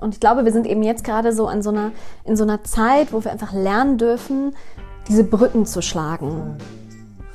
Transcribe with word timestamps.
Und 0.00 0.14
ich 0.14 0.20
glaube, 0.20 0.44
wir 0.44 0.52
sind 0.52 0.66
eben 0.66 0.82
jetzt 0.82 1.04
gerade 1.04 1.32
so 1.32 1.48
in 1.48 1.62
so 1.62 1.70
einer, 1.70 1.92
in 2.24 2.36
so 2.36 2.44
einer 2.44 2.64
Zeit, 2.64 3.12
wo 3.12 3.22
wir 3.24 3.30
einfach 3.30 3.52
lernen 3.52 3.98
dürfen, 3.98 4.54
diese 5.08 5.24
Brücken 5.24 5.66
zu 5.66 5.82
schlagen. 5.82 6.56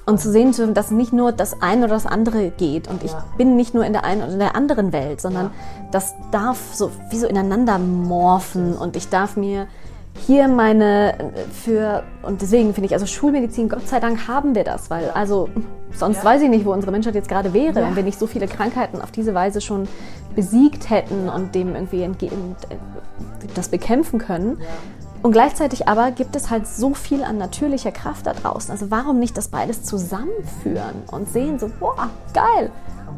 Und 0.07 0.19
zu 0.19 0.31
sehen 0.31 0.51
dürfen, 0.51 0.75
dass 0.75 0.91
nicht 0.91 1.13
nur 1.13 1.31
das 1.31 1.61
eine 1.61 1.85
oder 1.85 1.95
das 1.95 2.05
andere 2.05 2.51
geht. 2.51 2.87
Und 2.87 3.03
ich 3.03 3.11
ja. 3.11 3.25
bin 3.37 3.55
nicht 3.55 3.73
nur 3.73 3.83
in 3.85 3.91
der 3.91 4.03
einen 4.03 4.21
oder 4.21 4.33
in 4.33 4.39
der 4.39 4.55
anderen 4.55 4.93
Welt, 4.93 5.19
sondern 5.19 5.45
ja. 5.45 5.51
das 5.91 6.13
darf 6.31 6.59
so 6.73 6.91
wie 7.09 7.17
so 7.17 7.25
ineinander 7.25 7.79
morphen. 7.79 8.77
Und 8.77 8.95
ich 8.95 9.09
darf 9.09 9.35
mir 9.35 9.67
hier 10.25 10.47
meine 10.47 11.33
für 11.51 12.03
und 12.23 12.41
deswegen 12.41 12.73
finde 12.73 12.87
ich 12.87 12.93
also 12.93 13.05
Schulmedizin 13.05 13.69
Gott 13.69 13.87
sei 13.87 13.99
Dank 13.99 14.27
haben 14.27 14.55
wir 14.55 14.63
das, 14.63 14.89
weil 14.89 15.09
also 15.11 15.49
sonst 15.93 16.17
ja. 16.17 16.23
weiß 16.23 16.41
ich 16.41 16.49
nicht, 16.49 16.65
wo 16.65 16.73
unsere 16.73 16.91
Menschheit 16.91 17.15
jetzt 17.15 17.29
gerade 17.29 17.53
wäre, 17.53 17.79
ja. 17.79 17.87
wenn 17.87 17.95
wir 17.95 18.03
nicht 18.03 18.17
so 18.17 18.27
viele 18.27 18.47
Krankheiten 18.47 19.01
auf 19.01 19.11
diese 19.11 19.33
Weise 19.33 19.61
schon 19.61 19.87
besiegt 20.35 20.89
hätten 20.89 21.29
und 21.29 21.53
dem 21.55 21.75
irgendwie 21.75 22.01
entgegen 22.01 22.55
das 23.53 23.69
bekämpfen 23.69 24.19
können. 24.19 24.57
Ja. 24.59 24.65
Und 25.21 25.31
gleichzeitig 25.31 25.87
aber 25.87 26.11
gibt 26.11 26.35
es 26.35 26.51
halt 26.51 26.67
so 26.67 26.93
viel 26.93 27.23
an 27.23 27.37
natürlicher 27.37 27.91
Kraft 27.91 28.27
da 28.27 28.33
draußen. 28.33 28.71
Also 28.71 28.91
warum 28.91 29.17
nicht 29.17 29.35
das 29.37 29.47
beides 29.47 29.83
zusammenführen 29.83 31.03
und 31.11 31.29
sehen 31.29 31.57
so, 31.57 31.69
boah, 31.79 32.09
geil. 32.33 32.69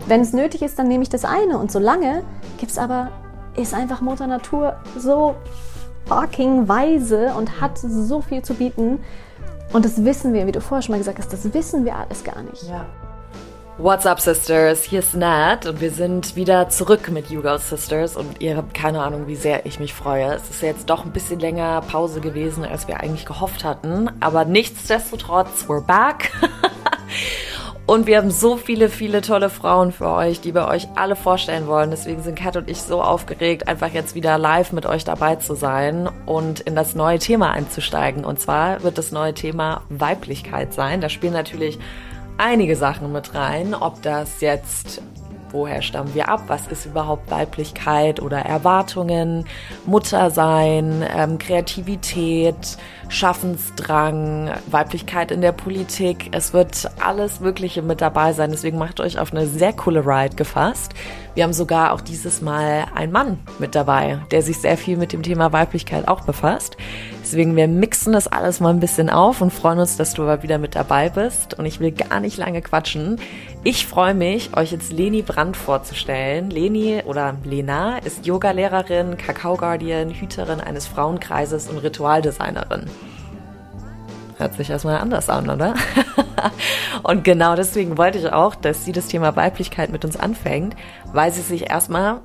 Wenn 0.07 0.21
es 0.21 0.31
nötig 0.31 0.61
ist, 0.61 0.79
dann 0.79 0.87
nehme 0.87 1.03
ich 1.03 1.09
das 1.09 1.25
eine. 1.25 1.57
Und 1.57 1.69
solange 1.69 2.23
gibt 2.59 2.71
es 2.71 2.77
aber, 2.77 3.09
ist 3.57 3.73
einfach 3.73 3.99
Mutter 3.99 4.27
Natur 4.27 4.77
so 4.97 5.35
fucking 6.07 6.67
weise 6.67 7.33
und 7.37 7.61
hat 7.61 7.77
so 7.77 8.21
viel 8.21 8.41
zu 8.41 8.53
bieten. 8.53 8.99
Und 9.73 9.85
das 9.85 10.03
wissen 10.03 10.33
wir, 10.33 10.47
wie 10.47 10.51
du 10.51 10.61
vorher 10.61 10.81
schon 10.81 10.93
mal 10.93 10.99
gesagt 10.99 11.19
hast, 11.19 11.33
das 11.33 11.53
wissen 11.53 11.85
wir 11.85 11.95
alles 11.95 12.23
gar 12.23 12.41
nicht. 12.43 12.63
Ja. 12.63 12.85
What's 13.79 14.07
up, 14.07 14.19
Sisters? 14.19 14.83
Hier 14.83 14.99
ist 14.99 15.13
Nat 15.13 15.67
und 15.67 15.81
wir 15.81 15.91
sind 15.91 16.35
wieder 16.35 16.67
zurück 16.69 17.11
mit 17.11 17.29
You 17.29 17.43
Sisters 17.59 18.15
und 18.15 18.41
ihr 18.41 18.57
habt 18.57 18.73
keine 18.73 19.03
Ahnung, 19.03 19.27
wie 19.27 19.35
sehr 19.35 19.67
ich 19.67 19.79
mich 19.79 19.93
freue. 19.93 20.33
Es 20.33 20.49
ist 20.49 20.63
jetzt 20.63 20.89
doch 20.89 21.05
ein 21.05 21.11
bisschen 21.11 21.39
länger 21.39 21.81
Pause 21.81 22.19
gewesen, 22.19 22.65
als 22.65 22.87
wir 22.87 22.99
eigentlich 23.01 23.27
gehofft 23.27 23.63
hatten, 23.63 24.09
aber 24.19 24.45
nichtsdestotrotz, 24.45 25.65
we're 25.67 25.81
back. 25.81 26.31
Und 27.87 28.05
wir 28.05 28.17
haben 28.17 28.31
so 28.31 28.57
viele, 28.57 28.89
viele 28.89 29.21
tolle 29.21 29.49
Frauen 29.49 29.93
für 29.93 30.09
euch, 30.09 30.41
die 30.41 30.53
wir 30.53 30.67
euch 30.67 30.89
alle 30.95 31.15
vorstellen 31.15 31.67
wollen. 31.67 31.89
Deswegen 31.89 32.21
sind 32.21 32.37
Kat 32.37 32.57
und 32.57 32.69
ich 32.69 32.81
so 32.81 33.01
aufgeregt, 33.01 33.69
einfach 33.69 33.91
jetzt 33.93 34.13
wieder 34.13 34.37
live 34.37 34.73
mit 34.73 34.85
euch 34.85 35.05
dabei 35.05 35.37
zu 35.37 35.55
sein 35.55 36.09
und 36.25 36.59
in 36.59 36.75
das 36.75 36.95
neue 36.95 37.17
Thema 37.17 37.51
einzusteigen. 37.51 38.25
Und 38.25 38.41
zwar 38.41 38.83
wird 38.83 38.97
das 38.97 39.13
neue 39.13 39.33
Thema 39.33 39.83
Weiblichkeit 39.87 40.73
sein. 40.73 40.99
Da 40.99 41.07
spielen 41.07 41.31
natürlich 41.31 41.79
einige 42.37 42.75
Sachen 42.75 43.13
mit 43.13 43.33
rein, 43.33 43.73
ob 43.73 44.01
das 44.01 44.41
jetzt 44.41 45.01
woher 45.51 45.81
stammen 45.81 46.13
wir 46.13 46.29
ab, 46.29 46.43
was 46.47 46.67
ist 46.67 46.85
überhaupt 46.85 47.29
Weiblichkeit 47.31 48.21
oder 48.21 48.39
Erwartungen, 48.39 49.45
Muttersein, 49.85 51.05
ähm, 51.15 51.37
Kreativität, 51.37 52.77
Schaffensdrang, 53.09 54.51
Weiblichkeit 54.67 55.31
in 55.31 55.41
der 55.41 55.51
Politik. 55.51 56.29
Es 56.31 56.53
wird 56.53 56.89
alles 56.99 57.39
Mögliche 57.39 57.81
mit 57.81 58.01
dabei 58.01 58.33
sein. 58.33 58.51
Deswegen 58.51 58.77
macht 58.77 58.99
euch 58.99 59.19
auf 59.19 59.31
eine 59.31 59.47
sehr 59.47 59.73
coole 59.73 60.05
Ride 60.05 60.35
gefasst. 60.35 60.93
Wir 61.33 61.43
haben 61.43 61.53
sogar 61.53 61.93
auch 61.93 62.01
dieses 62.01 62.41
Mal 62.41 62.85
einen 62.95 63.11
Mann 63.11 63.39
mit 63.59 63.75
dabei, 63.75 64.19
der 64.31 64.41
sich 64.41 64.57
sehr 64.57 64.77
viel 64.77 64.97
mit 64.97 65.13
dem 65.13 65.23
Thema 65.23 65.53
Weiblichkeit 65.53 66.07
auch 66.07 66.21
befasst. 66.21 66.77
Deswegen, 67.27 67.57
wir 67.57 67.67
mixen 67.67 68.13
das 68.13 68.29
alles 68.29 68.61
mal 68.61 68.69
ein 68.69 68.79
bisschen 68.79 69.09
auf 69.09 69.41
und 69.41 69.51
freuen 69.51 69.79
uns, 69.79 69.97
dass 69.97 70.13
du 70.13 70.21
mal 70.21 70.43
wieder 70.43 70.59
mit 70.59 70.75
dabei 70.75 71.09
bist. 71.09 71.59
Und 71.59 71.65
ich 71.65 71.81
will 71.81 71.91
gar 71.91 72.21
nicht 72.21 72.37
lange 72.37 72.61
quatschen. 72.61 73.19
Ich 73.65 73.85
freue 73.85 74.13
mich, 74.13 74.55
euch 74.55 74.71
jetzt 74.71 74.93
Leni 74.93 75.23
Brandt 75.23 75.57
vorzustellen. 75.57 76.49
Leni 76.49 77.03
oder 77.05 77.35
Lena 77.43 77.97
ist 77.97 78.25
Yogalehrerin, 78.25 79.17
Kakao-Guardian, 79.17 80.11
Hüterin 80.11 80.61
eines 80.61 80.87
Frauenkreises 80.87 81.67
und 81.69 81.79
Ritualdesignerin. 81.79 82.85
Hört 84.37 84.53
sich 84.53 84.69
erstmal 84.69 84.99
anders 84.99 85.29
an, 85.29 85.49
oder? 85.49 85.73
und 87.03 87.25
genau 87.25 87.57
deswegen 87.57 87.97
wollte 87.97 88.19
ich 88.19 88.31
auch, 88.31 88.55
dass 88.55 88.85
sie 88.85 88.93
das 88.93 89.07
Thema 89.07 89.35
Weiblichkeit 89.35 89.89
mit 89.89 90.05
uns 90.05 90.15
anfängt, 90.15 90.77
weil 91.11 91.33
sie 91.33 91.41
sich 91.41 91.69
erstmal 91.69 92.21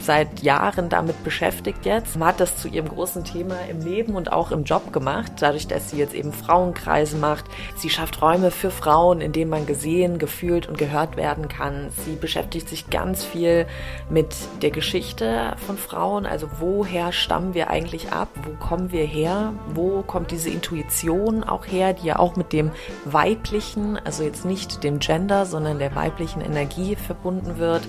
seit 0.00 0.42
Jahren 0.42 0.88
damit 0.88 1.22
beschäftigt 1.24 1.84
jetzt. 1.84 2.16
Man 2.16 2.28
hat 2.28 2.40
das 2.40 2.56
zu 2.56 2.68
ihrem 2.68 2.88
großen 2.88 3.24
Thema 3.24 3.56
im 3.70 3.80
Leben 3.80 4.14
und 4.14 4.32
auch 4.32 4.50
im 4.50 4.64
Job 4.64 4.92
gemacht, 4.92 5.32
dadurch, 5.40 5.66
dass 5.66 5.90
sie 5.90 5.98
jetzt 5.98 6.14
eben 6.14 6.32
Frauenkreise 6.32 7.16
macht. 7.16 7.44
Sie 7.76 7.90
schafft 7.90 8.22
Räume 8.22 8.50
für 8.50 8.70
Frauen, 8.70 9.20
in 9.20 9.32
denen 9.32 9.50
man 9.50 9.66
gesehen, 9.66 10.18
gefühlt 10.18 10.68
und 10.68 10.78
gehört 10.78 11.16
werden 11.16 11.48
kann. 11.48 11.88
Sie 12.04 12.16
beschäftigt 12.16 12.68
sich 12.68 12.90
ganz 12.90 13.24
viel 13.24 13.66
mit 14.10 14.34
der 14.62 14.70
Geschichte 14.70 15.54
von 15.66 15.76
Frauen, 15.76 16.26
also 16.26 16.48
woher 16.60 17.12
stammen 17.12 17.54
wir 17.54 17.70
eigentlich 17.70 18.12
ab, 18.12 18.28
wo 18.44 18.52
kommen 18.64 18.92
wir 18.92 19.04
her, 19.04 19.52
wo 19.74 20.02
kommt 20.02 20.30
diese 20.30 20.50
Intuition 20.50 21.44
auch 21.44 21.66
her, 21.66 21.92
die 21.92 22.06
ja 22.06 22.18
auch 22.18 22.36
mit 22.36 22.52
dem 22.52 22.70
weiblichen, 23.04 23.98
also 24.04 24.22
jetzt 24.22 24.44
nicht 24.44 24.84
dem 24.84 24.98
Gender, 24.98 25.46
sondern 25.46 25.78
der 25.78 25.94
weiblichen 25.94 26.40
Energie 26.40 26.96
verbunden 26.96 27.58
wird. 27.58 27.82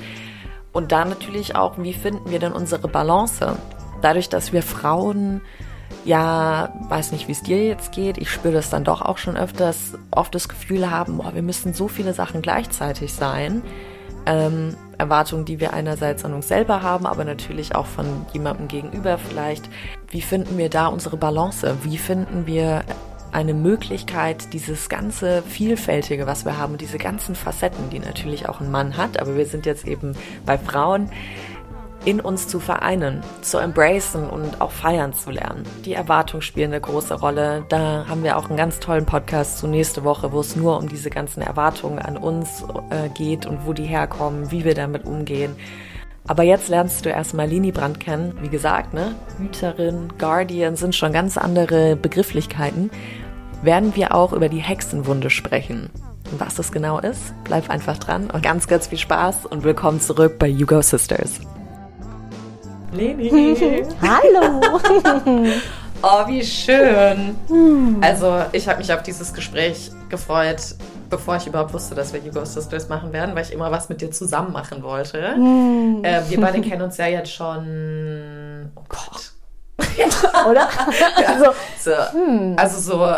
Und 0.77 0.91
da 0.91 1.05
natürlich 1.05 1.55
auch, 1.55 1.79
wie 1.79 1.91
finden 1.91 2.29
wir 2.29 2.37
denn 2.37 2.51
unsere 2.51 2.87
Balance? 2.87 3.57
Dadurch, 4.03 4.29
dass 4.29 4.53
wir 4.53 4.61
Frauen 4.61 5.41
ja, 6.05 6.71
weiß 6.87 7.13
nicht, 7.13 7.27
wie 7.27 7.31
es 7.31 7.41
dir 7.41 7.65
jetzt 7.65 7.91
geht, 7.91 8.19
ich 8.19 8.29
spüre 8.29 8.53
das 8.53 8.69
dann 8.69 8.83
doch 8.83 9.01
auch 9.01 9.17
schon 9.17 9.35
öfters, 9.37 9.97
oft 10.11 10.35
das 10.35 10.47
Gefühl 10.47 10.91
haben, 10.91 11.17
boah, 11.17 11.33
wir 11.33 11.41
müssen 11.41 11.73
so 11.73 11.87
viele 11.87 12.13
Sachen 12.13 12.43
gleichzeitig 12.43 13.11
sein. 13.11 13.63
Ähm, 14.27 14.75
Erwartungen, 14.99 15.45
die 15.45 15.59
wir 15.59 15.73
einerseits 15.73 16.23
an 16.23 16.35
uns 16.35 16.47
selber 16.47 16.83
haben, 16.83 17.07
aber 17.07 17.25
natürlich 17.25 17.73
auch 17.73 17.87
von 17.87 18.05
jemandem 18.31 18.67
gegenüber 18.67 19.17
vielleicht. 19.17 19.67
Wie 20.11 20.21
finden 20.21 20.59
wir 20.59 20.69
da 20.69 20.85
unsere 20.87 21.17
Balance? 21.17 21.75
Wie 21.81 21.97
finden 21.97 22.45
wir 22.45 22.83
eine 23.31 23.53
Möglichkeit, 23.53 24.53
dieses 24.53 24.89
ganze 24.89 25.43
Vielfältige, 25.43 26.27
was 26.27 26.45
wir 26.45 26.57
haben, 26.57 26.77
diese 26.77 26.97
ganzen 26.97 27.35
Facetten, 27.35 27.89
die 27.89 27.99
natürlich 27.99 28.49
auch 28.49 28.61
ein 28.61 28.71
Mann 28.71 28.97
hat, 28.97 29.19
aber 29.19 29.35
wir 29.35 29.45
sind 29.45 29.65
jetzt 29.65 29.87
eben 29.87 30.15
bei 30.45 30.57
Frauen, 30.57 31.09
in 32.05 32.21
uns 32.21 32.47
zu 32.47 32.61
vereinen, 32.61 33.21
zu 33.41 33.57
embracen 33.57 34.29
und 34.29 34.61
auch 34.61 34.71
feiern 34.71 35.13
zu 35.13 35.29
lernen. 35.29 35.63
Die 35.83 35.93
Erwartungen 35.93 36.41
spielen 36.41 36.71
eine 36.71 36.79
große 36.79 37.15
Rolle. 37.15 37.65
Da 37.67 38.05
haben 38.07 38.23
wir 38.23 38.37
auch 38.37 38.47
einen 38.47 38.55
ganz 38.55 38.79
tollen 38.79 39.05
Podcast 39.05 39.57
zu 39.57 39.67
nächste 39.67 40.05
Woche, 40.05 40.31
wo 40.31 40.39
es 40.39 40.55
nur 40.55 40.77
um 40.77 40.87
diese 40.87 41.09
ganzen 41.09 41.41
Erwartungen 41.41 41.99
an 41.99 42.15
uns 42.15 42.63
äh, 42.91 43.09
geht 43.09 43.45
und 43.45 43.65
wo 43.65 43.73
die 43.73 43.83
herkommen, 43.83 44.51
wie 44.51 44.63
wir 44.63 44.73
damit 44.73 45.05
umgehen. 45.05 45.55
Aber 46.29 46.43
jetzt 46.43 46.67
lernst 46.67 47.05
du 47.05 47.09
erstmal 47.09 47.47
Lini 47.47 47.71
Brandt 47.71 48.01
kennen. 48.01 48.37
Wie 48.41 48.49
gesagt, 48.49 48.93
ne? 48.93 49.15
Hüterin, 49.39 50.09
Guardian 50.17 50.75
sind 50.75 50.93
schon 50.93 51.13
ganz 51.13 51.37
andere 51.37 51.95
Begrifflichkeiten. 51.95 52.91
Werden 53.61 53.95
wir 53.95 54.13
auch 54.13 54.33
über 54.33 54.49
die 54.49 54.59
Hexenwunde 54.59 55.29
sprechen. 55.29 55.89
Und 56.29 56.41
was 56.41 56.55
das 56.55 56.73
genau 56.73 56.99
ist, 56.99 57.33
bleib 57.45 57.69
einfach 57.69 57.97
dran 57.97 58.29
und 58.29 58.43
ganz, 58.43 58.67
ganz 58.67 58.87
viel 58.87 58.97
Spaß 58.97 59.45
und 59.45 59.63
willkommen 59.63 60.01
zurück 60.01 60.37
bei 60.37 60.47
You 60.47 60.65
Go 60.65 60.81
Sisters. 60.81 61.39
Leni! 62.91 63.29
Hallo! 64.01 64.61
oh, 66.03 66.27
wie 66.27 66.43
schön! 66.43 67.37
Hm. 67.47 67.97
Also, 68.01 68.41
ich 68.51 68.67
habe 68.67 68.79
mich 68.79 68.91
auf 68.91 69.01
dieses 69.01 69.33
Gespräch 69.33 69.91
gefreut, 70.09 70.75
bevor 71.09 71.37
ich 71.37 71.47
überhaupt 71.47 71.73
wusste, 71.73 71.95
dass 71.95 72.13
wir 72.13 72.19
You 72.19 72.31
Go 72.31 72.45
Sisters 72.45 72.89
machen 72.89 73.13
werden, 73.13 73.35
weil 73.35 73.43
ich 73.43 73.53
immer 73.53 73.71
was 73.71 73.89
mit 73.89 74.01
dir 74.01 74.11
zusammen 74.11 74.51
machen 74.51 74.83
wollte. 74.83 75.35
Mm. 75.37 76.03
Äh, 76.03 76.29
wir 76.29 76.41
beide 76.41 76.61
kennen 76.61 76.81
uns 76.81 76.97
ja 76.97 77.07
jetzt 77.07 77.31
schon. 77.31 78.71
Oh 78.75 78.83
Gott. 78.89 79.31
Oder? 80.49 80.67
also, 81.27 81.45
so, 81.79 81.91
hm. 82.13 82.55
also 82.57 82.79
so, 82.79 83.15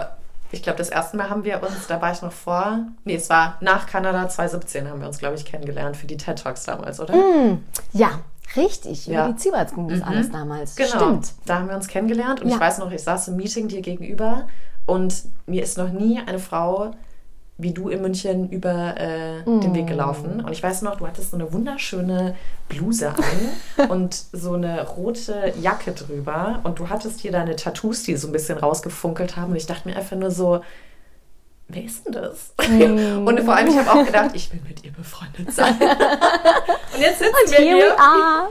ich 0.51 0.61
glaube, 0.61 0.77
das 0.77 0.89
erste 0.89 1.15
Mal 1.15 1.29
haben 1.29 1.43
wir 1.43 1.61
uns, 1.63 1.87
da 1.87 2.01
war 2.01 2.11
ich 2.11 2.21
noch 2.21 2.33
vor, 2.33 2.79
nee, 3.05 3.15
es 3.15 3.29
war 3.29 3.57
nach 3.61 3.87
Kanada 3.87 4.27
2017 4.27 4.89
haben 4.89 4.99
wir 4.99 5.07
uns, 5.07 5.19
glaube 5.19 5.35
ich, 5.35 5.45
kennengelernt 5.45 5.95
für 5.95 6.07
die 6.07 6.17
TED 6.17 6.39
Talks 6.39 6.63
damals, 6.65 6.99
oder? 6.99 7.15
Mm. 7.15 7.63
Ja, 7.93 8.19
Richtig, 8.55 9.07
über 9.07 9.15
ja. 9.15 9.27
die 9.27 9.35
Ziebertsgruppe 9.35 9.95
mhm. 9.95 10.03
alles 10.03 10.31
damals. 10.31 10.75
Genau. 10.75 10.89
Stimmt. 10.89 11.33
Da 11.45 11.59
haben 11.59 11.69
wir 11.69 11.75
uns 11.75 11.87
kennengelernt 11.87 12.41
und 12.41 12.49
ja. 12.49 12.55
ich 12.55 12.61
weiß 12.61 12.79
noch, 12.79 12.91
ich 12.91 13.03
saß 13.03 13.27
im 13.29 13.35
Meeting 13.35 13.67
dir 13.67 13.81
gegenüber 13.81 14.47
und 14.85 15.23
mir 15.45 15.63
ist 15.63 15.77
noch 15.77 15.89
nie 15.89 16.19
eine 16.25 16.39
Frau 16.39 16.91
wie 17.59 17.73
du 17.73 17.89
in 17.89 18.01
München 18.01 18.49
über 18.49 18.95
äh, 18.97 19.41
mm. 19.41 19.59
den 19.59 19.75
Weg 19.75 19.87
gelaufen. 19.87 20.39
Und 20.39 20.51
ich 20.53 20.63
weiß 20.63 20.81
noch, 20.81 20.95
du 20.95 21.05
hattest 21.05 21.31
so 21.31 21.37
eine 21.37 21.51
wunderschöne 21.51 22.35
Bluse 22.69 23.09
an 23.09 23.89
und 23.89 24.23
so 24.31 24.53
eine 24.53 24.87
rote 24.87 25.53
Jacke 25.61 25.91
drüber. 25.91 26.61
Und 26.63 26.79
du 26.79 26.87
hattest 26.87 27.19
hier 27.19 27.33
deine 27.33 27.57
Tattoos, 27.57 28.03
die 28.03 28.15
so 28.15 28.29
ein 28.29 28.31
bisschen 28.31 28.57
rausgefunkelt 28.57 29.35
haben. 29.35 29.51
Und 29.51 29.57
ich 29.57 29.65
dachte 29.65 29.89
mir 29.89 29.97
einfach 29.97 30.15
nur 30.15 30.31
so, 30.31 30.61
wer 31.67 31.83
ist 31.83 32.05
denn 32.05 32.13
das? 32.13 32.53
Mm. 32.69 33.27
Und 33.27 33.41
vor 33.41 33.53
allem, 33.53 33.67
ich 33.67 33.77
habe 33.77 33.91
auch 33.91 34.05
gedacht, 34.05 34.31
ich 34.33 34.53
will 34.53 34.61
mit 34.65 34.85
ihr 34.85 34.93
befreundet 34.93 35.53
sein. 35.53 35.75
und 36.93 37.01
jetzt 37.01 37.19
sitzen 37.19 37.33
und 37.45 37.51
wir 37.51 37.57
hier. 37.57 37.75
We 37.75 37.99
are. 37.99 38.49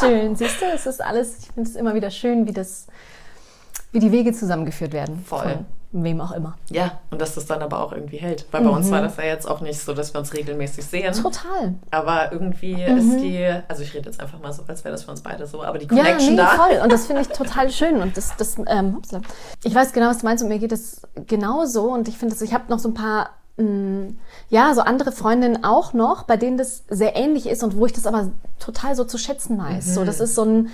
Schön, 0.00 0.34
siehst 0.34 0.62
du, 0.62 0.64
es 0.74 0.86
ist 0.86 1.02
alles, 1.02 1.40
ich 1.40 1.46
finde 1.52 1.68
es 1.68 1.76
immer 1.76 1.94
wieder 1.94 2.10
schön, 2.10 2.46
wie 2.46 2.52
das, 2.52 2.86
wie 3.92 3.98
die 3.98 4.12
Wege 4.12 4.32
zusammengeführt 4.32 4.94
werden. 4.94 5.22
Voll. 5.26 5.42
Voll. 5.42 5.64
Wem 5.92 6.20
auch 6.20 6.32
immer. 6.32 6.56
Ja, 6.70 6.98
und 7.10 7.20
dass 7.20 7.34
das 7.34 7.46
dann 7.46 7.62
aber 7.62 7.82
auch 7.82 7.92
irgendwie 7.92 8.16
hält. 8.16 8.46
Weil 8.50 8.62
bei 8.62 8.70
uns 8.70 8.90
war 8.90 9.00
das 9.00 9.16
ja 9.16 9.24
jetzt 9.24 9.48
auch 9.48 9.60
nicht 9.60 9.80
so, 9.80 9.94
dass 9.94 10.12
wir 10.14 10.20
uns 10.20 10.34
regelmäßig 10.34 10.84
sehen. 10.84 11.12
Total. 11.12 11.74
Aber 11.90 12.32
irgendwie 12.32 12.82
ist 12.82 13.16
die, 13.20 13.46
also 13.68 13.82
ich 13.82 13.94
rede 13.94 14.06
jetzt 14.06 14.20
einfach 14.20 14.40
mal 14.40 14.52
so, 14.52 14.62
als 14.66 14.84
wäre 14.84 14.92
das 14.92 15.04
für 15.04 15.10
uns 15.10 15.22
beide 15.22 15.46
so, 15.46 15.62
aber 15.62 15.78
die 15.78 15.86
Connection 15.86 16.36
ja, 16.36 16.44
nee, 16.44 16.56
da. 16.56 16.64
voll. 16.64 16.80
Und 16.82 16.92
das 16.92 17.06
finde 17.06 17.22
ich 17.22 17.28
total 17.36 17.70
schön. 17.70 18.00
Und 18.00 18.16
das, 18.16 18.36
das 18.36 18.56
ähm, 18.66 19.00
ich 19.64 19.74
weiß 19.74 19.92
genau, 19.92 20.08
was 20.08 20.18
du 20.18 20.26
meinst 20.26 20.42
und 20.42 20.48
mir 20.48 20.58
geht 20.58 20.72
es 20.72 21.02
genauso. 21.26 21.92
Und 21.92 22.08
ich 22.08 22.18
finde, 22.18 22.36
ich 22.42 22.52
habe 22.52 22.64
noch 22.68 22.78
so 22.78 22.88
ein 22.88 22.94
paar, 22.94 23.30
mh, 23.56 24.08
ja, 24.48 24.74
so 24.74 24.82
andere 24.82 25.12
Freundinnen 25.12 25.64
auch 25.64 25.92
noch, 25.92 26.24
bei 26.24 26.36
denen 26.36 26.58
das 26.58 26.84
sehr 26.88 27.16
ähnlich 27.16 27.46
ist 27.48 27.62
und 27.62 27.76
wo 27.76 27.86
ich 27.86 27.92
das 27.92 28.06
aber 28.06 28.30
total 28.58 28.94
so 28.94 29.04
zu 29.04 29.18
schätzen 29.18 29.58
weiß. 29.58 29.94
So, 29.94 30.04
das 30.04 30.20
ist 30.20 30.34
so 30.34 30.44
ein, 30.44 30.68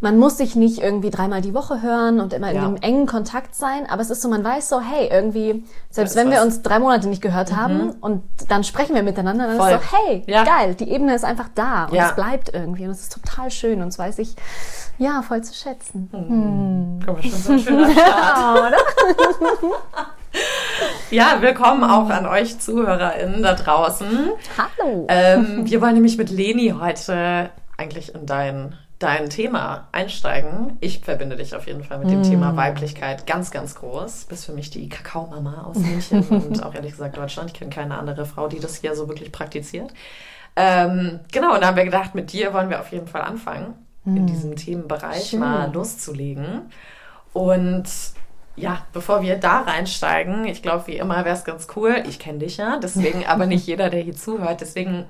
man 0.00 0.16
muss 0.16 0.38
sich 0.38 0.54
nicht 0.54 0.78
irgendwie 0.80 1.10
dreimal 1.10 1.40
die 1.40 1.54
Woche 1.54 1.82
hören 1.82 2.20
und 2.20 2.32
immer 2.32 2.50
in 2.50 2.56
Ja. 2.56 2.64
einem 2.66 2.76
engen 2.76 3.06
Kontakt 3.06 3.54
sein, 3.56 3.84
aber 3.90 4.00
es 4.00 4.10
ist 4.10 4.22
so, 4.22 4.28
man 4.28 4.44
weiß 4.44 4.68
so, 4.68 4.80
hey, 4.80 5.08
irgendwie, 5.10 5.64
selbst 5.90 6.14
wenn 6.14 6.30
wir 6.30 6.38
was. 6.38 6.44
uns 6.44 6.62
drei 6.62 6.78
Monate 6.78 7.08
nicht 7.08 7.20
gehört 7.20 7.54
haben 7.56 7.90
und 8.00 8.22
dann 8.48 8.62
sprechen 8.62 8.94
wir 8.94 9.02
miteinander, 9.02 9.48
dann 9.48 9.56
Voll. 9.56 9.72
ist 9.72 9.90
so, 9.90 9.96
hey, 9.96 10.22
Ja. 10.28 10.44
geil, 10.44 10.74
die 10.76 10.88
Ebene 10.90 11.14
ist 11.16 11.24
einfach 11.24 11.48
da 11.54 11.86
und 11.86 11.94
Ja. 11.94 12.10
es 12.10 12.14
bleibt 12.14 12.54
irgendwie 12.54 12.84
und 12.84 12.90
es 12.90 13.00
ist 13.02 13.12
total 13.12 13.50
schön 13.50 13.80
und 13.82 13.88
das 13.88 13.98
weiß 13.98 14.18
ich, 14.20 14.36
ja, 14.98 15.22
voll 15.22 15.42
zu 15.42 15.52
schätzen. 15.54 17.00
Guck 17.04 17.16
mal, 17.16 17.22
schon 17.22 17.38
so 17.40 17.52
ein 17.52 17.58
schöner 17.58 17.90
Start. 17.92 18.74
Ja, 21.10 21.38
willkommen 21.40 21.82
auch 21.84 22.10
an 22.10 22.26
euch 22.26 22.60
ZuhörerInnen 22.60 23.42
da 23.42 23.54
draußen. 23.54 24.28
Hallo. 24.58 25.06
Ähm, 25.08 25.62
wir 25.68 25.80
wollen 25.80 25.94
nämlich 25.94 26.18
mit 26.18 26.28
Leni 26.30 26.74
heute 26.78 27.48
eigentlich 27.78 28.14
in 28.14 28.26
dein, 28.26 28.76
dein 28.98 29.30
Thema 29.30 29.88
einsteigen. 29.92 30.76
Ich 30.80 31.00
verbinde 31.00 31.36
dich 31.36 31.54
auf 31.54 31.66
jeden 31.66 31.84
Fall 31.84 31.98
mit 31.98 32.10
dem 32.10 32.22
Thema 32.22 32.56
Weiblichkeit 32.56 33.26
ganz, 33.26 33.50
ganz 33.50 33.76
groß. 33.76 34.24
Bist 34.24 34.46
für 34.46 34.52
mich 34.52 34.70
die 34.70 34.88
Kakaomama 34.88 35.62
aus 35.62 35.78
München 35.78 36.22
und 36.28 36.62
auch 36.64 36.74
ehrlich 36.74 36.92
gesagt 36.92 37.16
Deutschland. 37.16 37.50
Ich 37.50 37.58
kenne 37.58 37.70
keine 37.70 37.96
andere 37.96 38.26
Frau, 38.26 38.48
die 38.48 38.58
das 38.58 38.76
hier 38.76 38.96
so 38.96 39.08
wirklich 39.08 39.30
praktiziert. 39.30 39.92
Ähm, 40.56 41.20
genau, 41.30 41.54
und 41.54 41.60
da 41.62 41.68
haben 41.68 41.76
wir 41.76 41.84
gedacht, 41.84 42.16
mit 42.16 42.32
dir 42.32 42.52
wollen 42.52 42.70
wir 42.70 42.80
auf 42.80 42.90
jeden 42.90 43.06
Fall 43.06 43.22
anfangen, 43.22 43.74
in 44.04 44.26
diesem 44.26 44.56
Themenbereich 44.56 45.28
Schön. 45.28 45.40
mal 45.40 45.72
loszulegen. 45.72 46.72
Und 47.32 47.84
ja, 48.56 48.84
bevor 48.92 49.22
wir 49.22 49.36
da 49.36 49.60
reinsteigen, 49.60 50.46
ich 50.46 50.62
glaube, 50.62 50.88
wie 50.88 50.96
immer 50.96 51.24
wäre 51.24 51.36
es 51.36 51.44
ganz 51.44 51.68
cool. 51.76 52.02
Ich 52.08 52.18
kenne 52.18 52.38
dich 52.38 52.56
ja, 52.56 52.78
deswegen 52.82 53.24
aber 53.26 53.46
nicht 53.46 53.66
jeder, 53.68 53.90
der 53.90 54.00
hier 54.00 54.16
zuhört. 54.16 54.60
Deswegen, 54.60 55.04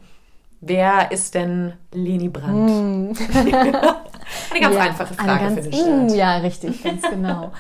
wer 0.61 1.11
ist 1.13 1.35
denn 1.35 1.73
Leni 1.93 2.29
Brandt? 2.29 3.19
eine 3.35 4.61
ganz 4.61 4.75
Ja, 4.75 4.81
einfache 4.81 5.15
eine 5.19 5.33
Frage 5.33 5.55
ganz, 5.55 5.67
für 5.67 5.71
den. 5.71 6.07
Mm, 6.07 6.09
Ja, 6.11 6.37
richtig, 6.39 6.83
ganz 6.83 7.03
genau. 7.03 7.53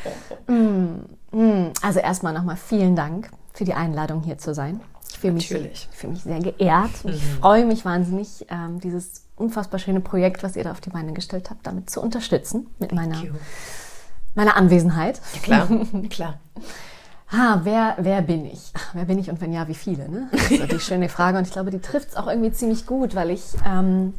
mm, 0.47 1.05
mm. 1.37 1.73
Also 1.83 2.01
erstmal 2.01 2.33
nochmal 2.33 2.57
vielen 2.57 2.97
Dank 2.97 3.31
für 3.55 3.65
die 3.65 3.75
Einladung 3.75 4.23
hier 4.23 4.39
zu 4.39 4.55
sein. 4.55 4.81
Ich 5.11 5.19
fühle 5.19 5.33
mich, 5.33 5.49
fühle 5.49 6.13
mich 6.13 6.23
sehr 6.23 6.39
geehrt 6.41 6.91
und 7.03 7.15
ich 7.15 7.25
freue 7.25 7.65
mich 7.65 7.85
wahnsinnig, 7.85 8.47
ähm, 8.51 8.79
dieses 8.81 9.25
unfassbar 9.37 9.81
schöne 9.81 10.01
Projekt, 10.01 10.43
was 10.43 10.55
ihr 10.55 10.65
da 10.65 10.71
auf 10.73 10.81
die 10.81 10.91
Beine 10.91 11.13
gestellt 11.13 11.51
habt, 11.51 11.67
damit 11.67 11.91
zu 11.91 12.01
unterstützen 12.01 12.69
mit 12.79 12.93
meiner, 12.93 13.23
you. 13.23 13.33
meiner 14.35 14.57
Anwesenheit. 14.57 15.21
Klar, 15.43 15.69
klar. 16.11 16.39
Ah, 17.31 17.61
wer, 17.63 17.97
wer 17.99 18.23
bin 18.23 18.47
ich? 18.47 18.73
Wer 18.95 19.05
bin 19.05 19.19
ich 19.19 19.29
und 19.31 19.41
wenn 19.41 19.53
ja, 19.53 19.69
wie 19.69 19.75
viele? 19.75 20.09
Ne? 20.09 20.29
Das 20.33 20.51
ist 20.51 20.73
die 20.73 20.81
schöne 20.81 21.09
Frage 21.09 21.37
und 21.39 21.47
ich 21.47 21.53
glaube, 21.53 21.71
die 21.71 21.81
trifft 21.81 22.11
es 22.11 22.17
auch 22.17 22.27
irgendwie 22.27 22.53
ziemlich 22.53 22.87
gut, 22.87 23.15
weil 23.15 23.31
ich 23.31 23.43
ähm, 23.67 24.15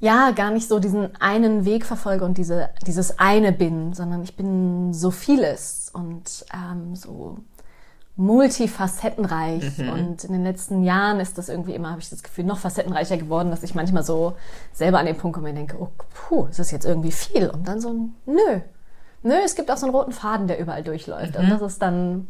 ja 0.00 0.30
gar 0.30 0.50
nicht 0.50 0.68
so 0.68 0.78
diesen 0.78 1.14
einen 1.20 1.66
Weg 1.66 1.84
verfolge 1.84 2.24
und 2.24 2.38
diese, 2.38 2.70
dieses 2.86 3.18
eine 3.18 3.52
bin, 3.52 3.92
sondern 3.92 4.22
ich 4.22 4.36
bin 4.36 4.94
so 4.94 5.10
vieles 5.10 5.90
und 5.92 6.46
ähm, 6.54 6.96
so 6.96 7.38
multifacettenreich. 8.16 9.78
Und 9.78 10.24
in 10.24 10.32
den 10.32 10.44
letzten 10.44 10.82
Jahren 10.82 11.20
ist 11.20 11.38
das 11.38 11.48
irgendwie 11.48 11.74
immer, 11.74 11.90
habe 11.90 12.00
ich 12.00 12.10
das 12.10 12.22
Gefühl, 12.22 12.44
noch 12.44 12.58
facettenreicher 12.58 13.16
geworden, 13.16 13.50
dass 13.50 13.62
ich 13.62 13.74
manchmal 13.74 14.02
so 14.02 14.34
selber 14.72 14.98
an 14.98 15.06
den 15.06 15.16
Punkt 15.16 15.36
komme 15.36 15.50
und 15.50 15.54
denke, 15.56 15.76
oh, 15.80 15.88
puh, 16.14 16.46
ist 16.46 16.58
das 16.58 16.70
jetzt 16.70 16.84
irgendwie 16.84 17.12
viel? 17.12 17.48
Und 17.48 17.66
dann 17.66 17.80
so, 17.80 17.90
ein 17.90 18.14
nö. 18.26 18.60
Nö, 19.22 19.34
es 19.44 19.54
gibt 19.54 19.70
auch 19.70 19.76
so 19.76 19.86
einen 19.86 19.94
roten 19.94 20.12
Faden, 20.12 20.46
der 20.46 20.58
überall 20.58 20.82
durchläuft. 20.82 21.36
Und 21.36 21.50
das 21.50 21.60
ist 21.60 21.82
dann, 21.82 22.28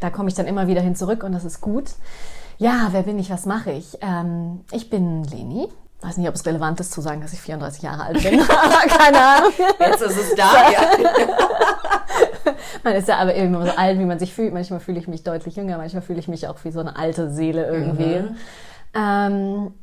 da 0.00 0.10
komme 0.10 0.28
ich 0.28 0.34
dann 0.34 0.46
immer 0.46 0.66
wieder 0.66 0.80
hin 0.80 0.96
zurück 0.96 1.22
und 1.22 1.32
das 1.32 1.44
ist 1.44 1.60
gut. 1.60 1.90
Ja, 2.58 2.88
wer 2.90 3.02
bin 3.02 3.18
ich, 3.18 3.30
was 3.30 3.46
mache 3.46 3.70
ich? 3.70 3.98
Ähm, 4.00 4.64
ich 4.72 4.90
bin 4.90 5.22
Leni. 5.24 5.68
Weiß 6.00 6.16
nicht, 6.16 6.28
ob 6.28 6.34
es 6.34 6.46
relevant 6.46 6.78
ist 6.78 6.92
zu 6.92 7.00
sagen, 7.00 7.20
dass 7.20 7.32
ich 7.32 7.40
34 7.40 7.82
Jahre 7.82 8.04
alt 8.04 8.22
bin. 8.22 8.40
Keine 8.88 9.18
Ahnung. 9.18 9.52
Jetzt 9.80 10.02
ist 10.02 10.16
es 10.16 10.34
da. 10.36 10.70
Ja. 10.70 10.80
Man 12.84 12.94
ist 12.94 13.08
ja 13.08 13.16
aber 13.16 13.34
immer 13.34 13.66
so 13.66 13.72
alt, 13.72 13.98
wie 13.98 14.04
man 14.04 14.18
sich 14.18 14.32
fühlt. 14.32 14.52
Manchmal 14.52 14.80
fühle 14.80 14.98
ich 14.98 15.08
mich 15.08 15.24
deutlich 15.24 15.56
jünger, 15.56 15.76
manchmal 15.76 16.02
fühle 16.02 16.20
ich 16.20 16.28
mich 16.28 16.46
auch 16.46 16.56
wie 16.64 16.70
so 16.70 16.80
eine 16.80 16.96
alte 16.96 17.30
Seele 17.30 17.66
irgendwie. 17.66 18.24
Ähm, 18.94 19.74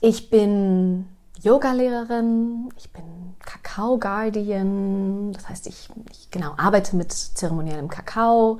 ich 0.00 0.30
bin 0.30 1.08
Yoga-Lehrerin, 1.42 2.68
ich 2.76 2.92
bin 2.92 3.04
Kakao-Guardian, 3.44 5.32
das 5.32 5.48
heißt, 5.48 5.66
ich, 5.66 5.88
ich 6.10 6.30
genau 6.30 6.54
arbeite 6.56 6.96
mit 6.96 7.12
zeremoniellem 7.12 7.88
Kakao. 7.88 8.58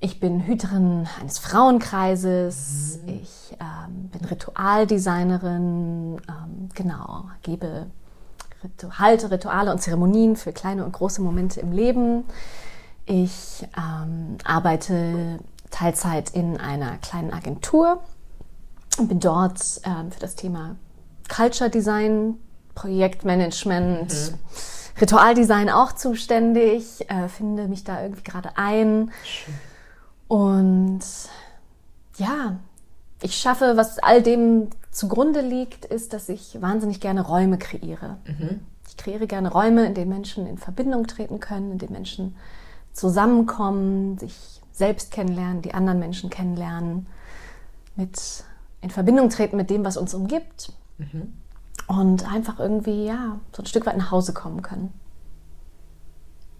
Ich 0.00 0.20
bin 0.20 0.46
Hüterin 0.46 1.08
eines 1.20 1.38
Frauenkreises. 1.38 3.00
Ich 3.06 3.56
ähm, 3.60 4.10
bin 4.10 4.24
Ritualdesignerin. 4.24 6.20
Ähm, 6.28 6.68
genau, 6.74 7.24
gebe 7.42 7.86
Ritu 8.62 8.90
halte 8.98 9.30
Rituale 9.30 9.70
und 9.70 9.80
Zeremonien 9.80 10.36
für 10.36 10.52
kleine 10.52 10.84
und 10.84 10.92
große 10.92 11.22
Momente 11.22 11.60
im 11.60 11.72
Leben. 11.72 12.24
Ich 13.06 13.66
ähm, 13.76 14.38
arbeite 14.44 15.38
Teilzeit 15.70 16.30
in 16.30 16.58
einer 16.58 16.98
kleinen 16.98 17.32
Agentur 17.32 18.02
und 18.98 19.08
bin 19.08 19.20
dort 19.20 19.80
ähm, 19.84 20.10
für 20.10 20.20
das 20.20 20.34
Thema 20.34 20.76
Culture 21.28 21.70
Design, 21.70 22.36
Projektmanagement, 22.78 24.14
Ritualdesign 25.00 25.68
auch 25.68 25.92
zuständig, 25.92 27.10
äh, 27.10 27.28
finde 27.28 27.66
mich 27.66 27.82
da 27.82 28.02
irgendwie 28.02 28.22
gerade 28.22 28.56
ein. 28.56 29.10
Und 30.28 31.00
ja, 32.18 32.56
ich 33.20 33.36
schaffe, 33.36 33.76
was 33.76 33.98
all 33.98 34.22
dem 34.22 34.68
zugrunde 34.92 35.40
liegt, 35.40 35.86
ist, 35.86 36.12
dass 36.12 36.28
ich 36.28 36.60
wahnsinnig 36.60 37.00
gerne 37.00 37.22
Räume 37.22 37.58
kreiere. 37.58 38.18
Ich 38.88 38.96
kreiere 38.96 39.26
gerne 39.26 39.50
Räume, 39.50 39.84
in 39.84 39.94
denen 39.94 40.10
Menschen 40.10 40.46
in 40.46 40.56
Verbindung 40.56 41.08
treten 41.08 41.40
können, 41.40 41.72
in 41.72 41.78
denen 41.78 41.92
Menschen 41.92 42.36
zusammenkommen, 42.92 44.18
sich 44.18 44.62
selbst 44.70 45.10
kennenlernen, 45.10 45.62
die 45.62 45.74
anderen 45.74 45.98
Menschen 45.98 46.30
kennenlernen, 46.30 47.06
mit 47.96 48.44
in 48.80 48.90
Verbindung 48.90 49.30
treten 49.30 49.56
mit 49.56 49.70
dem, 49.70 49.84
was 49.84 49.96
uns 49.96 50.14
umgibt 50.14 50.72
und 51.86 52.30
einfach 52.30 52.58
irgendwie 52.58 53.06
ja 53.06 53.38
so 53.52 53.62
ein 53.62 53.66
Stück 53.66 53.86
weit 53.86 53.96
nach 53.96 54.10
Hause 54.10 54.32
kommen 54.32 54.62
können. 54.62 54.92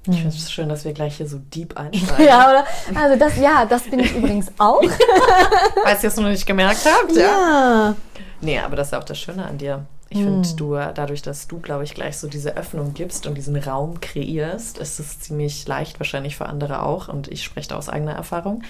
Ich 0.06 0.16
finde 0.16 0.28
es 0.28 0.50
schön, 0.50 0.68
dass 0.70 0.84
wir 0.84 0.92
gleich 0.94 1.16
hier 1.16 1.28
so 1.28 1.38
deep 1.38 1.76
einsteigen. 1.78 2.24
Ja, 2.24 2.50
oder? 2.50 2.64
Also 2.98 3.18
das, 3.18 3.36
ja, 3.36 3.66
das 3.66 3.82
bin 3.84 4.00
ich 4.00 4.14
übrigens 4.14 4.50
auch. 4.58 4.82
Falls 5.82 6.02
ihr 6.02 6.08
es 6.08 6.16
noch 6.16 6.28
nicht 6.28 6.46
gemerkt 6.46 6.86
habt. 6.86 7.14
Ja. 7.14 7.22
Ja. 7.22 7.94
Nee, 8.40 8.58
aber 8.58 8.76
das 8.76 8.88
ist 8.88 8.92
ja 8.92 8.98
auch 9.00 9.04
das 9.04 9.18
Schöne 9.18 9.44
an 9.44 9.58
dir. 9.58 9.84
Ich 10.10 10.22
finde, 10.22 10.48
du, 10.56 10.74
dadurch, 10.74 11.20
dass 11.20 11.48
du, 11.48 11.58
glaube 11.60 11.84
ich, 11.84 11.92
gleich 11.94 12.16
so 12.16 12.28
diese 12.28 12.56
Öffnung 12.56 12.94
gibst 12.94 13.26
und 13.26 13.34
diesen 13.34 13.56
Raum 13.56 14.00
kreierst, 14.00 14.78
ist 14.78 14.98
es 15.00 15.20
ziemlich 15.20 15.66
leicht, 15.68 16.00
wahrscheinlich 16.00 16.34
für 16.36 16.46
andere 16.46 16.82
auch, 16.82 17.08
und 17.08 17.28
ich 17.28 17.44
spreche 17.44 17.68
da 17.68 17.76
aus 17.76 17.90
eigener 17.90 18.12
Erfahrung, 18.14 18.62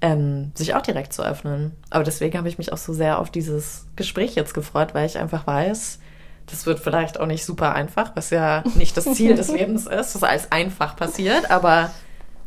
ähm, 0.00 0.50
sich 0.54 0.74
auch 0.74 0.80
direkt 0.80 1.12
zu 1.12 1.22
öffnen. 1.22 1.72
Aber 1.90 2.04
deswegen 2.04 2.38
habe 2.38 2.48
ich 2.48 2.56
mich 2.56 2.72
auch 2.72 2.78
so 2.78 2.94
sehr 2.94 3.18
auf 3.18 3.30
dieses 3.30 3.86
Gespräch 3.96 4.34
jetzt 4.34 4.54
gefreut, 4.54 4.94
weil 4.94 5.04
ich 5.04 5.18
einfach 5.18 5.46
weiß, 5.46 5.98
das 6.46 6.64
wird 6.64 6.78
vielleicht 6.80 7.20
auch 7.20 7.26
nicht 7.26 7.44
super 7.44 7.74
einfach, 7.74 8.12
was 8.16 8.30
ja 8.30 8.64
nicht 8.74 8.96
das 8.96 9.12
Ziel 9.12 9.34
des 9.34 9.48
Lebens 9.52 9.86
ist, 9.86 10.14
dass 10.14 10.22
alles 10.22 10.50
einfach 10.50 10.96
passiert, 10.96 11.50
aber 11.50 11.90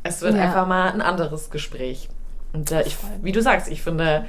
es 0.02 0.22
wird 0.22 0.34
Ja. 0.36 0.42
einfach 0.46 0.66
mal 0.68 0.90
ein 0.92 1.02
anderes 1.02 1.52
Gespräch. 1.52 2.10
Und 2.54 2.72
äh, 2.72 2.82
ich, 2.88 2.98
wie 3.22 3.32
du 3.34 3.42
sagst, 3.44 3.68
ich 3.68 3.84
finde, 3.84 4.26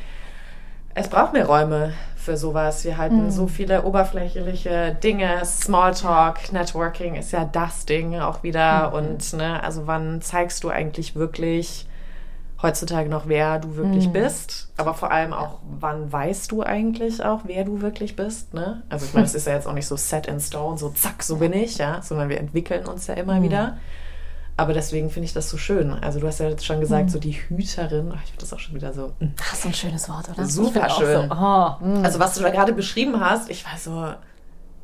es 0.95 1.09
braucht 1.09 1.33
mehr 1.33 1.47
Räume 1.47 1.95
für 2.23 2.37
sowas. 2.37 2.85
Wir 2.85 2.97
halten 2.97 3.31
so 3.31 3.47
viele 3.47 3.83
oberflächliche 3.83 4.97
Dinge. 5.03 5.45
Smalltalk, 5.45 6.53
Networking 6.53 7.17
ist 7.17 7.33
ja 7.33 7.45
das 7.45 7.85
Ding 7.85 8.19
auch 8.21 8.43
wieder. 8.43 8.93
Und 8.95 9.33
ne, 9.35 9.63
also 9.63 9.87
wann 9.87 10.23
zeigst 10.23 10.65
du 10.65 10.71
eigentlich 10.71 11.17
wirklich 11.17 11.87
heutzutage 12.63 13.11
noch, 13.11 13.27
wer 13.27 13.59
du 13.59 13.77
wirklich 13.77 14.11
bist? 14.11 14.71
Aber 14.77 14.95
vor 14.95 15.11
allem 15.11 15.33
auch, 15.33 15.59
wann 15.81 16.13
weißt 16.13 16.53
du 16.53 16.63
eigentlich 16.63 17.23
auch, 17.25 17.41
wer 17.45 17.65
du 17.65 17.81
wirklich 17.81 18.15
bist? 18.15 18.55
Ne? 18.55 18.83
Also 18.89 19.05
ich 19.05 19.15
meine, 19.15 19.27
es 19.27 19.35
ist 19.35 19.47
ja 19.47 19.55
jetzt 19.55 19.67
auch 19.67 19.73
nicht 19.73 19.87
so 19.89 19.97
set 19.97 20.29
in 20.29 20.39
stone, 20.39 20.79
so 20.79 20.91
zack, 20.91 21.23
so 21.23 21.37
bin 21.37 21.53
ich, 21.53 21.79
ja, 21.79 22.01
sondern 22.03 22.29
wir 22.29 22.39
entwickeln 22.39 22.87
uns 22.87 23.09
ja 23.09 23.15
immer 23.15 23.43
wieder. 23.43 23.79
Aber 24.63 24.75
deswegen 24.75 25.11
finde 25.11 25.25
ich 25.25 25.33
das 25.33 25.51
so 25.51 25.57
schön. 25.57 25.91
Also 25.91 26.21
du 26.21 26.29
hast 26.29 26.39
ja 26.39 26.49
jetzt 26.49 26.65
schon 26.65 26.79
gesagt, 26.79 27.11
so 27.11 27.19
die 27.19 27.33
Hüterin, 27.33 28.13
ach, 28.15 28.21
ich 28.23 28.31
finde 28.31 28.43
das 28.43 28.53
auch 28.53 28.61
schon 28.61 28.77
wieder 28.77 28.93
so. 28.93 29.09
mm. 29.19 29.35
Das 29.37 29.55
ist 29.55 29.63
so 29.63 29.69
ein 29.69 29.75
schönes 29.75 30.09
Wort, 30.09 30.29
oder? 30.29 30.47
Super 30.47 30.89
schön. 30.89 31.29
So, 31.29 31.35
oh, 31.35 31.85
mm. 31.85 32.05
Also 32.05 32.21
was 32.21 32.37
du 32.37 32.43
da 32.43 32.51
gerade 32.51 32.73
beschrieben 32.73 33.19
hast, 33.19 33.51
ich 33.51 33.65
war 33.65 33.77
so, 33.77 33.91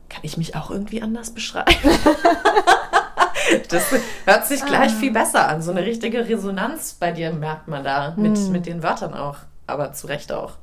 kann 0.08 0.20
ich 0.22 0.36
mich 0.36 0.56
auch 0.56 0.72
irgendwie 0.72 1.00
anders 1.00 1.30
beschreiben? 1.30 1.70
das 3.68 3.84
hört 4.24 4.46
sich 4.48 4.66
gleich 4.66 4.92
viel 4.94 5.12
besser 5.12 5.46
an. 5.46 5.62
So 5.62 5.70
eine 5.70 5.84
richtige 5.84 6.28
Resonanz 6.28 6.94
bei 6.94 7.12
dir 7.12 7.32
merkt 7.32 7.68
man 7.68 7.84
da 7.84 8.14
mit, 8.16 8.36
hm. 8.36 8.50
mit 8.50 8.66
den 8.66 8.82
Wörtern 8.82 9.14
auch, 9.14 9.36
aber 9.68 9.92
zu 9.92 10.08
Recht 10.08 10.32
auch. 10.32 10.54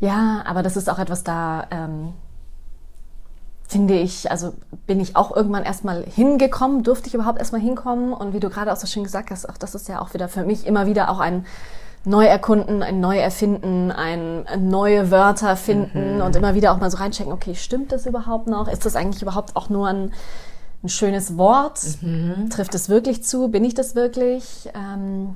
Ja, 0.00 0.42
aber 0.46 0.62
das 0.62 0.78
ist 0.78 0.88
auch 0.88 0.98
etwas 0.98 1.24
da, 1.24 1.66
ähm, 1.70 2.14
finde 3.68 3.94
ich, 3.94 4.30
also 4.30 4.54
bin 4.86 5.00
ich 5.00 5.16
auch 5.16 5.34
irgendwann 5.34 5.64
erstmal 5.64 6.04
hingekommen, 6.04 6.82
durfte 6.82 7.08
ich 7.08 7.14
überhaupt 7.14 7.38
erstmal 7.38 7.60
hinkommen 7.60 8.12
und 8.12 8.32
wie 8.32 8.40
du 8.40 8.48
gerade 8.48 8.72
auch 8.72 8.76
so 8.76 8.86
schön 8.86 9.04
gesagt 9.04 9.30
hast, 9.30 9.48
auch 9.48 9.56
das 9.56 9.74
ist 9.74 9.88
ja 9.88 10.00
auch 10.00 10.14
wieder 10.14 10.28
für 10.28 10.44
mich 10.44 10.66
immer 10.66 10.86
wieder 10.86 11.10
auch 11.10 11.18
ein 11.18 11.44
Neuerkunden, 12.04 12.84
ein 12.84 13.00
Neuerfinden, 13.00 13.90
ein 13.90 14.46
neue 14.60 15.10
Wörter 15.10 15.56
finden 15.56 16.16
mhm. 16.16 16.22
und 16.22 16.36
immer 16.36 16.54
wieder 16.54 16.72
auch 16.72 16.78
mal 16.78 16.90
so 16.90 16.98
reinchecken, 16.98 17.32
okay, 17.32 17.56
stimmt 17.56 17.90
das 17.90 18.06
überhaupt 18.06 18.46
noch? 18.46 18.68
Ist 18.68 18.86
das 18.86 18.94
eigentlich 18.94 19.22
überhaupt 19.22 19.56
auch 19.56 19.68
nur 19.68 19.88
ein, 19.88 20.12
ein 20.84 20.88
schönes 20.88 21.36
Wort? 21.36 21.80
Mhm. 22.02 22.48
Trifft 22.48 22.76
es 22.76 22.88
wirklich 22.88 23.24
zu? 23.24 23.48
Bin 23.48 23.64
ich 23.64 23.74
das 23.74 23.96
wirklich? 23.96 24.70
Ähm, 24.74 25.34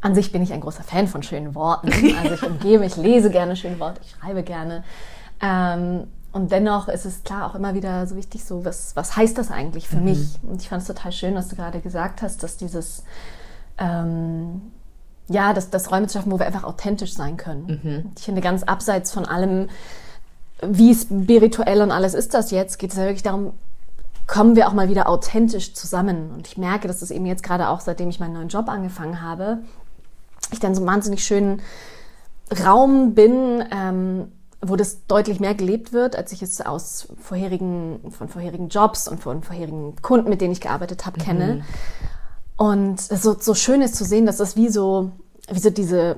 an 0.00 0.16
sich 0.16 0.32
bin 0.32 0.42
ich 0.42 0.52
ein 0.52 0.60
großer 0.60 0.82
Fan 0.82 1.06
von 1.06 1.22
schönen 1.22 1.54
Worten. 1.54 1.92
Also 2.20 2.34
ich 2.34 2.42
umgebe 2.42 2.80
mich, 2.80 2.96
lese 2.96 3.30
gerne 3.30 3.54
schöne 3.54 3.78
Worte, 3.78 4.00
ich 4.02 4.10
schreibe 4.10 4.42
gerne. 4.42 4.82
Ähm, 5.40 6.08
und 6.32 6.50
dennoch 6.50 6.88
ist 6.88 7.04
es 7.04 7.22
klar 7.22 7.48
auch 7.48 7.54
immer 7.54 7.74
wieder 7.74 8.06
so 8.06 8.16
wichtig, 8.16 8.44
so 8.44 8.64
was, 8.64 8.96
was 8.96 9.16
heißt 9.16 9.36
das 9.36 9.50
eigentlich 9.50 9.88
für 9.88 9.98
mhm. 9.98 10.04
mich? 10.04 10.38
Und 10.42 10.62
ich 10.62 10.68
fand 10.68 10.82
es 10.82 10.88
total 10.88 11.12
schön, 11.12 11.34
was 11.34 11.48
du 11.48 11.56
gerade 11.56 11.80
gesagt 11.80 12.22
hast, 12.22 12.42
dass 12.42 12.56
dieses 12.56 13.04
ähm, 13.78 14.62
ja, 15.28 15.52
das, 15.52 15.70
das 15.70 15.90
Räume 15.90 16.06
zu 16.06 16.18
schaffen, 16.18 16.32
wo 16.32 16.38
wir 16.38 16.46
einfach 16.46 16.64
authentisch 16.64 17.14
sein 17.14 17.36
können. 17.36 17.80
Mhm. 17.82 18.12
Ich 18.16 18.24
finde, 18.24 18.40
ganz 18.40 18.62
abseits 18.62 19.12
von 19.12 19.24
allem, 19.24 19.68
wie 20.62 20.94
spirituell 20.94 21.82
und 21.82 21.90
alles 21.90 22.14
ist 22.14 22.34
das 22.34 22.50
jetzt, 22.50 22.78
geht 22.78 22.90
es 22.90 22.96
ja 22.96 23.04
wirklich 23.04 23.22
darum, 23.22 23.52
kommen 24.26 24.56
wir 24.56 24.68
auch 24.68 24.72
mal 24.72 24.88
wieder 24.88 25.08
authentisch 25.08 25.74
zusammen. 25.74 26.30
Und 26.32 26.46
ich 26.46 26.56
merke, 26.56 26.88
dass 26.88 27.00
das 27.00 27.10
eben 27.10 27.26
jetzt 27.26 27.42
gerade 27.42 27.68
auch, 27.68 27.80
seitdem 27.80 28.08
ich 28.08 28.20
meinen 28.20 28.34
neuen 28.34 28.48
Job 28.48 28.68
angefangen 28.68 29.20
habe, 29.20 29.58
ich 30.52 30.60
dann 30.60 30.74
so 30.74 30.80
einen 30.80 30.88
wahnsinnig 30.88 31.24
schönen 31.24 31.62
Raum 32.64 33.14
bin, 33.14 33.64
ähm, 33.70 34.32
wo 34.64 34.76
das 34.76 35.06
deutlich 35.06 35.40
mehr 35.40 35.54
gelebt 35.54 35.92
wird, 35.92 36.14
als 36.16 36.32
ich 36.32 36.40
es 36.40 36.60
aus 36.60 37.08
vorherigen, 37.20 38.00
von 38.10 38.28
vorherigen 38.28 38.68
Jobs 38.68 39.08
und 39.08 39.20
von 39.20 39.42
vorherigen 39.42 39.96
Kunden, 40.02 40.30
mit 40.30 40.40
denen 40.40 40.52
ich 40.52 40.60
gearbeitet 40.60 41.04
habe, 41.04 41.18
kenne. 41.18 41.54
Mhm. 41.56 41.62
Und 42.56 43.00
es 43.00 43.22
so, 43.22 43.36
so 43.38 43.54
schön 43.54 43.82
ist 43.82 43.96
zu 43.96 44.04
sehen, 44.04 44.24
dass 44.24 44.36
das 44.36 44.54
wie 44.54 44.68
so, 44.68 45.10
wie 45.50 45.58
so 45.58 45.70
diese, 45.70 46.16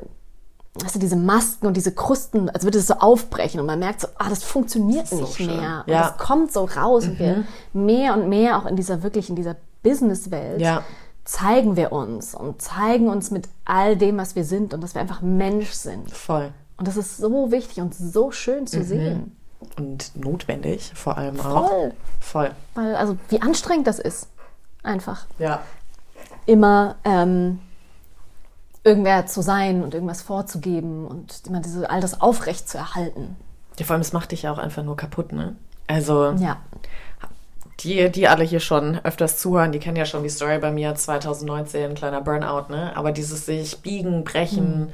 also 0.82 0.98
diese 0.98 1.16
Masken 1.16 1.66
und 1.66 1.74
diese 1.74 1.92
Krusten, 1.92 2.50
als 2.50 2.64
würde 2.64 2.78
es 2.78 2.86
so 2.86 2.94
aufbrechen 2.94 3.60
und 3.60 3.66
man 3.66 3.78
merkt 3.78 4.02
so, 4.02 4.08
ah, 4.18 4.28
das 4.28 4.44
funktioniert 4.44 5.10
das 5.10 5.20
nicht 5.20 5.38
so 5.38 5.44
mehr. 5.44 5.84
Ja. 5.86 6.00
Und 6.00 6.10
es 6.10 6.18
kommt 6.18 6.52
so 6.52 6.64
raus 6.64 7.04
mhm. 7.04 7.10
und 7.10 7.18
wir 7.18 7.44
mhm. 7.72 7.84
mehr 7.86 8.14
und 8.14 8.28
mehr 8.28 8.58
auch 8.58 8.66
in 8.66 8.76
dieser, 8.76 9.02
wirklich 9.02 9.30
in 9.30 9.36
dieser 9.36 9.56
Businesswelt 9.82 10.60
ja. 10.60 10.82
zeigen 11.24 11.76
wir 11.76 11.92
uns 11.92 12.34
und 12.34 12.60
zeigen 12.60 13.08
uns 13.08 13.30
mit 13.30 13.48
all 13.64 13.96
dem, 13.96 14.18
was 14.18 14.36
wir 14.36 14.44
sind 14.44 14.74
und 14.74 14.82
dass 14.82 14.94
wir 14.94 15.00
einfach 15.00 15.22
Mensch 15.22 15.70
sind. 15.70 16.10
Voll. 16.10 16.52
Und 16.76 16.88
das 16.88 16.96
ist 16.96 17.16
so 17.16 17.50
wichtig 17.50 17.80
und 17.80 17.94
so 17.94 18.30
schön 18.30 18.66
zu 18.66 18.78
mhm. 18.78 18.84
sehen. 18.84 19.36
Und 19.78 20.12
notwendig 20.14 20.92
vor 20.94 21.16
allem 21.16 21.40
auch. 21.40 21.68
Voll. 21.68 21.92
Voll. 22.20 22.50
Weil, 22.74 22.96
also 22.96 23.16
wie 23.28 23.40
anstrengend 23.40 23.86
das 23.86 23.98
ist. 23.98 24.28
Einfach. 24.82 25.26
Ja 25.38 25.62
immer 26.46 26.96
ähm, 27.04 27.60
irgendwer 28.82 29.26
zu 29.26 29.42
sein 29.42 29.82
und 29.82 29.94
irgendwas 29.94 30.22
vorzugeben 30.22 31.06
und 31.06 31.42
immer 31.46 31.60
diese, 31.60 31.88
all 31.88 32.00
das 32.00 32.20
aufrecht 32.20 32.68
zu 32.68 32.78
erhalten. 32.78 33.36
Ja, 33.78 33.86
vor 33.86 33.94
allem, 33.94 34.02
es 34.02 34.12
macht 34.12 34.32
dich 34.32 34.42
ja 34.42 34.52
auch 34.52 34.58
einfach 34.58 34.82
nur 34.82 34.96
kaputt, 34.96 35.32
ne? 35.32 35.56
Also, 35.86 36.32
ja. 36.32 36.58
die, 37.80 38.10
die 38.10 38.28
alle 38.28 38.44
hier 38.44 38.60
schon 38.60 38.98
öfters 39.04 39.38
zuhören, 39.38 39.72
die 39.72 39.78
kennen 39.78 39.96
ja 39.96 40.06
schon 40.06 40.22
die 40.22 40.28
Story 40.28 40.58
bei 40.58 40.70
mir 40.70 40.94
2019, 40.94 41.94
kleiner 41.94 42.20
Burnout, 42.20 42.70
ne? 42.70 42.92
Aber 42.94 43.10
dieses 43.10 43.46
sich 43.46 43.80
biegen, 43.80 44.22
brechen, 44.24 44.80
mhm. 44.80 44.92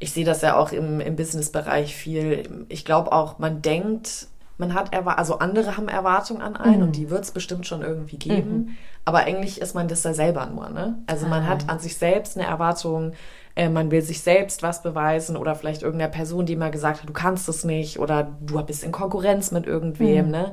Ich 0.00 0.12
sehe 0.12 0.24
das 0.24 0.40
ja 0.40 0.56
auch 0.56 0.72
im, 0.72 0.98
im 0.98 1.14
Business-Bereich 1.14 1.94
viel. 1.94 2.66
Ich 2.68 2.84
glaube 2.84 3.12
auch, 3.12 3.38
man 3.38 3.62
denkt, 3.62 4.28
man 4.56 4.74
hat 4.74 4.92
Erwartungen, 4.92 5.18
also 5.18 5.38
andere 5.38 5.76
haben 5.76 5.88
Erwartungen 5.88 6.42
an 6.42 6.56
einen 6.56 6.78
mhm. 6.78 6.82
und 6.82 6.96
die 6.96 7.10
wird 7.10 7.22
es 7.22 7.30
bestimmt 7.30 7.66
schon 7.66 7.82
irgendwie 7.82 8.16
geben. 8.16 8.52
Mhm. 8.52 8.68
Aber 9.04 9.18
eigentlich 9.20 9.60
ist 9.60 9.74
man 9.74 9.88
das 9.88 10.02
ja 10.02 10.14
selber 10.14 10.46
nur, 10.46 10.70
ne? 10.70 10.98
Also 11.06 11.26
man 11.26 11.46
hat 11.46 11.64
ah. 11.68 11.72
an 11.72 11.78
sich 11.78 11.96
selbst 11.96 12.36
eine 12.36 12.46
Erwartung, 12.46 13.12
äh, 13.56 13.68
man 13.68 13.90
will 13.90 14.02
sich 14.02 14.22
selbst 14.22 14.62
was 14.62 14.82
beweisen 14.82 15.36
oder 15.36 15.54
vielleicht 15.54 15.82
irgendeiner 15.82 16.10
Person, 16.10 16.46
die 16.46 16.56
mal 16.56 16.70
gesagt 16.70 17.00
hat, 17.00 17.08
du 17.08 17.12
kannst 17.12 17.48
es 17.48 17.64
nicht 17.64 17.98
oder 17.98 18.36
du 18.40 18.62
bist 18.62 18.82
in 18.82 18.92
Konkurrenz 18.92 19.50
mit 19.50 19.66
irgendwem, 19.66 20.26
mhm. 20.26 20.30
ne? 20.30 20.52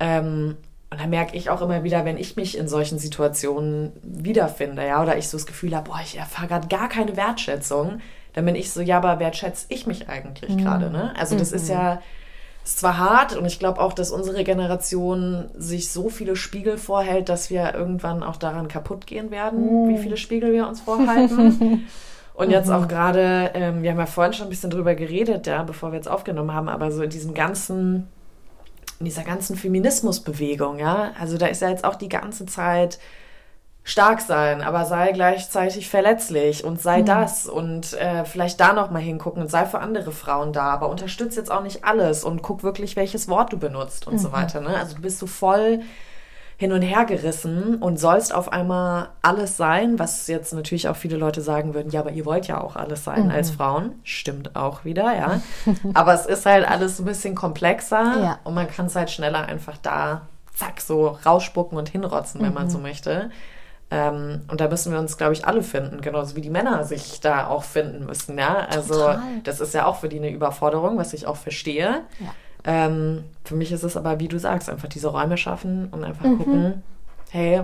Ähm, 0.00 0.56
und 0.90 0.98
da 0.98 1.06
merke 1.06 1.36
ich 1.36 1.50
auch 1.50 1.60
immer 1.60 1.84
wieder, 1.84 2.06
wenn 2.06 2.16
ich 2.16 2.36
mich 2.36 2.56
in 2.56 2.66
solchen 2.66 2.98
Situationen 2.98 3.92
wiederfinde, 4.02 4.86
ja, 4.86 5.02
oder 5.02 5.18
ich 5.18 5.28
so 5.28 5.36
das 5.36 5.44
Gefühl 5.44 5.76
habe, 5.76 5.90
boah, 5.90 6.00
ich 6.02 6.16
erfahre 6.16 6.48
gerade 6.48 6.68
gar 6.68 6.88
keine 6.88 7.14
Wertschätzung, 7.14 8.00
dann 8.34 8.44
bin 8.44 8.54
ich 8.54 8.70
so, 8.70 8.80
ja, 8.80 8.98
aber 8.98 9.18
wertschätze 9.18 9.66
ich 9.68 9.86
mich 9.86 10.08
eigentlich 10.08 10.50
mhm. 10.50 10.64
gerade, 10.64 10.90
ne? 10.90 11.14
Also 11.18 11.36
das 11.36 11.50
mhm. 11.50 11.56
ist 11.56 11.68
ja 11.68 12.00
ist 12.68 12.80
zwar 12.80 12.98
hart 12.98 13.34
und 13.34 13.46
ich 13.46 13.58
glaube 13.58 13.80
auch, 13.80 13.94
dass 13.94 14.10
unsere 14.10 14.44
Generation 14.44 15.48
sich 15.56 15.90
so 15.90 16.10
viele 16.10 16.36
Spiegel 16.36 16.76
vorhält, 16.76 17.30
dass 17.30 17.48
wir 17.48 17.72
irgendwann 17.74 18.22
auch 18.22 18.36
daran 18.36 18.68
kaputt 18.68 19.06
gehen 19.06 19.30
werden, 19.30 19.86
mm. 19.86 19.88
wie 19.88 19.96
viele 19.96 20.18
Spiegel 20.18 20.52
wir 20.52 20.68
uns 20.68 20.82
vorhalten. 20.82 21.86
und 22.34 22.50
jetzt 22.50 22.70
auch 22.70 22.82
mhm. 22.82 22.88
gerade, 22.88 23.50
ähm, 23.54 23.82
wir 23.82 23.90
haben 23.90 23.98
ja 23.98 24.04
vorhin 24.04 24.34
schon 24.34 24.48
ein 24.48 24.50
bisschen 24.50 24.68
drüber 24.68 24.94
geredet, 24.94 25.46
ja, 25.46 25.62
bevor 25.62 25.92
wir 25.92 25.96
jetzt 25.96 26.10
aufgenommen 26.10 26.52
haben, 26.52 26.68
aber 26.68 26.92
so 26.92 27.02
in 27.02 27.08
diesem 27.08 27.32
ganzen, 27.32 28.06
in 28.98 29.06
dieser 29.06 29.22
ganzen 29.22 29.56
Feminismusbewegung, 29.56 30.78
ja, 30.78 31.12
also 31.18 31.38
da 31.38 31.46
ist 31.46 31.62
ja 31.62 31.70
jetzt 31.70 31.84
auch 31.84 31.96
die 31.96 32.10
ganze 32.10 32.44
Zeit 32.44 32.98
stark 33.84 34.20
sein, 34.20 34.60
aber 34.60 34.84
sei 34.84 35.12
gleichzeitig 35.12 35.88
verletzlich 35.88 36.62
und 36.62 36.80
sei 36.80 37.00
mhm. 37.00 37.06
das 37.06 37.46
und 37.46 37.94
äh, 37.94 38.24
vielleicht 38.24 38.60
da 38.60 38.74
noch 38.74 38.90
mal 38.90 39.00
hingucken 39.00 39.42
und 39.42 39.50
sei 39.50 39.64
für 39.64 39.78
andere 39.78 40.12
Frauen 40.12 40.52
da, 40.52 40.64
aber 40.64 40.90
unterstütz 40.90 41.36
jetzt 41.36 41.50
auch 41.50 41.62
nicht 41.62 41.84
alles 41.84 42.22
und 42.22 42.42
guck 42.42 42.62
wirklich, 42.62 42.96
welches 42.96 43.28
Wort 43.28 43.52
du 43.52 43.58
benutzt 43.58 44.06
und 44.06 44.14
mhm. 44.14 44.18
so 44.18 44.32
weiter. 44.32 44.60
Ne? 44.60 44.76
Also 44.76 44.96
du 44.96 45.02
bist 45.02 45.18
so 45.18 45.26
voll 45.26 45.80
hin 46.58 46.72
und 46.72 46.82
her 46.82 47.04
gerissen 47.04 47.76
und 47.76 48.00
sollst 48.00 48.34
auf 48.34 48.52
einmal 48.52 49.10
alles 49.22 49.56
sein, 49.56 50.00
was 50.00 50.26
jetzt 50.26 50.52
natürlich 50.52 50.88
auch 50.88 50.96
viele 50.96 51.16
Leute 51.16 51.40
sagen 51.40 51.72
würden, 51.72 51.90
ja, 51.90 52.00
aber 52.00 52.10
ihr 52.10 52.26
wollt 52.26 52.48
ja 52.48 52.60
auch 52.60 52.74
alles 52.74 53.04
sein 53.04 53.26
mhm. 53.26 53.30
als 53.30 53.52
Frauen. 53.52 53.94
Stimmt 54.02 54.56
auch 54.56 54.84
wieder, 54.84 55.16
ja. 55.16 55.40
aber 55.94 56.14
es 56.14 56.26
ist 56.26 56.46
halt 56.46 56.68
alles 56.68 56.98
ein 56.98 57.04
bisschen 57.04 57.36
komplexer 57.36 58.20
ja. 58.20 58.38
und 58.42 58.54
man 58.54 58.66
kann 58.66 58.86
es 58.86 58.96
halt 58.96 59.08
schneller 59.08 59.46
einfach 59.46 59.78
da, 59.78 60.22
zack, 60.52 60.80
so 60.80 61.16
rausspucken 61.24 61.78
und 61.78 61.90
hinrotzen, 61.90 62.42
wenn 62.42 62.52
man 62.52 62.64
mhm. 62.64 62.70
so 62.70 62.78
möchte. 62.78 63.30
Ähm, 63.90 64.42
und 64.48 64.60
da 64.60 64.68
müssen 64.68 64.92
wir 64.92 64.98
uns, 64.98 65.16
glaube 65.16 65.32
ich, 65.32 65.46
alle 65.46 65.62
finden, 65.62 66.00
genauso 66.02 66.36
wie 66.36 66.42
die 66.42 66.50
Männer 66.50 66.84
sich 66.84 67.20
da 67.20 67.46
auch 67.46 67.62
finden 67.64 68.04
müssen. 68.04 68.38
Ja? 68.38 68.66
Also 68.70 68.94
Total. 68.94 69.20
das 69.44 69.60
ist 69.60 69.72
ja 69.74 69.86
auch 69.86 69.96
für 69.96 70.08
die 70.08 70.18
eine 70.18 70.30
Überforderung, 70.30 70.98
was 70.98 71.14
ich 71.14 71.26
auch 71.26 71.36
verstehe. 71.36 72.02
Ja. 72.20 72.34
Ähm, 72.64 73.24
für 73.44 73.54
mich 73.54 73.72
ist 73.72 73.84
es 73.84 73.96
aber, 73.96 74.20
wie 74.20 74.28
du 74.28 74.38
sagst, 74.38 74.68
einfach 74.68 74.88
diese 74.88 75.08
Räume 75.08 75.38
schaffen 75.38 75.88
und 75.90 76.04
einfach 76.04 76.26
mhm. 76.26 76.38
gucken, 76.38 76.82
hey, 77.30 77.62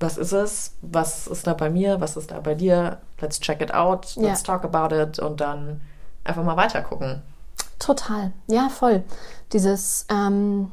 was 0.00 0.16
ist 0.16 0.32
es? 0.32 0.74
Was 0.82 1.26
ist 1.26 1.46
da 1.46 1.54
bei 1.54 1.68
mir? 1.68 2.00
Was 2.00 2.16
ist 2.16 2.30
da 2.30 2.40
bei 2.40 2.54
dir? 2.54 2.98
Let's 3.20 3.40
check 3.40 3.60
it 3.60 3.74
out, 3.74 4.14
let's 4.16 4.46
ja. 4.46 4.54
talk 4.54 4.64
about 4.64 4.94
it 4.94 5.18
und 5.18 5.40
dann 5.40 5.80
einfach 6.24 6.44
mal 6.44 6.56
weiter 6.56 6.82
gucken. 6.82 7.22
Total, 7.78 8.32
ja, 8.46 8.68
voll. 8.68 9.04
Dieses 9.52 10.06
ähm 10.10 10.70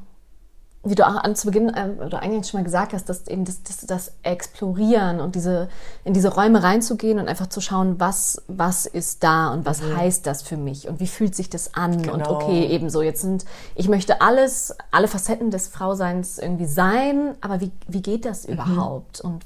wie 0.85 0.95
du 0.95 1.07
auch 1.07 1.21
zu 1.33 1.47
Beginn 1.47 1.69
äh, 1.69 2.03
oder 2.05 2.21
eigentlich 2.21 2.49
schon 2.49 2.59
mal 2.59 2.65
gesagt 2.65 2.91
hast, 2.93 3.07
dass 3.07 3.27
eben 3.27 3.45
das, 3.45 3.63
das, 3.63 3.77
das, 3.85 4.11
Explorieren 4.23 5.21
und 5.21 5.35
diese, 5.35 5.69
in 6.03 6.13
diese 6.13 6.33
Räume 6.33 6.61
reinzugehen 6.61 7.19
und 7.19 7.27
einfach 7.29 7.47
zu 7.47 7.61
schauen, 7.61 7.99
was, 7.99 8.41
was 8.47 8.85
ist 8.85 9.23
da 9.23 9.53
und 9.53 9.65
was 9.65 9.81
mhm. 9.81 9.95
heißt 9.95 10.27
das 10.27 10.41
für 10.41 10.57
mich 10.57 10.89
und 10.89 10.99
wie 10.99 11.07
fühlt 11.07 11.35
sich 11.35 11.49
das 11.49 11.73
an 11.73 12.01
genau. 12.01 12.13
und 12.13 12.27
okay, 12.27 12.65
ebenso, 12.65 13.01
jetzt 13.01 13.21
sind, 13.21 13.45
ich 13.75 13.87
möchte 13.87 14.21
alles, 14.21 14.75
alle 14.91 15.07
Facetten 15.07 15.51
des 15.51 15.67
Frauseins 15.67 16.37
irgendwie 16.37 16.65
sein, 16.65 17.35
aber 17.39 17.61
wie, 17.61 17.71
wie 17.87 18.01
geht 18.01 18.25
das 18.25 18.47
mhm. 18.47 18.55
überhaupt 18.55 19.21
und 19.21 19.45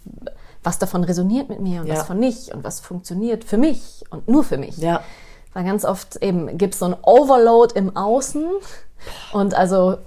was 0.64 0.80
davon 0.80 1.04
resoniert 1.04 1.50
mit 1.50 1.60
mir 1.60 1.82
und 1.82 1.88
ja. 1.88 1.96
was 1.96 2.04
von 2.04 2.18
nicht 2.18 2.54
und 2.54 2.64
was 2.64 2.80
funktioniert 2.80 3.44
für 3.44 3.58
mich 3.58 4.04
und 4.10 4.28
nur 4.28 4.44
für 4.44 4.58
mich. 4.58 4.78
Ja. 4.78 5.02
Weil 5.54 5.66
ganz 5.66 5.86
oft 5.86 6.18
eben 6.18 6.58
gibt 6.58 6.74
es 6.74 6.80
so 6.80 6.86
ein 6.86 6.96
Overload 7.04 7.78
im 7.78 7.96
Außen 7.96 8.46
und 9.34 9.54
also 9.54 9.98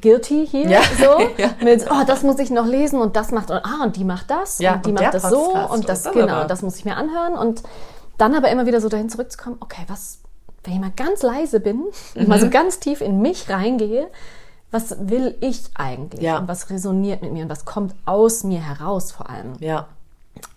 guilty 0.00 0.46
hier 0.46 0.68
ja. 0.68 0.80
so 0.98 1.20
ja. 1.38 1.50
mit 1.62 1.86
oh 1.90 2.04
das 2.06 2.22
muss 2.22 2.38
ich 2.38 2.50
noch 2.50 2.66
lesen 2.66 3.00
und 3.00 3.16
das 3.16 3.30
macht 3.30 3.50
und 3.50 3.64
ah 3.64 3.84
und 3.84 3.96
die 3.96 4.04
macht 4.04 4.30
das 4.30 4.58
ja, 4.58 4.74
und 4.74 4.86
die 4.86 4.90
und 4.90 5.00
macht 5.00 5.14
das 5.14 5.22
so 5.22 5.52
und 5.70 5.88
das, 5.88 6.04
genau 6.04 6.42
und 6.42 6.50
das 6.50 6.62
muss 6.62 6.76
ich 6.76 6.84
mir 6.84 6.96
anhören 6.96 7.34
und 7.34 7.62
dann 8.18 8.34
aber 8.34 8.50
immer 8.50 8.66
wieder 8.66 8.80
so 8.80 8.88
dahin 8.88 9.08
zurückzukommen 9.08 9.56
okay 9.60 9.82
was 9.86 10.18
wenn 10.64 10.74
ich 10.74 10.80
mal 10.80 10.92
ganz 10.94 11.22
leise 11.22 11.60
bin 11.60 11.84
mhm. 12.14 12.28
mal 12.28 12.40
so 12.40 12.50
ganz 12.50 12.80
tief 12.80 13.00
in 13.00 13.20
mich 13.20 13.48
reingehe 13.48 14.08
was 14.70 14.96
will 15.08 15.36
ich 15.40 15.62
eigentlich 15.74 16.22
ja. 16.22 16.38
und 16.38 16.48
was 16.48 16.70
resoniert 16.70 17.22
mit 17.22 17.32
mir 17.32 17.44
und 17.44 17.50
was 17.50 17.64
kommt 17.64 17.94
aus 18.04 18.42
mir 18.42 18.60
heraus 18.60 19.12
vor 19.12 19.30
allem 19.30 19.54
ja 19.60 19.86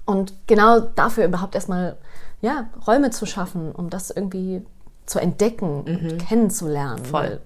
und 0.05 0.33
genau 0.47 0.79
dafür 0.79 1.25
überhaupt 1.25 1.55
erstmal 1.55 1.97
ja 2.41 2.65
Räume 2.87 3.11
zu 3.11 3.25
schaffen 3.25 3.71
um 3.71 3.89
das 3.89 4.09
irgendwie 4.09 4.65
zu 5.05 5.19
entdecken 5.19 5.83
mhm. 5.85 6.11
und 6.11 6.17
kennenzulernen 6.17 7.05
voll 7.05 7.21
Weil, 7.21 7.41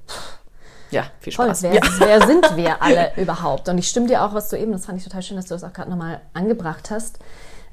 Ja, 0.91 1.03
viel 1.19 1.33
Voll, 1.33 1.45
Spaß. 1.47 1.63
wer, 1.63 1.73
Ja. 1.75 1.81
wer 1.99 2.25
sind 2.27 2.55
wir 2.55 2.81
alle 2.81 3.11
überhaupt? 3.17 3.67
Und 3.69 3.77
ich 3.77 3.87
stimme 3.87 4.07
dir 4.07 4.23
auch, 4.23 4.33
was 4.33 4.49
du 4.49 4.57
eben, 4.57 4.71
das 4.71 4.85
fand 4.85 4.97
ich 4.97 5.03
total 5.03 5.21
schön, 5.23 5.37
dass 5.37 5.45
du 5.47 5.53
das 5.55 5.63
auch 5.63 5.73
gerade 5.73 5.89
nochmal 5.89 6.21
angebracht 6.33 6.91
hast, 6.91 7.19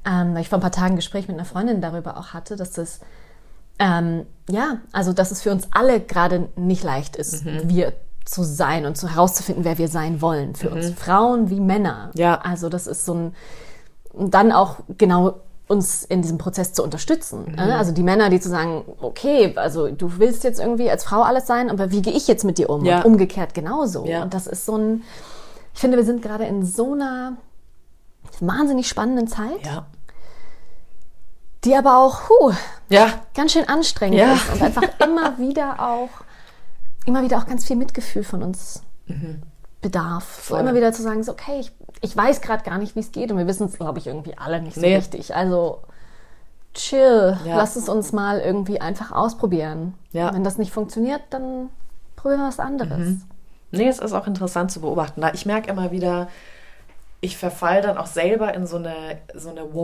ähm, 0.06 0.34
weil 0.34 0.42
ich 0.42 0.48
vor 0.48 0.58
ein 0.58 0.62
paar 0.62 0.70
Tagen 0.72 0.94
ein 0.94 0.96
Gespräch 0.96 1.28
mit 1.28 1.36
einer 1.36 1.44
Freundin 1.44 1.80
darüber 1.80 2.16
auch 2.16 2.28
hatte, 2.32 2.56
dass 2.56 2.70
das, 2.72 3.00
ähm, 3.78 4.26
ja, 4.48 4.78
also 4.92 5.12
dass 5.12 5.30
es 5.30 5.42
für 5.42 5.50
uns 5.52 5.68
alle 5.72 6.00
gerade 6.00 6.48
nicht 6.56 6.82
leicht 6.84 7.16
ist, 7.16 7.44
Mhm. 7.44 7.68
wir 7.68 7.92
zu 8.24 8.42
sein 8.42 8.84
und 8.86 8.96
zu 8.96 9.08
herauszufinden, 9.08 9.64
wer 9.64 9.78
wir 9.78 9.88
sein 9.88 10.20
wollen. 10.20 10.54
Für 10.54 10.70
uns 10.70 10.90
Frauen 10.90 11.48
wie 11.50 11.60
Männer. 11.60 12.10
Mhm. 12.14 12.20
Ja. 12.20 12.40
Also 12.42 12.68
das 12.68 12.86
ist 12.86 13.04
so 13.04 13.14
ein, 13.14 13.34
und 14.12 14.34
dann 14.34 14.52
auch 14.52 14.76
genau 14.98 15.40
uns 15.68 16.02
in 16.04 16.22
diesem 16.22 16.38
Prozess 16.38 16.72
zu 16.72 16.82
unterstützen. 16.82 17.44
Mhm. 17.48 17.54
ne? 17.54 17.76
Also 17.76 17.92
die 17.92 18.02
Männer, 18.02 18.30
die 18.30 18.40
zu 18.40 18.48
sagen, 18.48 18.84
okay, 19.00 19.52
also 19.56 19.88
du 19.88 20.18
willst 20.18 20.42
jetzt 20.44 20.58
irgendwie 20.60 20.90
als 20.90 21.04
Frau 21.04 21.22
alles 21.22 21.46
sein, 21.46 21.70
aber 21.70 21.90
wie 21.90 22.02
gehe 22.02 22.12
ich 22.14 22.26
jetzt 22.26 22.44
mit 22.44 22.58
dir 22.58 22.70
um? 22.70 22.84
Ja. 22.84 22.98
Und 22.98 23.04
umgekehrt 23.12 23.54
genauso. 23.54 24.04
Ja. 24.06 24.22
Und 24.22 24.34
das 24.34 24.46
ist 24.46 24.64
so 24.64 24.76
ein, 24.76 25.02
ich 25.74 25.80
finde, 25.80 25.96
wir 25.98 26.04
sind 26.04 26.22
gerade 26.22 26.44
in 26.44 26.64
so 26.64 26.94
einer 26.94 27.36
wahnsinnig 28.40 28.88
spannenden 28.88 29.28
Zeit, 29.28 29.64
Ja. 29.64 29.86
die 31.64 31.74
aber 31.76 31.98
auch 31.98 32.28
huh, 32.28 32.52
Ja. 32.88 33.20
ganz 33.34 33.52
schön 33.52 33.68
anstrengend 33.68 34.18
Ja. 34.18 34.32
ist 34.34 34.50
und 34.52 34.62
einfach 34.62 34.82
immer 35.04 35.38
wieder 35.38 35.80
auch, 35.80 36.08
immer 37.04 37.22
wieder 37.22 37.38
auch 37.38 37.46
ganz 37.46 37.64
viel 37.64 37.76
Mitgefühl 37.76 38.24
von 38.24 38.42
uns 38.42 38.82
bedarf. 39.80 40.24
So. 40.42 40.54
Voll. 40.54 40.60
immer 40.60 40.74
wieder 40.74 40.92
zu 40.92 41.02
sagen, 41.02 41.22
so, 41.22 41.32
okay, 41.32 41.60
ich, 41.60 41.72
ich 42.00 42.16
weiß 42.16 42.40
gerade 42.40 42.64
gar 42.64 42.78
nicht, 42.78 42.96
wie 42.96 43.00
es 43.00 43.12
geht 43.12 43.30
und 43.30 43.38
wir 43.38 43.46
wissen 43.46 43.66
es, 43.68 43.76
glaube 43.76 43.98
ich, 43.98 44.06
irgendwie 44.06 44.36
alle 44.36 44.60
nicht 44.60 44.74
so 44.74 44.80
Nee. 44.80 44.96
richtig. 44.96 45.34
Also 45.34 45.80
chill, 46.74 47.36
Ja. 47.44 47.56
lass 47.56 47.76
es 47.76 47.88
uns 47.88 48.12
mal 48.12 48.40
irgendwie 48.40 48.80
einfach 48.80 49.12
ausprobieren. 49.12 49.94
Ja. 50.12 50.32
Wenn 50.32 50.44
das 50.44 50.58
nicht 50.58 50.72
funktioniert, 50.72 51.22
dann 51.30 51.70
probieren 52.16 52.40
wir 52.40 52.48
was 52.48 52.60
anderes. 52.60 52.98
Mhm. 52.98 53.22
Nee, 53.70 53.88
es 53.88 53.98
ist 53.98 54.12
auch 54.12 54.26
interessant 54.26 54.70
zu 54.70 54.80
beobachten. 54.80 55.20
Da 55.20 55.32
Ich 55.34 55.44
merke 55.46 55.70
immer 55.70 55.90
wieder, 55.90 56.28
ich 57.20 57.36
verfall 57.36 57.82
dann 57.82 57.98
auch 57.98 58.06
selber 58.06 58.54
in 58.54 58.66
so 58.66 58.76
eine, 58.76 59.18
so 59.34 59.50
eine 59.50 59.74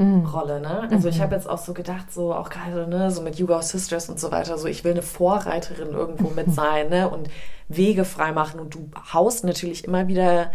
Warrior-Rolle. 0.00 0.60
Ne? 0.60 0.88
Also 0.90 1.08
ich 1.08 1.20
habe 1.20 1.34
jetzt 1.34 1.48
auch 1.48 1.58
so 1.58 1.74
gedacht, 1.74 2.12
so 2.12 2.34
auch 2.34 2.48
gerade 2.48 2.88
ne, 2.88 3.10
so 3.10 3.22
mit 3.22 3.38
Yuga 3.38 3.62
Sisters 3.62 4.08
und 4.08 4.18
so 4.18 4.32
weiter, 4.32 4.56
so 4.58 4.66
ich 4.66 4.82
will 4.84 4.92
eine 4.92 5.02
Vorreiterin 5.02 5.92
irgendwo 5.92 6.30
mit 6.30 6.52
sein 6.54 6.88
ne? 6.88 7.08
und 7.08 7.28
Wege 7.68 8.04
frei 8.04 8.32
machen. 8.32 8.60
Und 8.60 8.74
du 8.74 8.90
haust 9.12 9.44
natürlich 9.44 9.84
immer 9.84 10.08
wieder 10.08 10.50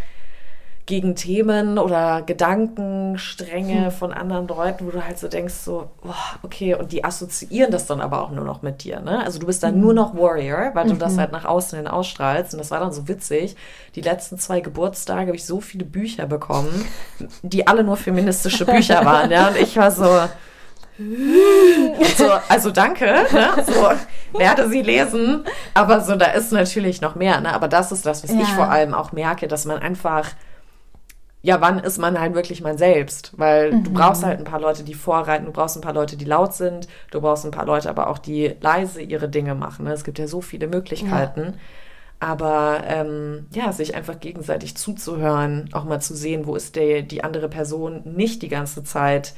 gegen 0.85 1.15
Themen 1.15 1.79
oder 1.79 2.21
Gedankenstränge 2.21 3.89
von 3.89 4.13
anderen 4.13 4.47
Leuten, 4.47 4.85
wo 4.85 4.91
du 4.91 5.03
halt 5.03 5.17
so 5.17 5.27
denkst, 5.27 5.53
so, 5.55 5.89
boah, 6.03 6.13
okay, 6.43 6.75
und 6.75 6.91
die 6.91 7.03
assoziieren 7.03 7.71
das 7.71 7.87
dann 7.87 8.01
aber 8.01 8.21
auch 8.21 8.29
nur 8.29 8.45
noch 8.45 8.61
mit 8.61 8.83
dir, 8.83 8.99
ne? 8.99 9.23
Also 9.23 9.39
du 9.39 9.47
bist 9.47 9.63
dann 9.63 9.79
nur 9.79 9.93
noch 9.95 10.13
Warrior, 10.15 10.71
weil 10.75 10.87
du 10.87 10.93
das 10.95 11.17
halt 11.17 11.31
nach 11.31 11.45
außen 11.45 11.77
hin 11.77 11.87
ausstrahlst. 11.87 12.53
Und 12.53 12.59
das 12.59 12.69
war 12.69 12.79
dann 12.79 12.91
so 12.93 13.07
witzig. 13.07 13.55
Die 13.95 14.01
letzten 14.01 14.37
zwei 14.37 14.59
Geburtstage 14.59 15.27
habe 15.27 15.35
ich 15.35 15.45
so 15.45 15.59
viele 15.59 15.85
Bücher 15.85 16.27
bekommen, 16.27 16.85
die 17.41 17.65
alle 17.65 17.83
nur 17.83 17.97
feministische 17.97 18.65
Bücher 18.65 19.03
waren, 19.05 19.31
ja. 19.31 19.47
Und 19.47 19.57
ich 19.57 19.75
war 19.77 19.89
so, 19.89 20.03
so, 22.17 22.31
also 22.47 22.71
danke, 22.71 23.05
ne? 23.05 23.49
so 23.65 24.39
werde 24.39 24.69
sie 24.69 24.81
lesen, 24.81 25.43
aber 25.73 26.01
so 26.01 26.15
da 26.15 26.27
ist 26.27 26.51
natürlich 26.51 27.01
noch 27.01 27.15
mehr, 27.15 27.41
ne? 27.41 27.53
Aber 27.53 27.67
das 27.67 27.91
ist 27.91 28.05
das, 28.05 28.23
was 28.23 28.31
Ja. 28.31 28.41
ich 28.41 28.49
vor 28.49 28.69
allem 28.69 28.93
auch 28.93 29.11
merke, 29.11 29.47
dass 29.47 29.65
man 29.65 29.79
einfach 29.79 30.27
ja, 31.45 31.61
wann 31.61 31.77
ist 31.77 31.99
man 31.99 32.19
halt 32.19 32.33
wirklich 32.33 32.61
man 32.61 32.75
selbst? 32.79 33.31
Weil 33.37 33.83
du 33.83 33.93
brauchst 33.93 34.25
halt 34.25 34.39
ein 34.39 34.45
paar 34.45 34.59
Leute, 34.59 34.83
die 34.83 34.95
vorreiten, 34.95 35.45
du 35.45 35.51
brauchst 35.51 35.77
ein 35.77 35.81
paar 35.81 35.93
Leute, 35.93 36.17
die 36.17 36.25
laut 36.25 36.55
sind, 36.55 36.87
du 37.11 37.21
brauchst 37.21 37.45
ein 37.45 37.51
paar 37.51 37.67
Leute, 37.67 37.87
aber 37.87 38.09
auch 38.09 38.17
die 38.17 38.55
leise 38.61 38.99
ihre 38.99 39.29
Dinge 39.29 39.53
machen. 39.53 39.85
Ne? 39.85 39.93
Es 39.93 40.03
gibt 40.03 40.17
ja 40.17 40.25
so 40.25 40.41
viele 40.41 40.67
Möglichkeiten. 40.67 41.53
Aber 42.19 42.81
ähm, 42.87 43.45
ja, 43.53 43.71
sich 43.71 43.93
einfach 43.93 44.19
gegenseitig 44.19 44.75
zuzuhören, 44.75 45.69
auch 45.73 45.83
mal 45.83 46.01
zu 46.01 46.15
sehen, 46.15 46.47
wo 46.47 46.55
ist 46.55 46.75
der, 46.75 47.03
die 47.03 47.23
andere 47.23 47.47
Person 47.47 48.01
nicht 48.05 48.41
die 48.41 48.49
ganze 48.49 48.83
Zeit 48.83 49.35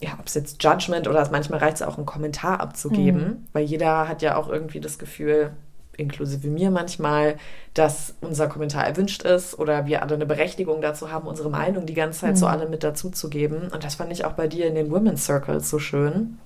ja, 0.00 0.16
ob 0.18 0.26
es 0.26 0.34
jetzt 0.34 0.60
Judgment 0.64 1.06
oder 1.06 1.28
manchmal 1.30 1.60
reicht 1.60 1.76
es 1.76 1.82
auch, 1.82 1.96
einen 1.96 2.06
Kommentar 2.06 2.58
abzugeben, 2.58 3.46
weil 3.52 3.64
jeder 3.64 4.08
hat 4.08 4.20
ja 4.20 4.34
auch 4.36 4.48
irgendwie 4.48 4.80
das 4.80 4.98
Gefühl, 4.98 5.52
inklusive 5.96 6.48
mir 6.48 6.70
manchmal, 6.70 7.36
dass 7.74 8.14
unser 8.20 8.48
Kommentar 8.48 8.86
erwünscht 8.86 9.22
ist 9.22 9.58
oder 9.58 9.86
wir 9.86 10.02
alle 10.02 10.14
eine 10.14 10.26
Berechtigung 10.26 10.80
dazu 10.80 11.10
haben, 11.10 11.26
unsere 11.26 11.50
Meinung 11.50 11.86
die 11.86 11.94
ganze 11.94 12.20
Zeit 12.20 12.38
so 12.38 12.46
alle 12.46 12.68
mit 12.68 12.82
dazu 12.82 13.10
zu 13.10 13.28
geben. 13.28 13.68
Und 13.72 13.84
das 13.84 13.96
fand 13.96 14.12
ich 14.12 14.24
auch 14.24 14.32
bei 14.32 14.48
dir 14.48 14.66
in 14.66 14.74
den 14.74 14.90
Women's 14.90 15.24
Circles 15.24 15.68
so 15.68 15.78
schön, 15.78 16.38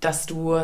dass 0.00 0.26
du 0.26 0.58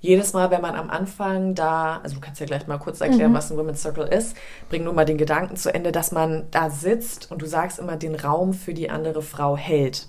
jedes 0.00 0.34
Mal, 0.34 0.50
wenn 0.50 0.60
man 0.60 0.74
am 0.74 0.90
Anfang 0.90 1.54
da, 1.54 2.00
also 2.02 2.16
du 2.16 2.20
kannst 2.20 2.38
ja 2.38 2.44
gleich 2.46 2.66
mal 2.66 2.76
kurz 2.76 3.00
erklären, 3.00 3.32
was 3.32 3.50
ein 3.50 3.56
Women's 3.56 3.80
Circle 3.80 4.06
ist, 4.06 4.36
bring 4.68 4.84
nur 4.84 4.92
mal 4.92 5.06
den 5.06 5.16
Gedanken 5.16 5.56
zu 5.56 5.72
Ende, 5.72 5.92
dass 5.92 6.12
man 6.12 6.44
da 6.50 6.68
sitzt 6.68 7.30
und 7.30 7.40
du 7.40 7.46
sagst 7.46 7.78
immer, 7.78 7.96
den 7.96 8.14
Raum 8.14 8.52
für 8.52 8.74
die 8.74 8.90
andere 8.90 9.22
Frau 9.22 9.56
hält. 9.56 10.08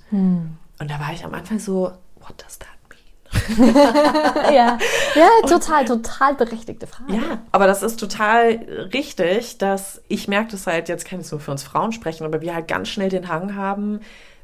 Und 0.79 0.91
da 0.91 0.99
war 0.99 1.13
ich 1.13 1.23
am 1.23 1.33
Anfang 1.33 1.59
so, 1.59 1.93
what 2.19 2.43
does 2.43 2.59
that? 2.59 2.67
ja. 4.53 4.77
ja, 5.15 5.29
total, 5.47 5.85
total 5.85 6.35
berechtigte 6.35 6.87
Frage. 6.87 7.13
Ja, 7.13 7.41
aber 7.51 7.67
das 7.67 7.83
ist 7.83 7.99
total 7.99 8.59
richtig, 8.93 9.57
dass 9.57 10.01
ich 10.07 10.27
merke 10.27 10.51
das 10.51 10.67
halt, 10.67 10.89
jetzt 10.89 11.05
kann 11.05 11.21
ich 11.21 11.31
nur 11.31 11.39
für 11.39 11.51
uns 11.51 11.63
Frauen 11.63 11.91
sprechen, 11.91 12.25
aber 12.25 12.41
wir 12.41 12.55
halt 12.55 12.67
ganz 12.67 12.89
schnell 12.89 13.09
den 13.09 13.27
Hang 13.27 13.55
haben, 13.55 13.99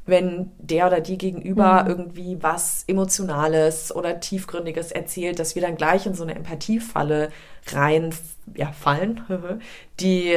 wenn 0.06 0.52
der 0.58 0.88
oder 0.88 1.00
die 1.00 1.18
gegenüber 1.18 1.86
irgendwie 1.88 2.38
was 2.42 2.84
Emotionales 2.88 3.96
oder 3.96 4.20
Tiefgründiges 4.20 4.92
erzählt, 4.92 5.40
dass 5.40 5.56
wir 5.56 5.62
dann 5.62 5.76
gleich 5.76 6.06
in 6.06 6.16
so 6.16 6.24
eine 6.24 6.36
Empathiefalle 6.36 7.30
rein 7.68 8.14
ja, 8.56 8.72
fallen, 8.72 9.22
die 10.00 10.36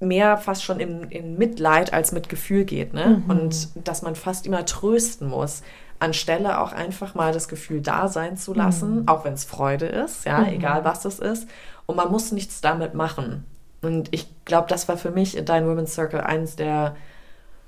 mehr 0.00 0.36
fast 0.36 0.64
schon 0.64 0.80
in, 0.80 1.04
in 1.10 1.36
Mitleid 1.38 1.92
als 1.92 2.12
mit 2.12 2.28
Gefühl 2.28 2.64
geht. 2.64 2.94
Ne? 2.94 3.22
Und 3.28 3.68
dass 3.74 4.02
man 4.02 4.16
fast 4.16 4.46
immer 4.46 4.64
trösten 4.66 5.28
muss, 5.28 5.62
anstelle 5.98 6.60
auch 6.60 6.72
einfach 6.72 7.14
mal 7.14 7.32
das 7.32 7.48
Gefühl 7.48 7.80
da 7.80 8.08
sein 8.08 8.36
zu 8.36 8.52
lassen, 8.54 9.08
auch 9.08 9.24
wenn 9.24 9.34
es 9.34 9.44
Freude 9.44 9.86
ist, 9.86 10.26
ja, 10.26 10.46
egal 10.46 10.84
was 10.84 11.04
es 11.04 11.18
ist. 11.18 11.48
Und 11.86 11.96
man 11.96 12.10
muss 12.10 12.32
nichts 12.32 12.60
damit 12.60 12.94
machen. 12.94 13.44
Und 13.82 14.08
ich 14.12 14.28
glaube, 14.44 14.66
das 14.68 14.88
war 14.88 14.96
für 14.96 15.10
mich 15.10 15.36
in 15.36 15.44
Dein 15.44 15.66
Women's 15.66 15.94
Circle 15.94 16.20
eines 16.20 16.56
der 16.56 16.96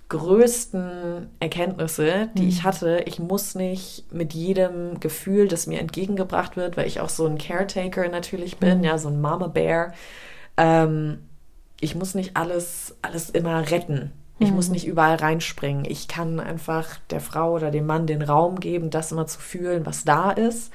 größten 0.09 1.31
Erkenntnisse, 1.41 2.29
die 2.35 2.49
ich 2.49 2.62
hatte. 2.62 3.03
Ich 3.07 3.19
muss 3.19 3.55
nicht 3.55 4.12
mit 4.12 4.35
jedem 4.35 5.01
Gefühl, 5.01 5.49
das 5.49 5.67
mir 5.67 5.81
entgegengebracht 5.81 6.57
wird, 6.57 6.77
weil 6.77 6.87
ich 6.87 7.01
auch 7.01 7.09
so 7.09 7.27
ein 7.27 7.39
Caretaker 7.39 8.09
natürlich 8.09 8.59
bin, 8.59 8.85
ja, 8.85 8.99
so 8.99 9.09
ein 9.09 9.21
Mama 9.21 9.49
Bear. 9.49 9.93
Ähm, 10.57 11.19
ich 11.81 11.95
muss 11.95 12.15
nicht 12.15 12.37
alles, 12.37 12.97
alles 13.03 13.31
immer 13.31 13.71
retten. 13.71 14.12
Ich 14.38 14.53
muss 14.53 14.68
nicht 14.68 14.87
überall 14.87 15.16
reinspringen. 15.16 15.87
Ich 15.87 16.09
kann 16.09 16.40
einfach 16.40 16.99
der 17.11 17.20
Frau 17.20 17.53
oder 17.53 17.70
dem 17.70 17.87
Mann 17.87 18.07
den 18.07 18.20
Raum 18.20 18.61
geben, 18.61 18.90
das 18.90 19.11
immer 19.12 19.27
zu 19.27 19.40
fühlen, 19.40 19.87
was 19.87 20.05
da 20.05 20.31
ist, 20.31 20.72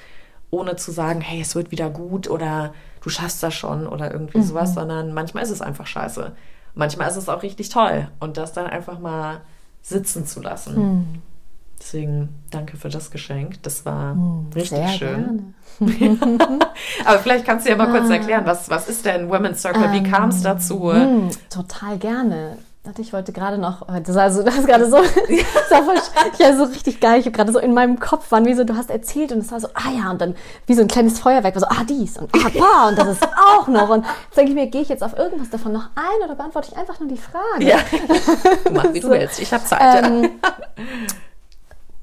ohne 0.49 0.75
zu 0.77 0.91
sagen, 0.91 1.21
hey, 1.21 1.41
es 1.41 1.53
wird 1.55 1.69
wieder 1.69 1.89
gut 1.91 2.27
oder 2.27 2.73
du 3.01 3.09
schaffst 3.09 3.43
das 3.43 3.53
schon 3.53 3.87
oder 3.87 4.11
irgendwie 4.11 4.41
sowas, 4.41 4.73
sondern 4.73 5.13
manchmal 5.13 5.43
ist 5.43 5.51
es 5.51 5.61
einfach 5.61 5.85
scheiße. 5.85 6.31
Manchmal 6.73 7.09
ist 7.09 7.17
es 7.17 7.29
auch 7.29 7.43
richtig 7.43 7.69
toll 7.69 8.07
und 8.19 8.37
das 8.37 8.53
dann 8.53 8.65
einfach 8.65 8.97
mal 8.97 9.41
sitzen 9.81 10.25
zu 10.25 10.41
lassen. 10.41 11.21
Deswegen 11.79 12.29
danke 12.51 12.77
für 12.77 12.89
das 12.89 13.09
Geschenk. 13.11 13.61
Das 13.63 13.85
war 13.85 14.15
richtig 14.55 14.77
Sehr 14.77 14.87
schön. 14.89 15.53
Aber 17.05 17.19
vielleicht 17.19 17.45
kannst 17.45 17.65
du 17.65 17.71
ja 17.71 17.75
mal 17.75 17.89
kurz 17.89 18.09
erklären, 18.09 18.45
was, 18.45 18.69
was 18.69 18.87
ist 18.87 19.05
denn 19.05 19.29
Women's 19.29 19.61
Circle? 19.61 19.91
Wie 19.91 20.03
kam 20.03 20.29
es 20.29 20.41
dazu? 20.43 20.93
Hm, 20.93 21.29
total 21.49 21.97
gerne. 21.97 22.57
Warte, 22.83 23.03
Ich 23.03 23.13
wollte 23.13 23.31
gerade 23.31 23.59
noch, 23.59 23.85
das 24.03 24.15
war 24.15 24.31
so, 24.31 24.41
das 24.43 24.55
ist 24.55 24.65
gerade 24.65 24.89
so, 24.89 24.97
das 24.97 25.71
war 25.71 25.83
voll, 25.83 25.95
ich 26.33 26.39
war 26.39 26.57
so 26.57 26.63
richtig 26.63 26.99
geil. 26.99 27.19
Ich 27.19 27.25
habe 27.27 27.35
gerade 27.35 27.51
so 27.51 27.59
in 27.59 27.75
meinem 27.75 27.99
Kopf 27.99 28.31
waren 28.31 28.45
wie 28.45 28.55
so, 28.55 28.63
du 28.63 28.75
hast 28.75 28.89
erzählt 28.89 29.31
und 29.31 29.39
es 29.39 29.51
war 29.51 29.59
so, 29.59 29.67
ah 29.75 29.91
ja, 29.95 30.09
und 30.09 30.19
dann 30.19 30.35
wie 30.65 30.73
so 30.73 30.81
ein 30.81 30.87
kleines 30.87 31.19
Feuerwerk, 31.19 31.53
war 31.53 31.59
so, 31.59 31.67
ah 31.67 31.83
dies 31.87 32.17
und 32.17 32.31
ah 32.33 32.49
da 32.49 32.87
und 32.87 32.97
das 32.97 33.07
ist 33.09 33.23
auch 33.23 33.67
noch. 33.67 33.89
Und 33.89 34.03
jetzt 34.25 34.37
denke 34.37 34.51
ich 34.51 34.55
mir, 34.55 34.67
gehe 34.67 34.81
ich 34.81 34.89
jetzt 34.89 35.03
auf 35.03 35.15
irgendwas 35.15 35.51
davon 35.51 35.73
noch 35.73 35.89
ein 35.95 36.25
oder 36.25 36.33
beantworte 36.33 36.69
ich 36.71 36.77
einfach 36.77 36.99
nur 36.99 37.09
die 37.09 37.17
Frage? 37.17 37.63
Ja, 37.63 37.77
mach 38.71 38.91
wie 38.93 38.99
du 38.99 39.09
willst. 39.11 39.39
Ich 39.39 39.53
habe 39.53 39.63
Zeit. 39.63 40.03
Ähm, 40.03 40.31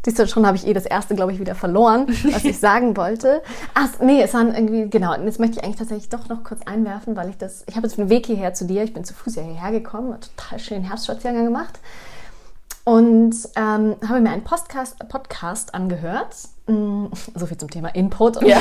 Siehst 0.04 0.18
du, 0.18 0.26
schon 0.28 0.46
habe 0.46 0.56
ich 0.56 0.66
eh 0.66 0.72
das 0.72 0.86
erste, 0.86 1.14
glaube 1.14 1.32
ich, 1.32 1.40
wieder 1.40 1.54
verloren, 1.56 2.06
was 2.32 2.44
ich 2.44 2.58
sagen 2.60 2.96
wollte. 2.96 3.42
Ach, 3.74 3.88
nee, 4.00 4.22
es 4.22 4.32
waren 4.32 4.54
irgendwie, 4.54 4.88
genau, 4.88 5.14
und 5.14 5.24
jetzt 5.24 5.40
möchte 5.40 5.58
ich 5.58 5.64
eigentlich 5.64 5.76
tatsächlich 5.76 6.08
doch 6.08 6.28
noch 6.28 6.44
kurz 6.44 6.60
einwerfen, 6.66 7.16
weil 7.16 7.28
ich 7.30 7.36
das, 7.36 7.64
ich 7.66 7.76
habe 7.76 7.86
jetzt 7.86 7.98
einen 7.98 8.08
Weg 8.08 8.26
hierher 8.26 8.54
zu 8.54 8.64
dir, 8.64 8.84
ich 8.84 8.94
bin 8.94 9.04
zu 9.04 9.12
Fuß 9.12 9.34
ja 9.36 9.42
hierher 9.42 9.72
gekommen, 9.72 10.16
total 10.36 10.58
schönen 10.60 10.84
Herbstspaziergang 10.84 11.44
gemacht 11.44 11.80
und 12.84 13.34
ähm, 13.56 13.96
habe 14.08 14.20
mir 14.20 14.30
einen 14.30 14.44
Podcast, 14.44 14.96
Podcast 15.10 15.74
angehört. 15.74 16.34
Mm, 16.68 17.06
So 17.34 17.44
viel 17.44 17.58
zum 17.58 17.68
Thema 17.70 17.88
Input. 17.94 18.40
Ja. 18.42 18.60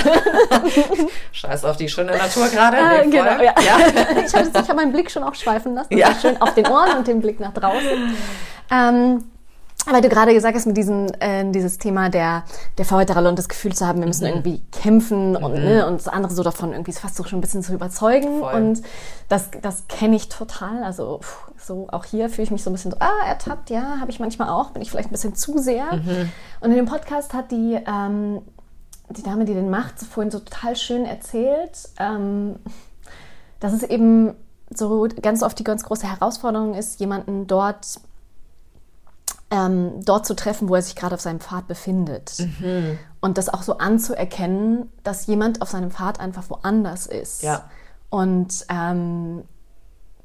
Scheiß 1.31 1.63
auf 1.63 1.77
die 1.77 1.87
schöne 1.87 2.11
Natur 2.17 2.47
gerade. 2.49 2.77
Ah, 2.77 3.01
genau, 3.03 3.35
voll. 3.35 3.45
ja. 3.45 3.53
ich 4.25 4.33
habe 4.35 4.49
hab 4.53 4.75
meinen 4.75 4.91
Blick 4.91 5.09
schon 5.11 5.23
auch 5.23 5.35
schweifen 5.35 5.75
lassen. 5.75 5.93
Ja. 5.95 6.09
Ja. 6.09 6.15
Schön 6.19 6.41
auf 6.41 6.53
den 6.55 6.67
Ohren 6.67 6.97
und 6.97 7.07
den 7.07 7.21
Blick 7.21 7.39
nach 7.39 7.53
draußen. 7.53 8.15
Ähm, 8.69 9.23
weil 9.91 10.01
du 10.01 10.09
gerade 10.09 10.33
gesagt 10.33 10.55
hast, 10.55 10.65
mit 10.65 10.77
diesem, 10.77 11.07
äh, 11.19 11.49
dieses 11.51 11.77
Thema 11.77 12.09
der, 12.09 12.43
der 12.77 12.85
Vorreiterrolle 12.85 13.29
und 13.29 13.39
das 13.39 13.49
Gefühl 13.49 13.73
zu 13.73 13.87
haben, 13.87 13.99
wir 13.99 14.07
müssen 14.07 14.23
mhm. 14.23 14.29
irgendwie 14.29 14.61
kämpfen 14.71 15.35
und, 15.35 15.53
mhm. 15.53 15.63
ne, 15.63 15.87
und 15.87 16.07
andere 16.11 16.33
so 16.33 16.43
davon 16.43 16.71
irgendwie 16.71 16.91
fast 16.91 17.15
so 17.15 17.23
schon 17.23 17.39
ein 17.39 17.41
bisschen 17.41 17.63
zu 17.63 17.73
überzeugen. 17.73 18.39
Voll. 18.39 18.53
Und 18.53 18.81
das, 19.29 19.49
das 19.61 19.87
kenne 19.87 20.15
ich 20.15 20.29
total. 20.29 20.83
Also 20.83 21.21
so 21.57 21.87
auch 21.91 22.05
hier 22.05 22.29
fühle 22.29 22.43
ich 22.43 22.51
mich 22.51 22.63
so 22.63 22.69
ein 22.69 22.73
bisschen 22.73 22.91
so, 22.91 22.97
ah, 22.99 23.27
ertappt, 23.27 23.69
ja, 23.69 23.99
habe 23.99 24.11
ich 24.11 24.19
manchmal 24.19 24.49
auch, 24.49 24.71
bin 24.71 24.81
ich 24.81 24.91
vielleicht 24.91 25.09
ein 25.09 25.13
bisschen 25.13 25.35
zu 25.35 25.57
sehr. 25.57 25.93
Mhm. 25.95 26.29
Und 26.61 26.71
in 26.71 26.77
dem 26.77 26.85
Podcast 26.85 27.33
hat 27.33 27.51
die, 27.51 27.79
ähm, 27.85 28.41
die 29.09 29.23
Dame, 29.23 29.45
die 29.45 29.53
den 29.53 29.69
macht, 29.69 29.99
vorhin 29.99 30.31
so 30.31 30.39
total 30.39 30.75
schön 30.75 31.05
erzählt, 31.05 31.89
ähm, 31.99 32.55
dass 33.59 33.73
es 33.73 33.83
eben 33.83 34.33
so 34.69 35.07
ganz 35.21 35.43
oft 35.43 35.57
die 35.59 35.63
ganz 35.63 35.83
große 35.83 36.07
Herausforderung 36.07 36.73
ist, 36.73 36.99
jemanden 36.99 37.47
dort 37.47 37.99
ähm, 39.49 40.03
dort 40.03 40.25
zu 40.25 40.35
treffen, 40.35 40.67
wo 40.69 40.75
er 40.75 40.81
sich 40.81 40.95
gerade 40.95 41.15
auf 41.15 41.21
seinem 41.21 41.39
Pfad 41.39 41.67
befindet. 41.67 42.33
Mhm. 42.39 42.99
Und 43.21 43.37
das 43.37 43.49
auch 43.49 43.63
so 43.63 43.77
anzuerkennen, 43.77 44.91
dass 45.03 45.27
jemand 45.27 45.61
auf 45.61 45.69
seinem 45.69 45.91
Pfad 45.91 46.19
einfach 46.19 46.49
woanders 46.49 47.07
ist. 47.07 47.43
Ja. 47.43 47.63
Und 48.09 48.65
ähm, 48.69 49.43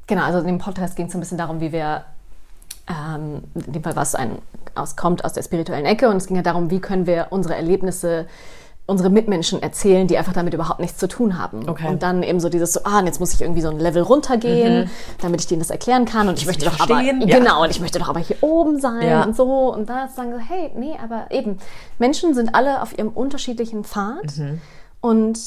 genau, 0.06 0.24
also 0.24 0.38
in 0.40 0.46
dem 0.46 0.58
Podcast 0.58 0.96
ging 0.96 1.06
es 1.06 1.14
ein 1.14 1.20
bisschen 1.20 1.38
darum, 1.38 1.60
wie 1.60 1.72
wir, 1.72 2.04
ähm, 2.88 3.42
in 3.54 3.72
dem 3.72 3.82
Fall 3.82 3.96
was 3.96 4.14
ein, 4.14 4.38
aus, 4.74 4.96
kommt 4.96 5.24
aus 5.24 5.32
der 5.32 5.42
spirituellen 5.42 5.84
Ecke 5.84 6.08
und 6.08 6.16
es 6.16 6.26
ging 6.26 6.36
ja 6.36 6.42
darum, 6.42 6.70
wie 6.70 6.80
können 6.80 7.06
wir 7.06 7.28
unsere 7.30 7.54
Erlebnisse 7.54 8.26
unsere 8.86 9.10
Mitmenschen 9.10 9.62
erzählen, 9.62 10.08
die 10.08 10.18
einfach 10.18 10.32
damit 10.32 10.54
überhaupt 10.54 10.80
nichts 10.80 10.98
zu 10.98 11.06
tun 11.06 11.38
haben. 11.38 11.68
Okay. 11.68 11.88
Und 11.88 12.02
dann 12.02 12.22
eben 12.22 12.40
so 12.40 12.48
dieses 12.48 12.72
so, 12.72 12.80
ah, 12.84 12.98
und 12.98 13.06
jetzt 13.06 13.20
muss 13.20 13.32
ich 13.32 13.40
irgendwie 13.40 13.60
so 13.60 13.70
ein 13.70 13.78
Level 13.78 14.02
runtergehen, 14.02 14.84
mhm. 14.84 14.90
damit 15.20 15.40
ich 15.40 15.46
denen 15.46 15.60
das 15.60 15.70
erklären 15.70 16.04
kann. 16.04 16.28
Und 16.28 16.38
ich 16.38 16.46
möchte 16.46 16.64
doch 16.64 16.74
verstehen. 16.74 17.22
aber, 17.22 17.30
ja. 17.30 17.38
genau, 17.38 17.62
und 17.62 17.70
ich 17.70 17.80
möchte 17.80 17.98
doch 17.98 18.08
aber 18.08 18.20
hier 18.20 18.36
oben 18.42 18.80
sein 18.80 19.06
ja. 19.06 19.22
und 19.22 19.36
so. 19.36 19.72
Und 19.72 19.88
da 19.88 20.08
sagen 20.08 20.32
so, 20.32 20.38
hey, 20.38 20.72
nee, 20.76 20.96
aber 21.02 21.26
eben, 21.30 21.58
Menschen 21.98 22.34
sind 22.34 22.54
alle 22.54 22.82
auf 22.82 22.96
ihrem 22.98 23.08
unterschiedlichen 23.08 23.84
Pfad. 23.84 24.36
Mhm. 24.36 24.60
Und 25.00 25.38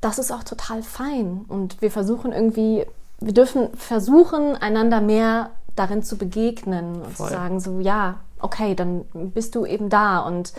das 0.00 0.18
ist 0.18 0.32
auch 0.32 0.44
total 0.44 0.82
fein. 0.82 1.44
Und 1.46 1.82
wir 1.82 1.90
versuchen 1.90 2.32
irgendwie, 2.32 2.86
wir 3.20 3.34
dürfen 3.34 3.68
versuchen, 3.76 4.56
einander 4.56 5.00
mehr 5.00 5.50
darin 5.76 6.02
zu 6.02 6.16
begegnen 6.16 7.02
und 7.02 7.12
Voll. 7.12 7.28
zu 7.28 7.34
sagen 7.34 7.60
so, 7.60 7.80
ja, 7.80 8.16
okay, 8.40 8.74
dann 8.74 9.04
bist 9.12 9.54
du 9.54 9.66
eben 9.66 9.90
da 9.90 10.20
und 10.20 10.52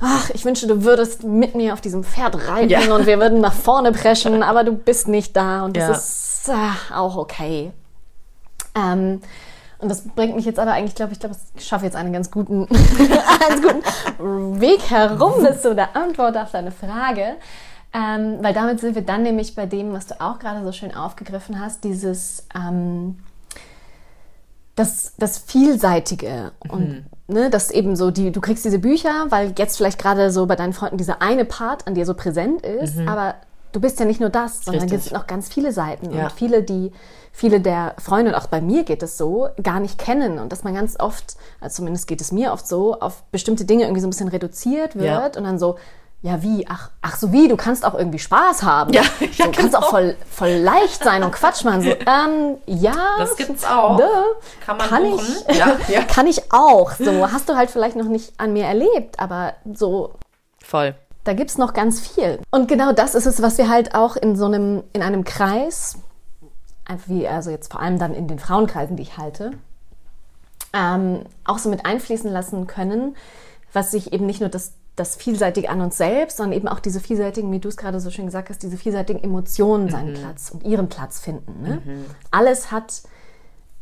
ach, 0.00 0.30
ich 0.30 0.44
wünsche, 0.44 0.66
du 0.66 0.84
würdest 0.84 1.24
mit 1.24 1.54
mir 1.54 1.72
auf 1.72 1.80
diesem 1.80 2.04
Pferd 2.04 2.48
reiten 2.48 2.70
ja. 2.70 2.94
und 2.94 3.06
wir 3.06 3.18
würden 3.18 3.40
nach 3.40 3.52
vorne 3.52 3.92
preschen, 3.92 4.42
aber 4.42 4.64
du 4.64 4.72
bist 4.72 5.08
nicht 5.08 5.36
da 5.36 5.64
und 5.64 5.76
das 5.76 6.46
ja. 6.46 6.54
ist 6.54 6.90
äh, 6.90 6.94
auch 6.94 7.16
okay. 7.16 7.72
Ähm, 8.74 9.20
und 9.78 9.90
das 9.90 10.02
bringt 10.08 10.36
mich 10.36 10.44
jetzt 10.44 10.58
aber 10.58 10.72
eigentlich, 10.72 10.94
glaube 10.94 11.12
ich, 11.12 11.20
glaube, 11.20 11.36
ich 11.56 11.66
schaffe 11.66 11.84
jetzt 11.84 11.96
einen 11.96 12.12
ganz 12.12 12.30
guten, 12.30 12.66
einen 13.48 13.62
guten 13.62 14.60
Weg 14.60 14.90
herum 14.90 15.42
bis 15.42 15.62
zu 15.62 15.74
der 15.74 15.94
Antwort 15.96 16.36
auf 16.36 16.50
deine 16.52 16.70
Frage. 16.70 17.36
Ähm, 17.92 18.38
weil 18.40 18.52
damit 18.52 18.80
sind 18.80 18.94
wir 18.94 19.02
dann 19.02 19.22
nämlich 19.22 19.54
bei 19.54 19.64
dem, 19.64 19.92
was 19.92 20.06
du 20.06 20.20
auch 20.20 20.38
gerade 20.38 20.64
so 20.64 20.72
schön 20.72 20.94
aufgegriffen 20.94 21.60
hast, 21.60 21.84
dieses 21.84 22.46
ähm, 22.54 23.18
das, 24.74 25.14
das 25.16 25.38
Vielseitige 25.38 26.52
und 26.68 26.88
mhm 26.88 27.06
ne, 27.28 27.50
dass 27.50 27.70
eben 27.70 27.96
so 27.96 28.10
die, 28.10 28.32
du 28.32 28.40
kriegst 28.40 28.64
diese 28.64 28.78
Bücher, 28.78 29.26
weil 29.30 29.52
jetzt 29.58 29.76
vielleicht 29.76 29.98
gerade 29.98 30.30
so 30.30 30.46
bei 30.46 30.56
deinen 30.56 30.72
Freunden 30.72 30.96
dieser 30.96 31.22
eine 31.22 31.44
Part 31.44 31.86
an 31.86 31.94
dir 31.94 32.06
so 32.06 32.14
präsent 32.14 32.62
ist, 32.62 32.96
mhm. 32.96 33.08
aber 33.08 33.34
du 33.72 33.80
bist 33.80 33.98
ja 34.00 34.06
nicht 34.06 34.20
nur 34.20 34.30
das, 34.30 34.64
sondern 34.64 34.90
es 34.90 35.04
sind 35.04 35.12
noch 35.12 35.26
ganz 35.26 35.48
viele 35.48 35.72
Seiten 35.72 36.14
ja. 36.14 36.24
und 36.24 36.32
viele, 36.32 36.62
die 36.62 36.92
viele 37.32 37.60
der 37.60 37.94
Freunde, 37.98 38.30
und 38.30 38.36
auch 38.36 38.46
bei 38.46 38.62
mir 38.62 38.84
geht 38.84 39.02
es 39.02 39.18
so, 39.18 39.48
gar 39.62 39.80
nicht 39.80 39.98
kennen 39.98 40.38
und 40.38 40.50
dass 40.50 40.64
man 40.64 40.74
ganz 40.74 40.98
oft, 40.98 41.36
also 41.60 41.76
zumindest 41.76 42.06
geht 42.06 42.22
es 42.22 42.32
mir 42.32 42.52
oft 42.52 42.66
so, 42.66 42.98
auf 42.98 43.22
bestimmte 43.24 43.66
Dinge 43.66 43.84
irgendwie 43.84 44.00
so 44.00 44.06
ein 44.06 44.10
bisschen 44.10 44.28
reduziert 44.28 44.96
wird 44.96 45.04
ja. 45.06 45.26
und 45.26 45.44
dann 45.44 45.58
so, 45.58 45.76
ja, 46.26 46.42
wie? 46.42 46.66
Ach, 46.68 46.90
ach 47.02 47.16
so 47.16 47.30
wie, 47.30 47.46
du 47.46 47.56
kannst 47.56 47.84
auch 47.84 47.94
irgendwie 47.94 48.18
Spaß 48.18 48.64
haben. 48.64 48.92
Ja, 48.92 49.02
ja 49.20 49.46
du 49.46 49.52
kannst 49.52 49.74
genau. 49.74 49.78
auch 49.78 49.90
voll, 49.90 50.16
voll 50.28 50.50
leicht 50.50 51.04
sein 51.04 51.22
und 51.22 51.30
Quatsch 51.30 51.62
machen. 51.62 51.82
So, 51.82 51.90
ähm, 52.06 52.56
ja. 52.66 52.96
Das 53.16 53.36
gibt's 53.36 53.64
auch. 53.64 54.00
Kann 54.64 54.76
man 54.76 54.88
kann 54.88 55.04
ich, 55.04 55.56
ja, 55.56 55.76
ja. 55.88 56.02
Kann 56.02 56.26
ich 56.26 56.50
auch. 56.50 56.90
So, 56.94 57.30
hast 57.30 57.48
du 57.48 57.54
halt 57.54 57.70
vielleicht 57.70 57.94
noch 57.94 58.08
nicht 58.08 58.32
an 58.38 58.52
mir 58.52 58.64
erlebt, 58.64 59.20
aber 59.20 59.54
so. 59.72 60.14
Voll. 60.60 60.96
Da 61.22 61.32
gibt's 61.32 61.58
noch 61.58 61.74
ganz 61.74 62.00
viel. 62.00 62.40
Und 62.50 62.66
genau 62.66 62.90
das 62.90 63.14
ist 63.14 63.26
es, 63.26 63.40
was 63.40 63.56
wir 63.56 63.68
halt 63.68 63.94
auch 63.94 64.16
in 64.16 64.34
so 64.34 64.46
einem, 64.46 64.82
in 64.92 65.02
einem 65.02 65.22
Kreis, 65.22 65.96
wie, 67.06 67.28
also 67.28 67.52
jetzt 67.52 67.70
vor 67.70 67.80
allem 67.80 68.00
dann 68.00 68.14
in 68.14 68.26
den 68.26 68.40
Frauenkreisen, 68.40 68.96
die 68.96 69.04
ich 69.04 69.16
halte, 69.16 69.52
ähm, 70.72 71.20
auch 71.44 71.58
so 71.58 71.68
mit 71.68 71.86
einfließen 71.86 72.32
lassen 72.32 72.66
können, 72.66 73.16
was 73.72 73.92
sich 73.92 74.12
eben 74.12 74.26
nicht 74.26 74.40
nur 74.40 74.50
das 74.50 74.72
das 74.96 75.14
Vielseitige 75.14 75.68
an 75.68 75.82
uns 75.82 75.98
selbst, 75.98 76.38
sondern 76.38 76.56
eben 76.56 76.68
auch 76.68 76.80
diese 76.80 77.00
vielseitigen, 77.00 77.52
wie 77.52 77.58
du 77.58 77.68
es 77.68 77.76
gerade 77.76 78.00
so 78.00 78.10
schön 78.10 78.26
gesagt 78.26 78.48
hast, 78.48 78.62
diese 78.62 78.78
vielseitigen 78.78 79.22
Emotionen 79.22 79.90
seinen 79.90 80.12
mhm. 80.12 80.14
Platz 80.14 80.50
und 80.50 80.64
ihren 80.64 80.88
Platz 80.88 81.20
finden. 81.20 81.62
Ne? 81.62 81.82
Mhm. 81.84 82.04
Alles 82.30 82.72
hat 82.72 83.02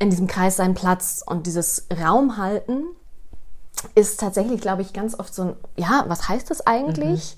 in 0.00 0.10
diesem 0.10 0.26
Kreis 0.26 0.56
seinen 0.56 0.74
Platz 0.74 1.22
und 1.24 1.46
dieses 1.46 1.86
Raum 2.02 2.36
halten 2.36 2.82
ist 3.94 4.18
tatsächlich, 4.18 4.60
glaube 4.60 4.82
ich, 4.82 4.92
ganz 4.92 5.18
oft 5.18 5.34
so 5.34 5.42
ein, 5.42 5.56
ja, 5.76 6.04
was 6.08 6.28
heißt 6.28 6.50
das 6.50 6.66
eigentlich? 6.66 7.36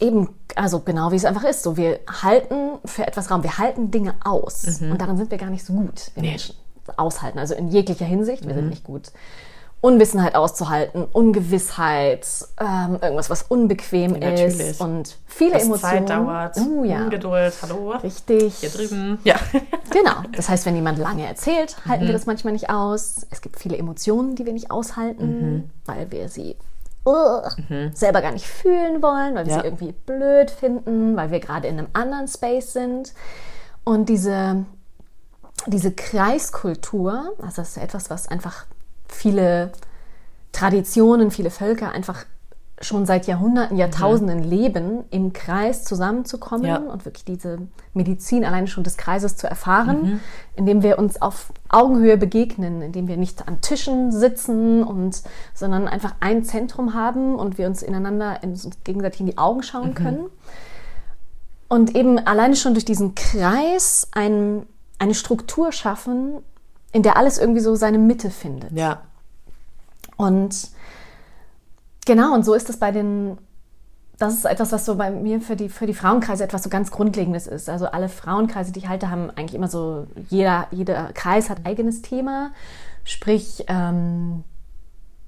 Mhm. 0.00 0.06
Eben, 0.06 0.28
also 0.54 0.80
genau 0.80 1.10
wie 1.10 1.16
es 1.16 1.24
einfach 1.24 1.44
ist. 1.44 1.64
So, 1.64 1.76
wir 1.76 1.98
halten 2.22 2.78
für 2.84 3.06
etwas 3.06 3.30
Raum, 3.30 3.42
wir 3.42 3.58
halten 3.58 3.90
Dinge 3.90 4.14
aus. 4.24 4.80
Mhm. 4.80 4.92
Und 4.92 5.00
darin 5.00 5.16
sind 5.16 5.30
wir 5.30 5.38
gar 5.38 5.50
nicht 5.50 5.64
so 5.64 5.72
gut, 5.72 6.12
wir 6.14 6.22
nee. 6.22 6.30
Menschen. 6.30 6.54
Aushalten, 6.96 7.38
also 7.38 7.54
in 7.54 7.68
jeglicher 7.68 8.06
Hinsicht, 8.06 8.46
wir 8.46 8.54
sind 8.54 8.64
mhm. 8.64 8.70
nicht 8.70 8.84
gut. 8.84 9.12
Unwissenheit 9.80 10.34
auszuhalten, 10.34 11.04
Ungewissheit, 11.04 12.26
ähm, 12.60 12.98
irgendwas, 13.00 13.30
was 13.30 13.42
unbequem 13.44 14.12
Natürlich. 14.12 14.58
ist 14.58 14.80
und 14.80 15.16
viele 15.26 15.54
was 15.54 15.64
Emotionen. 15.64 16.06
Zeit 16.06 16.10
dauert, 16.10 16.56
oh, 16.56 16.82
ja. 16.82 17.04
Ungeduld, 17.04 17.54
hallo. 17.62 17.92
Richtig. 18.02 18.56
Hier 18.56 18.70
drüben. 18.70 19.18
Ja. 19.22 19.36
genau. 19.90 20.22
Das 20.32 20.48
heißt, 20.48 20.66
wenn 20.66 20.74
jemand 20.74 20.98
lange 20.98 21.24
erzählt, 21.26 21.76
halten 21.86 22.04
mhm. 22.04 22.08
wir 22.08 22.12
das 22.12 22.26
manchmal 22.26 22.54
nicht 22.54 22.70
aus. 22.70 23.26
Es 23.30 23.40
gibt 23.40 23.60
viele 23.60 23.76
Emotionen, 23.76 24.34
die 24.34 24.46
wir 24.46 24.52
nicht 24.52 24.72
aushalten, 24.72 25.54
mhm. 25.54 25.70
weil 25.86 26.10
wir 26.10 26.28
sie 26.28 26.56
uh, 27.06 27.42
mhm. 27.68 27.92
selber 27.94 28.20
gar 28.20 28.32
nicht 28.32 28.46
fühlen 28.46 29.00
wollen, 29.00 29.36
weil 29.36 29.46
wir 29.46 29.52
ja. 29.52 29.60
sie 29.60 29.66
irgendwie 29.66 29.92
blöd 29.92 30.50
finden, 30.50 31.16
weil 31.16 31.30
wir 31.30 31.38
gerade 31.38 31.68
in 31.68 31.78
einem 31.78 31.88
anderen 31.92 32.26
Space 32.26 32.72
sind. 32.72 33.14
Und 33.84 34.08
diese, 34.08 34.66
diese 35.66 35.92
Kreiskultur, 35.92 37.34
also 37.40 37.62
das 37.62 37.76
ist 37.76 37.78
etwas, 37.78 38.10
was 38.10 38.26
einfach 38.26 38.66
viele 39.08 39.72
Traditionen, 40.52 41.30
viele 41.30 41.50
Völker 41.50 41.92
einfach 41.92 42.24
schon 42.80 43.06
seit 43.06 43.26
Jahrhunderten, 43.26 43.76
Jahrtausenden 43.76 44.40
mhm. 44.40 44.50
leben, 44.50 45.04
im 45.10 45.32
Kreis 45.32 45.84
zusammenzukommen 45.84 46.66
ja. 46.66 46.76
und 46.76 47.04
wirklich 47.04 47.24
diese 47.24 47.58
Medizin 47.92 48.44
allein 48.44 48.66
schon 48.66 48.84
des 48.84 48.96
Kreises 48.96 49.36
zu 49.36 49.48
erfahren, 49.48 50.02
mhm. 50.02 50.20
indem 50.54 50.82
wir 50.82 50.98
uns 50.98 51.20
auf 51.20 51.52
Augenhöhe 51.68 52.16
begegnen, 52.16 52.82
indem 52.82 53.08
wir 53.08 53.16
nicht 53.16 53.48
an 53.48 53.60
Tischen 53.60 54.12
sitzen 54.12 54.84
und 54.84 55.22
sondern 55.54 55.88
einfach 55.88 56.14
ein 56.20 56.44
Zentrum 56.44 56.94
haben 56.94 57.34
und 57.34 57.58
wir 57.58 57.66
uns 57.66 57.82
ineinander 57.82 58.42
in, 58.42 58.50
uns 58.50 58.68
gegenseitig 58.84 59.20
in 59.20 59.26
die 59.26 59.38
Augen 59.38 59.62
schauen 59.62 59.90
mhm. 59.90 59.94
können. 59.94 60.24
Und 61.68 61.94
eben 61.96 62.18
alleine 62.18 62.56
schon 62.56 62.74
durch 62.74 62.86
diesen 62.86 63.14
Kreis 63.14 64.08
ein, 64.12 64.66
eine 64.98 65.14
Struktur 65.14 65.72
schaffen, 65.72 66.42
in 66.92 67.02
der 67.02 67.16
alles 67.16 67.38
irgendwie 67.38 67.60
so 67.60 67.74
seine 67.74 67.98
Mitte 67.98 68.30
findet. 68.30 68.72
Ja. 68.72 69.02
Und 70.16 70.70
genau, 72.06 72.34
und 72.34 72.44
so 72.44 72.54
ist 72.54 72.68
es 72.70 72.78
bei 72.78 72.90
den, 72.90 73.38
das 74.18 74.34
ist 74.34 74.44
etwas, 74.44 74.72
was 74.72 74.84
so 74.84 74.96
bei 74.96 75.10
mir 75.10 75.40
für 75.40 75.56
die, 75.56 75.68
für 75.68 75.86
die 75.86 75.94
Frauenkreise 75.94 76.44
etwas 76.44 76.62
so 76.62 76.70
ganz 76.70 76.90
Grundlegendes 76.90 77.46
ist. 77.46 77.68
Also 77.68 77.86
alle 77.86 78.08
Frauenkreise, 78.08 78.72
die 78.72 78.80
ich 78.80 78.88
halte, 78.88 79.10
haben 79.10 79.30
eigentlich 79.30 79.54
immer 79.54 79.68
so, 79.68 80.06
jeder, 80.28 80.66
jeder 80.70 81.12
Kreis 81.12 81.50
hat 81.50 81.64
eigenes 81.64 82.02
Thema. 82.02 82.50
Sprich, 83.04 83.64
ähm, 83.68 84.44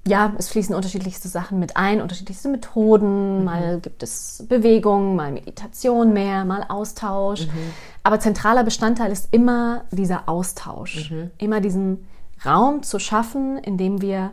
ja, 0.07 0.33
es 0.39 0.49
fließen 0.49 0.75
unterschiedlichste 0.75 1.29
Sachen 1.29 1.59
mit 1.59 1.77
ein, 1.77 2.01
unterschiedlichste 2.01 2.49
Methoden. 2.49 3.41
Mhm. 3.41 3.45
Mal 3.45 3.81
gibt 3.81 4.03
es 4.03 4.45
Bewegung, 4.49 5.15
mal 5.15 5.31
Meditation 5.31 6.13
mehr, 6.13 6.45
mal 6.45 6.65
Austausch. 6.69 7.47
Mhm. 7.47 7.73
Aber 8.03 8.19
zentraler 8.19 8.65
Bestandteil 8.65 9.13
ist 9.13 9.29
immer 9.31 9.85
dieser 9.91 10.29
Austausch. 10.29 11.11
Mhm. 11.11 11.31
Immer 11.39 11.61
diesen 11.61 12.07
Raum 12.45 12.83
zu 12.83 12.99
schaffen, 12.99 13.59
in 13.59 13.77
dem 13.77 14.01
wir 14.01 14.31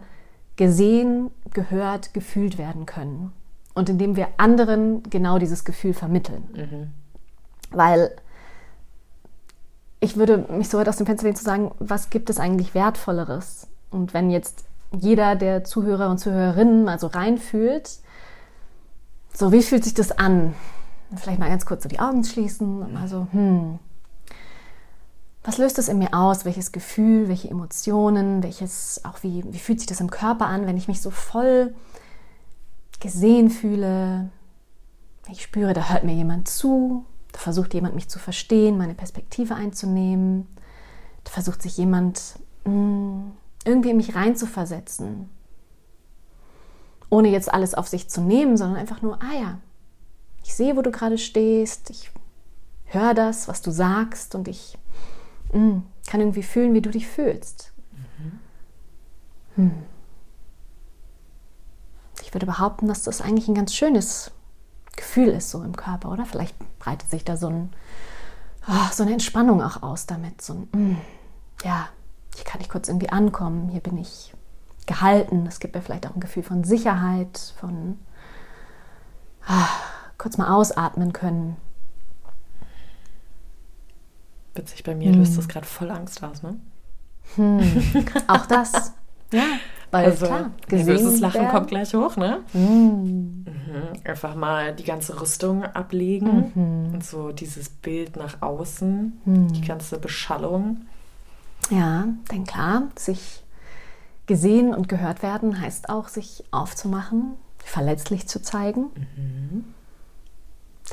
gesehen, 0.55 1.31
gehört, 1.53 2.13
gefühlt 2.13 2.57
werden 2.57 2.85
können. 2.85 3.33
Und 3.73 3.89
in 3.89 3.97
dem 3.97 4.15
wir 4.15 4.29
anderen 4.37 5.03
genau 5.03 5.37
dieses 5.37 5.65
Gefühl 5.65 5.93
vermitteln. 5.93 6.43
Mhm. 6.53 6.91
Weil 7.71 8.11
ich 9.99 10.15
würde 10.15 10.45
mich 10.49 10.69
so 10.69 10.77
weit 10.77 10.87
aus 10.87 10.97
dem 10.97 11.05
Fenster 11.05 11.25
lehnen 11.25 11.35
zu 11.35 11.43
sagen, 11.43 11.71
was 11.79 12.09
gibt 12.09 12.29
es 12.29 12.39
eigentlich 12.39 12.73
Wertvolleres? 12.73 13.67
Und 13.91 14.13
wenn 14.13 14.29
jetzt 14.29 14.66
jeder 14.91 15.35
der 15.35 15.63
Zuhörer 15.63 16.09
und 16.09 16.17
Zuhörerinnen 16.17 16.83
mal 16.83 16.99
so 16.99 17.07
reinfühlt. 17.07 17.99
So, 19.33 19.51
wie 19.51 19.61
fühlt 19.61 19.83
sich 19.83 19.93
das 19.93 20.11
an? 20.11 20.53
Vielleicht 21.15 21.39
mal 21.39 21.49
ganz 21.49 21.65
kurz 21.65 21.83
so 21.83 21.89
die 21.89 21.99
Augen 21.99 22.23
schließen 22.23 22.81
und 22.81 22.93
mal 22.93 23.07
so, 23.07 23.27
hm, 23.31 23.79
was 25.43 25.57
löst 25.57 25.79
es 25.79 25.87
in 25.87 25.97
mir 25.97 26.13
aus? 26.13 26.43
Welches 26.43 26.73
Gefühl, 26.73 27.29
welche 27.29 27.49
Emotionen, 27.49 28.43
welches, 28.43 29.01
auch 29.05 29.23
wie, 29.23 29.45
wie 29.47 29.59
fühlt 29.59 29.79
sich 29.79 29.87
das 29.87 30.01
im 30.01 30.09
Körper 30.09 30.47
an, 30.47 30.67
wenn 30.67 30.75
ich 30.75 30.89
mich 30.89 31.01
so 31.01 31.09
voll 31.09 31.73
gesehen 32.99 33.49
fühle? 33.49 34.29
Ich 35.31 35.41
spüre, 35.41 35.73
da 35.73 35.89
hört 35.89 36.03
mir 36.03 36.13
jemand 36.13 36.49
zu, 36.49 37.05
da 37.31 37.39
versucht 37.39 37.73
jemand 37.73 37.95
mich 37.95 38.09
zu 38.09 38.19
verstehen, 38.19 38.77
meine 38.77 38.93
Perspektive 38.93 39.55
einzunehmen, 39.55 40.47
da 41.23 41.31
versucht 41.31 41.61
sich 41.61 41.77
jemand 41.77 42.39
mh, 42.65 42.73
mm, 42.73 43.31
irgendwie 43.67 43.93
mich 43.93 44.15
reinzuversetzen. 44.15 45.29
Ohne 47.09 47.29
jetzt 47.29 47.53
alles 47.53 47.73
auf 47.73 47.87
sich 47.87 48.09
zu 48.09 48.21
nehmen, 48.21 48.57
sondern 48.57 48.79
einfach 48.79 49.01
nur, 49.01 49.21
ah 49.21 49.33
ja, 49.39 49.59
ich 50.43 50.55
sehe, 50.55 50.75
wo 50.75 50.81
du 50.81 50.91
gerade 50.91 51.17
stehst, 51.17 51.89
ich 51.89 52.09
höre 52.85 53.13
das, 53.13 53.47
was 53.47 53.61
du 53.61 53.71
sagst 53.71 54.33
und 54.35 54.47
ich 54.47 54.77
mh, 55.53 55.59
mm, 55.59 55.83
kann 56.07 56.21
irgendwie 56.21 56.43
fühlen, 56.43 56.73
wie 56.73 56.81
du 56.81 56.89
dich 56.89 57.07
fühlst. 57.07 57.73
Mhm. 58.17 58.39
Hm. 59.55 59.71
Ich 62.21 62.33
würde 62.33 62.45
behaupten, 62.45 62.87
dass 62.87 63.03
das 63.03 63.21
eigentlich 63.21 63.47
ein 63.47 63.55
ganz 63.55 63.73
schönes 63.73 64.31
Gefühl 64.95 65.29
ist 65.29 65.51
so 65.51 65.61
im 65.63 65.75
Körper, 65.75 66.11
oder? 66.11 66.25
Vielleicht 66.25 66.55
breitet 66.79 67.09
sich 67.09 67.23
da 67.23 67.37
so, 67.37 67.47
ein, 67.47 67.73
oh, 68.67 68.91
so 68.91 69.03
eine 69.03 69.13
Entspannung 69.13 69.61
auch 69.61 69.83
aus 69.83 70.05
damit. 70.05 70.41
So 70.41 70.53
ein, 70.53 70.69
mm, 70.71 70.97
ja, 71.63 71.89
hier 72.37 72.45
kann 72.45 72.61
ich 72.61 72.69
kurz 72.69 72.87
irgendwie 72.87 73.09
ankommen, 73.09 73.69
hier 73.69 73.81
bin 73.81 73.97
ich 73.97 74.33
gehalten. 74.85 75.45
Es 75.47 75.59
gibt 75.59 75.75
mir 75.75 75.81
vielleicht 75.81 76.07
auch 76.07 76.15
ein 76.15 76.19
Gefühl 76.19 76.43
von 76.43 76.63
Sicherheit, 76.63 77.53
von 77.59 77.97
ah, 79.47 79.67
kurz 80.17 80.37
mal 80.37 80.53
ausatmen 80.53 81.13
können. 81.13 81.57
Witzig, 84.53 84.83
bei 84.83 84.95
mir 84.95 85.11
hm. 85.11 85.19
löst 85.19 85.37
das 85.37 85.47
gerade 85.47 85.65
voll 85.65 85.89
Angst 85.89 86.23
aus, 86.23 86.43
ne? 86.43 86.59
Hm. 87.35 87.59
Auch 88.27 88.45
das. 88.45 88.93
ja, 89.31 89.43
weil 89.91 90.05
also, 90.05 90.27
klar, 90.27 90.51
gesehen 90.67 91.19
Lachen 91.19 91.41
werden. 91.41 91.51
kommt 91.51 91.67
gleich 91.69 91.93
hoch, 91.93 92.17
ne? 92.17 92.39
Hm. 92.53 93.45
Mhm. 93.45 93.45
Einfach 94.03 94.35
mal 94.35 94.75
die 94.75 94.83
ganze 94.83 95.19
Rüstung 95.19 95.63
ablegen 95.63 96.51
mhm. 96.55 96.93
und 96.93 97.03
so 97.03 97.31
dieses 97.31 97.69
Bild 97.69 98.15
nach 98.15 98.41
außen, 98.41 99.21
mhm. 99.25 99.47
die 99.53 99.61
ganze 99.61 99.97
Beschallung. 99.99 100.85
Ja, 101.69 102.07
denn 102.31 102.45
klar, 102.45 102.83
sich 102.97 103.43
gesehen 104.25 104.73
und 104.73 104.89
gehört 104.89 105.23
werden 105.23 105.59
heißt 105.59 105.89
auch, 105.89 106.07
sich 106.07 106.43
aufzumachen, 106.51 107.33
verletzlich 107.57 108.27
zu 108.27 108.41
zeigen. 108.41 108.87
Mhm. 108.95 109.73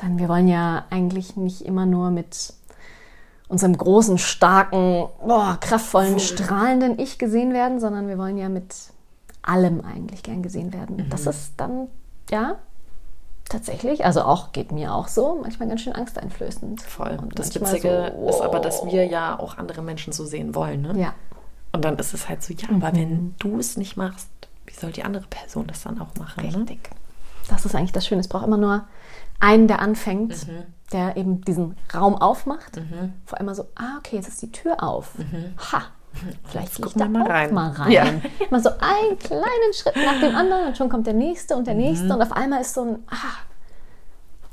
Denn 0.01 0.19
wir 0.19 0.27
wollen 0.27 0.47
ja 0.47 0.85
eigentlich 0.89 1.37
nicht 1.37 1.61
immer 1.61 1.85
nur 1.85 2.11
mit 2.11 2.53
unserem 3.47 3.77
großen, 3.77 4.17
starken, 4.17 5.07
boah, 5.25 5.57
kraftvollen, 5.61 6.19
strahlenden 6.19 6.99
Ich 6.99 7.17
gesehen 7.17 7.53
werden, 7.53 7.79
sondern 7.79 8.07
wir 8.07 8.17
wollen 8.17 8.37
ja 8.37 8.49
mit 8.49 8.73
allem 9.41 9.81
eigentlich 9.81 10.23
gern 10.23 10.41
gesehen 10.41 10.73
werden. 10.73 10.97
Mhm. 10.97 11.09
Das 11.09 11.27
ist 11.27 11.53
dann, 11.57 11.87
ja, 12.29 12.55
tatsächlich, 13.49 14.05
also 14.05 14.21
auch 14.23 14.51
geht 14.51 14.71
mir 14.71 14.93
auch 14.93 15.07
so, 15.07 15.39
manchmal 15.41 15.69
ganz 15.69 15.81
schön 15.81 15.93
angsteinflößend. 15.93 16.81
Voll. 16.81 17.17
Und 17.21 17.37
das 17.37 17.53
Witzige 17.53 18.13
so, 18.15 18.21
wow. 18.21 18.29
ist 18.29 18.41
aber, 18.41 18.59
dass 18.59 18.85
wir 18.85 19.05
ja 19.05 19.39
auch 19.39 19.57
andere 19.57 19.81
Menschen 19.81 20.13
so 20.13 20.25
sehen 20.25 20.55
wollen. 20.55 20.81
Ne? 20.81 20.99
Ja. 20.99 21.13
Und 21.71 21.85
dann 21.85 21.97
ist 21.97 22.13
es 22.13 22.29
halt 22.29 22.43
so, 22.43 22.53
ja, 22.53 22.69
mhm. 22.69 22.83
aber 22.83 22.97
wenn 22.97 23.35
du 23.39 23.59
es 23.59 23.77
nicht 23.77 23.97
machst, 23.97 24.29
wie 24.65 24.73
soll 24.73 24.91
die 24.91 25.03
andere 25.03 25.25
Person 25.27 25.67
das 25.67 25.83
dann 25.83 25.99
auch 25.99 26.15
machen? 26.17 26.43
Ne? 26.43 26.57
Richtig. 26.57 26.89
Ne? 26.89 26.97
Das 27.49 27.65
ist 27.65 27.75
eigentlich 27.75 27.91
das 27.91 28.07
Schöne. 28.07 28.21
Es 28.21 28.27
braucht 28.27 28.45
immer 28.45 28.57
nur 28.57 28.87
einen, 29.39 29.67
der 29.67 29.79
anfängt, 29.79 30.47
mhm. 30.47 30.63
der 30.91 31.17
eben 31.17 31.41
diesen 31.41 31.77
Raum 31.93 32.15
aufmacht. 32.15 32.77
Mhm. 32.77 33.13
Vor 33.25 33.39
allem 33.39 33.53
so, 33.53 33.67
ah, 33.75 33.97
okay, 33.99 34.15
jetzt 34.15 34.27
ist 34.27 34.41
die 34.41 34.51
Tür 34.51 34.81
auf. 34.81 35.17
Mhm. 35.17 35.53
Ha, 35.71 35.83
Vielleicht 36.45 36.81
gucken 36.81 37.01
wir 37.01 37.09
mal 37.09 37.27
rein. 37.27 37.53
mal 37.53 37.71
rein. 37.71 37.91
Ja. 37.91 38.05
Mal 38.49 38.61
so 38.61 38.69
einen 38.69 39.19
kleinen 39.19 39.73
Schritt 39.73 39.95
nach 39.95 40.19
dem 40.19 40.35
anderen 40.35 40.67
und 40.67 40.77
schon 40.77 40.89
kommt 40.89 41.07
der 41.07 41.13
nächste 41.13 41.55
und 41.55 41.67
der 41.67 41.73
nächste 41.73 42.05
mhm. 42.05 42.11
und 42.11 42.21
auf 42.21 42.31
einmal 42.31 42.61
ist 42.61 42.73
so 42.73 42.83
ein, 42.83 43.03
ah. 43.09 43.43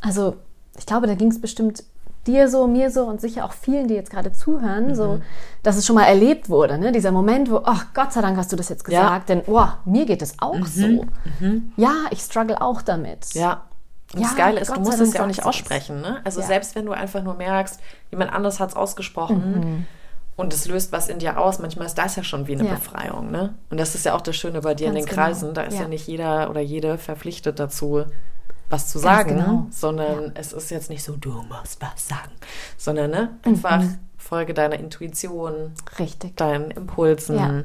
Also 0.01 0.37
ich 0.79 0.87
glaube, 0.87 1.07
da 1.07 1.14
ging 1.14 1.31
es 1.31 1.40
bestimmt 1.40 1.85
dir 2.27 2.48
so, 2.48 2.66
mir 2.66 2.90
so 2.90 3.05
und 3.05 3.20
sicher 3.20 3.44
auch 3.44 3.53
vielen, 3.53 3.88
die 3.88 3.94
jetzt 3.94 4.11
gerade 4.11 4.33
zuhören, 4.33 4.88
mhm. 4.88 4.94
so, 4.94 5.20
dass 5.62 5.77
es 5.77 5.87
schon 5.87 5.96
mal 5.96 6.05
erlebt 6.05 6.48
wurde, 6.48 6.79
ne? 6.79 6.92
Dieser 6.92 7.11
Moment, 7.11 7.51
wo, 7.51 7.62
ach 7.64 7.87
Gott 7.94 8.12
sei 8.12 8.20
Dank 8.20 8.37
hast 8.37 8.53
du 8.53 8.57
das 8.57 8.68
jetzt 8.68 8.85
gesagt, 8.85 9.29
ja. 9.29 9.35
denn, 9.35 9.44
oh, 9.46 9.66
mir 9.85 10.07
geht 10.07 10.22
es 10.22 10.35
auch 10.38 10.55
mhm. 10.55 10.66
so. 10.66 11.07
Mhm. 11.40 11.72
Ja, 11.77 11.94
ich 12.11 12.20
struggle 12.20 12.61
auch 12.61 12.83
damit. 12.83 13.35
Ja. 13.35 13.62
Und 14.14 14.20
ja, 14.20 14.27
das 14.27 14.37
Geile 14.37 14.61
ist, 14.61 14.68
Gott 14.68 14.77
du 14.77 14.83
musst 14.83 15.01
es 15.01 15.14
ja 15.14 15.22
auch 15.22 15.27
nicht 15.27 15.44
aussprechen, 15.44 16.01
ne? 16.01 16.20
Also 16.25 16.40
ja. 16.40 16.46
selbst 16.46 16.75
wenn 16.75 16.87
du 16.87 16.92
einfach 16.92 17.22
nur 17.22 17.35
merkst, 17.35 17.81
jemand 18.11 18.33
anderes 18.33 18.61
hat 18.61 18.70
es 18.70 18.77
ausgesprochen, 18.77 19.53
mhm 19.55 19.87
und 20.37 20.53
es 20.53 20.66
löst 20.66 20.92
was 20.92 21.09
in 21.09 21.18
dir 21.18 21.38
aus. 21.38 21.59
Manchmal 21.59 21.87
ist 21.87 21.99
das 21.99 22.16
ja 22.16 22.25
schon 22.25 22.47
wie 22.47 22.55
eine 22.55 22.66
ja. 22.66 22.75
Befreiung. 22.75 23.31
Ne? 23.31 23.55
Und 23.71 23.79
das 23.79 23.95
ist 23.95 24.05
ja 24.05 24.14
auch 24.14 24.21
das 24.21 24.37
Schöne 24.37 24.62
bei 24.62 24.75
dir 24.75 24.87
Ganz 24.87 24.99
in 24.99 25.05
den 25.05 25.11
genau. 25.11 25.23
Kreisen. 25.23 25.55
Da 25.55 25.62
ist 25.62 25.75
ja. 25.75 25.83
ja. 25.83 25.88
nicht 25.88 26.07
jeder 26.07 26.51
oder 26.51 26.61
jede 26.61 26.99
verpflichtet 26.99 27.59
dazu, 27.59 28.05
was 28.71 28.88
zu 28.88 29.01
Ganz 29.01 29.05
sagen, 29.05 29.37
genau. 29.37 29.66
sondern 29.71 30.25
ja. 30.25 30.33
es 30.35 30.53
ist 30.53 30.71
jetzt 30.71 30.88
nicht 30.88 31.03
so, 31.03 31.16
du 31.16 31.31
musst 31.31 31.81
was 31.81 32.09
sagen, 32.09 32.33
sondern 32.79 33.11
ne, 33.11 33.38
einfach 33.42 33.83
mhm. 33.83 33.99
folge 34.16 34.55
deiner 34.55 34.79
Intuition, 34.79 35.73
Richtig. 35.99 36.37
deinen 36.37 36.71
Impulsen. 36.71 37.64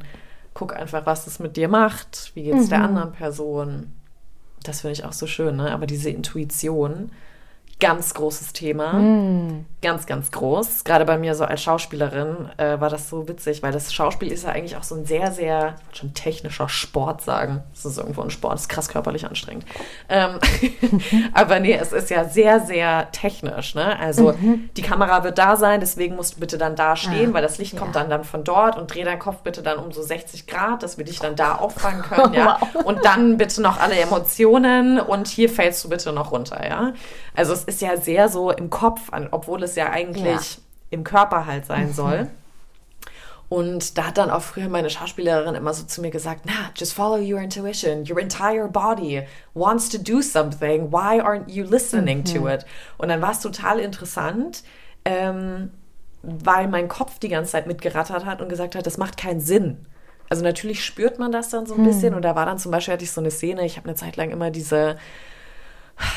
Guck 0.54 0.76
einfach, 0.76 1.06
was 1.06 1.28
es 1.28 1.40
mit 1.40 1.56
dir 1.56 1.70
macht, 1.70 2.32
wie 2.34 2.44
geht 2.44 2.56
es 2.56 2.66
mhm. 2.66 2.70
der 2.70 2.84
anderen 2.84 3.12
Person. 3.14 3.94
Das 4.64 4.82
finde 4.82 4.94
ich 4.94 5.06
auch 5.06 5.14
so 5.14 5.28
schön, 5.28 5.56
ne? 5.56 5.72
Aber 5.72 5.86
diese 5.86 6.10
Intuition, 6.10 7.12
ganz 7.80 8.14
großes 8.14 8.54
Thema. 8.54 8.94
Mm. 8.94 9.66
Ganz, 9.84 10.08
ganz 10.08 10.32
groß. 10.32 10.84
Gerade 10.84 11.06
bei 11.06 11.20
mir 11.20 11.36
so 11.36 11.46
als 11.46 11.62
Schauspielerin 11.62 12.50
äh, 12.58 12.80
war 12.80 12.90
das 12.90 13.10
so 13.10 13.28
witzig, 13.28 13.62
weil 13.62 13.72
das 13.72 13.94
Schauspiel 13.94 14.32
ist 14.32 14.44
ja 14.46 14.50
eigentlich 14.50 14.76
auch 14.76 14.84
so 14.84 14.96
ein 14.96 15.06
sehr, 15.06 15.32
sehr 15.32 15.76
schon 15.94 16.16
technischer 16.16 16.68
Sport 16.68 17.22
sagen. 17.22 17.62
Das 17.76 17.86
ist 17.86 18.00
irgendwo 18.00 18.22
ein 18.22 18.32
Sport, 18.32 18.56
das 18.56 18.62
ist 18.62 18.70
krass 18.70 18.90
körperlich 18.90 19.28
anstrengend. 19.28 19.66
Ähm, 20.10 20.40
aber 21.34 21.60
nee, 21.60 21.78
es 21.80 21.94
ist 21.94 22.10
ja 22.10 22.26
sehr, 22.26 22.60
sehr 22.62 23.12
technisch. 23.12 23.76
Ne? 23.76 24.00
Also 24.00 24.34
mhm. 24.34 24.72
die 24.76 24.82
Kamera 24.82 25.24
wird 25.24 25.38
da 25.38 25.56
sein, 25.56 25.80
deswegen 25.80 26.16
musst 26.16 26.38
du 26.38 26.40
bitte 26.40 26.58
dann 26.58 26.76
da 26.76 26.96
stehen, 26.96 27.30
ah, 27.30 27.34
weil 27.36 27.44
das 27.44 27.60
Licht 27.60 27.74
ja. 27.74 27.80
kommt 27.80 27.96
dann, 27.96 28.10
dann 28.10 28.24
von 28.24 28.44
dort 28.44 28.80
und 28.80 28.92
dreh 28.92 29.04
deinen 29.04 29.20
Kopf 29.20 29.42
bitte 29.44 29.62
dann 29.62 29.78
um 29.78 29.92
so 29.92 30.02
60 30.02 30.48
Grad, 30.48 30.82
dass 30.82 30.98
wir 30.98 31.06
dich 31.06 31.20
dann 31.20 31.36
da 31.36 31.56
auffangen 31.56 32.02
können. 32.02 32.34
ja? 32.34 32.48
Wow. 32.74 32.86
Und 32.86 33.04
dann 33.04 33.38
bitte 33.38 33.62
noch 33.62 33.80
alle 33.80 33.98
Emotionen 34.00 35.00
und 35.00 35.28
hier 35.28 35.50
fällst 35.50 35.84
du 35.84 35.90
bitte 35.90 36.14
noch 36.14 36.32
runter. 36.32 36.66
Ja? 36.68 36.94
Also 37.36 37.54
es 37.54 37.67
ist 37.68 37.82
ja 37.82 37.98
sehr 37.98 38.30
so 38.30 38.50
im 38.50 38.70
Kopf, 38.70 39.12
obwohl 39.32 39.62
es 39.62 39.76
ja 39.76 39.92
eigentlich 39.92 40.56
ja. 40.56 40.62
im 40.90 41.04
Körper 41.04 41.46
halt 41.46 41.66
sein 41.66 41.90
mhm. 41.90 41.94
soll. 41.94 42.28
Und 43.50 43.98
da 43.98 44.08
hat 44.08 44.18
dann 44.18 44.30
auch 44.30 44.42
früher 44.42 44.68
meine 44.68 44.90
Schauspielerin 44.90 45.56
immer 45.56 45.74
so 45.74 45.86
zu 45.86 46.02
mir 46.02 46.12
gesagt, 46.12 46.42
na, 46.46 46.72
just 46.76 46.94
follow 46.94 47.18
your 47.18 47.40
intuition. 47.40 48.04
Your 48.10 48.20
entire 48.20 48.68
body 48.68 49.24
wants 49.54 49.88
to 49.90 49.98
do 49.98 50.22
something. 50.22 50.92
Why 50.92 51.22
aren't 51.22 51.50
you 51.50 51.64
listening 51.64 52.20
mhm. 52.20 52.26
to 52.26 52.50
it? 52.50 52.66
Und 52.98 53.08
dann 53.10 53.22
war 53.22 53.32
es 53.32 53.40
total 53.40 53.80
interessant, 53.80 54.64
ähm, 55.06 55.72
weil 56.24 56.68
mein 56.68 56.90
Kopf 56.90 57.20
die 57.20 57.30
ganze 57.30 57.52
Zeit 57.52 57.68
mitgerattert 57.68 58.26
hat 58.26 58.42
und 58.42 58.50
gesagt 58.50 58.76
hat, 58.76 58.86
das 58.86 58.98
macht 58.98 59.16
keinen 59.16 59.40
Sinn. 59.40 59.86
Also 60.30 60.44
natürlich 60.44 60.84
spürt 60.84 61.18
man 61.20 61.32
das 61.32 61.50
dann 61.50 61.66
so 61.66 61.76
ein 61.76 61.82
mhm. 61.82 61.86
bisschen. 61.86 62.14
Und 62.16 62.24
da 62.24 62.36
war 62.36 62.46
dann 62.46 62.58
zum 62.58 62.72
Beispiel, 62.72 62.96
hatte 62.96 63.06
ich 63.06 63.12
so 63.12 63.22
eine 63.22 63.32
Szene, 63.32 63.66
ich 63.66 63.78
habe 63.78 63.88
eine 63.88 63.96
Zeit 63.96 64.18
lang 64.18 64.32
immer 64.32 64.52
diese 64.52 64.98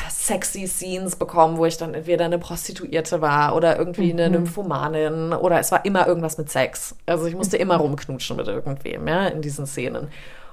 sexy 0.09 0.67
Scenes 0.67 1.15
bekommen, 1.15 1.57
wo 1.57 1.65
ich 1.65 1.77
dann 1.77 1.93
entweder 1.93 2.25
eine 2.25 2.39
Prostituierte 2.39 3.21
war 3.21 3.55
oder 3.55 3.77
irgendwie 3.77 4.11
eine 4.11 4.29
mhm. 4.29 4.35
Nymphomanin 4.35 5.33
oder 5.33 5.59
es 5.59 5.71
war 5.71 5.83
immer 5.85 6.07
irgendwas 6.07 6.37
mit 6.37 6.49
Sex. 6.49 6.95
Also 7.05 7.25
ich 7.25 7.35
musste 7.35 7.57
immer 7.57 7.77
rumknutschen 7.77 8.37
mit 8.37 8.47
irgendwem, 8.47 9.07
ja, 9.07 9.27
in 9.27 9.41
diesen 9.41 9.65
Szenen. 9.65 10.09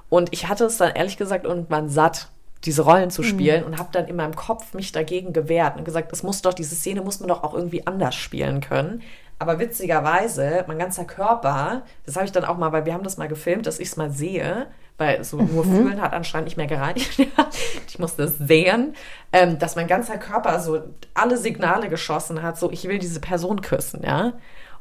Und 0.09 0.29
ich 0.31 0.47
hatte 0.47 0.65
es 0.65 0.77
dann 0.77 0.95
ehrlich 0.95 1.17
gesagt 1.17 1.45
irgendwann 1.45 1.89
satt, 1.89 2.29
diese 2.65 2.81
Rollen 2.81 3.09
zu 3.09 3.23
spielen 3.23 3.61
mhm. 3.61 3.67
und 3.67 3.79
habe 3.79 3.89
dann 3.91 4.07
in 4.07 4.15
meinem 4.15 4.35
Kopf 4.35 4.73
mich 4.73 4.91
dagegen 4.91 5.31
gewehrt 5.31 5.77
und 5.77 5.85
gesagt, 5.85 6.11
es 6.11 6.23
muss 6.23 6.41
doch, 6.41 6.53
diese 6.53 6.75
Szene 6.75 7.01
muss 7.01 7.19
man 7.19 7.29
doch 7.29 7.43
auch 7.43 7.53
irgendwie 7.53 7.87
anders 7.87 8.15
spielen 8.15 8.59
können. 8.59 9.01
Aber 9.37 9.59
witzigerweise, 9.59 10.65
mein 10.67 10.79
ganzer 10.79 11.05
Körper, 11.05 11.83
das 12.05 12.15
habe 12.17 12.25
ich 12.25 12.33
dann 12.33 12.43
auch 12.43 12.57
mal, 12.57 12.73
weil 12.73 12.85
wir 12.85 12.93
haben 12.93 13.05
das 13.05 13.17
mal 13.17 13.29
gefilmt, 13.29 13.65
dass 13.65 13.79
ich 13.79 13.87
es 13.87 13.95
mal 13.95 14.11
sehe, 14.11 14.67
weil 14.99 15.23
so 15.23 15.37
nur 15.37 15.65
mhm. 15.65 15.75
fühlen 15.75 16.01
hat 16.01 16.13
anscheinend 16.13 16.45
nicht 16.45 16.57
mehr 16.57 16.67
gereicht. 16.67 17.19
ich 17.87 17.99
musste 17.99 18.23
es 18.23 18.37
sehen, 18.37 18.93
ähm, 19.33 19.57
dass 19.57 19.75
mein 19.75 19.87
ganzer 19.87 20.17
Körper 20.17 20.59
so 20.59 20.81
alle 21.13 21.37
Signale 21.37 21.89
geschossen 21.89 22.43
hat, 22.43 22.59
so 22.59 22.69
ich 22.71 22.87
will 22.87 22.99
diese 22.99 23.19
Person 23.19 23.61
küssen, 23.61 24.03
ja. 24.03 24.33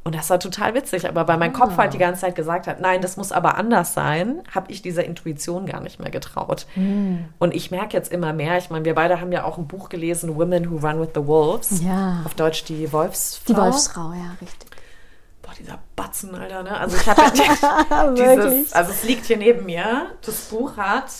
Und 0.04 0.14
das 0.14 0.30
war 0.30 0.40
total 0.40 0.74
witzig, 0.74 1.06
aber 1.06 1.28
weil 1.28 1.36
mein 1.36 1.52
Kopf 1.52 1.76
halt 1.76 1.92
die 1.92 1.98
ganze 1.98 2.22
Zeit 2.22 2.34
gesagt 2.34 2.66
hat, 2.66 2.80
nein, 2.80 3.02
das 3.02 3.18
muss 3.18 3.30
aber 3.30 3.58
anders 3.58 3.92
sein, 3.92 4.42
habe 4.54 4.72
ich 4.72 4.80
dieser 4.80 5.04
Intuition 5.04 5.66
gar 5.66 5.82
nicht 5.82 6.00
mehr 6.00 6.10
getraut. 6.10 6.66
Mhm. 6.76 7.26
Und 7.38 7.54
ich 7.54 7.70
merke 7.70 7.94
jetzt 7.96 8.10
immer 8.10 8.32
mehr, 8.32 8.56
ich 8.56 8.70
meine, 8.70 8.86
wir 8.86 8.94
beide 8.94 9.20
haben 9.20 9.32
ja 9.32 9.44
auch 9.44 9.58
ein 9.58 9.66
Buch 9.66 9.90
gelesen, 9.90 10.36
Women 10.36 10.70
Who 10.70 10.76
Run 10.76 11.00
with 11.00 11.10
the 11.14 11.26
Wolves. 11.26 11.82
Ja. 11.82 12.22
Auf 12.24 12.34
Deutsch 12.34 12.64
die 12.64 12.90
Wolfsfrau. 12.90 13.52
Die 13.52 13.60
Wolfsfrau, 13.60 14.12
ja, 14.12 14.36
richtig 14.40 14.67
boah, 15.48 15.54
dieser 15.58 15.78
Batzen, 15.96 16.34
Alter, 16.34 16.62
ne? 16.62 16.78
Also 16.78 16.96
ich 16.96 17.06
habe 17.06 17.22
ja 17.22 18.10
dieses, 18.12 18.72
also 18.72 18.90
es 18.90 19.02
liegt 19.04 19.26
hier 19.26 19.36
neben 19.36 19.64
mir, 19.64 20.10
das 20.24 20.36
Buch 20.46 20.76
hat 20.76 21.10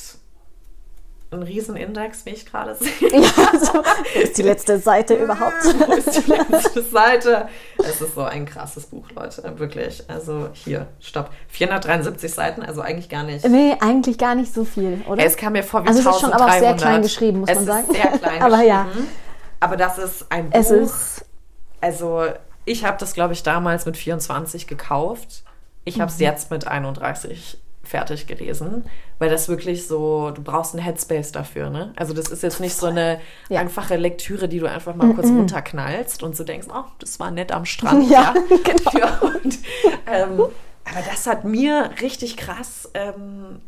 ein 1.31 1.43
Riesenindex, 1.43 2.25
wie 2.25 2.31
ich 2.31 2.47
gerade 2.47 2.75
sehe. 2.75 2.91
Ja, 3.13 3.59
so, 3.59 3.75
wo 3.75 4.21
ist 4.21 4.39
die 4.39 4.43
letzte 4.43 4.79
Seite 4.79 5.15
überhaupt? 5.15 5.63
Wo 5.63 5.93
ist 5.93 6.27
die 6.27 6.31
letzte 6.31 6.83
Seite? 6.83 7.49
Es 7.79 8.01
ist 8.01 8.15
so 8.15 8.23
ein 8.23 8.47
krasses 8.47 8.87
Buch, 8.87 9.11
Leute, 9.15 9.59
wirklich. 9.59 10.05
Also 10.09 10.49
hier, 10.55 10.87
stopp. 11.01 11.31
473 11.49 12.33
Seiten, 12.33 12.63
also 12.63 12.81
eigentlich 12.81 13.11
gar 13.11 13.25
nicht. 13.25 13.47
Nee, 13.47 13.77
eigentlich 13.81 14.17
gar 14.17 14.35
nicht 14.35 14.55
so 14.55 14.65
viel, 14.65 15.03
oder? 15.07 15.23
Es 15.23 15.37
kam 15.37 15.53
mir 15.53 15.63
vor 15.63 15.85
wie 15.85 15.89
also 15.89 16.01
es 16.01 16.07
ist 16.07 16.13
1300. 16.15 16.21
schon 16.21 16.33
aber 16.33 16.53
auch 16.53 16.59
sehr 16.59 16.77
klein 16.77 17.03
geschrieben, 17.03 17.41
muss 17.41 17.51
es 17.51 17.57
man 17.57 17.67
sagen. 17.67 17.93
Sehr 17.93 18.19
klein 18.19 18.43
aber 18.43 18.63
ja, 18.63 18.85
geschrieben. 18.85 19.09
Aber 19.61 19.77
das 19.77 19.99
ist 19.99 20.27
ein 20.31 20.49
Buch. 20.49 20.59
es 20.59 20.71
ist 20.71 21.25
also 21.81 22.25
ich 22.69 22.85
habe 22.85 22.97
das, 22.99 23.15
glaube 23.15 23.33
ich, 23.33 23.43
damals 23.43 23.87
mit 23.87 23.97
24 23.97 24.67
gekauft. 24.67 25.43
Ich 25.85 26.01
habe 26.01 26.11
es 26.11 26.19
Mhm. 26.19 26.25
jetzt 26.25 26.51
mit 26.51 26.67
31 26.67 27.59
fertig 27.83 28.27
gelesen, 28.27 28.85
weil 29.19 29.31
das 29.31 29.49
wirklich 29.49 29.87
so, 29.87 30.31
du 30.31 30.43
brauchst 30.43 30.75
einen 30.75 30.85
Headspace 30.85 31.33
dafür, 31.33 31.71
ne? 31.71 31.95
Also 31.97 32.13
das 32.13 32.29
ist 32.29 32.43
jetzt 32.43 32.61
nicht 32.61 32.77
so 32.77 32.87
eine 32.87 33.19
Ja. 33.49 33.61
einfache 33.61 33.97
Lektüre, 33.97 34.47
die 34.49 34.59
du 34.59 34.67
einfach 34.69 34.95
mal 34.95 35.15
kurz 35.15 35.29
runterknallst 35.29 36.23
und 36.23 36.37
so 36.37 36.45
denkst, 36.45 36.67
oh, 36.71 36.85
das 36.99 37.19
war 37.19 37.31
nett 37.31 37.51
am 37.51 37.65
Strand. 37.65 38.11
Ja, 38.11 38.35
genau. 38.65 38.99
Ja, 38.99 39.19
und, 39.23 39.59
ähm, 40.07 40.41
aber 40.85 41.03
das 41.11 41.27
hat 41.27 41.45
mir 41.45 41.91
richtig 42.03 42.37
krass 42.37 42.91
ähm, 42.93 43.61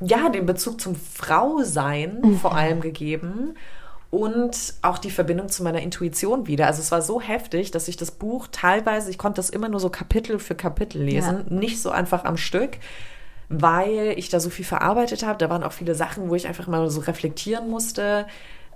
ja, 0.00 0.28
den 0.28 0.44
Bezug 0.44 0.80
zum 0.80 0.94
Frausein 0.96 2.18
Mhm. 2.22 2.38
vor 2.38 2.54
allem 2.54 2.80
gegeben 2.82 3.54
und 4.12 4.74
auch 4.82 4.98
die 4.98 5.10
Verbindung 5.10 5.48
zu 5.48 5.62
meiner 5.62 5.80
Intuition 5.80 6.46
wieder. 6.46 6.66
Also 6.66 6.82
es 6.82 6.92
war 6.92 7.00
so 7.00 7.18
heftig, 7.18 7.70
dass 7.70 7.88
ich 7.88 7.96
das 7.96 8.10
Buch 8.10 8.46
teilweise, 8.52 9.10
ich 9.10 9.16
konnte 9.16 9.36
das 9.36 9.48
immer 9.48 9.70
nur 9.70 9.80
so 9.80 9.88
Kapitel 9.88 10.38
für 10.38 10.54
Kapitel 10.54 11.02
lesen, 11.02 11.46
nicht 11.48 11.80
so 11.80 11.90
einfach 11.90 12.24
am 12.24 12.36
Stück, 12.36 12.72
weil 13.48 14.12
ich 14.18 14.28
da 14.28 14.38
so 14.38 14.50
viel 14.50 14.66
verarbeitet 14.66 15.24
habe. 15.24 15.38
Da 15.38 15.48
waren 15.48 15.62
auch 15.62 15.72
viele 15.72 15.94
Sachen, 15.94 16.28
wo 16.28 16.34
ich 16.34 16.46
einfach 16.46 16.66
mal 16.66 16.90
so 16.90 17.00
reflektieren 17.00 17.70
musste. 17.70 18.26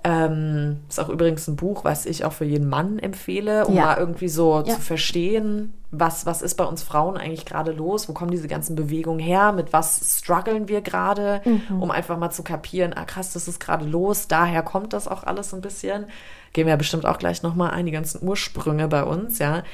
Ähm, 0.04 0.78
ist 0.88 1.00
auch 1.00 1.08
übrigens 1.08 1.48
ein 1.48 1.56
Buch, 1.56 1.82
was 1.84 2.06
ich 2.06 2.24
auch 2.24 2.32
für 2.32 2.44
jeden 2.44 2.68
Mann 2.68 2.98
empfehle, 3.00 3.66
um 3.66 3.74
Ja. 3.74 3.86
mal 3.86 3.96
irgendwie 3.98 4.28
so 4.28 4.58
Ja. 4.64 4.74
zu 4.76 4.80
verstehen, 4.80 5.72
was, 5.90 6.26
was 6.26 6.42
ist 6.42 6.54
bei 6.54 6.64
uns 6.64 6.82
Frauen 6.84 7.16
eigentlich 7.16 7.44
gerade 7.44 7.72
los, 7.72 8.08
wo 8.08 8.12
kommen 8.12 8.30
diese 8.30 8.46
ganzen 8.46 8.76
Bewegungen 8.76 9.18
her, 9.18 9.50
mit 9.52 9.72
was 9.72 10.18
strugglen 10.18 10.68
wir 10.68 10.80
gerade, 10.80 11.40
Mhm. 11.44 11.82
um 11.82 11.90
einfach 11.90 12.18
mal 12.18 12.30
zu 12.30 12.44
kapieren, 12.44 12.92
ah 12.94 13.04
krass, 13.04 13.32
das 13.32 13.48
ist 13.48 13.58
gerade 13.58 13.84
los, 13.84 14.28
daher 14.28 14.62
kommt 14.62 14.92
das 14.92 15.08
auch 15.08 15.24
alles 15.24 15.52
ein 15.52 15.60
bisschen. 15.60 16.06
Gehen 16.52 16.66
wir 16.66 16.70
ja 16.72 16.76
bestimmt 16.76 17.04
auch 17.04 17.18
gleich 17.18 17.42
nochmal 17.42 17.70
ein, 17.72 17.86
die 17.86 17.92
ganzen 17.92 18.26
Ursprünge 18.26 18.86
bei 18.88 19.02
uns, 19.02 19.38
ja. 19.40 19.64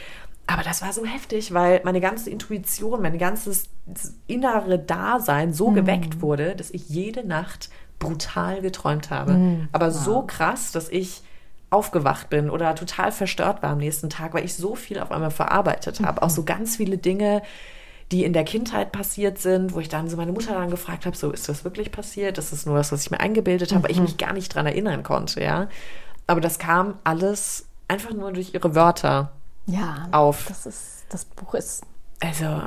Aber 0.47 0.63
das 0.63 0.83
war 0.83 0.93
so 0.93 1.05
heftig, 1.05 1.55
weil 1.55 1.81
meine 1.85 2.01
ganze 2.01 2.29
Intuition, 2.31 3.01
mein 3.01 3.17
ganzes 3.19 3.69
innere 4.27 4.79
Dasein 4.79 5.53
so 5.53 5.71
geweckt 5.71 6.21
wurde, 6.21 6.57
dass 6.57 6.71
ich 6.71 6.89
jede 6.89 7.27
Nacht 7.27 7.69
brutal 8.03 8.61
geträumt 8.61 9.11
habe. 9.11 9.69
Aber 9.73 9.91
so 9.91 10.23
krass, 10.23 10.73
dass 10.73 10.89
ich 10.89 11.23
aufgewacht 11.71 12.29
bin 12.29 12.51
oder 12.51 12.75
total 12.75 13.13
verstört 13.13 13.63
war 13.63 13.71
am 13.71 13.79
nächsten 13.79 14.11
Tag, 14.11 14.35
weil 14.35 14.45
ich 14.45 14.55
so 14.55 14.75
viel 14.75 14.99
auf 14.99 15.11
einmal 15.11 15.31
verarbeitet 15.31 16.01
habe. 16.01 16.23
Auch 16.23 16.31
so 16.31 16.45
ganz 16.45 16.77
viele 16.77 16.99
Dinge, 16.99 17.43
die 18.13 18.25
in 18.25 18.35
der 18.35 18.45
Kindheit 18.45 18.93
passiert 18.93 19.39
sind, 19.39 19.75
wo 19.75 19.81
ich 19.81 19.89
dann 19.89 20.09
so 20.11 20.19
meine 20.19 20.33
Mutter 20.33 20.53
dann 20.53 20.71
gefragt 20.71 21.07
habe, 21.07 21.17
so 21.17 21.31
ist 21.31 21.49
das 21.49 21.65
wirklich 21.65 21.91
passiert? 21.91 22.37
Das 22.37 22.53
ist 22.53 22.67
nur 22.67 22.77
das, 22.77 22.93
was 22.93 23.05
ich 23.05 23.11
mir 23.11 23.21
eingebildet 23.21 23.73
habe, 23.73 23.85
weil 23.85 23.91
ich 23.91 24.01
mich 24.01 24.19
gar 24.19 24.35
nicht 24.35 24.55
dran 24.55 24.67
erinnern 24.67 25.03
konnte, 25.03 25.43
ja. 25.43 25.69
Aber 26.27 26.43
das 26.43 26.59
kam 26.59 26.99
alles 27.05 27.67
einfach 27.89 28.13
nur 28.13 28.33
durch 28.33 28.53
ihre 28.53 28.75
Wörter. 28.75 29.33
ja 29.67 30.09
Auf. 30.13 30.45
Das 30.47 30.67
ist 30.67 31.07
das 31.09 31.25
Buch 31.25 31.55
ist 31.55 31.85
Also 32.21 32.63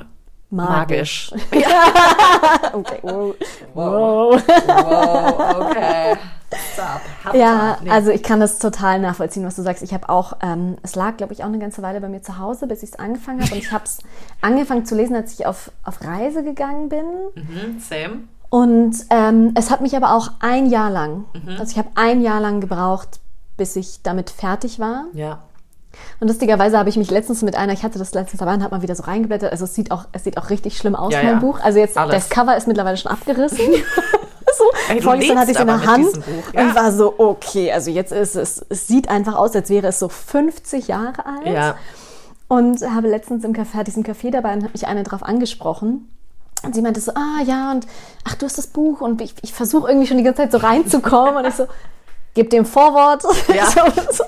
magisch. 0.49 1.31
magisch. 1.31 1.33
Okay. 2.73 2.99
Wow. 3.03 3.35
Wow. 3.73 4.41
wow, 4.47 5.67
okay. 5.69 6.15
Stop. 6.73 7.33
Ja, 7.35 7.77
Nee. 7.81 7.89
also 7.89 8.11
ich 8.11 8.21
kann 8.23 8.39
das 8.39 8.59
total 8.59 8.99
nachvollziehen, 8.99 9.45
was 9.45 9.55
du 9.55 9.61
sagst. 9.61 9.81
Ich 9.83 9.93
habe 9.93 10.07
auch, 10.09 10.33
ähm, 10.41 10.77
es 10.83 10.95
lag, 10.95 11.17
glaube 11.17 11.33
ich, 11.33 11.41
auch 11.43 11.47
eine 11.47 11.59
ganze 11.59 11.81
Weile 11.81 11.99
bei 12.01 12.07
mir 12.09 12.21
zu 12.21 12.37
Hause, 12.37 12.67
bis 12.67 12.83
ich 12.83 12.91
es 12.91 12.99
angefangen 12.99 13.41
habe. 13.41 13.51
Und 13.53 13.57
ich 13.57 13.71
habe 13.71 13.83
es 13.85 13.99
angefangen 14.41 14.85
zu 14.85 14.95
lesen, 14.95 15.15
als 15.15 15.33
ich 15.33 15.45
auf, 15.45 15.71
auf 15.83 16.01
Reise 16.03 16.43
gegangen 16.43 16.89
bin. 16.89 17.05
Mhm, 17.35 17.79
same. 17.79 18.19
Und 18.49 18.95
ähm, 19.09 19.51
es 19.55 19.69
hat 19.71 19.81
mich 19.81 19.95
aber 19.97 20.13
auch 20.13 20.29
ein 20.39 20.67
Jahr 20.67 20.89
lang, 20.91 21.25
Mhm. 21.33 21.57
also 21.59 21.71
ich 21.71 21.77
habe 21.77 21.89
ein 21.95 22.21
Jahr 22.21 22.39
lang 22.39 22.61
gebraucht, 22.61 23.19
bis 23.57 23.75
ich 23.75 24.01
damit 24.03 24.29
fertig 24.29 24.79
war. 24.79 25.05
Ja. 25.13 25.39
Und 26.19 26.27
lustigerweise 26.27 26.77
habe 26.77 26.89
ich 26.89 26.97
mich 26.97 27.11
letztens 27.11 27.41
mit 27.41 27.55
einer, 27.55 27.73
ich 27.73 27.83
hatte 27.83 27.99
das 27.99 28.13
letztens 28.13 28.39
dabei 28.39 28.53
und 28.53 28.63
habe 28.63 28.75
mal 28.75 28.81
wieder 28.81 28.95
so 28.95 29.03
reingeblättert. 29.03 29.51
Also 29.51 29.65
es 29.65 29.75
sieht 29.75 29.91
auch, 29.91 30.05
es 30.11 30.23
sieht 30.23 30.37
auch 30.37 30.49
richtig 30.49 30.77
schlimm 30.77 30.95
aus, 30.95 31.13
Ja, 31.13 31.23
mein 31.23 31.33
ja. 31.33 31.39
Buch. 31.39 31.59
Also 31.61 31.79
jetzt, 31.79 31.97
Alles. 31.97 32.15
das 32.15 32.29
Cover 32.29 32.55
ist 32.55 32.67
mittlerweile 32.67 32.97
schon 32.97 33.11
abgerissen. 33.11 33.57
so, 34.57 34.63
Ey, 34.89 35.01
vorgestern 35.01 35.39
hatte 35.39 35.51
ich 35.51 35.57
es 35.57 35.61
in 35.61 35.67
der 35.67 35.85
Hand 35.85 36.13
Buch, 36.13 36.53
und 36.53 36.67
ja. 36.67 36.75
war 36.75 36.91
so, 36.91 37.13
okay, 37.17 37.71
also 37.71 37.91
jetzt 37.91 38.11
ist 38.11 38.35
es, 38.35 38.65
es 38.69 38.87
sieht 38.87 39.09
einfach 39.09 39.35
aus, 39.35 39.55
als 39.55 39.69
wäre 39.69 39.87
es 39.87 39.99
so 39.99 40.09
50 40.09 40.87
Jahre 40.87 41.25
alt. 41.25 41.47
Ja. 41.47 41.75
Und 42.47 42.81
habe 42.81 43.09
letztens 43.09 43.43
im 43.43 43.53
Café, 43.53 43.73
hatte 43.73 43.85
diesen 43.85 44.03
Café 44.03 44.31
dabei 44.31 44.53
und 44.53 44.63
hat 44.63 44.73
mich 44.73 44.87
eine 44.87 45.03
drauf 45.03 45.23
angesprochen. 45.23 46.09
Und 46.63 46.73
sie 46.73 46.81
meinte 46.81 46.99
so, 46.99 47.11
ah 47.13 47.41
ja, 47.45 47.71
und 47.71 47.85
ach, 48.23 48.35
du 48.35 48.45
hast 48.45 48.57
das 48.57 48.67
Buch 48.67 49.01
und 49.01 49.21
ich, 49.21 49.35
ich 49.41 49.53
versuche 49.53 49.89
irgendwie 49.89 50.07
schon 50.07 50.17
die 50.17 50.23
ganze 50.23 50.43
Zeit 50.43 50.51
so 50.51 50.57
reinzukommen. 50.57 51.37
und 51.37 51.47
ich 51.47 51.53
so, 51.53 51.67
gib 52.35 52.51
dem 52.51 52.65
Vorwort. 52.65 53.23
Ja. 53.53 53.65
so, 54.11 54.23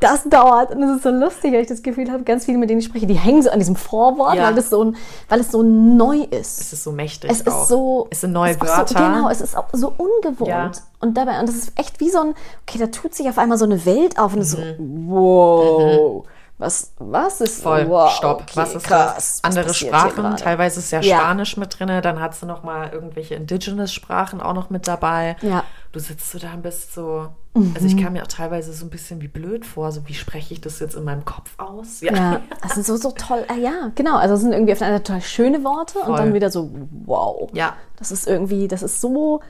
das 0.00 0.24
dauert. 0.24 0.72
Und 0.72 0.82
es 0.82 0.96
ist 0.96 1.02
so 1.04 1.08
lustig, 1.10 1.52
weil 1.54 1.62
ich 1.62 1.68
das 1.68 1.82
Gefühl 1.82 2.10
habe, 2.12 2.22
ganz 2.24 2.44
viele, 2.44 2.58
mit 2.58 2.68
denen 2.68 2.80
ich 2.80 2.84
spreche, 2.86 3.06
die 3.06 3.14
hängen 3.14 3.42
so 3.42 3.48
an 3.50 3.58
diesem 3.58 3.76
Vorwort, 3.76 4.34
Ja. 4.34 4.44
weil, 4.44 4.54
das 4.54 4.68
so 4.68 4.84
ein, 4.84 4.96
weil 5.30 5.40
es 5.40 5.50
so 5.50 5.62
neu 5.62 6.18
ist. 6.18 6.60
Es 6.60 6.72
ist 6.74 6.84
so 6.84 6.92
mächtig. 6.92 7.30
Es 7.30 7.46
auch. 7.46 7.62
ist 7.62 7.68
so. 7.68 8.06
Es 8.10 8.20
sind 8.20 8.32
neue 8.32 8.60
Wörter. 8.60 8.86
So, 8.86 8.94
genau, 8.94 9.30
es 9.30 9.40
ist 9.40 9.56
auch 9.56 9.66
so 9.72 9.92
ungewohnt. 9.96 10.48
Ja. 10.48 10.70
Und 11.00 11.16
dabei, 11.16 11.40
und 11.40 11.48
das 11.48 11.54
ist 11.56 11.72
echt 11.78 12.00
wie 12.00 12.10
so 12.10 12.18
ein, 12.20 12.34
okay, 12.68 12.78
da 12.78 12.88
tut 12.88 13.14
sich 13.14 13.28
auf 13.28 13.38
einmal 13.38 13.56
so 13.56 13.64
eine 13.64 13.86
Welt 13.86 14.18
auf 14.18 14.34
und 14.34 14.40
ist 14.40 14.50
so, 14.50 14.58
wow. 14.78 16.24
Was, 16.56 16.92
was 16.98 17.40
ist 17.40 17.58
Mhm. 17.58 17.62
Voll, 17.62 17.88
wow, 17.88 18.10
stopp. 18.12 18.42
okay, 18.42 18.52
was 18.54 18.74
ist 18.76 18.86
krass, 18.86 19.14
das? 19.16 19.38
Andere 19.42 19.74
Sprachen, 19.74 20.36
teilweise 20.36 20.78
ist 20.78 20.92
ja, 20.92 21.00
Ja. 21.00 21.18
Spanisch 21.18 21.56
mit 21.56 21.78
drin, 21.78 21.88
dann 22.00 22.20
hat 22.20 22.34
sie 22.36 22.46
noch 22.46 22.62
mal 22.62 22.90
irgendwelche 22.92 23.34
Indigenous-Sprachen 23.34 24.40
auch 24.40 24.52
noch 24.54 24.70
mit 24.70 24.86
dabei. 24.86 25.36
Ja. 25.42 25.56
Mhm. 25.56 25.60
Du 25.92 25.98
sitzt 25.98 26.30
so 26.30 26.38
da 26.38 26.52
und 26.54 26.62
bist 26.62 26.94
so, 26.94 27.26
also 27.74 27.86
ich 27.86 27.96
kam 27.96 28.14
mir 28.14 28.22
auch 28.22 28.28
teilweise 28.28 28.72
so 28.72 28.84
ein 28.84 28.90
bisschen 28.90 29.20
wie 29.22 29.28
blöd 29.28 29.64
vor, 29.64 29.92
so 29.92 30.08
wie 30.08 30.14
spreche 30.14 30.52
ich 30.52 30.60
das 30.60 30.80
jetzt 30.80 30.96
in 30.96 31.04
meinem 31.04 31.24
Kopf 31.24 31.52
aus? 31.56 32.00
Ja, 32.00 32.40
das 32.62 32.74
sind 32.74 32.84
so, 32.84 32.96
so 32.96 33.12
toll. 33.12 33.44
Äh, 33.48 33.60
ja, 33.60 33.92
genau. 33.94 34.16
Also 34.16 34.34
es 34.34 34.40
sind 34.40 34.52
irgendwie 34.52 34.72
auf 34.72 34.78
Seite 34.78 35.02
total 35.02 35.20
schöne 35.20 35.62
Worte 35.62 36.00
und 36.00 36.06
Voll. 36.06 36.16
dann 36.16 36.34
wieder 36.34 36.50
so, 36.50 36.70
wow. 37.04 37.48
Ja. 37.52 37.76
Das 37.96 38.10
ist 38.10 38.26
irgendwie, 38.26 38.66
das 38.66 38.82
ist 38.82 39.00
so, 39.00 39.40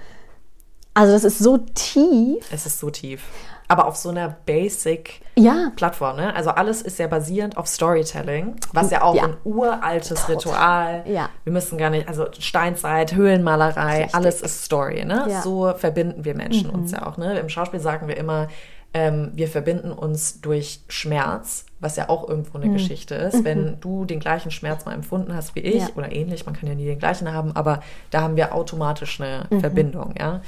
also 0.92 1.12
das 1.12 1.24
ist 1.24 1.38
so 1.38 1.58
tief. 1.58 2.44
Es 2.52 2.66
ist 2.66 2.78
so 2.78 2.90
tief. 2.90 3.22
Aber 3.66 3.86
auf 3.86 3.96
so 3.96 4.10
einer 4.10 4.36
Basic 4.44 5.20
Ja, 5.36 5.72
Plattform, 5.74 6.16
ne? 6.16 6.34
Also 6.36 6.50
alles 6.50 6.82
ist 6.82 6.98
ja 6.98 7.06
basierend 7.06 7.56
auf 7.56 7.66
Storytelling, 7.66 8.56
was 8.72 8.90
ja 8.90 9.02
auch 9.02 9.14
Ja. 9.14 9.24
ein 9.24 9.36
uraltes 9.44 10.28
Ritual. 10.28 11.02
Ja. 11.06 11.28
Wir 11.44 11.52
müssen 11.52 11.78
gar 11.78 11.90
nicht, 11.90 12.06
also 12.08 12.26
Steinzeit, 12.38 13.14
Höhlenmalerei, 13.14 13.96
Richtig. 14.02 14.14
alles 14.14 14.42
ist 14.42 14.64
Story, 14.64 15.04
ne? 15.04 15.24
Mhm. 15.26 15.42
So 15.42 15.72
verbinden 15.76 16.24
wir 16.24 16.34
Menschen 16.34 16.68
uns 16.70 16.92
ja 16.92 17.06
auch, 17.06 17.16
ne? 17.16 17.38
Im 17.38 17.48
Schauspiel 17.48 17.80
sagen 17.80 18.06
wir 18.06 18.16
immer, 18.16 18.48
ähm, 18.96 19.32
wir 19.34 19.48
verbinden 19.48 19.90
uns 19.90 20.40
durch 20.40 20.80
Schmerz, 20.88 21.64
was 21.80 21.96
ja 21.96 22.08
auch 22.08 22.28
irgendwo 22.28 22.58
eine 22.58 22.70
Geschichte 22.72 23.16
ist. 23.16 23.42
Wenn 23.44 23.80
du 23.80 24.04
den 24.04 24.20
gleichen 24.20 24.52
Schmerz 24.52 24.84
mal 24.84 24.92
empfunden 24.94 25.34
hast 25.34 25.56
wie 25.56 25.60
ich 25.60 25.82
Mhm. 25.82 25.90
Oder 25.96 26.12
ähnlich, 26.12 26.46
man 26.46 26.54
kann 26.54 26.68
ja 26.68 26.76
nie 26.76 26.84
den 26.86 26.98
gleichen 27.00 27.32
haben, 27.32 27.56
aber 27.56 27.80
da 28.10 28.20
haben 28.20 28.36
wir 28.36 28.54
automatisch 28.54 29.20
eine 29.20 29.46
Mhm. 29.50 29.60
Verbindung, 29.60 30.14
ja. 30.18 30.42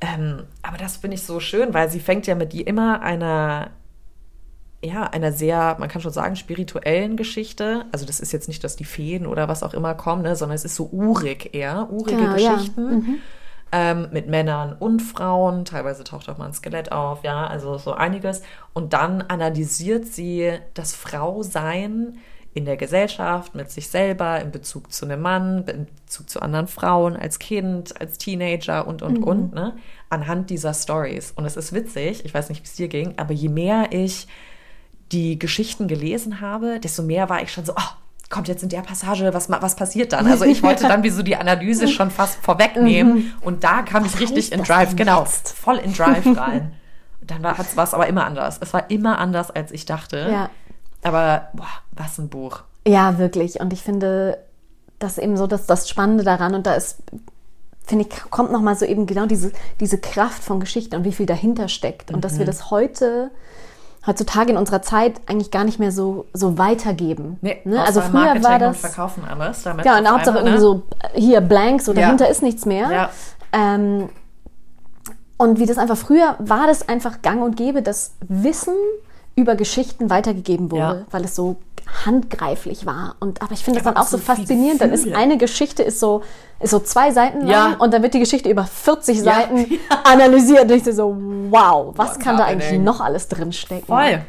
Ähm, 0.00 0.44
aber 0.62 0.76
das 0.76 0.96
finde 0.96 1.16
ich 1.16 1.22
so 1.22 1.40
schön, 1.40 1.72
weil 1.74 1.90
sie 1.90 2.00
fängt 2.00 2.26
ja 2.26 2.34
mit 2.34 2.52
die 2.52 2.62
immer 2.62 3.02
einer 3.02 3.70
ja, 4.84 5.04
einer 5.04 5.32
sehr, 5.32 5.76
man 5.78 5.88
kann 5.88 6.02
schon 6.02 6.12
sagen, 6.12 6.36
spirituellen 6.36 7.16
Geschichte. 7.16 7.86
Also 7.92 8.04
das 8.06 8.20
ist 8.20 8.32
jetzt 8.32 8.48
nicht, 8.48 8.62
dass 8.64 8.76
die 8.76 8.84
Feen 8.84 9.26
oder 9.26 9.48
was 9.48 9.62
auch 9.62 9.74
immer 9.74 9.94
kommen, 9.94 10.22
ne, 10.22 10.36
sondern 10.36 10.56
es 10.56 10.64
ist 10.64 10.76
so 10.76 10.88
urig 10.92 11.54
eher, 11.54 11.88
urige 11.90 12.18
Genau, 12.18 12.36
ja. 12.36 12.54
Geschichten. 12.54 13.20
Ähm, 13.72 14.08
mit 14.12 14.28
Männern 14.28 14.76
und 14.78 15.00
Frauen, 15.00 15.64
teilweise 15.64 16.04
taucht 16.04 16.28
auch 16.28 16.38
mal 16.38 16.46
ein 16.46 16.52
Skelett 16.52 16.92
auf, 16.92 17.24
ja, 17.24 17.46
also 17.46 17.76
so 17.76 17.92
einiges. 17.92 18.42
Und 18.72 18.92
dann 18.92 19.22
analysiert 19.22 20.06
sie 20.06 20.52
das 20.74 20.94
Frausein 20.94 22.18
in 22.54 22.64
der 22.64 22.76
Gesellschaft, 22.76 23.56
mit 23.56 23.70
sich 23.70 23.88
selber, 23.88 24.40
in 24.40 24.52
Bezug 24.52 24.92
zu 24.92 25.04
einem 25.04 25.20
Mann, 25.20 25.64
in 25.64 25.86
Bezug 26.06 26.30
zu 26.30 26.40
anderen 26.40 26.68
Frauen, 26.68 27.16
als 27.16 27.40
Kind, 27.40 28.00
als 28.00 28.16
Teenager 28.16 28.86
und, 28.86 29.02
und, 29.02 29.18
und, 29.18 29.54
ne, 29.54 29.76
anhand 30.08 30.50
dieser 30.50 30.72
Stories. 30.72 31.32
Und 31.32 31.44
es 31.44 31.56
ist 31.56 31.72
witzig, 31.72 32.24
ich 32.24 32.32
weiß 32.32 32.48
nicht, 32.48 32.62
wie 32.62 32.66
es 32.66 32.74
dir 32.74 32.88
ging, 32.88 33.14
aber 33.16 33.34
je 33.34 33.48
mehr 33.48 33.88
ich 33.90 34.28
die 35.10 35.38
Geschichten 35.38 35.88
gelesen 35.88 36.40
habe, 36.40 36.78
desto 36.78 37.02
mehr 37.02 37.28
war 37.28 37.42
ich 37.42 37.52
schon 37.52 37.64
so, 37.64 37.72
oh, 37.72 37.90
kommt 38.30 38.46
jetzt 38.46 38.62
in 38.62 38.68
der 38.68 38.82
Passage, 38.82 39.34
was, 39.34 39.50
was 39.50 39.74
passiert 39.74 40.12
dann? 40.12 40.26
Also 40.26 40.44
ich 40.44 40.62
wollte 40.62 40.84
dann 40.88 41.02
wie 41.02 41.10
so 41.10 41.22
die 41.22 41.36
Analyse 41.36 41.88
schon 41.88 42.10
fast 42.10 42.36
vorwegnehmen 42.42 43.34
und 43.40 43.64
da 43.64 43.82
kam 43.82 44.04
ich 44.04 44.18
richtig 44.20 44.52
in 44.52 44.62
Drive, 44.62 44.94
genau, 44.94 45.22
jetzt? 45.22 45.50
voll 45.56 45.76
in 45.76 45.92
Drive 45.92 46.24
rein. 46.36 46.72
Und 47.20 47.30
dann 47.30 47.42
war 47.42 47.58
es 47.58 47.94
aber 47.94 48.06
immer 48.06 48.26
anders. 48.26 48.58
Es 48.60 48.72
war 48.74 48.90
immer 48.90 49.18
anders, 49.18 49.50
als 49.50 49.72
ich 49.72 49.86
dachte. 49.86 50.28
Ja. 50.30 50.50
Aber, 51.04 51.48
boah, 51.52 51.68
was 51.92 52.18
ein 52.18 52.28
Buch. 52.28 52.62
Ja, 52.86 53.18
wirklich. 53.18 53.60
Und 53.60 53.72
ich 53.72 53.82
finde 53.82 54.38
das 54.98 55.18
eben 55.18 55.36
so, 55.36 55.46
dass 55.46 55.66
das 55.66 55.88
Spannende 55.88 56.24
daran, 56.24 56.54
und 56.54 56.66
da 56.66 56.74
ist 56.74 56.98
finde 57.86 58.06
ich, 58.08 58.30
kommt 58.30 58.50
nochmal 58.50 58.76
so 58.76 58.86
eben 58.86 59.06
genau 59.06 59.26
diese, 59.26 59.52
diese 59.78 59.98
Kraft 59.98 60.42
von 60.42 60.58
Geschichten 60.58 60.96
und 60.96 61.04
wie 61.04 61.12
viel 61.12 61.26
dahinter 61.26 61.68
steckt. 61.68 62.10
Und 62.10 62.24
dass 62.24 62.38
wir 62.38 62.46
das 62.46 62.70
heute, 62.70 63.30
heutzutage 64.06 64.52
in 64.52 64.56
unserer 64.56 64.80
Zeit 64.80 65.20
eigentlich 65.26 65.50
gar 65.50 65.64
nicht 65.64 65.78
mehr 65.78 65.92
so, 65.92 66.24
so 66.32 66.56
weitergeben. 66.56 67.36
Nee, 67.42 67.60
ne? 67.64 67.82
Also 67.84 68.00
früher 68.00 68.10
Marketing 68.20 68.44
war 68.44 68.54
und 68.54 68.60
das. 68.60 68.78
verkaufen 68.78 69.24
alles. 69.28 69.62
Damit 69.64 69.84
Ja, 69.84 69.98
und 69.98 70.10
Hauptsache 70.10 70.38
einmal, 70.38 70.54
irgendwie 70.54 70.54
ne? 70.54 70.60
so, 70.60 70.82
hier 71.14 71.40
blank, 71.42 71.82
so 71.82 71.92
Ja. 71.92 72.00
dahinter 72.00 72.28
ist 72.28 72.42
nichts 72.42 72.64
mehr. 72.64 72.90
Ja. 72.90 73.10
Ähm, 73.52 74.08
und 75.36 75.58
wie 75.58 75.66
das 75.66 75.76
einfach 75.76 75.98
früher 75.98 76.36
war, 76.38 76.66
das 76.66 76.88
einfach 76.88 77.20
gang 77.20 77.42
und 77.42 77.56
gäbe, 77.56 77.82
dass 77.82 78.12
Wissen 78.28 78.74
über 79.36 79.56
Geschichten 79.56 80.10
weitergegeben 80.10 80.70
wurde, 80.70 80.80
Ja. 80.82 81.06
weil 81.10 81.24
es 81.24 81.34
so 81.34 81.56
handgreiflich 82.04 82.86
war. 82.86 83.16
Und 83.20 83.42
aber 83.42 83.52
ich 83.52 83.62
finde 83.64 83.80
das 83.80 83.84
dann 83.84 83.96
auch 83.96 84.06
so 84.06 84.16
faszinierend. 84.18 84.80
Dann 84.80 84.90
ist 84.92 85.12
eine 85.12 85.36
Geschichte 85.38 85.82
ist 85.82 86.00
so 86.00 86.22
ist 86.60 86.70
so 86.70 86.78
zwei 86.78 87.10
Seiten 87.10 87.40
lang 87.46 87.72
Ja. 87.72 87.76
und 87.78 87.92
dann 87.92 88.02
wird 88.02 88.14
die 88.14 88.20
Geschichte 88.20 88.48
über 88.48 88.64
40 88.64 89.18
Ja. 89.18 89.24
Seiten 89.24 89.66
analysiert. 90.04 90.70
Und 90.70 90.76
ich 90.76 90.84
so, 90.94 91.14
wow, 91.50 91.92
was 91.96 92.10
What's 92.12 92.18
kann 92.20 92.36
da 92.38 92.44
eigentlich 92.44 92.78
noch 92.80 93.00
alles 93.00 93.28
drin 93.28 93.52
stecken? 93.52 93.86
Voll. 93.86 94.22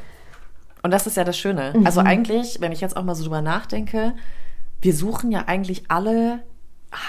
Und 0.83 0.91
das 0.91 1.07
ist 1.07 1.17
ja 1.17 1.23
das 1.23 1.37
Schöne. 1.37 1.73
Also 1.85 2.01
Mhm. 2.01 2.07
eigentlich, 2.07 2.57
wenn 2.61 2.71
ich 2.71 2.81
jetzt 2.81 2.97
auch 2.97 3.03
mal 3.03 3.15
so 3.15 3.23
drüber 3.23 3.41
nachdenke, 3.41 4.13
wir 4.81 4.93
suchen 4.93 5.31
ja 5.31 5.43
eigentlich 5.47 5.83
alle 5.87 6.39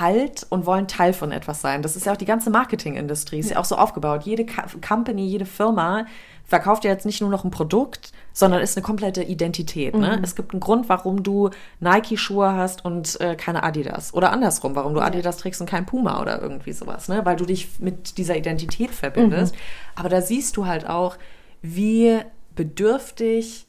Halt 0.01 0.45
und 0.51 0.67
wollen 0.67 0.89
Teil 0.89 1.13
von 1.13 1.31
etwas 1.33 1.61
sein. 1.61 1.81
Das 1.83 1.95
ist 1.97 2.07
ja 2.07 2.13
auch 2.13 2.17
die 2.17 2.25
ganze 2.25 2.51
Marketingindustrie, 2.51 3.39
ist 3.39 3.51
ja 3.51 3.59
auch 3.59 3.65
so 3.65 3.77
aufgebaut. 3.77 4.23
Jede 4.25 4.45
Ka- 4.45 4.67
Company, 4.87 5.25
jede 5.27 5.47
Firma 5.47 6.07
verkauft 6.45 6.85
ja 6.85 6.91
jetzt 6.91 7.07
nicht 7.07 7.21
nur 7.21 7.31
noch 7.31 7.45
ein 7.45 7.51
Produkt, 7.51 8.13
sondern 8.33 8.61
ist 8.63 8.77
eine 8.77 8.85
komplette 8.85 9.23
Identität. 9.23 9.95
Mhm. 9.95 10.01
Ne? 10.01 10.21
Es 10.23 10.35
gibt 10.35 10.53
einen 10.53 10.61
Grund, 10.61 10.89
warum 10.89 11.23
du 11.23 11.51
Nike-Schuhe 11.81 12.53
hast 12.55 12.85
und 12.85 13.21
äh, 13.21 13.37
keine 13.37 13.63
Adidas. 13.63 14.13
Oder 14.15 14.33
andersrum, 14.33 14.75
warum 14.75 14.95
du 14.95 15.01
Adidas 15.01 15.37
trägst 15.39 15.61
und 15.61 15.69
kein 15.71 15.87
Puma 15.87 16.21
oder 16.21 16.41
irgendwie 16.43 16.73
sowas. 16.73 17.09
Ne? 17.09 17.25
Weil 17.25 17.37
du 17.37 17.47
dich 17.47 17.79
mit 17.79 18.17
dieser 18.19 18.37
Identität 18.37 18.91
verbindest. 18.91 19.55
Mhm. 19.55 19.61
Aber 19.95 20.09
da 20.09 20.21
siehst 20.21 20.57
du 20.57 20.67
halt 20.67 20.89
auch, 20.89 21.17
wie 21.63 22.19
bedürftig 22.55 23.67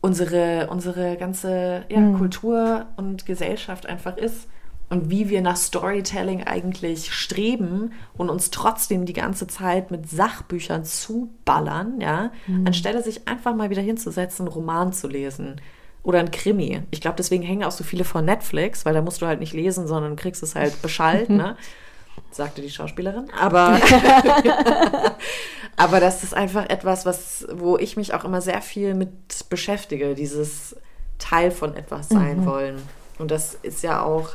unsere, 0.00 0.68
unsere 0.70 1.16
ganze 1.16 1.84
ja, 1.88 1.98
Mhm. 1.98 2.18
Kultur 2.18 2.86
und 2.96 3.26
Gesellschaft 3.26 3.86
einfach 3.86 4.16
ist 4.16 4.48
und 4.90 5.10
wie 5.10 5.28
wir 5.28 5.42
nach 5.42 5.56
Storytelling 5.56 6.44
eigentlich 6.44 7.12
streben 7.12 7.92
und 8.16 8.30
uns 8.30 8.50
trotzdem 8.50 9.04
die 9.04 9.12
ganze 9.12 9.46
Zeit 9.46 9.90
mit 9.90 10.08
Sachbüchern 10.08 10.84
zuballern, 10.84 12.00
ja, 12.00 12.30
Mhm. 12.46 12.66
anstelle 12.66 13.02
sich 13.02 13.28
einfach 13.28 13.54
mal 13.54 13.70
wieder 13.70 13.82
hinzusetzen, 13.82 14.46
einen 14.46 14.54
Roman 14.54 14.92
zu 14.92 15.06
lesen 15.08 15.60
oder 16.02 16.20
ein 16.20 16.30
Krimi. 16.30 16.82
Ich 16.90 17.00
glaube, 17.02 17.16
deswegen 17.18 17.42
hängen 17.42 17.64
auch 17.64 17.70
so 17.72 17.84
viele 17.84 18.04
von 18.04 18.24
Netflix, 18.24 18.86
weil 18.86 18.94
da 18.94 19.02
musst 19.02 19.20
du 19.20 19.26
halt 19.26 19.40
nicht 19.40 19.52
lesen, 19.52 19.86
sondern 19.86 20.16
kriegst 20.16 20.42
es 20.42 20.54
halt 20.54 20.80
Bescheid, 20.80 21.28
ne? 21.28 21.56
sagte 22.30 22.62
die 22.62 22.70
Schauspielerin. 22.70 23.28
Aber, 23.38 23.78
aber 25.76 26.00
das 26.00 26.24
ist 26.24 26.34
einfach 26.34 26.68
etwas, 26.68 27.06
was, 27.06 27.46
wo 27.52 27.76
ich 27.78 27.96
mich 27.96 28.14
auch 28.14 28.24
immer 28.24 28.40
sehr 28.40 28.60
viel 28.62 28.94
mit 28.94 29.48
beschäftige, 29.48 30.14
dieses 30.14 30.76
Teil 31.18 31.50
von 31.50 31.74
etwas 31.76 32.08
sein 32.08 32.44
wollen. 32.46 32.82
Und 33.18 33.30
das 33.30 33.54
ist 33.62 33.82
ja 33.82 34.02
auch 34.02 34.30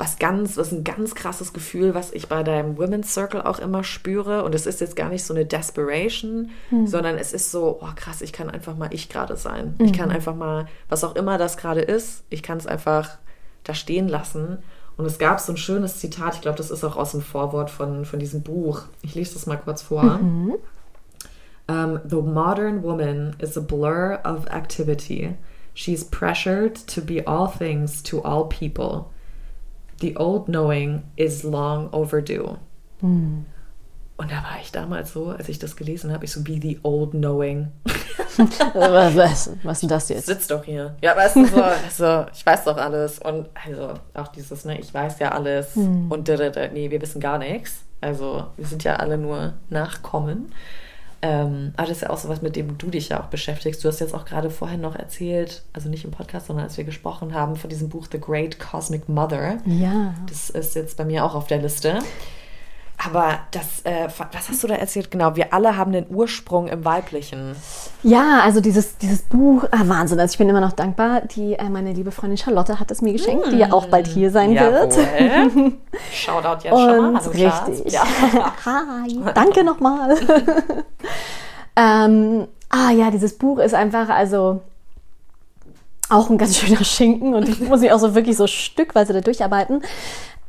was 0.00 0.18
ganz, 0.18 0.54
das 0.54 0.68
ist 0.68 0.72
ein 0.72 0.82
ganz 0.82 1.14
krasses 1.14 1.52
Gefühl, 1.52 1.94
was 1.94 2.10
ich 2.12 2.26
bei 2.28 2.42
deinem 2.42 2.78
Women's 2.78 3.12
Circle 3.12 3.42
auch 3.42 3.58
immer 3.58 3.84
spüre. 3.84 4.44
Und 4.44 4.54
es 4.54 4.64
ist 4.64 4.80
jetzt 4.80 4.96
gar 4.96 5.10
nicht 5.10 5.22
so 5.22 5.34
eine 5.34 5.44
Desperation, 5.44 6.50
sondern 6.86 7.18
es 7.18 7.34
ist 7.34 7.50
so, 7.50 7.78
oh 7.82 7.88
krass, 7.94 8.22
ich 8.22 8.32
kann 8.32 8.48
einfach 8.48 8.74
mal 8.74 8.88
ich 8.94 9.10
gerade 9.10 9.36
sein. 9.36 9.74
Ich 9.78 9.92
kann 9.92 10.10
einfach 10.10 10.34
mal, 10.34 10.66
was 10.88 11.04
auch 11.04 11.16
immer 11.16 11.36
das 11.36 11.58
gerade 11.58 11.82
ist, 11.82 12.24
ich 12.30 12.42
kann 12.42 12.56
es 12.56 12.66
einfach 12.66 13.18
da 13.64 13.74
stehen 13.74 14.08
lassen. 14.08 14.58
Und 14.96 15.04
es 15.04 15.18
gab 15.18 15.38
so 15.38 15.52
ein 15.52 15.58
schönes 15.58 15.98
Zitat, 15.98 16.36
ich 16.36 16.40
glaube, 16.40 16.56
das 16.56 16.70
ist 16.70 16.82
auch 16.82 16.96
aus 16.96 17.12
dem 17.12 17.20
Vorwort 17.20 17.68
von, 17.68 18.06
von 18.06 18.18
diesem 18.18 18.42
Buch. 18.42 18.84
Ich 19.02 19.14
lese 19.14 19.34
das 19.34 19.46
mal 19.46 19.56
kurz 19.56 19.82
vor. 19.82 20.02
Um, 21.68 22.00
the 22.08 22.16
modern 22.16 22.82
woman 22.82 23.36
is 23.38 23.56
a 23.56 23.60
blur 23.60 24.18
of 24.24 24.46
activity. 24.46 25.36
She's 25.74 26.04
pressured 26.04 26.74
to 26.88 27.02
be 27.02 27.24
all 27.26 27.46
things 27.48 28.02
to 28.04 28.22
all 28.22 28.48
people. 28.48 29.10
The 30.00 30.16
old 30.16 30.46
knowing 30.46 31.02
is 31.16 31.42
long 31.42 31.92
overdue. 31.92 32.56
Und 34.16 34.30
da 34.30 34.36
war 34.36 34.58
ich 34.60 34.70
damals 34.70 35.12
so, 35.12 35.28
als 35.30 35.48
ich 35.48 35.58
das 35.58 35.76
gelesen 35.76 36.12
habe, 36.12 36.26
ich 36.26 36.32
so, 36.32 36.42
be 36.42 36.58
the 36.60 36.78
old 36.82 37.12
knowing. 37.12 37.68
was, 38.74 39.16
was, 39.16 39.50
was 39.62 39.76
ist 39.76 39.80
denn 39.82 39.88
das 39.88 40.08
jetzt? 40.10 40.26
Sitzt 40.26 40.50
doch 40.50 40.62
hier. 40.62 40.94
Ja, 41.00 41.16
weißt 41.16 41.36
du, 41.36 41.46
so, 41.46 41.62
also, 41.62 42.26
ich 42.32 42.44
weiß 42.44 42.64
doch 42.64 42.76
alles. 42.76 43.18
Und 43.18 43.48
also 43.66 43.94
auch 44.12 44.28
dieses, 44.28 44.66
ne, 44.66 44.78
ich 44.78 44.92
weiß 44.92 45.18
ja 45.20 45.32
alles. 45.32 45.74
Und 45.76 46.28
da, 46.28 46.36
da, 46.36 46.68
nee, 46.68 46.90
wir 46.90 47.00
wissen 47.00 47.20
gar 47.20 47.38
nichts. 47.38 47.82
Also 48.02 48.46
wir 48.56 48.66
sind 48.66 48.84
ja 48.84 48.96
alle 48.96 49.16
nur 49.16 49.54
Nachkommen. 49.70 50.52
Ähm, 51.22 51.72
aber 51.76 51.88
das 51.88 51.98
ist 51.98 52.02
ja 52.02 52.10
auch 52.10 52.18
sowas, 52.18 52.40
mit 52.40 52.56
dem 52.56 52.78
du 52.78 52.88
dich 52.88 53.10
ja 53.10 53.22
auch 53.22 53.26
beschäftigst. 53.26 53.84
Du 53.84 53.88
hast 53.88 54.00
jetzt 54.00 54.14
auch 54.14 54.24
gerade 54.24 54.50
vorhin 54.50 54.80
noch 54.80 54.96
erzählt, 54.96 55.62
also 55.72 55.88
nicht 55.88 56.04
im 56.04 56.10
Podcast, 56.10 56.46
sondern 56.46 56.64
als 56.64 56.78
wir 56.78 56.84
gesprochen 56.84 57.34
haben, 57.34 57.56
von 57.56 57.68
diesem 57.68 57.90
Buch 57.90 58.06
The 58.10 58.18
Great 58.18 58.58
Cosmic 58.58 59.08
Mother. 59.08 59.58
Ja. 59.66 60.14
Das 60.28 60.50
ist 60.50 60.74
jetzt 60.74 60.96
bei 60.96 61.04
mir 61.04 61.24
auch 61.24 61.34
auf 61.34 61.46
der 61.46 61.58
Liste. 61.58 61.98
Aber 63.02 63.38
das, 63.52 63.80
äh, 63.84 64.08
was 64.32 64.48
hast 64.50 64.62
du 64.62 64.66
da 64.66 64.74
erzählt? 64.74 65.10
Genau, 65.10 65.34
wir 65.34 65.54
alle 65.54 65.76
haben 65.76 65.92
den 65.92 66.06
Ursprung 66.10 66.68
im 66.68 66.84
Weiblichen. 66.84 67.56
Ja, 68.02 68.40
also 68.44 68.60
dieses, 68.60 68.98
dieses 68.98 69.22
Buch, 69.22 69.64
ah, 69.70 69.82
Wahnsinn, 69.84 70.20
also 70.20 70.32
ich 70.32 70.38
bin 70.38 70.50
immer 70.50 70.60
noch 70.60 70.72
dankbar. 70.72 71.22
Die, 71.22 71.54
äh, 71.54 71.70
meine 71.70 71.92
liebe 71.92 72.10
Freundin 72.10 72.36
Charlotte 72.36 72.78
hat 72.78 72.90
es 72.90 73.00
mir 73.00 73.14
geschenkt, 73.14 73.52
die 73.52 73.56
ja 73.56 73.72
auch 73.72 73.86
bald 73.86 74.06
hier 74.06 74.30
sein 74.30 74.54
wird. 74.54 74.96
Jawohl. 74.96 75.72
Shoutout 76.12 76.64
jetzt 76.64 76.78
schon 76.78 77.12
mal. 77.12 77.22
Richtig. 77.22 77.92
Ja. 77.92 78.02
Hi, 78.66 79.18
danke 79.34 79.64
nochmal. 79.64 80.16
ähm, 81.76 82.48
ah 82.68 82.90
ja, 82.90 83.10
dieses 83.10 83.38
Buch 83.38 83.60
ist 83.60 83.74
einfach, 83.74 84.10
also 84.10 84.60
auch 86.10 86.28
ein 86.28 86.36
ganz 86.36 86.58
schöner 86.58 86.84
Schinken 86.84 87.34
und 87.34 87.48
ich 87.48 87.60
muss 87.60 87.80
mich 87.80 87.92
auch 87.92 87.98
so 87.98 88.14
wirklich 88.14 88.36
so 88.36 88.46
stückweise 88.46 89.14
da 89.14 89.22
durcharbeiten. 89.22 89.82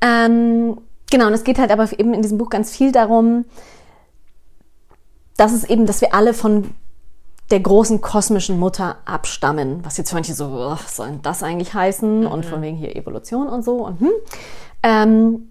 Ähm, 0.02 0.78
genau, 1.12 1.28
und 1.28 1.34
es 1.34 1.44
geht 1.44 1.60
halt 1.60 1.70
aber 1.72 1.88
eben 1.98 2.16
in 2.16 2.24
diesem 2.24 2.40
Buch 2.40 2.50
ganz 2.50 2.76
viel 2.76 2.92
darum, 2.92 3.46
dass 5.38 5.54
es 5.54 5.64
eben, 5.64 5.86
dass 5.86 6.02
wir 6.02 6.16
alle 6.16 6.34
von 6.34 6.72
der 7.52 7.60
großen 7.60 8.02
kosmischen 8.02 8.60
Mutter 8.60 8.98
abstammen. 9.06 9.84
Was 9.84 9.98
jetzt 9.98 10.14
manche 10.14 10.34
so, 10.34 10.52
was 10.52 10.96
soll 10.96 11.08
denn 11.08 11.22
das 11.22 11.44
eigentlich 11.44 11.74
heißen? 11.74 12.26
Und 12.26 12.46
von 12.46 12.62
wegen 12.62 12.78
hier 12.78 12.96
Evolution 12.96 13.48
und 13.48 13.64
so. 13.64 13.86
Und, 13.86 14.00
hm. 14.00 14.12
ähm, 14.84 15.51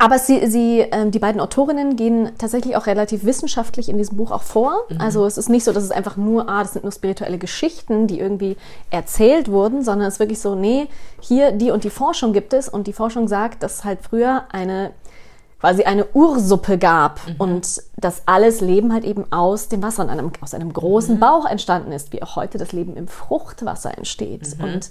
aber 0.00 0.18
sie, 0.18 0.46
sie, 0.46 0.80
ähm, 0.80 1.10
die 1.10 1.18
beiden 1.18 1.42
Autorinnen 1.42 1.94
gehen 1.94 2.30
tatsächlich 2.38 2.74
auch 2.74 2.86
relativ 2.86 3.24
wissenschaftlich 3.24 3.90
in 3.90 3.98
diesem 3.98 4.16
Buch 4.16 4.30
auch 4.30 4.42
vor. 4.42 4.86
Also 4.98 5.26
es 5.26 5.36
ist 5.36 5.50
nicht 5.50 5.62
so, 5.62 5.72
dass 5.72 5.84
es 5.84 5.90
einfach 5.90 6.16
nur, 6.16 6.48
ah, 6.48 6.62
das 6.62 6.72
sind 6.72 6.84
nur 6.84 6.92
spirituelle 6.92 7.36
Geschichten, 7.36 8.06
die 8.06 8.18
irgendwie 8.18 8.56
erzählt 8.88 9.50
wurden, 9.50 9.84
sondern 9.84 10.08
es 10.08 10.14
ist 10.14 10.20
wirklich 10.20 10.40
so, 10.40 10.54
nee, 10.54 10.88
hier 11.20 11.52
die 11.52 11.70
und 11.70 11.84
die 11.84 11.90
Forschung 11.90 12.32
gibt 12.32 12.54
es. 12.54 12.66
Und 12.70 12.86
die 12.86 12.94
Forschung 12.94 13.28
sagt, 13.28 13.62
dass 13.62 13.74
es 13.74 13.84
halt 13.84 14.00
früher 14.00 14.44
eine 14.50 14.92
quasi 15.60 15.84
eine 15.84 16.06
Ursuppe 16.14 16.78
gab. 16.78 17.20
Und 17.38 17.82
dass 17.98 18.22
alles 18.24 18.62
Leben 18.62 18.94
halt 18.94 19.04
eben 19.04 19.30
aus 19.30 19.68
dem 19.68 19.82
Wasser 19.82 20.04
und 20.04 20.08
einem, 20.08 20.32
aus 20.40 20.54
einem 20.54 20.72
großen 20.72 21.20
Bauch 21.20 21.44
entstanden 21.44 21.92
ist, 21.92 22.14
wie 22.14 22.22
auch 22.22 22.36
heute 22.36 22.56
das 22.56 22.72
Leben 22.72 22.96
im 22.96 23.06
Fruchtwasser 23.06 23.96
entsteht. 23.98 24.44
Und 24.62 24.90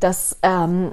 dass 0.00 0.38
ähm, 0.42 0.92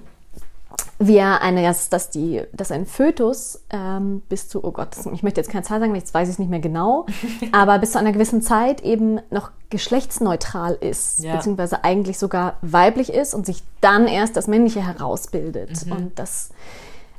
wir 0.97 1.41
eine, 1.41 1.61
dass, 1.61 1.89
dass, 1.89 2.09
die, 2.09 2.43
dass 2.53 2.71
ein 2.71 2.85
Fötus 2.85 3.61
ähm, 3.69 4.21
bis 4.29 4.47
zu, 4.47 4.63
oh 4.63 4.71
Gott, 4.71 4.95
ich 5.13 5.23
möchte 5.23 5.41
jetzt 5.41 5.49
keine 5.49 5.63
Zahl 5.63 5.79
sagen, 5.81 5.93
jetzt 5.93 6.13
weiß 6.13 6.29
ich 6.29 6.33
es 6.35 6.39
nicht 6.39 6.49
mehr 6.49 6.59
genau, 6.61 7.05
aber 7.51 7.79
bis 7.79 7.91
zu 7.91 7.99
einer 7.99 8.13
gewissen 8.13 8.41
Zeit 8.41 8.81
eben 8.81 9.19
noch 9.29 9.51
geschlechtsneutral 9.69 10.75
ist, 10.79 11.19
Ja. 11.19 11.35
beziehungsweise 11.35 11.83
eigentlich 11.83 12.17
sogar 12.17 12.57
weiblich 12.61 13.11
ist 13.11 13.33
und 13.33 13.45
sich 13.45 13.61
dann 13.81 14.07
erst 14.07 14.37
das 14.37 14.47
Männliche 14.47 14.85
herausbildet. 14.85 15.85
Und 15.91 16.17
das, 16.17 16.49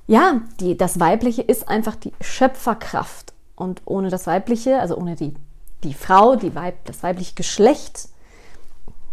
ja, 0.07 0.41
die, 0.61 0.77
das 0.79 0.99
Weibliche 0.99 1.43
ist 1.43 1.69
einfach 1.69 1.97
die 1.97 2.13
Schöpferkraft. 2.21 3.35
Und 3.57 3.83
ohne 3.85 4.09
das 4.09 4.27
Weibliche, 4.27 4.79
also 4.81 4.97
ohne 4.97 5.17
die, 5.17 5.35
die 5.83 5.95
Frau, 5.95 6.37
die 6.37 6.55
Weib, 6.55 6.77
das 6.87 7.03
weibliche 7.03 7.35
Geschlecht, 7.35 8.09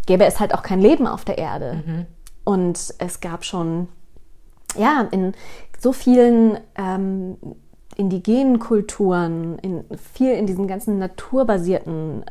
gäbe 0.06 0.26
es 0.26 0.40
halt 0.40 0.54
auch 0.54 0.64
kein 0.64 0.80
Leben 0.80 1.08
auf 1.08 1.26
der 1.26 1.38
Erde. 1.38 2.06
Und 2.46 2.94
es 2.98 3.20
gab 3.22 3.44
schon, 3.46 3.88
ja, 4.78 5.08
in 5.12 5.34
so 5.80 5.92
vielen 5.92 6.58
ähm, 6.76 7.38
indigenen 7.96 8.60
Kulturen, 8.60 9.60
in 9.60 9.84
viel 10.14 10.34
in 10.34 10.48
diesen 10.48 10.68
ganzen 10.68 10.98
naturbasierten 10.98 12.26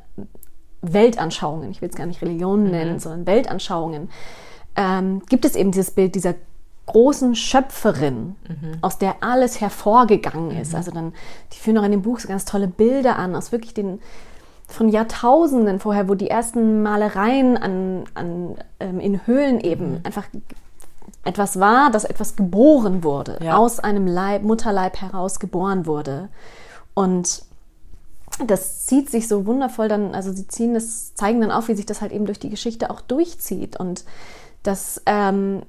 Weltanschauungen, 0.81 1.71
ich 1.71 1.81
will 1.81 1.89
es 1.89 1.95
gar 1.95 2.07
nicht 2.07 2.23
Religionen 2.23 2.71
nennen, 2.71 2.99
sondern 2.99 3.27
Weltanschauungen, 3.27 4.11
ähm, 4.75 5.23
gibt 5.29 5.45
es 5.45 5.55
eben 5.55 5.71
dieses 5.71 5.93
Bild 5.93 6.15
dieser 6.15 6.35
großen 6.87 7.37
Schöpferin, 7.37 8.35
aus 8.81 8.99
der 8.99 9.23
alles 9.23 9.61
hervorgegangen 9.61 10.51
ist. 10.59 10.75
Also 10.75 10.91
dann, 10.91 11.13
die 11.53 11.59
führen 11.59 11.79
auch 11.79 11.85
in 11.85 11.93
dem 11.93 12.03
Buch 12.03 12.19
so 12.19 12.27
ganz 12.27 12.45
tolle 12.45 12.67
Bilder 12.67 13.17
an, 13.17 13.37
aus 13.37 13.53
wirklich 13.53 13.73
den 13.73 14.01
von 14.67 14.89
Jahrtausenden 14.89 15.79
vorher, 15.79 16.09
wo 16.09 16.15
die 16.15 16.29
ersten 16.29 16.83
Malereien 16.83 17.57
an, 17.57 18.05
an, 18.15 18.57
ähm, 18.81 19.01
in 19.01 19.27
Höhlen 19.27 19.61
eben 19.61 20.01
einfach 20.03 20.27
etwas 21.25 21.61
war, 21.61 21.91
dass 21.91 22.05
etwas 22.05 22.37
geboren 22.37 23.05
wurde, 23.05 23.39
Ja. 23.43 23.57
aus 23.57 23.79
einem 23.79 24.07
Leib, 24.07 24.43
Mutterleib 24.43 25.01
heraus 25.01 25.39
geboren 25.39 25.87
wurde. 25.87 26.29
Und 26.95 27.45
das 28.47 28.87
zieht 28.87 29.11
sich 29.11 29.29
so 29.29 29.47
wundervoll 29.47 29.89
dann, 29.89 30.15
also 30.15 30.33
sie 30.33 30.49
ziehen 30.49 30.75
das, 30.75 31.15
zeigen 31.15 31.41
dann 31.41 31.51
auf, 31.51 31.69
wie 31.69 31.75
sich 31.75 31.87
das 31.87 32.01
halt 32.01 32.13
eben 32.13 32.27
durch 32.27 32.39
die 32.41 32.51
Geschichte 32.51 32.91
auch 32.91 33.01
durchzieht. 33.01 33.79
Und 33.79 34.05
das 34.63 35.03
ähm, 35.07 35.63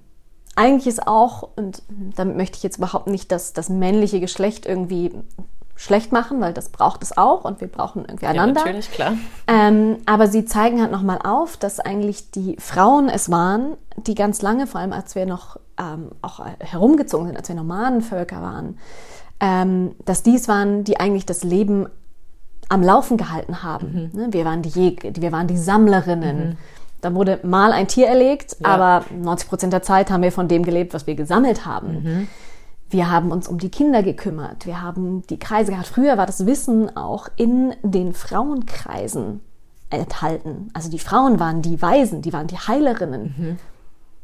eigentlich 0.55 0.87
ist 0.87 1.07
auch, 1.07 1.49
und 1.55 1.81
damit 2.15 2.37
möchte 2.37 2.57
ich 2.57 2.63
jetzt 2.63 2.77
überhaupt 2.77 3.07
nicht 3.07 3.31
das, 3.31 3.53
das 3.53 3.69
männliche 3.69 4.19
Geschlecht 4.19 4.65
irgendwie 4.65 5.11
schlecht 5.75 6.11
machen, 6.11 6.39
weil 6.39 6.53
das 6.53 6.69
braucht 6.69 7.01
es 7.03 7.17
auch 7.17 7.45
und 7.45 7.59
wir 7.59 7.67
brauchen 7.67 8.05
irgendwie 8.05 8.25
Ja, 8.25 8.31
einander. 8.31 8.61
natürlich, 8.61 8.91
klar. 8.91 9.13
Ähm, 9.47 9.97
aber 10.05 10.27
sie 10.27 10.45
zeigen 10.45 10.81
halt 10.81 10.91
nochmal 10.91 11.19
auf, 11.23 11.57
dass 11.57 11.79
eigentlich 11.79 12.31
die 12.31 12.55
Frauen 12.59 13.09
es 13.09 13.31
waren, 13.31 13.73
die 13.97 14.15
ganz 14.15 14.41
lange, 14.41 14.67
vor 14.67 14.79
allem 14.81 14.93
als 14.93 15.15
wir 15.15 15.25
noch 15.25 15.57
ähm, 15.79 16.09
auch 16.21 16.41
herumgezogen 16.59 17.27
sind, 17.27 17.37
als 17.37 17.49
wir 17.49 17.55
Nomadenvölker 17.55 18.41
waren, 18.41 18.77
ähm, 19.39 19.95
dass 20.05 20.21
dies 20.23 20.47
waren, 20.47 20.83
die 20.83 20.99
eigentlich 20.99 21.25
das 21.25 21.43
Leben 21.43 21.87
am 22.69 22.81
Laufen 22.81 23.17
gehalten 23.17 23.63
haben. 23.63 24.11
Ne? 24.13 24.27
Wir 24.31 24.45
waren 24.45 24.61
die 24.61 24.69
Jäger, 24.69 25.09
wir 25.15 25.31
waren 25.31 25.47
die 25.47 25.57
Sammlerinnen. 25.57 26.57
Da 27.01 27.13
wurde 27.13 27.39
mal 27.43 27.73
ein 27.73 27.87
Tier 27.89 28.07
erlegt, 28.07 28.55
Ja. 28.61 28.67
aber 28.69 29.05
90 29.13 29.49
Prozent 29.49 29.73
der 29.73 29.81
Zeit 29.81 30.09
haben 30.09 30.23
wir 30.23 30.31
von 30.31 30.47
dem 30.47 30.63
gelebt, 30.63 30.93
was 30.93 31.05
wir 31.07 31.15
gesammelt 31.15 31.65
haben. 31.65 32.29
Wir 32.93 33.09
haben 33.09 33.31
uns 33.31 33.47
um 33.47 33.57
die 33.57 33.69
Kinder 33.69 34.03
gekümmert. 34.03 34.65
Wir 34.67 34.81
haben 34.81 35.25
die 35.27 35.39
Kreise 35.39 35.71
gehabt. 35.71 35.87
Früher 35.87 36.17
war 36.17 36.25
das 36.27 36.45
Wissen 36.45 36.95
auch 36.95 37.27
in 37.35 37.73
den 37.81 38.13
Frauenkreisen 38.13 39.41
enthalten. 39.89 40.69
Also 40.73 40.89
die 40.91 40.99
Frauen 40.99 41.39
waren 41.39 41.61
die 41.63 41.81
Weisen, 41.81 42.21
die 42.21 42.31
waren 42.33 42.47
die 42.47 42.57
Heilerinnen. 42.57 43.57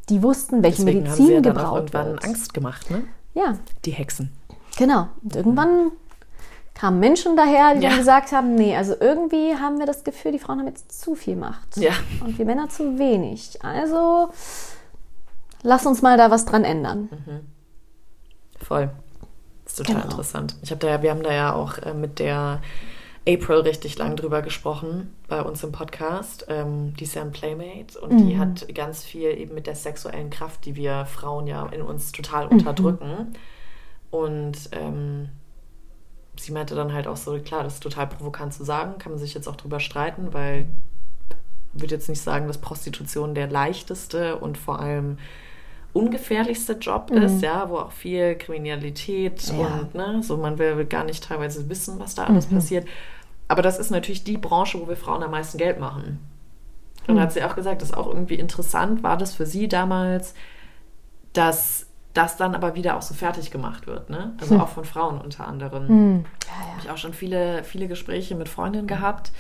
Die 0.10 0.22
wussten, 0.24 0.62
welche 0.64 0.86
Deswegen 0.86 1.00
haben 1.10 1.18
Medizin 1.18 1.26
sie 1.28 1.34
ja 1.34 1.42
dann 1.42 1.58
auch 1.58 1.60
gebraucht 1.62 1.78
irgendwann 1.94 2.08
wird. 2.14 2.26
Angst 2.26 2.54
gemacht, 2.54 2.90
ne? 2.92 3.04
Ja, 3.34 3.56
Die 3.86 3.92
Hexen. 3.92 4.32
genau. 4.78 5.08
Und 5.24 5.36
irgendwann 5.36 5.92
kamen 6.76 7.00
Menschen 7.00 7.36
daher, 7.36 7.74
die 7.76 7.82
Ja. 7.84 7.90
dann 7.90 7.98
gesagt 8.00 8.32
haben, 8.32 8.54
nee, 8.56 8.76
also 8.76 8.94
irgendwie 9.00 9.56
haben 9.56 9.80
wir 9.80 9.86
das 9.88 10.04
Gefühl, 10.04 10.32
die 10.32 10.40
Frauen 10.40 10.60
haben 10.60 10.68
jetzt 10.68 11.02
zu 11.02 11.16
viel 11.16 11.36
Macht. 11.36 11.78
Ja. 11.78 11.92
Und 12.24 12.38
wir 12.38 12.46
Männer 12.46 12.70
zu 12.70 12.98
wenig. 13.00 13.58
Also 13.64 14.30
lass 15.64 15.86
uns 15.88 16.02
mal 16.02 16.18
da 16.18 16.30
was 16.32 16.46
dran 16.46 16.64
ändern. 16.64 17.10
Voll. 18.64 18.90
Das 19.64 19.74
ist 19.74 19.78
total 19.78 19.96
Genau. 19.96 20.06
interessant. 20.12 20.56
Ich 20.62 20.72
hab 20.72 20.80
da, 20.80 20.88
ja- 20.90 21.02
wir 21.02 21.12
haben 21.12 21.24
da 21.24 21.34
ja 21.34 21.54
auch 21.54 21.78
äh, 21.80 21.94
mit 21.94 22.20
der 22.20 22.62
April 23.28 23.58
richtig 23.60 23.98
lang 23.98 24.16
drüber 24.16 24.42
gesprochen 24.42 25.14
bei 25.28 25.42
uns 25.42 25.64
im 25.64 25.72
Podcast. 25.72 26.46
Ähm, 26.50 26.96
die 26.96 27.04
ist 27.04 27.14
ja 27.16 27.22
ein 27.22 27.32
Playmate 27.32 28.00
und 28.00 28.18
die 28.18 28.38
hat 28.40 28.74
ganz 28.74 29.04
viel 29.04 29.30
eben 29.38 29.54
mit 29.54 29.68
der 29.68 29.76
sexuellen 29.76 30.30
Kraft, 30.32 30.66
die 30.66 30.76
wir 30.76 31.06
Frauen 31.06 31.46
ja 31.46 31.68
in 31.68 31.82
uns 31.82 32.12
total 32.12 32.48
unterdrücken. 32.48 33.34
Und 34.10 34.70
ähm, 34.72 35.30
sie 36.38 36.52
meinte 36.52 36.74
dann 36.74 36.94
halt 36.94 37.06
auch 37.08 37.18
so, 37.18 37.38
klar, 37.40 37.64
das 37.64 37.76
ist 37.76 37.84
total 37.84 38.08
provokant 38.08 38.54
zu 38.54 38.64
sagen, 38.64 38.98
kann 38.98 39.12
man 39.12 39.20
sich 39.20 39.34
jetzt 39.36 39.48
auch 39.48 39.58
drüber 39.58 39.80
streiten, 39.80 40.34
weil 40.34 40.66
ich 41.76 41.82
würde 41.82 41.94
jetzt 41.96 42.10
nicht 42.10 42.22
sagen, 42.22 42.48
dass 42.48 42.58
Prostitution 42.58 43.36
der 43.36 43.48
leichteste 43.48 44.38
und 44.38 44.58
vor 44.58 44.80
allem 44.80 45.20
ungefährlichste 45.94 46.74
Job 46.74 47.10
ist, 47.12 47.42
ja, 47.42 47.70
wo 47.70 47.78
auch 47.78 47.92
viel 47.92 48.36
Kriminalität 48.36 49.42
Ja. 49.58 49.80
und 49.82 49.96
ne, 49.96 50.22
so 50.24 50.38
man 50.38 50.58
will 50.60 50.86
gar 50.86 51.04
nicht 51.04 51.24
teilweise 51.24 51.68
wissen, 51.70 52.00
was 52.00 52.16
da 52.16 52.26
alles 52.26 52.46
passiert. 52.46 52.88
Aber 53.48 53.62
das 53.64 53.80
ist 53.80 53.90
natürlich 53.90 54.24
die 54.24 54.38
Branche, 54.38 54.80
wo 54.80 54.88
wir 54.88 54.96
Frauen 54.96 55.24
am 55.24 55.32
meisten 55.32 55.58
Geld 55.58 55.80
machen. 55.80 56.20
Und 57.08 57.16
da 57.16 57.24
hat 57.24 57.34
sie 57.34 57.44
auch 57.44 57.56
gesagt, 57.56 57.82
das 57.82 57.90
ist 57.90 57.98
auch 57.98 58.06
irgendwie 58.08 58.36
interessant, 58.36 59.02
war 59.02 59.18
das 59.18 59.34
für 59.34 59.48
sie 59.48 59.68
damals, 59.68 60.36
dass 61.34 61.88
das 62.14 62.38
dann 62.38 62.56
aber 62.56 62.76
wieder 62.76 62.98
auch 62.98 63.02
so 63.02 63.14
fertig 63.14 63.50
gemacht 63.52 63.88
wird, 63.88 64.10
ne? 64.10 64.34
Also 64.42 64.58
auch 64.60 64.68
von 64.70 64.84
Frauen 64.86 65.20
unter 65.22 65.48
anderem 65.48 65.88
Hm. 65.88 66.26
habe 66.50 66.80
ich 66.84 66.90
auch 66.90 66.98
schon 66.98 67.14
viele, 67.14 67.64
viele 67.64 67.88
Gespräche 67.88 68.36
mit 68.36 68.50
Freundinnen 68.50 68.88
gehabt. 68.88 69.32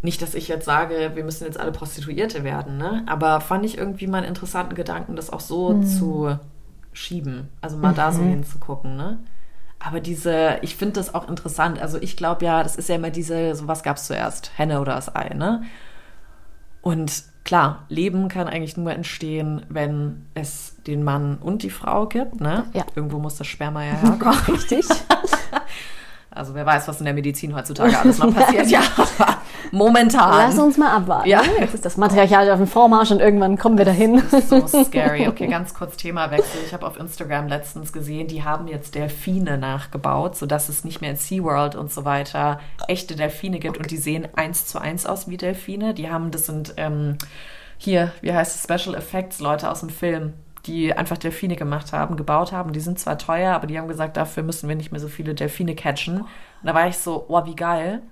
Nicht, 0.00 0.22
dass 0.22 0.34
ich 0.34 0.46
jetzt 0.48 0.64
sage, 0.64 1.12
wir 1.14 1.24
müssen 1.24 1.44
jetzt 1.44 1.58
alle 1.58 1.72
Prostituierte 1.72 2.44
werden, 2.44 2.76
ne? 2.78 3.02
aber 3.06 3.40
fand 3.40 3.64
ich 3.64 3.76
irgendwie 3.76 4.06
mal 4.06 4.18
einen 4.18 4.28
interessanten 4.28 4.74
Gedanken, 4.74 5.16
das 5.16 5.30
auch 5.30 5.40
so 5.40 5.80
zu 5.82 6.38
schieben. 6.92 7.48
Also 7.60 7.76
mal 7.76 7.94
da 7.94 8.12
so 8.12 8.22
hinzugucken. 8.22 8.96
Ne? 8.96 9.18
Aber 9.78 10.00
diese, 10.00 10.58
ich 10.62 10.76
finde 10.76 10.94
das 10.94 11.14
auch 11.14 11.28
interessant. 11.28 11.80
Also 11.80 11.98
ich 11.98 12.16
glaube 12.16 12.44
ja, 12.44 12.62
das 12.62 12.76
ist 12.76 12.88
ja 12.88 12.96
immer 12.96 13.10
diese, 13.10 13.54
so 13.54 13.68
was 13.68 13.82
gab 13.82 13.96
es 13.96 14.06
zuerst? 14.06 14.52
Henne 14.56 14.80
oder 14.80 14.94
das 14.94 15.14
Ei, 15.14 15.34
ne? 15.34 15.62
Und 16.80 17.24
klar, 17.44 17.84
Leben 17.88 18.28
kann 18.28 18.48
eigentlich 18.48 18.76
nur 18.76 18.92
entstehen, 18.92 19.64
wenn 19.68 20.26
es 20.34 20.76
den 20.86 21.02
Mann 21.02 21.38
und 21.38 21.62
die 21.62 21.70
Frau 21.70 22.06
gibt, 22.06 22.40
ne? 22.40 22.64
Ja. 22.72 22.84
Irgendwo 22.94 23.18
muss 23.18 23.36
das 23.36 23.46
Sperma 23.46 23.84
ja 23.84 23.92
herkommen. 24.02 24.38
Richtig. 24.48 24.86
Also 26.30 26.54
wer 26.54 26.66
weiß, 26.66 26.86
was 26.88 26.98
in 26.98 27.06
der 27.06 27.14
Medizin 27.14 27.56
heutzutage 27.56 27.98
alles 27.98 28.18
noch 28.18 28.34
passiert. 28.34 28.66
ja, 28.70 28.80
aber 28.96 29.38
momentan. 29.72 30.36
Lass 30.36 30.58
uns 30.58 30.76
mal 30.76 30.94
abwarten. 30.94 31.28
Ja. 31.28 31.42
Jetzt 31.58 31.74
ist 31.74 31.84
das 31.84 31.96
Matriarchat 31.96 32.50
auf 32.50 32.58
dem 32.58 32.66
Vormarsch 32.66 33.10
und 33.10 33.20
irgendwann 33.20 33.56
kommen 33.56 33.78
wir 33.78 33.86
dahin. 33.86 34.22
so 34.46 34.66
scary. 34.84 35.26
Okay, 35.26 35.46
ganz 35.46 35.72
kurz 35.72 35.96
Themawechsel. 35.96 36.60
Ich 36.66 36.74
habe 36.74 36.86
auf 36.86 36.98
Instagram 36.98 37.48
letztens 37.48 37.92
gesehen, 37.92 38.28
die 38.28 38.44
haben 38.44 38.68
jetzt 38.68 38.94
Delfine 38.94 39.56
nachgebaut, 39.56 40.36
sodass 40.36 40.68
es 40.68 40.84
nicht 40.84 41.00
mehr 41.00 41.10
in 41.10 41.16
SeaWorld 41.16 41.76
und 41.76 41.90
so 41.90 42.04
weiter 42.04 42.60
echte 42.88 43.16
Delfine 43.16 43.58
gibt 43.58 43.78
und 43.78 43.90
die 43.90 43.96
sehen 43.96 44.28
eins 44.36 44.66
zu 44.66 44.78
eins 44.78 45.06
aus 45.06 45.28
wie 45.28 45.36
Delfine. 45.38 45.94
Die 45.94 46.10
haben, 46.10 46.30
das 46.30 46.46
sind 46.46 46.74
ähm, 46.76 47.16
hier, 47.78 48.12
wie 48.20 48.32
heißt 48.32 48.54
es, 48.54 48.62
Special 48.64 48.94
Effects 48.96 49.40
Leute 49.40 49.70
aus 49.70 49.80
dem 49.80 49.90
Film, 49.90 50.34
die 50.68 50.92
einfach 50.92 51.16
Delfine 51.18 51.56
gemacht 51.56 51.92
haben, 51.92 52.16
gebaut 52.16 52.52
haben. 52.52 52.72
Die 52.72 52.80
sind 52.80 52.98
zwar 52.98 53.18
teuer, 53.18 53.54
aber 53.54 53.66
die 53.66 53.78
haben 53.78 53.88
gesagt, 53.88 54.16
dafür 54.16 54.42
müssen 54.42 54.68
wir 54.68 54.76
nicht 54.76 54.92
mehr 54.92 55.00
so 55.00 55.08
viele 55.08 55.34
Delfine 55.34 55.74
catchen. 55.74 56.20
Und 56.20 56.28
da 56.62 56.74
war 56.74 56.86
ich 56.86 56.98
so, 56.98 57.24
oh, 57.28 57.44
wie 57.46 57.56
geil. 57.56 58.02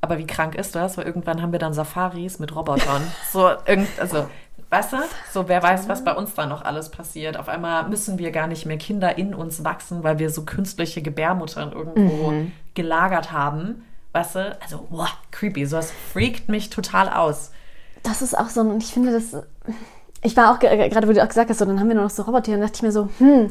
Aber 0.00 0.18
wie 0.18 0.26
krank 0.26 0.56
ist 0.56 0.74
das? 0.74 0.98
Weil 0.98 1.06
irgendwann 1.06 1.40
haben 1.40 1.52
wir 1.52 1.60
dann 1.60 1.74
Safaris 1.74 2.40
mit 2.40 2.54
Robotern. 2.54 3.02
So, 3.32 3.48
irgend, 3.66 3.88
also, 4.00 4.26
weißt 4.70 4.94
du? 4.94 4.96
So, 5.32 5.48
wer 5.48 5.62
weiß, 5.62 5.88
was 5.88 6.04
bei 6.04 6.12
uns 6.14 6.34
da 6.34 6.46
noch 6.46 6.64
alles 6.64 6.90
passiert. 6.90 7.36
Auf 7.36 7.48
einmal 7.48 7.88
müssen 7.88 8.18
wir 8.18 8.32
gar 8.32 8.48
nicht 8.48 8.66
mehr 8.66 8.78
Kinder 8.78 9.16
in 9.16 9.32
uns 9.32 9.64
wachsen, 9.64 10.02
weil 10.02 10.18
wir 10.18 10.30
so 10.30 10.44
künstliche 10.44 11.02
Gebärmuttern 11.02 11.72
irgendwo 11.72 12.34
gelagert 12.74 13.30
haben. 13.30 13.84
Weißt 14.12 14.34
du? 14.34 14.58
Also, 14.60 14.88
wow, 14.90 15.08
creepy. 15.30 15.66
So, 15.66 15.76
das 15.76 15.92
freakt 16.12 16.48
mich 16.48 16.68
total 16.68 17.08
aus. 17.08 17.52
Das 18.02 18.22
ist 18.22 18.36
auch 18.36 18.48
so, 18.48 18.60
und 18.62 18.82
ich 18.82 18.92
finde 18.92 19.12
das. 19.12 19.36
Ich 20.22 20.36
war 20.36 20.52
auch 20.54 20.58
ge- 20.58 20.88
gerade, 20.88 21.08
wo 21.08 21.12
du 21.12 21.22
auch 21.22 21.28
gesagt 21.28 21.50
hast, 21.50 21.58
so, 21.58 21.64
dann 21.64 21.80
haben 21.80 21.88
wir 21.88 21.94
nur 21.94 22.04
noch 22.04 22.10
so 22.10 22.22
Roboter, 22.22 22.52
dann 22.52 22.60
dachte 22.60 22.74
ich 22.76 22.82
mir 22.82 22.92
so, 22.92 23.08
hm, 23.18 23.50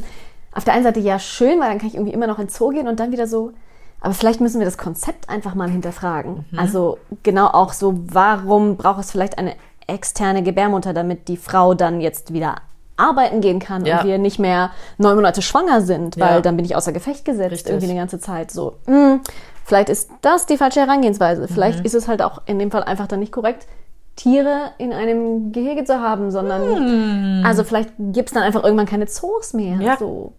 auf 0.53 0.63
der 0.63 0.73
einen 0.73 0.83
Seite 0.83 0.99
ja 0.99 1.19
schön, 1.19 1.59
weil 1.59 1.69
dann 1.69 1.77
kann 1.79 1.87
ich 1.87 1.95
irgendwie 1.95 2.13
immer 2.13 2.27
noch 2.27 2.39
ins 2.39 2.57
Zoo 2.57 2.69
gehen 2.69 2.87
und 2.87 2.99
dann 2.99 3.11
wieder 3.11 3.27
so, 3.27 3.51
aber 3.99 4.13
vielleicht 4.13 4.41
müssen 4.41 4.59
wir 4.59 4.65
das 4.65 4.77
Konzept 4.77 5.29
einfach 5.29 5.53
mal 5.53 5.69
hinterfragen. 5.69 6.45
Also 6.57 6.97
genau 7.23 7.47
auch 7.47 7.73
so, 7.73 7.99
warum 8.07 8.75
braucht 8.77 8.99
es 9.01 9.11
vielleicht 9.11 9.37
eine 9.37 9.53
externe 9.87 10.43
Gebärmutter, 10.43 10.93
damit 10.93 11.27
die 11.27 11.37
Frau 11.37 11.73
dann 11.73 12.01
jetzt 12.01 12.33
wieder 12.33 12.55
arbeiten 12.97 13.41
gehen 13.41 13.59
kann 13.59 13.85
Ja. 13.85 13.99
und 14.01 14.07
wir 14.07 14.17
nicht 14.17 14.39
mehr 14.39 14.71
neun 14.97 15.15
Monate 15.15 15.41
schwanger 15.41 15.81
sind, 15.81 16.19
weil 16.19 16.35
Ja. 16.35 16.41
dann 16.41 16.55
bin 16.55 16.65
ich 16.65 16.75
außer 16.75 16.91
Gefecht 16.93 17.25
gesetzt 17.25 17.51
Richtig. 17.51 17.71
irgendwie 17.73 17.87
die 17.87 17.95
ganze 17.95 18.19
Zeit. 18.19 18.51
So, 18.51 18.75
hm, 18.85 19.21
vielleicht 19.65 19.89
ist 19.89 20.09
das 20.21 20.45
die 20.45 20.57
falsche 20.57 20.79
Herangehensweise. 20.81 21.47
Vielleicht 21.47 21.85
ist 21.85 21.95
es 21.95 22.07
halt 22.07 22.21
auch 22.21 22.41
in 22.45 22.59
dem 22.59 22.71
Fall 22.71 22.83
einfach 22.83 23.07
dann 23.07 23.19
nicht 23.19 23.31
korrekt, 23.31 23.67
Tiere 24.15 24.71
in 24.77 24.93
einem 24.93 25.51
Gehege 25.51 25.83
zu 25.83 25.99
haben, 25.99 26.31
sondern 26.31 27.43
also 27.45 27.63
vielleicht 27.63 27.91
gibt 27.97 28.29
es 28.29 28.33
dann 28.33 28.43
einfach 28.43 28.63
irgendwann 28.63 28.85
keine 28.85 29.07
Zoos 29.07 29.53
mehr. 29.53 29.77
Ja. 29.77 29.97
So. 29.97 30.33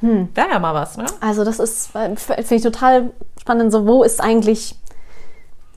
Wäre 0.00 0.50
ja 0.50 0.58
mal 0.58 0.74
was, 0.74 0.96
ne? 0.96 1.06
Also 1.20 1.44
das 1.44 1.58
ist, 1.58 1.94
äh, 1.94 2.14
finde 2.16 2.54
ich 2.54 2.62
total 2.62 3.10
spannend, 3.40 3.72
so 3.72 3.86
wo 3.86 4.02
ist 4.02 4.22
eigentlich, 4.22 4.74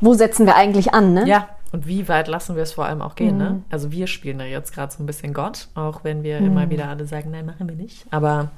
wo 0.02 0.14
setzen 0.14 0.46
wir 0.46 0.56
eigentlich 0.56 0.94
an, 0.94 1.14
ne? 1.14 1.26
Ja. 1.28 1.50
Und 1.72 1.88
wie 1.88 2.08
weit 2.10 2.28
lassen 2.28 2.56
wir 2.56 2.64
es 2.64 2.74
vor 2.74 2.86
allem 2.86 3.02
auch 3.02 3.16
gehen, 3.16 3.38
ne? 3.38 3.62
Also 3.70 3.92
wir 3.92 4.08
spielen 4.08 4.40
da 4.40 4.46
jetzt 4.46 4.74
gerade 4.74 4.92
so 4.92 5.02
ein 5.02 5.06
bisschen 5.06 5.34
Gott, 5.34 5.70
auch 5.76 6.04
wenn 6.04 6.24
wir 6.24 6.40
immer 6.40 6.70
wieder 6.70 6.90
alle 6.90 7.06
sagen, 7.06 7.30
nein, 7.32 7.46
machen 7.46 7.70
wir 7.70 7.76
nicht. 7.76 8.06
Aber 8.12 8.50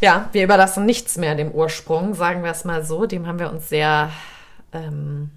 ja, 0.00 0.28
wir 0.32 0.44
überlassen 0.44 0.84
nichts 0.84 1.16
mehr 1.16 1.34
dem 1.34 1.50
Ursprung, 1.50 2.14
sagen 2.14 2.44
wir 2.44 2.50
es 2.50 2.64
mal 2.64 2.84
so. 2.84 3.06
Dem 3.06 3.26
haben 3.26 3.38
wir 3.38 3.50
uns 3.50 3.68
sehr, 3.68 4.10
ähm, 4.72 5.30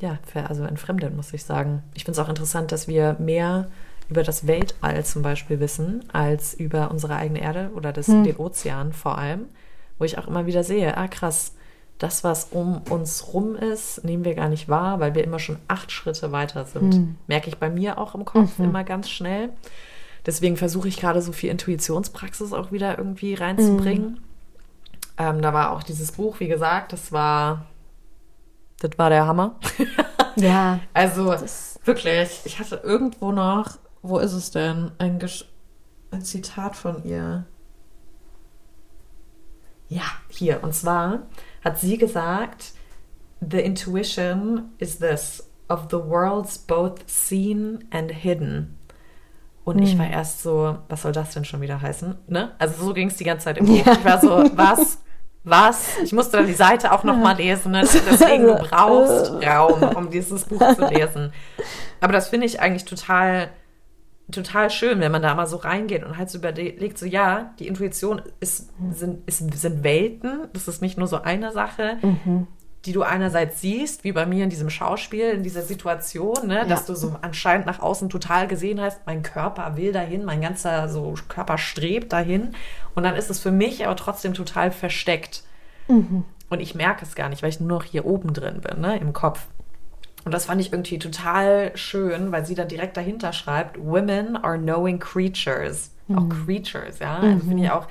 ja, 0.00 0.18
also 0.48 0.64
entfremdet, 0.64 1.14
muss 1.14 1.32
ich 1.32 1.44
sagen. 1.44 1.82
Ich 1.94 2.04
finde 2.04 2.20
es 2.20 2.24
auch 2.24 2.28
interessant, 2.28 2.72
dass 2.72 2.88
wir 2.88 3.16
mehr 3.18 3.68
über 4.08 4.22
das 4.22 4.46
Weltall 4.46 5.04
zum 5.04 5.22
Beispiel 5.22 5.60
wissen, 5.60 6.04
als 6.12 6.54
über 6.54 6.90
unsere 6.90 7.14
eigene 7.16 7.40
Erde 7.40 7.70
oder 7.74 7.92
das, 7.92 8.06
den 8.24 8.36
Ozean 8.36 8.92
vor 8.92 9.18
allem, 9.18 9.46
wo 9.98 10.04
ich 10.04 10.18
auch 10.18 10.26
immer 10.26 10.46
wieder 10.46 10.64
sehe, 10.64 10.96
ah 10.96 11.06
krass, 11.06 11.54
das, 11.98 12.24
was 12.24 12.48
um 12.50 12.80
uns 12.88 13.32
rum 13.34 13.54
ist, 13.56 14.04
nehmen 14.04 14.24
wir 14.24 14.34
gar 14.34 14.48
nicht 14.48 14.68
wahr, 14.68 15.00
weil 15.00 15.14
wir 15.14 15.22
immer 15.22 15.38
schon 15.38 15.58
acht 15.68 15.92
Schritte 15.92 16.32
weiter 16.32 16.64
sind. 16.64 16.94
Merke 17.28 17.48
ich 17.50 17.58
bei 17.58 17.68
mir 17.68 17.98
auch 17.98 18.14
im 18.14 18.24
Kopf 18.24 18.58
immer 18.64 18.84
ganz 18.84 19.10
schnell. 19.10 19.50
Deswegen 20.26 20.56
versuche 20.56 20.88
ich 20.88 20.96
gerade 20.98 21.20
so 21.22 21.32
viel 21.32 21.50
Intuitionspraxis 21.50 22.52
auch 22.52 22.72
wieder 22.72 22.96
irgendwie 22.98 23.34
reinzubringen. 23.34 24.20
Ähm, 25.18 25.42
da 25.42 25.52
war 25.52 25.72
auch 25.72 25.82
dieses 25.82 26.12
Buch, 26.12 26.40
wie 26.40 26.48
gesagt, 26.48 26.94
das 26.94 27.12
war, 27.12 27.66
das 28.80 28.90
war 28.98 29.10
der 29.10 29.26
Hammer. 29.26 29.58
Ja. 30.36 30.80
Also 30.94 31.34
wirklich, 31.84 32.40
ich 32.44 32.58
hatte 32.58 32.76
irgendwo 32.84 33.32
noch, 33.32 33.78
wo 34.02 34.18
ist 34.18 34.32
es 34.32 34.50
denn? 34.50 34.92
Ein 34.98 35.18
Gesch 35.18 35.44
ein 36.12 36.22
Zitat 36.22 36.74
von 36.74 37.04
ihr. 37.04 37.44
Ja, 39.88 40.04
hier. 40.28 40.62
Und 40.62 40.74
zwar 40.74 41.22
hat 41.62 41.78
sie 41.78 41.98
gesagt, 41.98 42.72
The 43.40 43.60
intuition 43.60 44.70
is 44.78 44.98
this, 44.98 45.50
of 45.68 45.86
the 45.90 45.96
worlds 45.96 46.58
both 46.58 47.08
seen 47.08 47.84
and 47.90 48.10
hidden. 48.10 48.76
Und 49.64 49.76
hm. 49.76 49.82
ich 49.84 49.98
war 49.98 50.08
erst 50.08 50.42
so, 50.42 50.78
was 50.88 51.02
soll 51.02 51.12
das 51.12 51.32
denn 51.32 51.44
schon 51.44 51.60
wieder 51.60 51.80
heißen? 51.80 52.16
Ne? 52.26 52.52
Also 52.58 52.86
so 52.86 52.92
ging 52.92 53.08
es 53.08 53.16
die 53.16 53.24
ganze 53.24 53.44
Zeit 53.44 53.58
im 53.58 53.66
Buch. 53.66 53.86
Ja. 53.86 53.92
Ich 53.92 54.04
war 54.04 54.20
so, 54.20 54.28
was? 54.56 54.98
Was? 55.42 55.98
Ich 56.04 56.12
musste 56.12 56.36
dann 56.36 56.46
die 56.46 56.52
Seite 56.52 56.92
auch 56.92 57.02
nochmal 57.02 57.36
lesen. 57.36 57.72
Ne? 57.72 57.80
Deswegen 58.10 58.46
du 58.46 58.54
brauchst 58.56 59.32
Raum, 59.44 59.82
um 59.96 60.10
dieses 60.10 60.44
Buch 60.44 60.60
zu 60.74 60.86
lesen. 60.86 61.32
Aber 62.00 62.12
das 62.12 62.28
finde 62.28 62.46
ich 62.46 62.60
eigentlich 62.60 62.84
total, 62.84 63.48
total 64.30 64.70
schön, 64.70 65.00
wenn 65.00 65.12
man 65.12 65.22
da 65.22 65.34
mal 65.34 65.46
so 65.46 65.56
reingeht 65.56 66.04
und 66.04 66.18
halt 66.18 66.30
so 66.30 66.38
überlegt, 66.38 66.98
so 66.98 67.06
ja, 67.06 67.54
die 67.58 67.68
Intuition 67.68 68.22
ist, 68.40 68.70
sind, 68.92 69.26
ist, 69.26 69.38
sind 69.38 69.82
Welten. 69.82 70.48
Das 70.52 70.68
ist 70.68 70.82
nicht 70.82 70.98
nur 70.98 71.06
so 71.06 71.22
eine 71.22 71.52
Sache. 71.52 71.98
Mhm 72.02 72.46
die 72.86 72.92
du 72.92 73.02
einerseits 73.02 73.60
siehst, 73.60 74.04
wie 74.04 74.12
bei 74.12 74.24
mir 74.24 74.44
in 74.44 74.50
diesem 74.50 74.70
Schauspiel, 74.70 75.30
in 75.30 75.42
dieser 75.42 75.62
Situation, 75.62 76.46
ne, 76.46 76.58
ja. 76.58 76.64
dass 76.64 76.86
du 76.86 76.94
so 76.94 77.14
anscheinend 77.20 77.66
nach 77.66 77.80
außen 77.80 78.08
total 78.08 78.48
gesehen 78.48 78.80
hast, 78.80 79.06
mein 79.06 79.22
Körper 79.22 79.76
will 79.76 79.92
dahin, 79.92 80.24
mein 80.24 80.40
ganzer 80.40 80.88
so 80.88 81.14
Körper 81.28 81.58
strebt 81.58 82.12
dahin. 82.12 82.54
Und 82.94 83.02
dann 83.02 83.16
ist 83.16 83.28
es 83.28 83.38
für 83.38 83.50
mich 83.50 83.84
aber 83.84 83.96
trotzdem 83.96 84.32
total 84.32 84.70
versteckt. 84.70 85.42
Mhm. 85.88 86.24
Und 86.48 86.60
ich 86.60 86.74
merke 86.74 87.04
es 87.04 87.14
gar 87.14 87.28
nicht, 87.28 87.42
weil 87.42 87.50
ich 87.50 87.60
nur 87.60 87.68
noch 87.68 87.84
hier 87.84 88.06
oben 88.06 88.32
drin 88.32 88.62
bin, 88.62 88.80
ne, 88.80 88.96
im 88.98 89.12
Kopf. 89.12 89.46
Und 90.24 90.32
das 90.32 90.46
fand 90.46 90.60
ich 90.60 90.72
irgendwie 90.72 90.98
total 90.98 91.72
schön, 91.76 92.32
weil 92.32 92.44
sie 92.44 92.54
da 92.54 92.64
direkt 92.64 92.96
dahinter 92.96 93.32
schreibt, 93.32 93.78
Women 93.78 94.36
are 94.36 94.58
knowing 94.58 94.98
creatures. 94.98 95.90
Mhm. 96.08 96.18
Auch 96.18 96.28
Creatures, 96.46 96.98
ja. 96.98 97.16
Also 97.16 97.26
mhm. 97.26 97.48
finde 97.48 97.64
ich 97.64 97.70
auch 97.70 97.86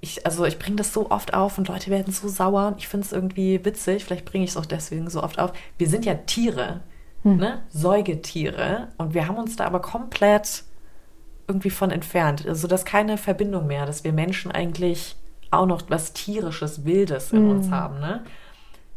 ich, 0.00 0.24
also 0.24 0.44
ich 0.44 0.58
bringe 0.58 0.76
das 0.76 0.92
so 0.92 1.10
oft 1.10 1.34
auf 1.34 1.58
und 1.58 1.68
Leute 1.68 1.90
werden 1.90 2.12
so 2.12 2.28
sauer. 2.28 2.74
Ich 2.78 2.88
finde 2.88 3.06
es 3.06 3.12
irgendwie 3.12 3.64
witzig, 3.64 4.04
vielleicht 4.04 4.24
bringe 4.24 4.44
ich 4.44 4.50
es 4.50 4.56
auch 4.56 4.66
deswegen 4.66 5.10
so 5.10 5.22
oft 5.22 5.38
auf. 5.38 5.52
Wir 5.78 5.88
sind 5.88 6.04
ja 6.04 6.14
Tiere, 6.14 6.80
hm. 7.22 7.36
ne? 7.36 7.62
Säugetiere. 7.70 8.88
Und 8.98 9.14
wir 9.14 9.26
haben 9.26 9.36
uns 9.36 9.56
da 9.56 9.64
aber 9.64 9.80
komplett 9.80 10.64
irgendwie 11.48 11.70
von 11.70 11.90
entfernt. 11.90 12.46
Also 12.46 12.68
das 12.68 12.82
ist 12.82 12.86
keine 12.86 13.18
Verbindung 13.18 13.66
mehr, 13.66 13.84
dass 13.84 14.04
wir 14.04 14.12
Menschen 14.12 14.52
eigentlich 14.52 15.16
auch 15.50 15.66
noch 15.66 15.82
was 15.88 16.12
tierisches, 16.12 16.84
Wildes 16.84 17.32
in 17.32 17.40
hm. 17.40 17.50
uns 17.50 17.70
haben, 17.70 18.00
ne? 18.00 18.24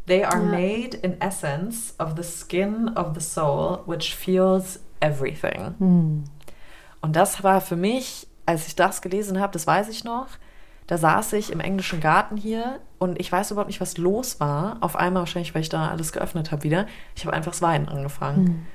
They 0.06 0.24
are 0.24 0.38
ja. 0.38 0.44
made 0.44 0.96
in 0.98 1.20
essence 1.20 1.94
of 1.98 2.12
the 2.16 2.22
skin 2.22 2.96
of 2.96 3.08
the 3.14 3.20
soul, 3.20 3.80
which 3.86 4.14
feels 4.14 4.78
everything. 5.00 5.74
Hm. 5.78 6.24
Und 7.00 7.16
das 7.16 7.42
war 7.42 7.60
für 7.60 7.74
mich, 7.74 8.28
als 8.46 8.68
ich 8.68 8.76
das 8.76 9.02
gelesen 9.02 9.40
habe, 9.40 9.52
das 9.52 9.66
weiß 9.66 9.88
ich 9.88 10.04
noch, 10.04 10.28
da 10.86 10.98
saß 10.98 11.32
ich 11.34 11.50
im 11.50 11.60
englischen 11.60 12.00
Garten 12.00 12.36
hier 12.36 12.78
und 12.98 13.20
ich 13.20 13.30
weiß 13.30 13.50
überhaupt 13.50 13.68
nicht, 13.68 13.80
was 13.80 13.98
los 13.98 14.38
war. 14.38 14.76
Auf 14.80 14.96
einmal 14.96 15.22
wahrscheinlich, 15.22 15.54
weil 15.54 15.62
ich 15.62 15.68
da 15.68 15.88
alles 15.88 16.12
geöffnet 16.12 16.52
habe 16.52 16.62
wieder. 16.62 16.86
Ich 17.14 17.24
habe 17.24 17.34
einfach 17.34 17.52
das 17.52 17.62
Weinen 17.62 17.88
angefangen. 17.88 18.44
Mhm. 18.44 18.66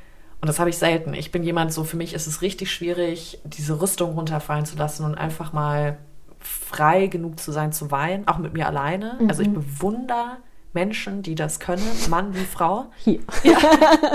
Und 0.41 0.47
das 0.47 0.59
habe 0.59 0.69
ich 0.69 0.77
selten. 0.77 1.13
Ich 1.13 1.31
bin 1.31 1.43
jemand, 1.43 1.71
so 1.71 1.83
für 1.83 1.97
mich 1.97 2.13
ist 2.13 2.27
es 2.27 2.41
richtig 2.41 2.71
schwierig, 2.71 3.39
diese 3.43 3.79
Rüstung 3.79 4.13
runterfallen 4.13 4.65
zu 4.65 4.75
lassen 4.75 5.05
und 5.05 5.15
einfach 5.15 5.53
mal 5.53 5.99
frei 6.39 7.07
genug 7.07 7.39
zu 7.39 7.51
sein 7.51 7.71
zu 7.71 7.91
weinen, 7.91 8.27
auch 8.27 8.39
mit 8.39 8.53
mir 8.53 8.67
alleine. 8.67 9.17
Mhm. 9.19 9.29
Also 9.29 9.43
ich 9.43 9.53
bewundere 9.53 10.37
Menschen, 10.73 11.21
die 11.21 11.35
das 11.35 11.59
können, 11.59 11.85
Mann 12.09 12.33
wie 12.33 12.45
Frau. 12.45 12.91
Hier. 12.97 13.19
Ja, 13.43 13.57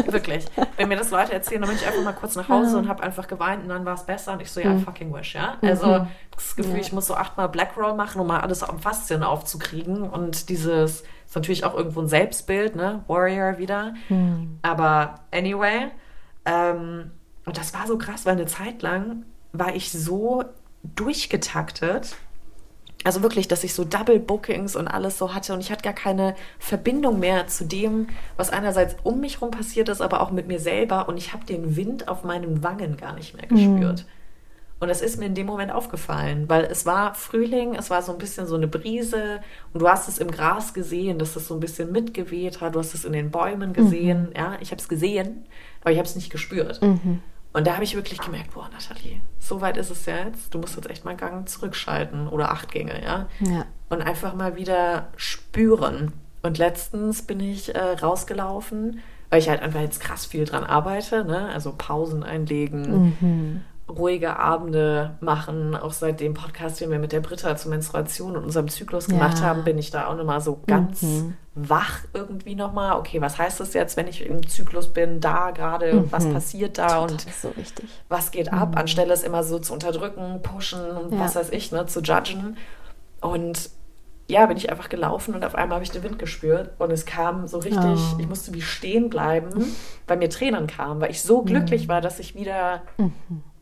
wirklich. 0.06 0.46
Wenn 0.76 0.88
mir 0.88 0.96
das 0.96 1.10
Leute 1.10 1.32
erzählen, 1.32 1.60
dann 1.60 1.70
bin 1.70 1.78
ich 1.78 1.86
einfach 1.86 2.02
mal 2.02 2.12
kurz 2.12 2.36
nach 2.36 2.48
Hause 2.48 2.78
und 2.78 2.88
habe 2.88 3.02
einfach 3.02 3.26
geweint 3.26 3.62
und 3.62 3.68
dann 3.68 3.84
war 3.84 3.94
es 3.94 4.04
besser 4.04 4.32
und 4.32 4.40
ich 4.40 4.50
so, 4.50 4.60
ja, 4.60 4.70
mhm. 4.70 4.80
fucking 4.80 5.12
wish, 5.12 5.34
ja. 5.34 5.56
Also 5.62 5.86
mhm. 5.86 6.08
das 6.34 6.56
Gefühl, 6.56 6.74
ja. 6.74 6.80
ich 6.80 6.92
muss 6.92 7.06
so 7.06 7.14
achtmal 7.14 7.48
Blackroll 7.48 7.94
machen, 7.94 8.20
um 8.20 8.26
mal 8.26 8.40
alles 8.40 8.62
am 8.62 8.78
Faszien 8.78 9.22
aufzukriegen 9.22 10.08
und 10.08 10.48
dieses 10.48 11.02
ist 11.26 11.34
natürlich 11.34 11.64
auch 11.64 11.74
irgendwo 11.74 12.00
ein 12.00 12.08
Selbstbild, 12.08 12.76
ne, 12.76 13.02
Warrior 13.08 13.58
wieder. 13.58 13.94
Mhm. 14.08 14.58
Aber 14.62 15.16
anyway, 15.32 15.88
ähm, 16.44 17.10
und 17.44 17.58
das 17.58 17.74
war 17.74 17.86
so 17.86 17.98
krass, 17.98 18.24
weil 18.24 18.34
eine 18.34 18.46
Zeit 18.46 18.82
lang 18.82 19.24
war 19.52 19.74
ich 19.74 19.90
so 19.90 20.44
durchgetaktet 20.82 22.16
also 23.06 23.22
wirklich, 23.22 23.46
dass 23.46 23.62
ich 23.62 23.72
so 23.72 23.84
Double 23.84 24.18
Bookings 24.18 24.74
und 24.74 24.88
alles 24.88 25.16
so 25.16 25.32
hatte 25.32 25.54
und 25.54 25.60
ich 25.60 25.70
hatte 25.70 25.82
gar 25.82 25.92
keine 25.92 26.34
Verbindung 26.58 27.20
mehr 27.20 27.46
zu 27.46 27.64
dem, 27.64 28.08
was 28.36 28.50
einerseits 28.50 28.96
um 29.04 29.20
mich 29.20 29.40
rum 29.40 29.52
passiert 29.52 29.88
ist, 29.88 30.00
aber 30.00 30.20
auch 30.20 30.32
mit 30.32 30.48
mir 30.48 30.58
selber 30.58 31.08
und 31.08 31.16
ich 31.16 31.32
habe 31.32 31.46
den 31.46 31.76
Wind 31.76 32.08
auf 32.08 32.24
meinen 32.24 32.64
Wangen 32.64 32.96
gar 32.96 33.14
nicht 33.14 33.36
mehr 33.36 33.46
gespürt. 33.46 34.00
Mhm. 34.00 34.06
Und 34.80 34.88
das 34.88 35.00
ist 35.00 35.18
mir 35.18 35.26
in 35.26 35.34
dem 35.34 35.46
Moment 35.46 35.70
aufgefallen, 35.70 36.48
weil 36.48 36.64
es 36.64 36.84
war 36.84 37.14
Frühling, 37.14 37.76
es 37.76 37.90
war 37.90 38.02
so 38.02 38.10
ein 38.10 38.18
bisschen 38.18 38.46
so 38.46 38.56
eine 38.56 38.66
Brise 38.66 39.40
und 39.72 39.80
du 39.80 39.88
hast 39.88 40.08
es 40.08 40.18
im 40.18 40.30
Gras 40.30 40.74
gesehen, 40.74 41.18
dass 41.18 41.36
es 41.36 41.46
so 41.46 41.54
ein 41.54 41.60
bisschen 41.60 41.92
mitgeweht 41.92 42.60
hat, 42.60 42.74
du 42.74 42.80
hast 42.80 42.92
es 42.92 43.04
in 43.04 43.12
den 43.12 43.30
Bäumen 43.30 43.72
gesehen, 43.72 44.30
mhm. 44.30 44.36
ja, 44.36 44.56
ich 44.60 44.72
habe 44.72 44.80
es 44.80 44.88
gesehen, 44.88 45.46
aber 45.80 45.92
ich 45.92 45.98
habe 45.98 46.08
es 46.08 46.16
nicht 46.16 46.30
gespürt. 46.30 46.82
Mhm. 46.82 47.22
Und 47.52 47.66
da 47.66 47.74
habe 47.74 47.84
ich 47.84 47.94
wirklich 47.94 48.20
gemerkt, 48.20 48.52
boah, 48.52 48.68
Nathalie, 48.70 49.20
so 49.38 49.60
weit 49.60 49.76
ist 49.76 49.90
es 49.90 50.04
jetzt. 50.06 50.52
Du 50.52 50.58
musst 50.58 50.76
jetzt 50.76 50.90
echt 50.90 51.04
mal 51.04 51.12
einen 51.12 51.20
Gang 51.20 51.48
zurückschalten 51.48 52.28
oder 52.28 52.50
acht 52.50 52.70
Gänge, 52.70 53.02
ja? 53.02 53.28
ja. 53.40 53.64
Und 53.88 54.02
einfach 54.02 54.34
mal 54.34 54.56
wieder 54.56 55.08
spüren. 55.16 56.12
Und 56.42 56.58
letztens 56.58 57.22
bin 57.22 57.40
ich 57.40 57.74
äh, 57.74 57.78
rausgelaufen, 57.78 59.00
weil 59.30 59.40
ich 59.40 59.48
halt 59.48 59.62
einfach 59.62 59.80
jetzt 59.80 60.00
krass 60.00 60.26
viel 60.26 60.44
dran 60.44 60.64
arbeite, 60.64 61.24
ne? 61.24 61.48
Also 61.48 61.74
Pausen 61.76 62.22
einlegen, 62.22 63.16
mhm 63.20 63.64
ruhige 63.88 64.38
Abende 64.38 65.16
machen. 65.20 65.76
Auch 65.76 65.92
seit 65.92 66.20
dem 66.20 66.34
Podcast, 66.34 66.80
den 66.80 66.90
wir 66.90 66.98
mit 66.98 67.12
der 67.12 67.20
Britta 67.20 67.56
zur 67.56 67.70
Menstruation 67.70 68.36
und 68.36 68.44
unserem 68.44 68.68
Zyklus 68.68 69.06
gemacht 69.06 69.38
ja. 69.38 69.44
haben, 69.44 69.64
bin 69.64 69.78
ich 69.78 69.90
da 69.90 70.08
auch 70.08 70.16
nochmal 70.16 70.40
so 70.40 70.60
ganz 70.66 71.02
mhm. 71.02 71.34
wach 71.54 72.00
irgendwie 72.12 72.56
nochmal. 72.56 72.98
Okay, 72.98 73.20
was 73.20 73.38
heißt 73.38 73.60
das 73.60 73.74
jetzt, 73.74 73.96
wenn 73.96 74.08
ich 74.08 74.26
im 74.26 74.46
Zyklus 74.48 74.92
bin, 74.92 75.20
da 75.20 75.52
gerade, 75.52 75.92
mhm. 75.92 76.12
was 76.12 76.28
passiert 76.28 76.78
da 76.78 76.98
und 76.98 77.20
so 77.20 77.52
was 78.08 78.30
geht 78.32 78.52
ab, 78.52 78.70
mhm. 78.70 78.78
anstelle 78.78 79.12
es 79.12 79.22
immer 79.22 79.44
so 79.44 79.58
zu 79.58 79.72
unterdrücken, 79.72 80.40
pushen 80.42 80.80
und 80.80 81.12
ja. 81.12 81.20
was 81.20 81.36
weiß 81.36 81.50
ich, 81.50 81.70
ne, 81.70 81.86
zu 81.86 82.00
judgen. 82.00 82.56
Und 83.20 83.70
ja, 84.28 84.44
bin 84.46 84.56
ich 84.56 84.70
einfach 84.70 84.88
gelaufen 84.88 85.34
und 85.34 85.44
auf 85.44 85.54
einmal 85.54 85.76
habe 85.76 85.84
ich 85.84 85.92
den 85.92 86.02
Wind 86.02 86.18
gespürt 86.18 86.70
und 86.78 86.90
es 86.90 87.06
kam 87.06 87.46
so 87.46 87.58
richtig, 87.58 87.84
oh. 87.84 88.18
ich 88.18 88.28
musste 88.28 88.52
wie 88.54 88.62
stehen 88.62 89.08
bleiben, 89.08 89.72
weil 90.08 90.16
mir 90.16 90.28
Tränen 90.28 90.66
kamen, 90.66 91.00
weil 91.00 91.12
ich 91.12 91.22
so 91.22 91.42
glücklich 91.42 91.86
war, 91.86 92.00
dass 92.00 92.18
ich 92.18 92.34
wieder 92.34 92.82
mhm. 92.98 93.12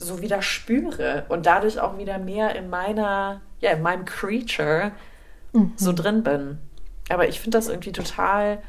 So 0.04 0.20
wieder 0.20 0.42
spüre 0.42 1.24
und 1.28 1.46
dadurch 1.46 1.80
auch 1.80 1.98
wieder 1.98 2.18
mehr 2.18 2.54
in 2.54 2.70
meiner, 2.70 3.40
ja, 3.60 3.72
in 3.72 3.82
meinem 3.82 4.04
Creature 4.04 4.92
mhm. 5.52 5.72
so 5.76 5.92
drin 5.92 6.22
bin. 6.22 6.58
Aber 7.08 7.28
ich 7.28 7.40
finde 7.40 7.58
das 7.58 7.68
irgendwie 7.68 7.92
total 7.92 8.62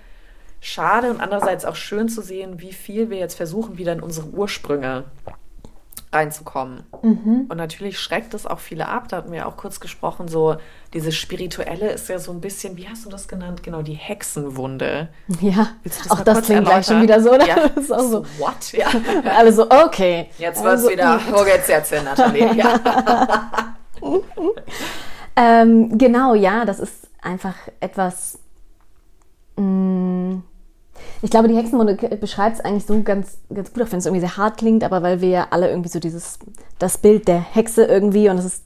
schade 0.59 1.09
und 1.09 1.21
andererseits 1.21 1.65
auch 1.65 1.75
schön 1.75 2.09
zu 2.09 2.21
sehen, 2.21 2.59
wie 2.59 2.73
viel 2.73 3.09
wir 3.09 3.17
jetzt 3.17 3.36
versuchen, 3.36 3.77
wieder 3.77 3.93
in 3.93 4.01
unsere 4.01 4.27
Ursprünge 4.27 5.05
reinzukommen. 6.12 6.84
Mhm. 7.01 7.45
Und 7.49 7.58
natürlich 7.58 7.99
schreckt 7.99 8.34
es 8.34 8.45
auch 8.45 8.60
viele 8.60 8.88
ab. 8.88 9.10
Da 9.10 9.18
hatten 9.18 9.32
wir 9.32 9.47
auch 9.47 9.58
kurz 9.58 9.80
gesprochen, 9.80 10.28
so 10.28 10.56
dieses 10.93 11.16
Spirituelle 11.16 11.91
ist 11.91 12.08
ja 12.10 12.20
so 12.20 12.32
ein 12.32 12.41
bisschen, 12.41 12.78
wie 12.78 12.88
hast 12.88 13.06
du 13.06 13.10
das 13.10 13.28
genannt? 13.28 13.64
Genau, 13.64 13.82
die 13.82 13.93
Hexenwunde. 13.93 15.10
Ja, 15.41 15.72
das 15.84 16.10
auch 16.10 16.22
das 16.22 16.45
klingt 16.45 16.66
gleich 16.66 16.86
schon 16.86 17.01
wieder 17.01 17.22
so, 17.22 17.34
oder? 17.34 17.47
Ja. 17.47 17.56
Das 17.68 17.78
ist 17.86 17.91
auch 17.91 18.10
so. 18.10 18.26
What? 18.38 18.72
Ja. 18.72 18.88
Alle 19.38 19.51
so, 19.51 19.70
okay. 19.70 20.30
Jetzt 20.38 20.64
wird 20.64 20.76
es 20.76 20.82
also, 20.82 20.89
wieder, 20.89 21.20
wo 21.32 21.43
geht's 21.45 21.68
jetzt 21.68 21.93
hin, 21.93 22.03
Nathalie? 22.03 22.53
Ja. 22.56 23.76
ähm, 25.36 25.97
genau, 25.97 26.34
ja, 26.34 26.66
das 26.66 26.80
ist 26.80 27.10
einfach 27.22 27.56
etwas... 27.80 28.39
Mh, 29.58 29.64
mm, 29.64 30.43
ich 31.22 31.30
glaube, 31.30 31.47
die 31.47 31.55
Hexenwunde 31.55 31.95
beschreibt 32.18 32.57
es 32.57 32.66
eigentlich 32.66 32.86
so 32.86 33.01
ganz, 33.01 33.38
ganz 33.53 33.74
gut, 33.74 33.84
auch 33.84 33.91
wenn 33.91 33.99
es 33.99 34.05
irgendwie 34.05 34.22
sehr 34.22 34.38
hart 34.38 34.57
klingt, 34.57 34.84
aber 34.84 35.01
weil 35.01 35.22
wir 35.22 35.30
ja 35.30 35.47
alle 35.51 35.70
irgendwie 35.70 35.89
so 35.89 35.99
dieses, 35.99 36.39
das 36.80 36.97
Bild 36.97 37.28
der 37.28 37.39
Hexe 37.39 37.86
irgendwie, 37.86 38.30
und 38.30 38.38
das 38.38 38.45
ist, 38.45 38.63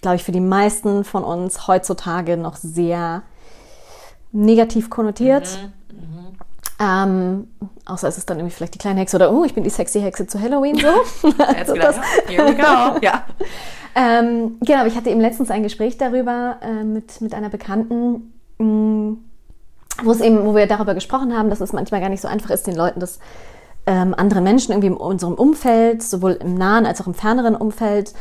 glaube 0.00 0.16
ich, 0.16 0.24
für 0.24 0.32
die 0.32 0.40
meisten 0.40 1.04
von 1.04 1.24
uns 1.24 1.66
heutzutage 1.66 2.36
noch 2.36 2.56
sehr 2.56 3.22
negativ 4.32 4.90
konnotiert. 4.90 5.58
Mhm, 5.90 5.98
mhm. 5.98 6.28
Ähm, 6.80 7.48
außer 7.86 8.06
es 8.06 8.18
ist 8.18 8.30
dann 8.30 8.38
irgendwie 8.38 8.54
vielleicht 8.54 8.74
die 8.74 8.78
kleine 8.78 9.00
Hexe 9.00 9.16
oder, 9.16 9.32
oh, 9.32 9.44
ich 9.44 9.54
bin 9.54 9.64
die 9.64 9.70
sexy 9.70 10.00
Hexe 10.00 10.26
zu 10.26 10.40
Halloween, 10.40 10.76
so. 10.76 11.28
also 11.56 11.74
das, 11.74 11.96
here 12.28 12.46
we 12.46 12.54
go. 12.54 12.98
ja. 13.02 13.24
Ähm, 13.96 14.58
genau, 14.60 14.86
ich 14.86 14.94
hatte 14.94 15.10
eben 15.10 15.20
letztens 15.20 15.50
ein 15.50 15.64
Gespräch 15.64 15.98
darüber 15.98 16.58
äh, 16.62 16.84
mit, 16.84 17.20
mit 17.20 17.34
einer 17.34 17.48
Bekannten, 17.48 18.32
mh, 18.58 18.64
mm, 18.64 19.27
wo 20.02 20.10
es 20.10 20.20
eben, 20.20 20.44
wo 20.44 20.54
wir 20.54 20.66
darüber 20.66 20.94
gesprochen 20.94 21.36
haben, 21.36 21.50
dass 21.50 21.60
es 21.60 21.72
manchmal 21.72 22.00
gar 22.00 22.08
nicht 22.08 22.20
so 22.20 22.28
einfach 22.28 22.50
ist, 22.50 22.66
den 22.66 22.76
Leuten 22.76 23.00
das 23.00 23.18
ähm, 23.86 24.14
anderen 24.14 24.44
Menschen 24.44 24.72
irgendwie 24.72 24.88
in 24.88 24.96
unserem 24.96 25.34
Umfeld, 25.34 26.02
sowohl 26.02 26.32
im 26.32 26.54
nahen 26.54 26.86
als 26.86 27.00
auch 27.00 27.06
im 27.06 27.14
ferneren 27.14 27.56
Umfeld, 27.56 28.12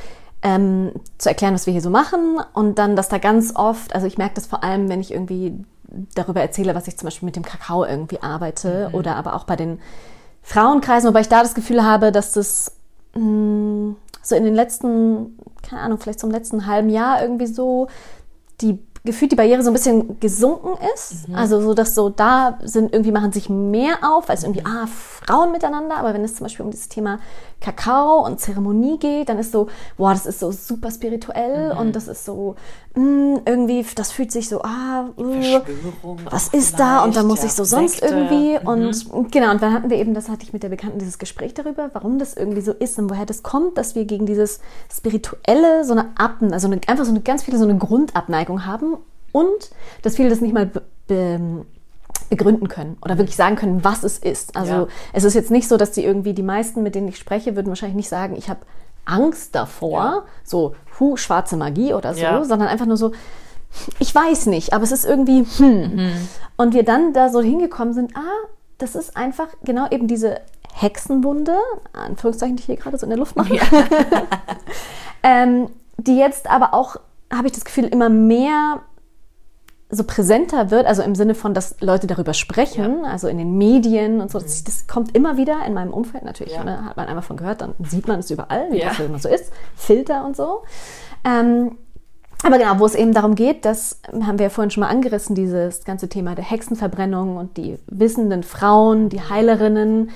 ähm, 0.41 0.91
zu 1.17 1.29
erklären, 1.29 1.53
was 1.53 1.65
wir 1.65 1.73
hier 1.73 1.81
so 1.81 1.89
machen. 1.89 2.39
Und 2.53 2.79
dann, 2.79 2.95
dass 2.95 3.09
da 3.09 3.17
ganz 3.17 3.55
oft, 3.55 3.93
also 3.93 4.07
ich 4.07 4.17
merke 4.17 4.35
das 4.35 4.45
vor 4.45 4.63
allem, 4.63 4.89
wenn 4.89 5.01
ich 5.01 5.11
irgendwie 5.11 5.53
darüber 6.15 6.41
erzähle, 6.41 6.75
was 6.75 6.87
ich 6.87 6.97
zum 6.97 7.07
Beispiel 7.07 7.25
mit 7.25 7.35
dem 7.35 7.43
Kakao 7.43 7.83
irgendwie 7.85 8.21
arbeite 8.21 8.89
mhm. 8.89 8.95
oder 8.95 9.15
aber 9.15 9.35
auch 9.35 9.45
bei 9.45 9.55
den 9.55 9.79
Frauenkreisen, 10.41 11.09
wobei 11.09 11.21
ich 11.21 11.29
da 11.29 11.41
das 11.41 11.55
Gefühl 11.55 11.83
habe, 11.83 12.11
dass 12.11 12.31
das 12.33 12.71
mh, 13.15 13.21
hm, 13.21 13.95
so 14.21 14.35
in 14.35 14.43
den 14.43 14.55
letzten, 14.55 15.37
keine 15.61 15.81
Ahnung, 15.81 15.99
vielleicht 15.99 16.23
im 16.23 16.31
letzten 16.31 16.65
halben 16.65 16.89
Jahr 16.89 17.21
irgendwie 17.21 17.47
so 17.47 17.87
die 18.61 18.73
gefühlt 19.07 19.31
die 19.31 19.35
Barriere 19.35 19.63
so 19.63 19.71
ein 19.71 19.73
bisschen 19.73 20.19
gesunken 20.19 20.77
ist. 20.93 21.27
Mhm. 21.27 21.35
Also 21.35 21.59
so, 21.59 21.73
dass 21.73 21.95
so 21.95 22.09
da 22.09 22.59
sind, 22.61 22.93
irgendwie 22.93 23.11
machen 23.11 23.31
sich 23.31 23.49
mehr 23.49 23.97
auf, 24.03 24.29
als 24.29 24.43
irgendwie, 24.43 24.63
ah, 24.63 24.85
Frauen 24.85 25.51
miteinander. 25.51 25.97
Aber 25.97 26.13
wenn 26.13 26.23
es 26.23 26.35
zum 26.35 26.45
Beispiel 26.45 26.63
um 26.63 26.71
dieses 26.71 26.89
Thema 26.89 27.19
Kakao 27.59 28.23
und 28.25 28.39
Zeremonie 28.39 28.99
geht, 28.99 29.29
dann 29.29 29.39
ist 29.39 29.51
so, 29.51 29.67
boah, 29.97 30.11
das 30.11 30.25
ist 30.25 30.39
so 30.39 30.51
super 30.51 30.91
spirituell 30.91 31.73
mhm. 31.73 31.79
und 31.79 31.95
das 31.95 32.07
ist 32.07 32.23
so, 32.23 32.55
mh, 32.95 33.01
hm, 33.03 33.41
irgendwie, 33.45 33.85
das 33.95 34.11
fühlt 34.11 34.31
sich 34.31 34.47
so, 34.47 34.61
ah, 34.61 35.09
uh, 35.17 35.61
was 36.29 36.49
ist 36.49 36.79
da? 36.79 37.03
Und 37.03 37.15
dann 37.15 37.25
muss 37.25 37.39
ja, 37.39 37.45
ich 37.45 37.53
so 37.53 37.63
sonst 37.63 37.99
Sekte. 37.99 38.13
irgendwie. 38.13 38.59
Mhm. 38.59 38.67
Und 39.11 39.31
genau, 39.31 39.51
und 39.51 39.61
dann 39.61 39.73
hatten 39.73 39.89
wir 39.89 39.97
eben, 39.97 40.13
das 40.13 40.29
hatte 40.29 40.43
ich 40.43 40.53
mit 40.53 40.63
der 40.63 40.69
Bekannten 40.69 40.99
dieses 40.99 41.17
Gespräch 41.17 41.53
darüber, 41.55 41.89
warum 41.93 42.19
das 42.19 42.35
irgendwie 42.35 42.61
so 42.61 42.73
ist 42.73 42.99
und 42.99 43.09
woher 43.09 43.25
das 43.25 43.41
kommt, 43.41 43.77
dass 43.77 43.95
wir 43.95 44.05
gegen 44.05 44.25
dieses 44.25 44.59
Spirituelle 44.91 45.83
so 45.83 45.93
eine 45.93 46.11
Abn, 46.15 46.53
also 46.53 46.67
eine, 46.67 46.79
einfach 46.87 47.05
so 47.05 47.11
eine 47.11 47.21
ganz 47.21 47.43
viele 47.43 47.57
so 47.57 47.63
eine 47.63 47.77
Grundabneigung 47.77 48.65
haben 48.65 48.97
und 49.31 49.71
dass 50.03 50.15
viele 50.15 50.29
das 50.29 50.41
nicht 50.41 50.53
mal 50.53 50.67
be, 50.67 50.83
be, 51.07 51.65
begründen 52.29 52.67
können 52.67 52.97
oder 53.01 53.17
wirklich 53.17 53.35
sagen 53.35 53.55
können, 53.55 53.83
was 53.83 54.03
es 54.03 54.17
ist. 54.17 54.55
Also 54.55 54.73
ja. 54.73 54.87
es 55.13 55.23
ist 55.23 55.33
jetzt 55.33 55.51
nicht 55.51 55.67
so, 55.67 55.77
dass 55.77 55.91
die 55.91 56.03
irgendwie, 56.03 56.33
die 56.33 56.43
meisten, 56.43 56.83
mit 56.83 56.95
denen 56.95 57.07
ich 57.07 57.17
spreche, 57.17 57.55
würden 57.55 57.69
wahrscheinlich 57.69 57.95
nicht 57.95 58.09
sagen, 58.09 58.35
ich 58.35 58.49
habe 58.49 58.59
Angst 59.05 59.55
davor, 59.55 60.03
ja. 60.03 60.23
so, 60.43 60.75
hu, 60.99 61.15
schwarze 61.17 61.57
Magie 61.57 61.93
oder 61.93 62.13
so, 62.13 62.21
ja. 62.21 62.43
sondern 62.43 62.67
einfach 62.67 62.85
nur 62.85 62.97
so, 62.97 63.11
ich 63.99 64.13
weiß 64.13 64.47
nicht, 64.47 64.73
aber 64.73 64.83
es 64.83 64.91
ist 64.91 65.05
irgendwie, 65.05 65.45
hm. 65.57 65.95
Mhm. 65.95 66.27
Und 66.57 66.73
wir 66.73 66.83
dann 66.83 67.13
da 67.13 67.29
so 67.29 67.41
hingekommen 67.41 67.93
sind, 67.93 68.15
ah, 68.17 68.47
das 68.77 68.95
ist 68.95 69.15
einfach 69.15 69.47
genau 69.63 69.87
eben 69.89 70.07
diese 70.07 70.41
Hexenwunde, 70.73 71.55
Anführungszeichen, 71.93 72.55
die 72.55 72.61
ich 72.61 72.65
hier 72.65 72.75
gerade 72.75 72.97
so 72.97 73.05
in 73.05 73.09
der 73.09 73.19
Luft 73.19 73.35
mache, 73.35 73.57
ähm, 75.23 75.69
die 75.97 76.17
jetzt 76.17 76.49
aber 76.49 76.73
auch, 76.73 76.97
habe 77.33 77.47
ich 77.47 77.53
das 77.53 77.65
Gefühl, 77.65 77.85
immer 77.85 78.09
mehr 78.09 78.81
so 79.89 80.03
präsenter 80.03 80.69
wird, 80.69 80.85
also 80.85 81.01
im 81.01 81.15
Sinne 81.15 81.33
von, 81.33 81.53
dass 81.53 81.79
Leute 81.79 82.07
darüber 82.07 82.33
sprechen, 82.33 83.03
ja. 83.03 83.09
also 83.09 83.27
in 83.27 83.37
den 83.37 83.57
Medien 83.57 84.19
und 84.19 84.29
so, 84.29 84.39
das, 84.39 84.63
das, 84.65 84.85
kommt 84.85 85.15
immer 85.15 85.37
wieder 85.37 85.65
in 85.65 85.73
meinem 85.73 85.93
Umfeld 85.93 86.25
natürlich, 86.25 86.53
ja. 86.53 86.63
ne, 86.63 86.85
hat 86.85 86.97
man 86.97 87.07
einmal 87.07 87.23
von 87.23 87.37
gehört, 87.37 87.61
dann 87.61 87.73
sieht 87.79 88.07
man 88.07 88.19
es 88.19 88.29
überall, 88.29 88.69
wie 88.71 88.79
ja. 88.79 88.89
das 88.89 88.99
immer 88.99 89.19
so 89.19 89.29
ist, 89.29 89.51
Filter 89.75 90.25
und 90.25 90.35
so. 90.35 90.63
Ähm, 91.23 91.77
aber 92.43 92.59
genau, 92.59 92.79
wo 92.79 92.85
es 92.85 92.95
eben 92.95 93.13
darum 93.13 93.35
geht, 93.35 93.65
das 93.65 93.99
haben 94.11 94.37
wir 94.37 94.45
ja 94.45 94.49
vorhin 94.49 94.71
schon 94.71 94.81
mal 94.81 94.89
angerissen, 94.89 95.35
dieses 95.35 95.85
ganze 95.85 96.07
Thema 96.07 96.35
der 96.35 96.45
Hexenverbrennung 96.45 97.37
und 97.37 97.57
die 97.57 97.79
wissenden 97.87 98.43
Frauen, 98.43 99.09
die 99.09 99.21
Heilerinnen. 99.21 100.11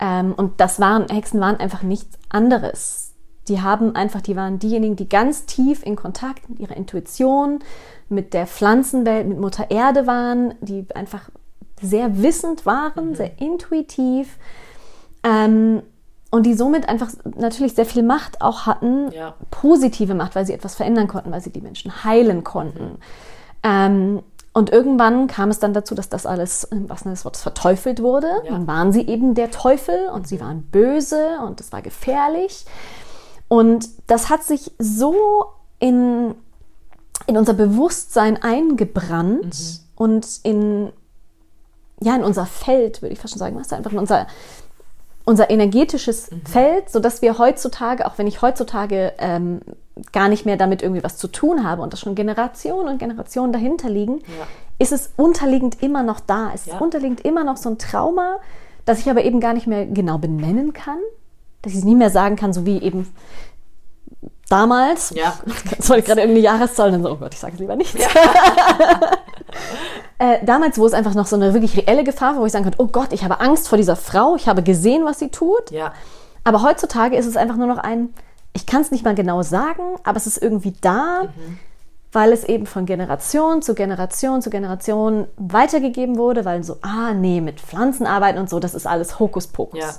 Ähm, 0.00 0.34
und 0.36 0.60
das 0.60 0.80
waren, 0.80 1.06
Hexen 1.08 1.40
waren 1.40 1.60
einfach 1.60 1.82
nichts 1.82 2.18
anderes. 2.28 3.12
Die 3.48 3.60
haben 3.60 3.94
einfach, 3.94 4.20
die 4.20 4.34
waren 4.34 4.58
diejenigen, 4.58 4.96
die 4.96 5.08
ganz 5.08 5.46
tief 5.46 5.84
in 5.84 5.94
Kontakt 5.94 6.48
mit 6.48 6.58
ihrer 6.58 6.76
Intuition, 6.76 7.60
mit 8.10 8.34
der 8.34 8.46
Pflanzenwelt, 8.46 9.26
mit 9.26 9.38
Mutter 9.38 9.70
Erde 9.70 10.06
waren, 10.06 10.54
die 10.60 10.86
einfach 10.94 11.30
sehr 11.80 12.22
wissend 12.22 12.66
waren, 12.66 13.10
mhm. 13.10 13.14
sehr 13.14 13.40
intuitiv 13.40 14.36
ähm, 15.22 15.82
und 16.30 16.44
die 16.44 16.54
somit 16.54 16.88
einfach 16.88 17.10
natürlich 17.36 17.74
sehr 17.74 17.86
viel 17.86 18.02
Macht 18.02 18.42
auch 18.42 18.66
hatten, 18.66 19.10
ja. 19.12 19.34
positive 19.50 20.14
Macht, 20.14 20.34
weil 20.34 20.46
sie 20.46 20.52
etwas 20.52 20.74
verändern 20.74 21.08
konnten, 21.08 21.32
weil 21.32 21.40
sie 21.40 21.50
die 21.50 21.60
Menschen 21.60 22.04
heilen 22.04 22.44
konnten. 22.44 22.84
Mhm. 22.84 22.98
Ähm, 23.62 24.22
und 24.52 24.70
irgendwann 24.70 25.28
kam 25.28 25.50
es 25.50 25.60
dann 25.60 25.72
dazu, 25.72 25.94
dass 25.94 26.08
das 26.08 26.26
alles, 26.26 26.68
was 26.72 27.04
des 27.04 27.24
Wortes, 27.24 27.42
verteufelt 27.42 28.02
wurde. 28.02 28.28
Ja. 28.44 28.50
Dann 28.50 28.66
waren 28.66 28.92
sie 28.92 29.06
eben 29.06 29.34
der 29.34 29.52
Teufel 29.52 30.08
und 30.12 30.26
sie 30.26 30.40
waren 30.40 30.62
böse 30.62 31.38
und 31.46 31.60
es 31.60 31.70
war 31.70 31.82
gefährlich. 31.82 32.64
Und 33.46 33.88
das 34.08 34.28
hat 34.28 34.42
sich 34.42 34.72
so 34.78 35.14
in 35.78 36.34
in 37.26 37.36
unser 37.36 37.54
Bewusstsein 37.54 38.42
eingebrannt 38.42 39.44
mhm. 39.44 39.78
und 39.96 40.40
in, 40.42 40.92
ja, 42.00 42.16
in 42.16 42.24
unser 42.24 42.46
Feld, 42.46 43.02
würde 43.02 43.12
ich 43.12 43.20
fast 43.20 43.32
schon 43.32 43.38
sagen, 43.38 43.56
was 43.56 43.72
einfach 43.72 43.92
in 43.92 43.98
unser, 43.98 44.26
unser 45.24 45.50
energetisches 45.50 46.30
mhm. 46.30 46.46
Feld, 46.46 46.90
sodass 46.90 47.22
wir 47.22 47.38
heutzutage, 47.38 48.06
auch 48.06 48.18
wenn 48.18 48.26
ich 48.26 48.42
heutzutage 48.42 49.12
ähm, 49.18 49.60
gar 50.12 50.28
nicht 50.28 50.46
mehr 50.46 50.56
damit 50.56 50.82
irgendwie 50.82 51.04
was 51.04 51.18
zu 51.18 51.28
tun 51.28 51.64
habe 51.64 51.82
und 51.82 51.92
das 51.92 52.00
schon 52.00 52.14
Generationen 52.14 52.88
und 52.88 52.98
Generationen 52.98 53.52
dahinter 53.52 53.88
liegen, 53.88 54.18
ja. 54.18 54.46
ist 54.78 54.92
es 54.92 55.12
unterliegend 55.16 55.82
immer 55.82 56.02
noch 56.02 56.20
da. 56.20 56.50
Es 56.54 56.66
ja. 56.66 56.74
ist 56.74 56.80
unterliegend 56.80 57.20
immer 57.20 57.44
noch 57.44 57.56
so 57.56 57.70
ein 57.70 57.78
Trauma, 57.78 58.38
das 58.84 59.00
ich 59.00 59.10
aber 59.10 59.24
eben 59.24 59.40
gar 59.40 59.52
nicht 59.52 59.66
mehr 59.66 59.86
genau 59.86 60.18
benennen 60.18 60.72
kann, 60.72 60.98
dass 61.62 61.72
ich 61.72 61.78
es 61.80 61.84
nie 61.84 61.94
mehr 61.94 62.10
sagen 62.10 62.36
kann, 62.36 62.52
so 62.52 62.64
wie 62.64 62.78
eben 62.78 63.06
damals, 64.50 65.10
ja. 65.14 65.34
das 65.78 65.88
wollte 65.88 66.00
ich 66.00 66.06
gerade 66.06 66.20
irgendeine 66.20 66.44
Jahreszahl, 66.44 66.90
dann 66.90 67.02
so, 67.02 67.12
oh 67.12 67.16
Gott, 67.16 67.32
ich 67.32 67.40
sage 67.40 67.54
es 67.54 67.60
lieber 67.60 67.76
nicht. 67.76 67.96
Ja. 67.98 68.08
äh, 70.18 70.44
damals, 70.44 70.78
wo 70.78 70.86
es 70.86 70.92
einfach 70.92 71.14
noch 71.14 71.26
so 71.26 71.36
eine 71.36 71.54
wirklich 71.54 71.76
reelle 71.76 72.04
Gefahr 72.04 72.34
war, 72.34 72.42
wo 72.42 72.46
ich 72.46 72.52
sagen 72.52 72.64
konnte, 72.64 72.80
oh 72.80 72.88
Gott, 72.88 73.12
ich 73.12 73.24
habe 73.24 73.40
Angst 73.40 73.68
vor 73.68 73.78
dieser 73.78 73.96
Frau, 73.96 74.36
ich 74.36 74.48
habe 74.48 74.62
gesehen, 74.62 75.04
was 75.04 75.18
sie 75.18 75.28
tut. 75.28 75.70
Ja. 75.70 75.94
Aber 76.44 76.62
heutzutage 76.62 77.16
ist 77.16 77.26
es 77.26 77.36
einfach 77.36 77.56
nur 77.56 77.66
noch 77.66 77.78
ein, 77.78 78.12
ich 78.52 78.66
kann 78.66 78.82
es 78.82 78.90
nicht 78.90 79.04
mal 79.04 79.14
genau 79.14 79.42
sagen, 79.42 79.82
aber 80.04 80.16
es 80.16 80.26
ist 80.26 80.42
irgendwie 80.42 80.74
da, 80.80 81.22
mhm. 81.24 81.58
weil 82.12 82.32
es 82.32 82.44
eben 82.44 82.66
von 82.66 82.86
Generation 82.86 83.62
zu 83.62 83.74
Generation 83.74 84.42
zu 84.42 84.50
Generation 84.50 85.28
weitergegeben 85.36 86.18
wurde, 86.18 86.44
weil 86.44 86.64
so, 86.64 86.76
ah 86.82 87.14
nee, 87.14 87.40
mit 87.40 87.60
Pflanzen 87.60 88.06
arbeiten 88.06 88.38
und 88.38 88.50
so, 88.50 88.58
das 88.58 88.74
ist 88.74 88.86
alles 88.86 89.20
Hokuspokus. 89.20 89.80
Ja 89.80 89.94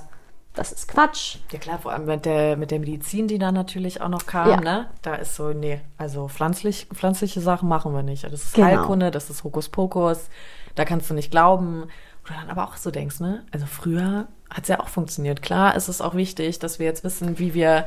das 0.54 0.70
ist 0.72 0.88
Quatsch. 0.88 1.36
Ja 1.50 1.58
klar, 1.58 1.78
vor 1.78 1.92
allem 1.92 2.04
mit 2.04 2.24
der, 2.24 2.56
mit 2.56 2.70
der 2.70 2.80
Medizin, 2.80 3.26
die 3.26 3.38
da 3.38 3.52
natürlich 3.52 4.00
auch 4.00 4.08
noch 4.08 4.26
kam, 4.26 4.50
ja. 4.50 4.60
ne? 4.60 4.86
Da 5.00 5.14
ist 5.14 5.34
so, 5.34 5.52
nee, 5.52 5.80
also 5.96 6.28
pflanzlich, 6.28 6.88
pflanzliche 6.92 7.40
Sachen 7.40 7.68
machen 7.68 7.94
wir 7.94 8.02
nicht. 8.02 8.24
Das 8.24 8.32
ist 8.32 8.54
genau. 8.54 8.66
Heilkunde, 8.66 9.10
das 9.10 9.30
ist 9.30 9.44
Hokuspokus, 9.44 10.28
da 10.74 10.84
kannst 10.84 11.08
du 11.10 11.14
nicht 11.14 11.30
glauben. 11.30 11.84
Wo 12.24 12.28
du 12.28 12.34
dann 12.34 12.50
aber 12.50 12.64
auch 12.64 12.76
so 12.76 12.90
denkst, 12.90 13.18
ne? 13.18 13.44
Also 13.50 13.66
früher 13.66 14.28
hat 14.48 14.62
es 14.62 14.68
ja 14.68 14.78
auch 14.78 14.88
funktioniert. 14.88 15.42
Klar 15.42 15.74
ist 15.74 15.88
es 15.88 16.00
auch 16.00 16.14
wichtig, 16.14 16.58
dass 16.58 16.78
wir 16.78 16.86
jetzt 16.86 17.02
wissen, 17.02 17.38
wie 17.38 17.54
wir 17.54 17.86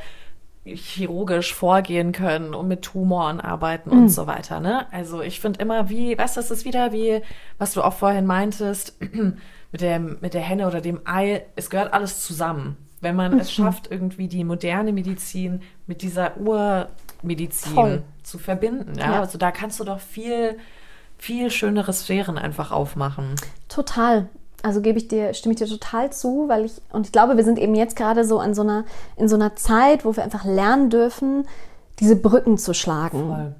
chirurgisch 0.66 1.54
vorgehen 1.54 2.12
können 2.12 2.56
und 2.56 2.68
mit 2.68 2.82
Tumoren 2.82 3.40
arbeiten 3.40 3.92
mhm. 3.92 4.04
und 4.04 4.10
so 4.10 4.26
weiter. 4.26 4.60
Ne? 4.60 4.92
Also 4.92 5.22
ich 5.22 5.40
finde 5.40 5.62
immer, 5.62 5.90
wie, 5.90 6.18
weißt 6.18 6.38
du, 6.38 6.42
das 6.42 6.52
ist 6.52 6.66
wieder 6.66 6.92
wie, 6.92 7.22
was 7.60 7.74
du 7.74 7.84
auch 7.84 7.94
vorhin 7.94 8.26
meintest, 8.26 8.98
mit 9.76 9.82
der, 9.82 10.00
mit 10.00 10.34
der 10.34 10.42
Henne 10.42 10.68
oder 10.68 10.80
dem 10.80 11.02
Ei, 11.04 11.44
es 11.58 11.70
gehört 11.70 11.92
alles 11.92 12.24
zusammen. 12.24 12.78
Wenn 13.02 13.18
man 13.18 13.34
mhm. 13.34 13.40
es 13.40 13.52
schafft, 13.52 13.92
irgendwie 13.92 14.30
die 14.30 14.46
moderne 14.46 14.94
Medizin 14.94 15.64
mit 15.86 16.02
dieser 16.02 16.38
Urmedizin 16.38 17.74
Voll. 17.74 18.04
zu 18.24 18.38
verbinden. 18.38 18.94
Ja? 18.98 19.12
ja? 19.12 19.20
Also 19.20 19.38
da 19.38 19.52
kannst 19.52 19.78
du 19.82 19.84
doch 19.84 20.00
viel, 20.00 20.58
viel 21.18 21.52
schönere 21.52 21.92
Sphären 21.92 22.38
einfach 22.38 22.72
aufmachen. 22.72 23.36
Total. 23.68 24.30
Also 24.64 24.80
gebe 24.80 24.98
ich 24.98 25.10
dir, 25.10 25.34
stimme 25.34 25.52
ich 25.52 25.60
dir 25.60 25.68
total 25.68 26.14
zu, 26.14 26.48
weil 26.48 26.64
ich, 26.64 26.82
und 26.94 27.08
ich 27.08 27.12
glaube, 27.12 27.36
wir 27.36 27.44
sind 27.44 27.60
eben 27.60 27.76
jetzt 27.76 27.98
gerade 27.98 28.24
so 28.24 28.40
an 28.40 28.56
so 28.56 28.62
einer, 28.62 28.86
in 29.18 29.28
so 29.28 29.36
einer 29.36 29.58
Zeit, 29.58 30.06
wo 30.06 30.16
wir 30.16 30.24
einfach 30.24 30.46
lernen 30.46 30.90
dürfen, 30.90 31.46
diese 32.00 32.16
Brücken 32.16 32.58
zu 32.58 32.74
schlagen. 32.74 33.28
Voll. 33.28 33.56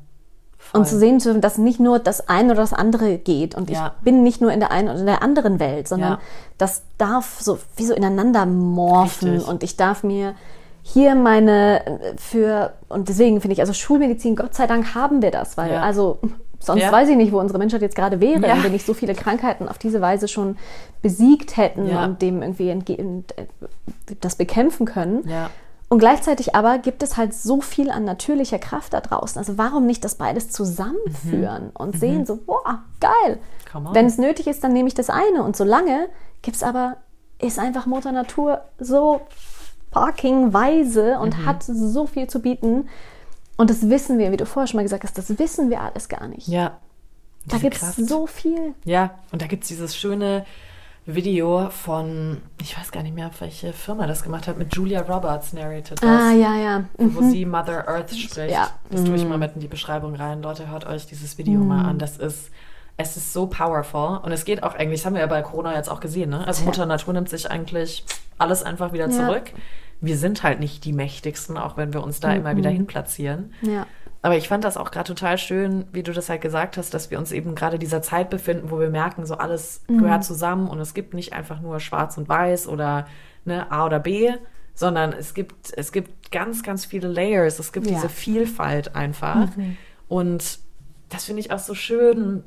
Voll. 0.66 0.82
Und 0.82 0.88
zu 0.88 0.98
sehen 0.98 1.20
dürfen, 1.20 1.42
dass 1.42 1.58
nicht 1.58 1.80
nur 1.80 2.00
das 2.00 2.28
eine 2.28 2.54
oder 2.54 2.62
das 2.62 2.74
andere 2.74 3.18
geht. 3.18 3.54
Und 3.54 3.70
ja. 3.70 3.94
ich 3.98 4.04
bin 4.04 4.24
nicht 4.24 4.42
nur 4.42 4.52
in 4.52 4.60
der 4.60 4.72
einen 4.72 4.90
oder 4.90 5.00
in 5.00 5.06
der 5.06 5.22
anderen 5.22 5.60
Welt, 5.60 5.88
sondern 5.88 6.14
ja. 6.14 6.20
das 6.58 6.82
darf 6.98 7.40
so 7.40 7.60
wie 7.78 7.86
so 7.86 7.94
ineinander 7.94 8.46
morphen. 8.46 9.34
Richtig. 9.34 9.48
Und 9.48 9.64
ich 9.64 9.78
darf 9.78 10.04
mir 10.04 10.34
hier 10.82 11.16
meine 11.16 12.16
für, 12.18 12.74
und 12.90 13.10
deswegen 13.10 13.42
finde 13.42 13.54
ich, 13.54 13.60
also 13.60 13.74
Schulmedizin, 13.74 14.36
Gott 14.36 14.54
sei 14.56 14.68
Dank 14.68 14.96
haben 14.96 15.22
wir 15.22 15.32
das, 15.32 15.56
weil 15.56 15.74
ja. 15.74 15.82
also 15.82 16.20
sonst 16.60 16.82
ja. 16.82 16.92
weiß 16.92 17.10
ich 17.10 17.16
nicht, 17.16 17.32
wo 17.32 17.40
unsere 17.40 17.60
Menschheit 17.60 17.82
jetzt 17.82 17.96
gerade 17.96 18.20
wäre, 18.20 18.42
ja. 18.42 18.56
wenn 18.56 18.64
wir 18.64 18.70
nicht 18.70 18.86
so 18.86 18.94
viele 18.94 19.14
Krankheiten 19.14 19.68
auf 19.68 19.78
diese 19.78 20.02
Weise 20.02 20.28
schon 20.28 20.58
besiegt 21.02 21.58
hätten 21.58 21.90
und 21.96 22.22
dem 22.22 22.42
irgendwie 22.42 23.24
das 24.20 24.36
bekämpfen 24.36 24.86
können. 24.86 25.28
Und 25.96 26.00
gleichzeitig 26.00 26.56
aber 26.56 26.78
gibt 26.80 27.04
es 27.04 27.16
halt 27.16 27.34
so 27.34 27.62
viel 27.62 27.90
an 27.90 28.04
natürlicher 28.04 28.60
Kraft 28.60 28.92
da 28.92 29.00
draußen. 29.00 29.40
Also 29.40 29.58
warum 29.58 29.86
nicht 29.86 30.04
das 30.04 30.16
beides 30.16 30.50
zusammenführen 30.50 31.68
mhm. 31.68 31.72
und 31.74 31.96
mhm. 31.96 32.00
sehen 32.00 32.26
so, 32.26 32.36
boah, 32.36 32.84
geil. 33.00 33.40
Wenn 33.94 34.06
es 34.06 34.18
nötig 34.18 34.48
ist, 34.48 34.62
dann 34.62 34.74
nehme 34.74 34.90
ich 34.90 34.94
das 34.94 35.10
eine. 35.10 35.42
Und 35.42 35.56
solange 35.56 36.10
gibt 36.42 36.58
es 36.58 36.64
aber, 36.64 36.98
ist 37.40 37.60
einfach 37.60 37.86
Mutter 37.86 38.12
Natur 38.12 38.60
so 38.78 39.22
fucking 39.94 40.52
weise 40.52 41.18
und 41.18 41.38
mhm. 41.38 41.46
hat 41.46 41.64
so 41.64 42.06
viel 42.08 42.28
zu 42.28 42.42
bieten. 42.42 42.90
Und 43.56 43.70
das 43.70 43.90
wissen 43.90 44.18
wir, 44.18 44.34
wie 44.34 44.38
du 44.38 44.46
vorher 44.46 44.68
schon 44.68 44.80
mal 44.80 44.84
gesagt 44.84 45.06
hast, 45.06 45.18
das 45.18 45.40
wissen 45.40 45.70
wir 45.70 45.80
alles 45.80 46.10
gar 46.10 46.28
nicht. 46.28 46.50
Ja. 46.50 46.78
Da 47.46 47.58
gibt 47.58 47.82
es 47.82 47.96
so 47.96 48.28
viel. 48.28 48.74
Ja, 48.84 49.12
und 49.32 49.42
da 49.42 49.48
gibt 49.48 49.64
es 49.64 49.70
dieses 49.70 49.96
schöne, 49.96 50.46
Video 51.06 51.70
von, 51.70 52.42
ich 52.62 52.78
weiß 52.78 52.92
gar 52.92 53.04
nicht 53.04 53.14
mehr, 53.14 53.30
welche 53.40 53.74
Firma 53.74 54.08
das 54.08 54.24
gemacht 54.24 54.48
hat, 54.48 54.58
mit 54.58 54.76
Julia 54.76 55.02
Roberts 55.02 55.54
narrated 55.54 56.02
das. 56.02 56.10
Ah, 56.10 56.32
ja, 56.32 56.56
ja. 56.56 56.80
Mhm. 56.98 57.16
Wo 57.16 57.22
sie 57.22 57.46
Mother 57.46 57.88
Earth 57.88 58.16
spricht. 58.16 58.52
Ja. 58.52 58.72
Das 58.90 59.04
tue 59.04 59.16
ich 59.16 59.24
mhm. 59.24 59.30
mal 59.30 59.38
mit 59.38 59.54
in 59.56 59.62
die 59.62 59.68
Beschreibung 59.68 60.16
rein. 60.16 60.42
Leute, 60.42 60.70
hört 60.70 60.88
euch 60.88 61.06
dieses 61.06 61.38
Video 61.38 61.60
mhm. 61.60 61.68
mal 61.68 61.86
an. 61.86 62.00
Das 62.00 62.18
ist, 62.18 62.50
es 62.98 63.18
ist 63.18 63.34
so 63.34 63.46
powerful. 63.46 64.20
Und 64.24 64.32
es 64.32 64.46
geht 64.46 64.64
auch 64.64 64.74
eigentlich, 64.74 65.02
das 65.02 65.06
haben 65.06 65.14
wir 65.14 65.22
ja 65.22 65.28
bei 65.28 65.42
Corona 65.44 65.76
jetzt 65.76 65.90
auch 65.90 66.00
gesehen, 66.00 66.32
ne? 66.32 66.46
Also 66.48 66.66
Mutter 66.66 66.86
Natur 66.86 67.14
nimmt 67.14 67.30
sich 67.30 67.52
eigentlich 67.52 68.04
alles 68.38 68.64
einfach 68.64 68.92
wieder 68.92 69.10
zurück. 69.10 69.52
Ja 69.54 69.60
wir 70.02 70.18
sind 70.18 70.44
halt 70.44 70.60
nicht 70.60 70.86
die 70.86 70.94
mächtigsten, 70.94 71.58
auch 71.58 71.78
wenn 71.78 71.94
wir 71.94 72.04
uns 72.04 72.20
da 72.20 72.30
mhm. 72.30 72.38
immer 72.38 72.58
wieder 72.58 72.70
hinplatzieren. 72.70 73.54
Ja. 73.62 73.88
Aber 74.26 74.38
ich 74.38 74.48
fand 74.48 74.64
das 74.64 74.76
auch 74.76 74.90
gerade 74.90 75.08
total 75.08 75.38
schön, 75.38 75.86
wie 75.92 76.02
du 76.02 76.12
das 76.12 76.30
halt 76.30 76.42
gesagt 76.42 76.78
hast, 76.78 76.96
dass 76.96 77.12
wir 77.12 77.20
uns 77.20 77.32
eben 77.32 77.54
gerade 77.54 77.78
dieser 77.78 78.02
Zeit 78.02 78.32
befinden, 78.32 78.72
wo 78.72 78.80
wir 78.80 78.90
merken, 78.90 79.28
so 79.28 79.36
alles 79.36 79.84
mhm. 79.88 80.00
gehört 80.00 80.24
zusammen 80.24 80.68
und 80.68 80.80
es 80.80 80.96
gibt 80.96 81.14
nicht 81.14 81.34
einfach 81.34 81.62
nur 81.62 81.80
schwarz 81.80 82.18
und 82.18 82.28
weiß 82.28 82.68
oder 82.68 83.06
ne, 83.44 83.72
A 83.72 83.86
oder 83.86 84.00
B, 84.00 84.32
sondern 84.74 85.14
es 85.14 85.36
gibt, 85.36 85.72
es 85.78 85.92
gibt 85.92 86.32
ganz, 86.32 86.64
ganz 86.64 86.86
viele 86.86 87.08
Layers, 87.08 87.60
es 87.60 87.72
gibt 87.72 87.86
ja. 87.86 87.94
diese 87.94 88.10
Vielfalt 88.10 88.96
einfach. 88.96 89.56
Mhm. 89.56 89.78
Und 90.08 90.58
das 91.10 91.26
finde 91.26 91.42
ich 91.42 91.52
auch 91.52 91.60
so 91.60 91.76
schön. 91.76 92.44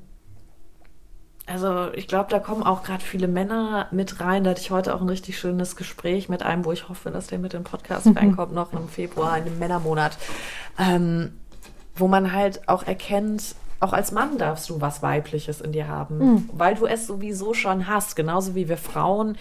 Also 1.47 1.93
ich 1.93 2.09
glaube, 2.09 2.29
da 2.29 2.41
kommen 2.41 2.65
auch 2.65 2.83
gerade 2.83 3.05
viele 3.05 3.29
Männer 3.29 3.87
mit 3.93 4.19
rein. 4.19 4.43
Da 4.43 4.51
hatte 4.51 4.63
ich 4.63 4.73
heute 4.73 4.97
auch 4.97 5.01
ein 5.01 5.09
richtig 5.09 5.39
schönes 5.39 5.77
Gespräch 5.77 6.29
mit 6.29 6.43
einem, 6.43 6.65
wo 6.65 6.73
ich 6.73 6.89
hoffe, 6.89 7.13
dass 7.13 7.29
der 7.29 7.39
mit 7.39 7.53
dem 7.53 7.63
Podcast 7.63 8.07
mhm. 8.07 8.19
reinkommt, 8.19 8.53
noch 8.53 8.73
im 8.73 8.89
Februar, 8.89 9.39
in 9.39 9.45
dem 9.45 9.61
Männermonat. 9.61 10.19
Ähm, 10.77 11.35
wo 12.01 12.09
man 12.09 12.33
halt 12.33 12.69
auch 12.69 12.83
erkennt, 12.85 13.55
auch 13.81 13.93
als 13.93 14.13
Mann 14.13 14.39
darfst 14.39 14.69
du 14.71 14.81
was 14.81 15.03
Weibliches 15.03 15.61
in 15.61 15.73
dir 15.73 15.89
haben, 15.89 16.19
mhm. 16.19 16.51
weil 16.53 16.75
du 16.75 16.87
es 16.87 17.07
sowieso 17.07 17.55
schon 17.55 17.87
hast, 17.87 18.17
genauso 18.17 18.55
wie 18.55 18.69
wir 18.69 18.77
Frauen. 18.77 19.37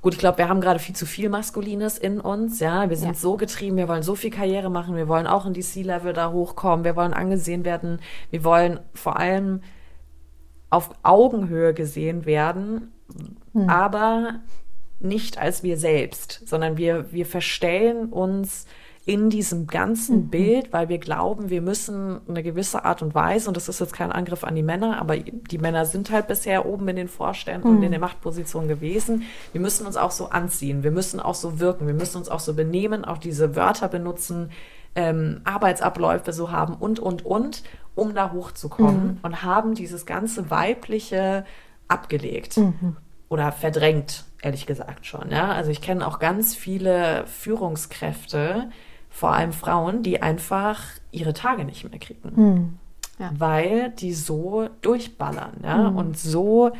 Gut, 0.00 0.14
ich 0.14 0.18
glaube, 0.18 0.38
wir 0.38 0.48
haben 0.48 0.60
gerade 0.60 0.78
viel 0.78 0.94
zu 0.94 1.04
viel 1.04 1.28
Maskulines 1.28 1.98
in 1.98 2.20
uns, 2.20 2.60
ja. 2.60 2.88
Wir 2.88 2.96
sind 2.96 3.08
ja. 3.08 3.14
so 3.14 3.36
getrieben, 3.36 3.76
wir 3.76 3.88
wollen 3.88 4.02
so 4.02 4.14
viel 4.14 4.30
Karriere 4.30 4.70
machen, 4.70 4.96
wir 4.96 5.08
wollen 5.08 5.26
auch 5.26 5.46
in 5.46 5.52
die 5.52 5.62
C-Level 5.62 6.12
da 6.12 6.30
hochkommen, 6.30 6.84
wir 6.84 6.96
wollen 6.96 7.12
angesehen 7.12 7.64
werden, 7.64 8.00
wir 8.30 8.44
wollen 8.44 8.80
vor 8.94 9.18
allem 9.18 9.62
auf 10.70 10.90
Augenhöhe 11.02 11.74
gesehen 11.74 12.24
werden, 12.24 12.92
mhm. 13.52 13.68
aber 13.68 14.40
nicht 15.00 15.38
als 15.38 15.62
wir 15.62 15.76
selbst, 15.76 16.42
sondern 16.46 16.76
wir, 16.76 17.12
wir 17.12 17.26
verstellen 17.26 18.06
uns 18.06 18.66
in 19.06 19.30
diesem 19.30 19.68
ganzen 19.68 20.24
mhm. 20.24 20.30
Bild, 20.30 20.72
weil 20.72 20.88
wir 20.88 20.98
glauben, 20.98 21.48
wir 21.48 21.62
müssen 21.62 22.20
eine 22.28 22.42
gewisse 22.42 22.84
Art 22.84 23.02
und 23.02 23.14
Weise, 23.14 23.46
und 23.48 23.56
das 23.56 23.68
ist 23.68 23.78
jetzt 23.78 23.92
kein 23.92 24.10
Angriff 24.10 24.42
an 24.42 24.56
die 24.56 24.64
Männer, 24.64 25.00
aber 25.00 25.16
die 25.16 25.58
Männer 25.58 25.86
sind 25.86 26.10
halt 26.10 26.26
bisher 26.26 26.66
oben 26.66 26.88
in 26.88 26.96
den 26.96 27.08
Vorständen 27.08 27.70
mhm. 27.70 27.76
und 27.76 27.82
in 27.84 27.92
der 27.92 28.00
Machtposition 28.00 28.66
gewesen. 28.66 29.22
Wir 29.52 29.60
müssen 29.60 29.86
uns 29.86 29.96
auch 29.96 30.10
so 30.10 30.30
anziehen, 30.30 30.82
wir 30.82 30.90
müssen 30.90 31.20
auch 31.20 31.36
so 31.36 31.60
wirken, 31.60 31.86
wir 31.86 31.94
müssen 31.94 32.18
uns 32.18 32.28
auch 32.28 32.40
so 32.40 32.54
benehmen, 32.54 33.04
auch 33.04 33.18
diese 33.18 33.54
Wörter 33.54 33.86
benutzen, 33.86 34.50
ähm, 34.96 35.40
Arbeitsabläufe 35.44 36.32
so 36.32 36.50
haben 36.50 36.74
und, 36.74 36.98
und, 36.98 37.24
und, 37.24 37.62
um 37.94 38.12
da 38.12 38.32
hochzukommen 38.32 39.06
mhm. 39.06 39.18
und 39.22 39.44
haben 39.44 39.76
dieses 39.76 40.04
ganze 40.04 40.50
Weibliche 40.50 41.44
abgelegt 41.86 42.56
mhm. 42.56 42.96
oder 43.28 43.52
verdrängt, 43.52 44.24
ehrlich 44.42 44.66
gesagt 44.66 45.06
schon. 45.06 45.30
Ja? 45.30 45.52
Also 45.52 45.70
ich 45.70 45.80
kenne 45.80 46.04
auch 46.04 46.18
ganz 46.18 46.56
viele 46.56 47.24
Führungskräfte, 47.28 48.68
vor 49.16 49.32
allem 49.32 49.54
Frauen, 49.54 50.02
die 50.02 50.20
einfach 50.20 50.82
ihre 51.10 51.32
Tage 51.32 51.64
nicht 51.64 51.88
mehr 51.88 51.98
kriegen. 51.98 52.36
Hm. 52.36 52.78
Ja. 53.18 53.30
Weil 53.38 53.88
die 53.88 54.12
so 54.12 54.68
durchballern, 54.82 55.54
ja, 55.64 55.86
hm. 55.86 55.96
und 55.96 56.18
so, 56.18 56.72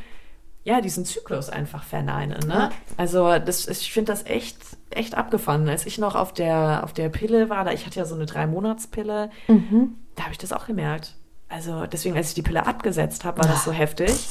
ja, 0.62 0.82
diesen 0.82 1.07
Zyklus 1.07 1.49
einfach 1.49 1.82
verneinen, 1.82 2.47
ne? 2.47 2.55
Ja. 2.55 2.70
Also, 2.99 3.39
das, 3.39 3.66
ich 3.68 3.91
finde 3.91 4.12
das 4.12 4.26
echt, 4.26 4.59
echt 4.91 5.14
abgefahren. 5.14 5.66
Als 5.66 5.87
ich 5.87 5.97
noch 5.97 6.14
auf 6.14 6.34
der, 6.34 6.82
auf 6.84 6.93
der 6.93 7.09
Pille 7.09 7.49
war, 7.49 7.64
da, 7.64 7.72
ich 7.72 7.87
hatte 7.87 7.99
ja 7.99 8.05
so 8.05 8.14
eine 8.14 8.26
Drei-Monats-Pille, 8.26 9.30
mhm. 9.49 9.95
da 10.14 10.24
habe 10.24 10.32
ich 10.32 10.39
das 10.39 10.53
auch 10.53 10.66
gemerkt. 10.66 11.14
Also, 11.49 11.87
deswegen, 11.87 12.18
als 12.18 12.28
ich 12.28 12.34
die 12.34 12.43
Pille 12.43 12.66
abgesetzt 12.66 13.24
habe, 13.24 13.39
war 13.39 13.49
das 13.49 13.64
so 13.64 13.72
heftig. 13.72 14.28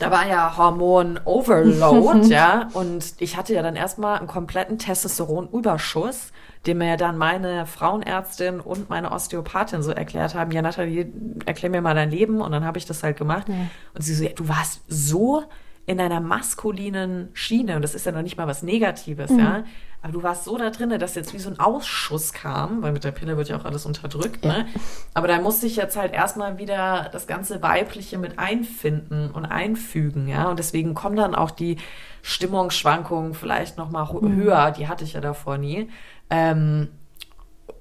Da 0.00 0.10
war 0.10 0.26
ja 0.26 0.56
Hormon-Overload, 0.56 2.26
ja, 2.30 2.68
und 2.72 3.14
ich 3.20 3.36
hatte 3.36 3.54
ja 3.54 3.62
dann 3.62 3.76
erstmal 3.76 4.18
einen 4.18 4.26
kompletten 4.26 4.78
Testosteron-Überschuss 4.78 6.32
dem 6.66 6.78
mir 6.78 6.96
dann 6.96 7.18
meine 7.18 7.66
Frauenärztin 7.66 8.60
und 8.60 8.88
meine 8.88 9.12
Osteopathin 9.12 9.82
so 9.82 9.90
erklärt 9.90 10.34
haben, 10.34 10.50
ja 10.50 10.62
Nathalie, 10.62 11.12
erklär 11.44 11.70
mir 11.70 11.82
mal 11.82 11.94
dein 11.94 12.10
Leben 12.10 12.40
und 12.40 12.52
dann 12.52 12.64
habe 12.64 12.78
ich 12.78 12.86
das 12.86 13.02
halt 13.02 13.16
gemacht. 13.16 13.48
Ja. 13.48 13.54
Und 13.94 14.02
sie 14.02 14.14
so, 14.14 14.24
ja, 14.24 14.30
du 14.34 14.48
warst 14.48 14.82
so 14.88 15.44
in 15.86 16.00
einer 16.00 16.20
maskulinen 16.20 17.28
Schiene 17.34 17.76
und 17.76 17.82
das 17.82 17.94
ist 17.94 18.06
ja 18.06 18.12
noch 18.12 18.22
nicht 18.22 18.38
mal 18.38 18.46
was 18.46 18.62
Negatives, 18.62 19.30
mhm. 19.30 19.38
ja. 19.38 19.64
Aber 20.00 20.12
du 20.12 20.22
warst 20.22 20.44
so 20.44 20.58
da 20.58 20.68
drin, 20.68 20.90
dass 20.98 21.14
jetzt 21.14 21.32
wie 21.32 21.38
so 21.38 21.48
ein 21.48 21.58
Ausschuss 21.58 22.34
kam, 22.34 22.82
weil 22.82 22.92
mit 22.92 23.04
der 23.04 23.10
Pille 23.10 23.38
wird 23.38 23.48
ja 23.48 23.56
auch 23.56 23.64
alles 23.64 23.86
unterdrückt, 23.86 24.44
ja. 24.44 24.58
ne? 24.58 24.66
Aber 25.14 25.28
da 25.28 25.40
musste 25.40 25.66
ich 25.66 25.76
jetzt 25.76 25.96
halt 25.96 26.12
erstmal 26.12 26.58
wieder 26.58 27.08
das 27.10 27.26
ganze 27.26 27.62
Weibliche 27.62 28.18
mit 28.18 28.38
einfinden 28.38 29.30
und 29.30 29.46
einfügen, 29.46 30.28
ja. 30.28 30.50
Und 30.50 30.58
deswegen 30.58 30.92
kommen 30.92 31.16
dann 31.16 31.34
auch 31.34 31.50
die 31.50 31.78
Stimmungsschwankungen 32.20 33.32
vielleicht 33.32 33.78
nochmal 33.78 34.06
mhm. 34.12 34.36
höher, 34.36 34.70
die 34.72 34.88
hatte 34.88 35.04
ich 35.04 35.14
ja 35.14 35.22
davor 35.22 35.56
nie. 35.56 35.88
Ähm, 36.34 36.88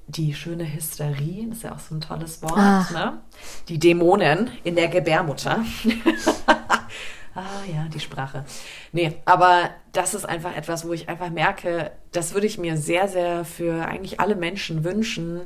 die 0.07 0.33
schöne 0.33 0.71
Hysterie, 0.71 1.47
das 1.47 1.57
ist 1.57 1.63
ja 1.63 1.73
auch 1.73 1.79
so 1.79 1.95
ein 1.95 2.01
tolles 2.01 2.41
Wort, 2.43 2.57
ah. 2.57 2.87
ne? 2.91 3.21
Die 3.67 3.79
Dämonen 3.79 4.51
in 4.63 4.75
der 4.75 4.89
Gebärmutter. 4.89 5.63
ah 7.35 7.63
ja, 7.73 7.87
die 7.91 7.99
Sprache. 7.99 8.45
Nee, 8.91 9.15
aber 9.25 9.69
das 9.91 10.13
ist 10.13 10.25
einfach 10.25 10.55
etwas, 10.55 10.87
wo 10.87 10.93
ich 10.93 11.09
einfach 11.09 11.29
merke, 11.29 11.91
das 12.11 12.33
würde 12.33 12.47
ich 12.47 12.57
mir 12.57 12.77
sehr, 12.77 13.07
sehr 13.07 13.45
für 13.45 13.85
eigentlich 13.87 14.19
alle 14.19 14.35
Menschen 14.35 14.83
wünschen, 14.83 15.41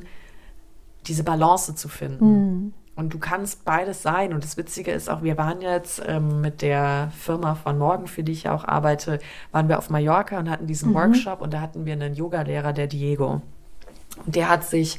diese 1.06 1.24
Balance 1.24 1.74
zu 1.74 1.88
finden. 1.88 2.26
Mhm. 2.26 2.74
Und 2.98 3.14
du 3.14 3.20
kannst 3.20 3.64
beides 3.64 4.02
sein. 4.02 4.32
Und 4.32 4.42
das 4.42 4.56
Witzige 4.56 4.90
ist 4.90 5.08
auch, 5.08 5.22
wir 5.22 5.38
waren 5.38 5.60
jetzt 5.60 6.02
ähm, 6.04 6.40
mit 6.40 6.62
der 6.62 7.12
Firma 7.16 7.54
von 7.54 7.78
morgen, 7.78 8.08
für 8.08 8.24
die 8.24 8.32
ich 8.32 8.42
ja 8.42 8.52
auch 8.52 8.64
arbeite, 8.64 9.20
waren 9.52 9.68
wir 9.68 9.78
auf 9.78 9.88
Mallorca 9.88 10.36
und 10.36 10.50
hatten 10.50 10.66
diesen 10.66 10.90
mhm. 10.90 10.94
Workshop 10.94 11.40
und 11.40 11.54
da 11.54 11.60
hatten 11.60 11.84
wir 11.84 11.92
einen 11.92 12.16
Yogalehrer, 12.16 12.72
der 12.72 12.88
Diego. 12.88 13.40
Und 14.26 14.34
der 14.34 14.48
hat 14.48 14.64
sich, 14.64 14.98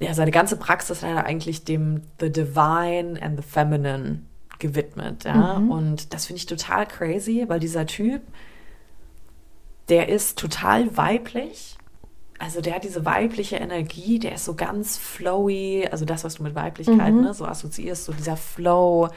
ja, 0.00 0.12
seine 0.12 0.32
ganze 0.32 0.56
Praxis 0.56 1.04
hat 1.04 1.10
er 1.10 1.24
eigentlich 1.24 1.64
dem 1.64 2.02
The 2.18 2.32
Divine 2.32 3.22
and 3.22 3.36
the 3.40 3.46
Feminine 3.48 4.22
gewidmet. 4.58 5.22
Ja? 5.22 5.60
Mhm. 5.60 5.70
Und 5.70 6.12
das 6.12 6.26
finde 6.26 6.38
ich 6.38 6.46
total 6.46 6.84
crazy, 6.84 7.44
weil 7.46 7.60
dieser 7.60 7.86
Typ, 7.86 8.22
der 9.88 10.08
ist 10.08 10.36
total 10.36 10.96
weiblich 10.96 11.78
also 12.40 12.62
der 12.62 12.74
hat 12.74 12.84
diese 12.84 13.04
weibliche 13.04 13.56
Energie, 13.56 14.18
der 14.18 14.34
ist 14.34 14.46
so 14.46 14.54
ganz 14.54 14.96
flowy, 14.96 15.86
also 15.90 16.06
das, 16.06 16.24
was 16.24 16.36
du 16.36 16.42
mit 16.42 16.54
Weiblichkeit 16.54 17.12
mhm. 17.12 17.20
ne, 17.20 17.34
so 17.34 17.44
assoziierst, 17.44 18.06
so 18.06 18.12
dieser 18.12 18.36
Flow, 18.36 19.08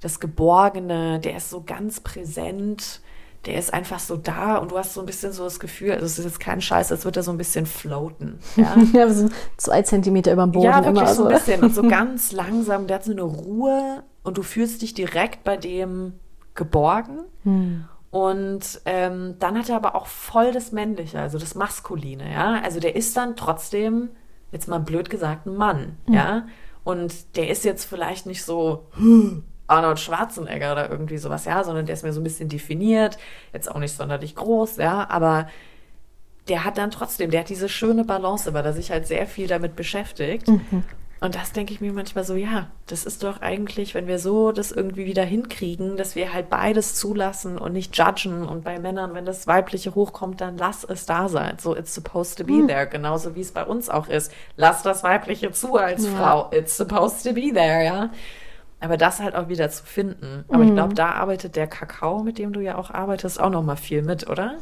das 0.00 0.20
Geborgene, 0.20 1.18
der 1.18 1.38
ist 1.38 1.48
so 1.48 1.62
ganz 1.64 2.00
präsent, 2.00 3.00
der 3.46 3.58
ist 3.58 3.72
einfach 3.72 3.98
so 3.98 4.16
da 4.16 4.56
und 4.58 4.70
du 4.70 4.76
hast 4.76 4.92
so 4.92 5.00
ein 5.00 5.06
bisschen 5.06 5.32
so 5.32 5.44
das 5.44 5.60
Gefühl, 5.60 5.92
also 5.92 6.04
es 6.04 6.18
ist 6.18 6.26
jetzt 6.26 6.40
kein 6.40 6.60
Scheiß, 6.60 6.92
als 6.92 7.06
würde 7.06 7.20
er 7.20 7.22
so 7.22 7.30
ein 7.30 7.38
bisschen 7.38 7.64
floaten. 7.64 8.38
Ja, 8.56 8.76
ja 8.92 9.08
so 9.08 9.30
zwei 9.56 9.80
Zentimeter 9.80 10.32
über 10.34 10.44
dem 10.44 10.52
Boden. 10.52 10.66
Ja, 10.66 10.84
wirklich 10.84 11.02
immer 11.02 11.14
so 11.14 11.24
ein 11.24 11.34
bisschen 11.34 11.62
und 11.62 11.74
so 11.74 11.82
ganz 11.88 12.32
langsam, 12.32 12.86
der 12.86 12.96
hat 12.96 13.04
so 13.04 13.12
eine 13.12 13.22
Ruhe 13.22 14.02
und 14.22 14.36
du 14.36 14.42
fühlst 14.42 14.82
dich 14.82 14.92
direkt 14.92 15.42
bei 15.42 15.56
dem 15.56 16.12
geborgen. 16.54 17.20
Hm. 17.44 17.86
Und 18.10 18.80
ähm, 18.86 19.36
dann 19.38 19.58
hat 19.58 19.68
er 19.68 19.76
aber 19.76 19.94
auch 19.94 20.06
voll 20.06 20.52
das 20.52 20.72
Männliche, 20.72 21.20
also 21.20 21.38
das 21.38 21.54
Maskuline, 21.54 22.32
ja. 22.32 22.60
Also 22.62 22.80
der 22.80 22.96
ist 22.96 23.16
dann 23.16 23.36
trotzdem, 23.36 24.10
jetzt 24.50 24.68
mal 24.68 24.80
blöd 24.80 25.10
gesagt, 25.10 25.46
ein 25.46 25.56
Mann, 25.56 25.98
mhm. 26.06 26.14
ja. 26.14 26.46
Und 26.84 27.36
der 27.36 27.50
ist 27.50 27.64
jetzt 27.64 27.84
vielleicht 27.84 28.24
nicht 28.24 28.42
so 28.44 28.86
Arnold 29.66 30.00
Schwarzenegger 30.00 30.72
oder 30.72 30.90
irgendwie 30.90 31.18
sowas, 31.18 31.44
ja, 31.44 31.62
sondern 31.62 31.84
der 31.84 31.92
ist 31.94 32.02
mir 32.02 32.14
so 32.14 32.20
ein 32.20 32.24
bisschen 32.24 32.48
definiert, 32.48 33.18
jetzt 33.52 33.70
auch 33.70 33.78
nicht 33.78 33.94
sonderlich 33.94 34.34
groß, 34.34 34.78
ja, 34.78 35.08
aber 35.10 35.48
der 36.48 36.64
hat 36.64 36.78
dann 36.78 36.90
trotzdem, 36.90 37.30
der 37.30 37.40
hat 37.40 37.50
diese 37.50 37.68
schöne 37.68 38.04
Balance, 38.04 38.54
weil 38.54 38.64
er 38.64 38.72
sich 38.72 38.90
halt 38.90 39.06
sehr 39.06 39.26
viel 39.26 39.46
damit 39.46 39.76
beschäftigt. 39.76 40.48
Mhm. 40.48 40.84
Und 41.20 41.34
das 41.34 41.52
denke 41.52 41.72
ich 41.72 41.80
mir 41.80 41.92
manchmal 41.92 42.22
so, 42.22 42.34
ja, 42.34 42.68
das 42.86 43.04
ist 43.04 43.24
doch 43.24 43.40
eigentlich, 43.40 43.94
wenn 43.94 44.06
wir 44.06 44.20
so 44.20 44.52
das 44.52 44.70
irgendwie 44.70 45.04
wieder 45.04 45.24
hinkriegen, 45.24 45.96
dass 45.96 46.14
wir 46.14 46.32
halt 46.32 46.48
beides 46.48 46.94
zulassen 46.94 47.58
und 47.58 47.72
nicht 47.72 47.96
judgen. 47.96 48.46
Und 48.46 48.62
bei 48.62 48.78
Männern, 48.78 49.14
wenn 49.14 49.24
das 49.24 49.46
Weibliche 49.48 49.94
hochkommt, 49.94 50.40
dann 50.40 50.56
lass 50.56 50.84
es 50.84 51.06
da 51.06 51.28
sein. 51.28 51.56
So, 51.58 51.76
it's 51.76 51.92
supposed 51.92 52.38
to 52.38 52.44
be 52.44 52.58
hm. 52.58 52.68
there. 52.68 52.86
Genauso 52.86 53.34
wie 53.34 53.40
es 53.40 53.50
bei 53.50 53.64
uns 53.64 53.88
auch 53.88 54.08
ist. 54.08 54.32
Lass 54.56 54.82
das 54.82 55.02
Weibliche 55.02 55.50
zu 55.50 55.76
als 55.76 56.04
ja. 56.04 56.10
Frau. 56.12 56.50
It's 56.52 56.76
supposed 56.76 57.24
to 57.24 57.32
be 57.32 57.52
there, 57.52 57.84
ja. 57.84 58.10
Aber 58.80 58.96
das 58.96 59.20
halt 59.20 59.34
auch 59.34 59.48
wieder 59.48 59.70
zu 59.70 59.84
finden. 59.84 60.44
Aber 60.48 60.58
mhm. 60.58 60.68
ich 60.68 60.74
glaube, 60.74 60.94
da 60.94 61.10
arbeitet 61.12 61.56
der 61.56 61.66
Kakao, 61.66 62.22
mit 62.22 62.38
dem 62.38 62.52
du 62.52 62.60
ja 62.60 62.76
auch 62.78 62.90
arbeitest, 62.90 63.40
auch 63.40 63.50
noch 63.50 63.64
mal 63.64 63.76
viel 63.76 64.02
mit, 64.02 64.28
oder? 64.28 64.54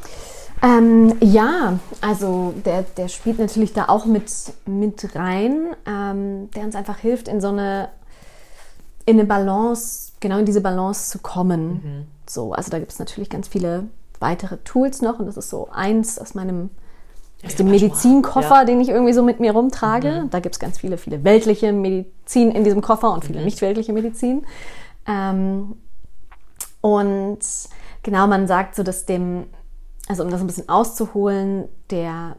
Ähm, 0.63 1.15
ja, 1.21 1.79
also 2.01 2.55
der, 2.65 2.83
der 2.83 3.09
spielt 3.09 3.39
natürlich 3.39 3.73
da 3.73 3.87
auch 3.89 4.07
mit, 4.07 4.31
mit 4.65 5.15
rein, 5.15 5.75
ähm, 5.87 6.51
der 6.53 6.65
uns 6.65 6.75
einfach 6.75 6.99
hilft, 6.99 7.29
in 7.29 7.41
so 7.41 7.49
eine, 7.49 7.91
in 9.05 9.19
eine 9.19 9.29
Balance, 9.29 10.13
genau 10.21 10.39
in 10.39 10.47
diese 10.47 10.61
Balance 10.63 11.11
zu 11.11 11.19
kommen. 11.19 11.73
Mhm. 11.73 12.07
So, 12.29 12.53
also 12.53 12.71
da 12.71 12.79
gibt 12.79 12.93
es 12.93 12.99
natürlich 12.99 13.29
ganz 13.29 13.49
viele 13.49 13.85
weitere 14.19 14.57
Tools 14.59 15.03
noch 15.03 15.19
und 15.19 15.27
das 15.27 15.37
ist 15.37 15.51
so 15.51 15.69
eins 15.71 16.19
aus 16.19 16.35
meinem 16.35 16.71
aus 17.45 17.55
dem 17.55 17.71
Medizinkoffer, 17.71 18.61
ja. 18.61 18.65
den 18.65 18.81
ich 18.81 18.89
irgendwie 18.89 19.13
so 19.13 19.23
mit 19.23 19.41
mir 19.41 19.53
rumtrage. 19.53 20.23
Mhm. 20.25 20.31
Da 20.31 20.41
gibt 20.41 20.55
es 20.55 20.59
ganz 20.59 20.79
viele, 20.79 20.97
viele 20.97 21.23
weltliche 21.23 21.73
Medizin 21.73 22.51
in 22.51 22.65
diesem 22.65 22.81
Koffer 22.81 23.13
und 23.13 23.25
viele 23.25 23.41
mhm. 23.41 23.45
nicht 23.45 23.61
weltliche 23.61 23.93
Medizin. 23.93 24.45
Ähm, 25.07 25.77
und 26.81 27.39
genau, 28.03 28.27
man 28.27 28.47
sagt 28.47 28.75
so, 28.75 28.83
dass 28.83 29.05
dem 29.05 29.45
also 30.09 30.23
um 30.23 30.31
das 30.31 30.41
ein 30.41 30.47
bisschen 30.47 30.69
auszuholen, 30.69 31.69
der 31.91 32.37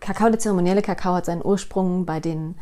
Kakao, 0.00 0.28
der 0.28 0.38
zeremonielle 0.38 0.82
Kakao 0.82 1.14
hat 1.14 1.26
seinen 1.26 1.44
Ursprung 1.44 2.06
bei 2.06 2.20
den, 2.20 2.56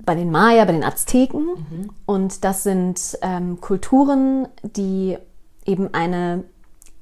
bei 0.00 0.14
den 0.14 0.30
Maya, 0.30 0.64
bei 0.64 0.72
den 0.72 0.84
Azteken. 0.84 1.46
Mhm. 1.46 1.90
Und 2.06 2.44
das 2.44 2.62
sind 2.62 3.18
ähm, 3.22 3.60
Kulturen, 3.60 4.48
die 4.62 5.18
eben 5.64 5.92
eine 5.94 6.44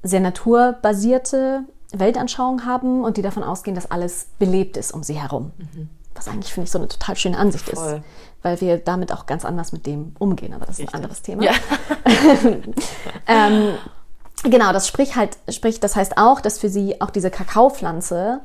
sehr 0.03 0.19
naturbasierte 0.19 1.63
Weltanschauung 1.91 2.65
haben 2.65 3.03
und 3.03 3.17
die 3.17 3.21
davon 3.21 3.43
ausgehen, 3.43 3.75
dass 3.75 3.89
alles 3.89 4.27
belebt 4.37 4.77
ist 4.77 4.91
um 4.91 5.03
sie 5.03 5.19
herum. 5.19 5.51
Mhm. 5.57 5.89
Was 6.15 6.27
eigentlich, 6.27 6.53
finde 6.53 6.65
ich, 6.65 6.71
so 6.71 6.79
eine 6.79 6.87
total 6.87 7.15
schöne 7.15 7.37
Ansicht 7.37 7.65
Voll. 7.69 7.97
ist. 7.97 8.03
Weil 8.41 8.61
wir 8.61 8.77
damit 8.77 9.11
auch 9.13 9.25
ganz 9.25 9.43
anders 9.45 9.71
mit 9.71 9.85
dem 9.85 10.13
umgehen. 10.19 10.53
Aber 10.53 10.65
das 10.65 10.75
ist 10.75 10.79
Richtig. 10.79 10.93
ein 10.93 11.03
anderes 11.03 11.21
Thema. 11.21 11.43
Ja. 11.43 11.51
ähm, 13.27 13.73
genau, 14.43 14.73
das 14.73 14.87
spricht 14.87 15.15
halt, 15.15 15.37
spricht, 15.49 15.83
das 15.83 15.95
heißt 15.95 16.17
auch, 16.17 16.41
dass 16.41 16.59
für 16.59 16.69
sie 16.69 17.01
auch 17.01 17.09
diese 17.09 17.31
Kakaopflanze 17.31 18.41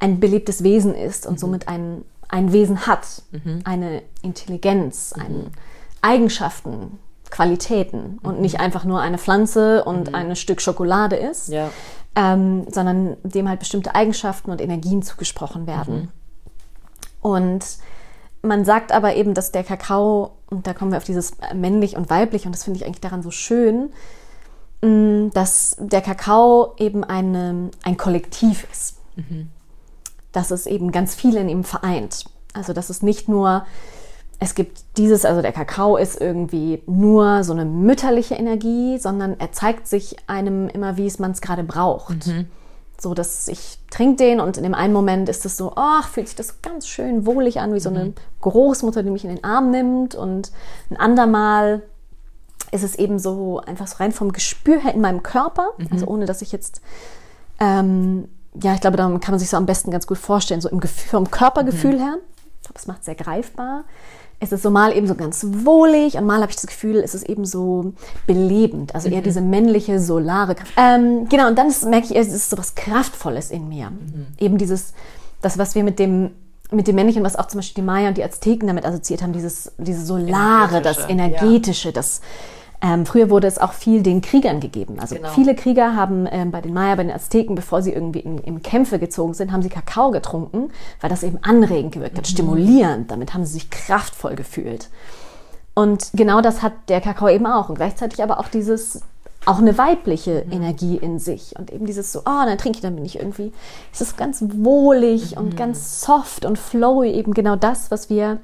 ein 0.00 0.20
belebtes 0.20 0.62
Wesen 0.62 0.94
ist 0.94 1.26
und 1.26 1.34
mhm. 1.34 1.38
somit 1.38 1.68
ein, 1.68 2.04
ein 2.28 2.52
Wesen 2.52 2.86
hat. 2.86 3.22
Mhm. 3.30 3.60
Eine 3.64 4.02
Intelligenz, 4.22 5.14
mhm. 5.16 5.22
ein 5.22 5.50
Eigenschaften, 6.02 6.98
Qualitäten 7.30 8.18
und 8.22 8.36
mhm. 8.36 8.42
nicht 8.42 8.60
einfach 8.60 8.84
nur 8.84 9.00
eine 9.00 9.18
Pflanze 9.18 9.84
und 9.84 10.08
mhm. 10.08 10.14
ein 10.14 10.36
Stück 10.36 10.60
Schokolade 10.60 11.16
ist, 11.16 11.48
ja. 11.48 11.70
ähm, 12.14 12.66
sondern 12.70 13.16
dem 13.22 13.48
halt 13.48 13.58
bestimmte 13.58 13.94
Eigenschaften 13.94 14.50
und 14.50 14.60
Energien 14.60 15.02
zugesprochen 15.02 15.66
werden. 15.66 15.94
Mhm. 15.94 16.08
Und 17.20 17.64
man 18.42 18.64
sagt 18.64 18.92
aber 18.92 19.16
eben, 19.16 19.34
dass 19.34 19.52
der 19.52 19.64
Kakao, 19.64 20.36
und 20.48 20.66
da 20.66 20.72
kommen 20.74 20.92
wir 20.92 20.98
auf 20.98 21.04
dieses 21.04 21.32
männlich 21.54 21.96
und 21.96 22.08
weiblich, 22.08 22.46
und 22.46 22.52
das 22.52 22.64
finde 22.64 22.78
ich 22.78 22.86
eigentlich 22.86 23.00
daran 23.00 23.22
so 23.22 23.30
schön, 23.30 23.90
dass 24.80 25.76
der 25.80 26.00
Kakao 26.00 26.74
eben 26.78 27.04
eine, 27.04 27.70
ein 27.82 27.96
Kollektiv 27.96 28.66
ist. 28.70 28.96
Mhm. 29.16 29.48
Dass 30.32 30.50
es 30.50 30.66
eben 30.66 30.92
ganz 30.92 31.14
viel 31.14 31.36
in 31.36 31.48
ihm 31.48 31.64
vereint. 31.64 32.26
Also 32.52 32.72
dass 32.72 32.90
es 32.90 33.02
nicht 33.02 33.28
nur 33.28 33.64
es 34.40 34.54
gibt 34.54 34.84
dieses, 34.96 35.24
also 35.24 35.42
der 35.42 35.52
Kakao 35.52 35.96
ist 35.96 36.20
irgendwie 36.20 36.82
nur 36.86 37.42
so 37.42 37.52
eine 37.52 37.64
mütterliche 37.64 38.36
Energie, 38.36 38.98
sondern 38.98 39.38
er 39.38 39.50
zeigt 39.50 39.88
sich 39.88 40.16
einem 40.28 40.68
immer, 40.68 40.96
wie 40.96 41.06
es 41.06 41.18
man 41.18 41.32
es 41.32 41.40
gerade 41.40 41.64
braucht. 41.64 42.28
Mhm. 42.28 42.46
So, 43.00 43.14
dass 43.14 43.48
ich 43.48 43.78
trinke 43.90 44.16
den 44.16 44.40
und 44.40 44.56
in 44.56 44.62
dem 44.62 44.74
einen 44.74 44.92
Moment 44.92 45.28
ist 45.28 45.44
es 45.44 45.56
so, 45.56 45.72
ach, 45.76 46.08
fühlt 46.08 46.28
sich 46.28 46.36
das 46.36 46.62
ganz 46.62 46.86
schön 46.86 47.26
wohlig 47.26 47.60
an, 47.60 47.74
wie 47.74 47.80
so 47.80 47.90
eine 47.90 48.06
mhm. 48.06 48.14
Großmutter, 48.40 49.02
die 49.02 49.10
mich 49.10 49.24
in 49.24 49.34
den 49.34 49.44
Arm 49.44 49.70
nimmt. 49.70 50.14
Und 50.14 50.52
ein 50.90 50.96
andermal 50.96 51.82
ist 52.72 52.82
es 52.82 52.94
eben 52.94 53.18
so 53.18 53.60
einfach 53.60 53.86
so 53.86 53.96
rein 53.96 54.12
vom 54.12 54.32
Gespür 54.32 54.80
her 54.80 54.94
in 54.94 55.00
meinem 55.00 55.22
Körper, 55.22 55.70
mhm. 55.78 55.88
also 55.90 56.06
ohne 56.06 56.26
dass 56.26 56.42
ich 56.42 56.52
jetzt, 56.52 56.80
ähm, 57.60 58.28
ja, 58.62 58.74
ich 58.74 58.80
glaube, 58.80 58.96
da 58.96 59.04
kann 59.18 59.32
man 59.32 59.38
sich 59.38 59.50
so 59.50 59.56
am 59.56 59.66
besten 59.66 59.90
ganz 59.90 60.06
gut 60.06 60.18
vorstellen, 60.18 60.60
so 60.60 60.68
im 60.68 60.80
Gefühl, 60.80 61.10
vom 61.10 61.30
Körpergefühl 61.30 61.94
mhm. 61.94 62.00
her. 62.00 62.18
Ich 62.60 62.62
glaube, 62.62 62.74
das 62.74 62.86
macht 62.86 63.00
es 63.00 63.06
sehr 63.06 63.14
greifbar 63.14 63.84
es 64.40 64.52
ist 64.52 64.62
so 64.62 64.70
mal 64.70 64.96
eben 64.96 65.06
so 65.06 65.14
ganz 65.14 65.44
wohlig 65.48 66.14
und 66.14 66.24
mal 66.24 66.40
habe 66.40 66.50
ich 66.50 66.56
das 66.56 66.66
Gefühl, 66.66 66.96
es 66.96 67.14
ist 67.14 67.28
eben 67.28 67.44
so 67.44 67.92
belebend, 68.26 68.94
also 68.94 69.08
eher 69.08 69.18
mhm. 69.18 69.24
diese 69.24 69.40
männliche 69.40 69.98
solare 70.00 70.54
Kraft. 70.54 70.72
Ähm, 70.76 71.28
genau, 71.28 71.48
und 71.48 71.58
dann 71.58 71.68
ist, 71.68 71.84
merke 71.84 72.06
ich, 72.06 72.16
es 72.16 72.32
ist 72.32 72.50
so 72.50 72.56
was 72.56 72.74
Kraftvolles 72.76 73.50
in 73.50 73.68
mir. 73.68 73.90
Mhm. 73.90 74.26
Eben 74.38 74.58
dieses, 74.58 74.92
das, 75.42 75.58
was 75.58 75.74
wir 75.74 75.82
mit 75.82 75.98
dem 75.98 76.30
mit 76.70 76.86
dem 76.86 76.96
Männlichen, 76.96 77.24
was 77.24 77.34
auch 77.34 77.46
zum 77.46 77.60
Beispiel 77.60 77.82
die 77.82 77.86
Maya 77.86 78.08
und 78.08 78.18
die 78.18 78.22
Azteken 78.22 78.68
damit 78.68 78.84
assoziiert 78.84 79.22
haben, 79.22 79.32
dieses, 79.32 79.72
dieses 79.78 80.06
Solare, 80.06 80.82
das 80.82 81.08
Energetische, 81.08 81.88
ja. 81.88 81.92
das 81.92 82.20
ähm, 82.80 83.06
früher 83.06 83.28
wurde 83.28 83.48
es 83.48 83.58
auch 83.58 83.72
viel 83.72 84.02
den 84.02 84.20
Kriegern 84.20 84.60
gegeben. 84.60 85.00
Also 85.00 85.16
genau. 85.16 85.30
viele 85.30 85.56
Krieger 85.56 85.96
haben 85.96 86.28
ähm, 86.30 86.52
bei 86.52 86.60
den 86.60 86.72
Maya, 86.72 86.94
bei 86.94 87.02
den 87.02 87.12
Azteken, 87.12 87.56
bevor 87.56 87.82
sie 87.82 87.92
irgendwie 87.92 88.20
in, 88.20 88.38
in, 88.38 88.62
Kämpfe 88.62 89.00
gezogen 89.00 89.34
sind, 89.34 89.50
haben 89.50 89.62
sie 89.62 89.68
Kakao 89.68 90.12
getrunken, 90.12 90.70
weil 91.00 91.10
das 91.10 91.24
eben 91.24 91.38
anregend 91.42 91.92
gewirkt 91.92 92.16
hat, 92.16 92.24
mhm. 92.26 92.30
stimulierend. 92.30 93.10
Damit 93.10 93.34
haben 93.34 93.44
sie 93.44 93.54
sich 93.54 93.70
kraftvoll 93.70 94.36
gefühlt. 94.36 94.90
Und 95.74 96.10
genau 96.14 96.40
das 96.40 96.62
hat 96.62 96.72
der 96.88 97.00
Kakao 97.00 97.28
eben 97.28 97.46
auch. 97.46 97.68
Und 97.68 97.74
gleichzeitig 97.74 98.22
aber 98.22 98.38
auch 98.38 98.48
dieses, 98.48 99.00
auch 99.44 99.58
eine 99.58 99.76
weibliche 99.76 100.44
mhm. 100.46 100.52
Energie 100.52 100.96
in 100.96 101.18
sich. 101.18 101.58
Und 101.58 101.72
eben 101.72 101.84
dieses 101.84 102.12
so, 102.12 102.20
oh, 102.20 102.44
dann 102.44 102.58
trinke 102.58 102.76
ich, 102.76 102.82
dann 102.82 102.94
bin 102.94 103.04
ich 103.04 103.18
irgendwie, 103.18 103.52
es 103.92 104.00
ist 104.00 104.16
ganz 104.16 104.44
wohlig 104.54 105.32
mhm. 105.32 105.38
und 105.38 105.56
ganz 105.56 106.00
soft 106.00 106.44
und 106.44 106.60
flowy, 106.60 107.10
eben 107.10 107.34
genau 107.34 107.56
das, 107.56 107.90
was 107.90 108.08
wir 108.08 108.38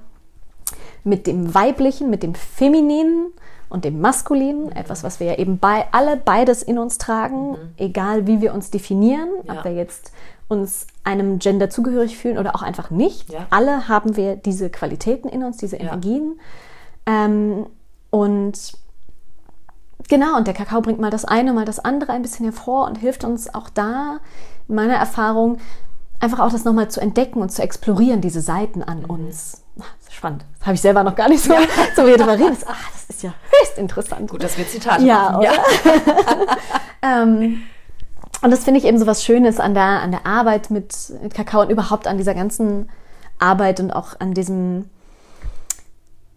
mit 1.04 1.28
dem 1.28 1.54
Weiblichen, 1.54 2.10
mit 2.10 2.24
dem 2.24 2.34
Femininen 2.34 3.26
und 3.74 3.84
dem 3.84 4.00
Maskulinen, 4.00 4.70
etwas, 4.70 5.02
was 5.02 5.18
wir 5.18 5.26
ja 5.26 5.34
eben 5.34 5.58
bei, 5.58 5.86
alle 5.90 6.16
beides 6.16 6.62
in 6.62 6.78
uns 6.78 6.96
tragen, 6.96 7.50
mhm. 7.50 7.56
egal 7.76 8.28
wie 8.28 8.40
wir 8.40 8.54
uns 8.54 8.70
definieren, 8.70 9.28
ja. 9.42 9.54
ob 9.54 9.64
wir 9.64 9.74
jetzt 9.74 10.12
uns 10.46 10.86
einem 11.02 11.40
Gender 11.40 11.68
zugehörig 11.70 12.16
fühlen 12.16 12.38
oder 12.38 12.54
auch 12.54 12.62
einfach 12.62 12.90
nicht. 12.90 13.32
Ja. 13.32 13.48
Alle 13.50 13.88
haben 13.88 14.16
wir 14.16 14.36
diese 14.36 14.70
Qualitäten 14.70 15.28
in 15.28 15.42
uns, 15.42 15.56
diese 15.56 15.74
Energien. 15.74 16.38
Ja. 17.08 17.24
Ähm, 17.24 17.66
und 18.10 18.74
genau, 20.08 20.36
und 20.36 20.46
der 20.46 20.54
Kakao 20.54 20.80
bringt 20.80 21.00
mal 21.00 21.10
das 21.10 21.24
eine, 21.24 21.52
mal 21.52 21.64
das 21.64 21.80
andere 21.80 22.12
ein 22.12 22.22
bisschen 22.22 22.44
hervor 22.44 22.86
und 22.86 22.98
hilft 22.98 23.24
uns 23.24 23.52
auch 23.52 23.68
da, 23.70 24.20
in 24.68 24.76
meiner 24.76 24.94
Erfahrung, 24.94 25.58
einfach 26.20 26.38
auch 26.38 26.52
das 26.52 26.64
nochmal 26.64 26.92
zu 26.92 27.00
entdecken 27.00 27.42
und 27.42 27.50
zu 27.50 27.60
explorieren, 27.60 28.20
diese 28.20 28.40
Seiten 28.40 28.84
an 28.84 29.00
mhm. 29.00 29.10
uns. 29.10 29.63
Spannend. 30.16 30.44
Das 30.58 30.66
habe 30.66 30.74
ich 30.76 30.80
selber 30.80 31.02
noch 31.02 31.16
gar 31.16 31.28
nicht 31.28 31.42
so, 31.42 31.52
ja. 31.52 31.60
so 31.96 32.06
wie 32.06 32.12
drüber 32.12 32.34
reden. 32.34 32.56
Ach, 32.66 32.90
das 32.92 33.16
ist 33.16 33.22
ja 33.22 33.34
höchst 33.50 33.78
interessant. 33.78 34.30
Gut, 34.30 34.42
dass 34.42 34.56
wir 34.56 34.66
Zitate 34.66 35.02
ja, 35.04 35.30
machen. 35.32 35.42
Ja. 35.42 35.52
ähm, 37.22 37.62
und 38.42 38.50
das 38.50 38.64
finde 38.64 38.78
ich 38.78 38.86
eben 38.86 38.98
so 38.98 39.06
was 39.06 39.24
Schönes 39.24 39.58
an 39.58 39.74
der, 39.74 39.82
an 39.82 40.12
der 40.12 40.24
Arbeit 40.24 40.70
mit, 40.70 40.94
mit 41.22 41.34
Kakao 41.34 41.62
und 41.62 41.70
überhaupt 41.70 42.06
an 42.06 42.16
dieser 42.16 42.34
ganzen 42.34 42.88
Arbeit 43.38 43.80
und 43.80 43.90
auch 43.90 44.20
an 44.20 44.34
diesem 44.34 44.88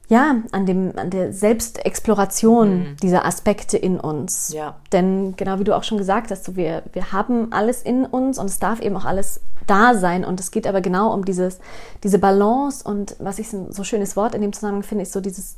ja, 0.10 0.38
an, 0.51 0.66
dem, 0.66 0.93
an 0.95 1.10
der 1.10 1.34
Selbstexploration 1.34 2.80
mhm. 2.80 2.97
dieser 3.01 3.26
Aspekte 3.26 3.78
in 3.78 3.99
uns. 3.99 4.53
Ja. 4.53 4.76
Denn 4.93 5.36
genau 5.36 5.60
wie 5.60 5.66
du 5.66 5.76
auch 5.76 5.84
schon 5.84 5.97
gesagt 5.97 6.32
hast, 6.32 6.45
so 6.45 6.55
wir, 6.55 6.84
wir 6.93 7.12
haben 7.12 7.51
alles 7.51 7.82
in 7.82 8.05
uns 8.05 8.39
und 8.39 8.45
es 8.45 8.60
darf 8.60 8.80
eben 8.80 8.95
auch 8.95 9.05
alles 9.05 9.41
da 9.66 9.95
sein. 9.95 10.24
Und 10.24 10.39
es 10.39 10.51
geht 10.51 10.66
aber 10.66 10.80
genau 10.80 11.14
um 11.14 11.26
dieses, 11.26 11.60
diese 12.03 12.20
Balance 12.20 12.88
und 12.88 13.18
was 13.20 13.38
ich 13.38 13.49
so 13.49 13.84
schönes 13.84 14.16
Wort 14.16 14.34
in 14.34 14.41
dem 14.41 14.53
Zusammenhang 14.53 14.84
finde, 14.84 15.03
ist 15.03 15.12
so 15.12 15.20
dieses 15.20 15.58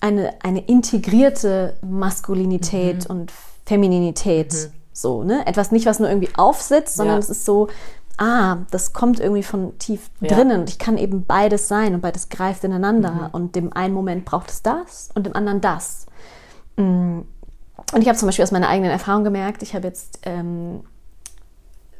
eine, 0.00 0.32
eine 0.42 0.64
integrierte 0.64 1.76
Maskulinität 1.82 3.08
mhm. 3.08 3.16
und 3.16 3.32
Femininität. 3.66 4.52
Mhm. 4.54 4.72
So, 4.94 5.22
ne? 5.22 5.46
Etwas 5.46 5.70
nicht, 5.70 5.84
was 5.84 5.98
nur 5.98 6.08
irgendwie 6.08 6.30
aufsitzt, 6.38 6.96
sondern 6.96 7.16
ja. 7.16 7.20
es 7.20 7.28
ist 7.28 7.44
so, 7.44 7.68
ah, 8.18 8.58
das 8.70 8.92
kommt 8.92 9.20
irgendwie 9.20 9.42
von 9.42 9.78
tief 9.78 10.10
ja. 10.20 10.34
drinnen 10.34 10.60
und 10.60 10.70
ich 10.70 10.78
kann 10.78 10.96
eben 10.96 11.26
beides 11.26 11.68
sein 11.68 11.94
und 11.94 12.00
beides 12.00 12.28
greift 12.28 12.64
ineinander 12.64 13.10
mhm. 13.10 13.28
und 13.32 13.56
dem 13.56 13.72
einen 13.72 13.94
Moment 13.94 14.24
braucht 14.24 14.50
es 14.50 14.62
das 14.62 15.10
und 15.14 15.26
dem 15.26 15.36
anderen 15.36 15.60
das. 15.60 16.06
Mm. 16.76 17.20
Und 17.92 18.02
ich 18.02 18.08
habe 18.08 18.18
zum 18.18 18.26
Beispiel 18.26 18.42
aus 18.42 18.50
meiner 18.50 18.68
eigenen 18.68 18.90
Erfahrung 18.90 19.22
gemerkt, 19.22 19.62
ich 19.62 19.74
habe 19.74 19.86
jetzt, 19.86 20.20
ähm, 20.24 20.80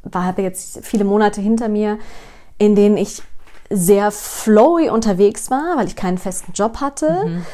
war, 0.03 0.25
habe 0.25 0.41
jetzt 0.41 0.79
viele 0.83 1.05
Monate 1.05 1.39
hinter 1.39 1.69
mir, 1.69 1.97
in 2.57 2.75
denen 2.75 2.97
ich 2.97 3.21
sehr 3.69 4.11
flowy 4.11 4.89
unterwegs 4.89 5.49
war, 5.49 5.77
weil 5.77 5.87
ich 5.87 5.95
keinen 5.95 6.17
festen 6.17 6.51
Job 6.53 6.81
hatte. 6.81 7.25
Mhm. 7.25 7.45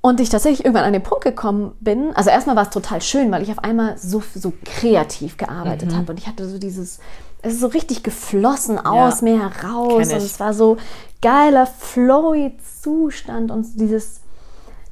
Und 0.00 0.20
ich 0.20 0.28
tatsächlich 0.28 0.64
irgendwann 0.64 0.84
an 0.84 0.92
den 0.92 1.02
Punkt 1.02 1.24
gekommen 1.24 1.72
bin. 1.80 2.14
Also 2.14 2.30
erstmal 2.30 2.56
war 2.56 2.62
es 2.64 2.70
total 2.70 3.02
schön, 3.02 3.30
weil 3.32 3.42
ich 3.42 3.50
auf 3.50 3.58
einmal 3.58 3.98
so, 3.98 4.22
so 4.32 4.52
kreativ 4.64 5.36
gearbeitet 5.36 5.90
mhm. 5.90 5.96
habe. 5.96 6.12
Und 6.12 6.18
ich 6.18 6.26
hatte 6.28 6.48
so 6.48 6.58
dieses, 6.58 7.00
es 7.48 7.54
ist 7.54 7.60
so 7.60 7.68
richtig 7.68 8.02
geflossen 8.02 8.78
aus 8.78 9.20
ja, 9.20 9.24
mir 9.24 9.50
heraus. 9.50 9.94
Und 9.94 10.12
es 10.12 10.40
war 10.40 10.54
so 10.54 10.76
geiler, 11.20 11.66
flowy 11.66 12.56
Zustand 12.82 13.50
und 13.50 13.66
dieses, 13.80 14.20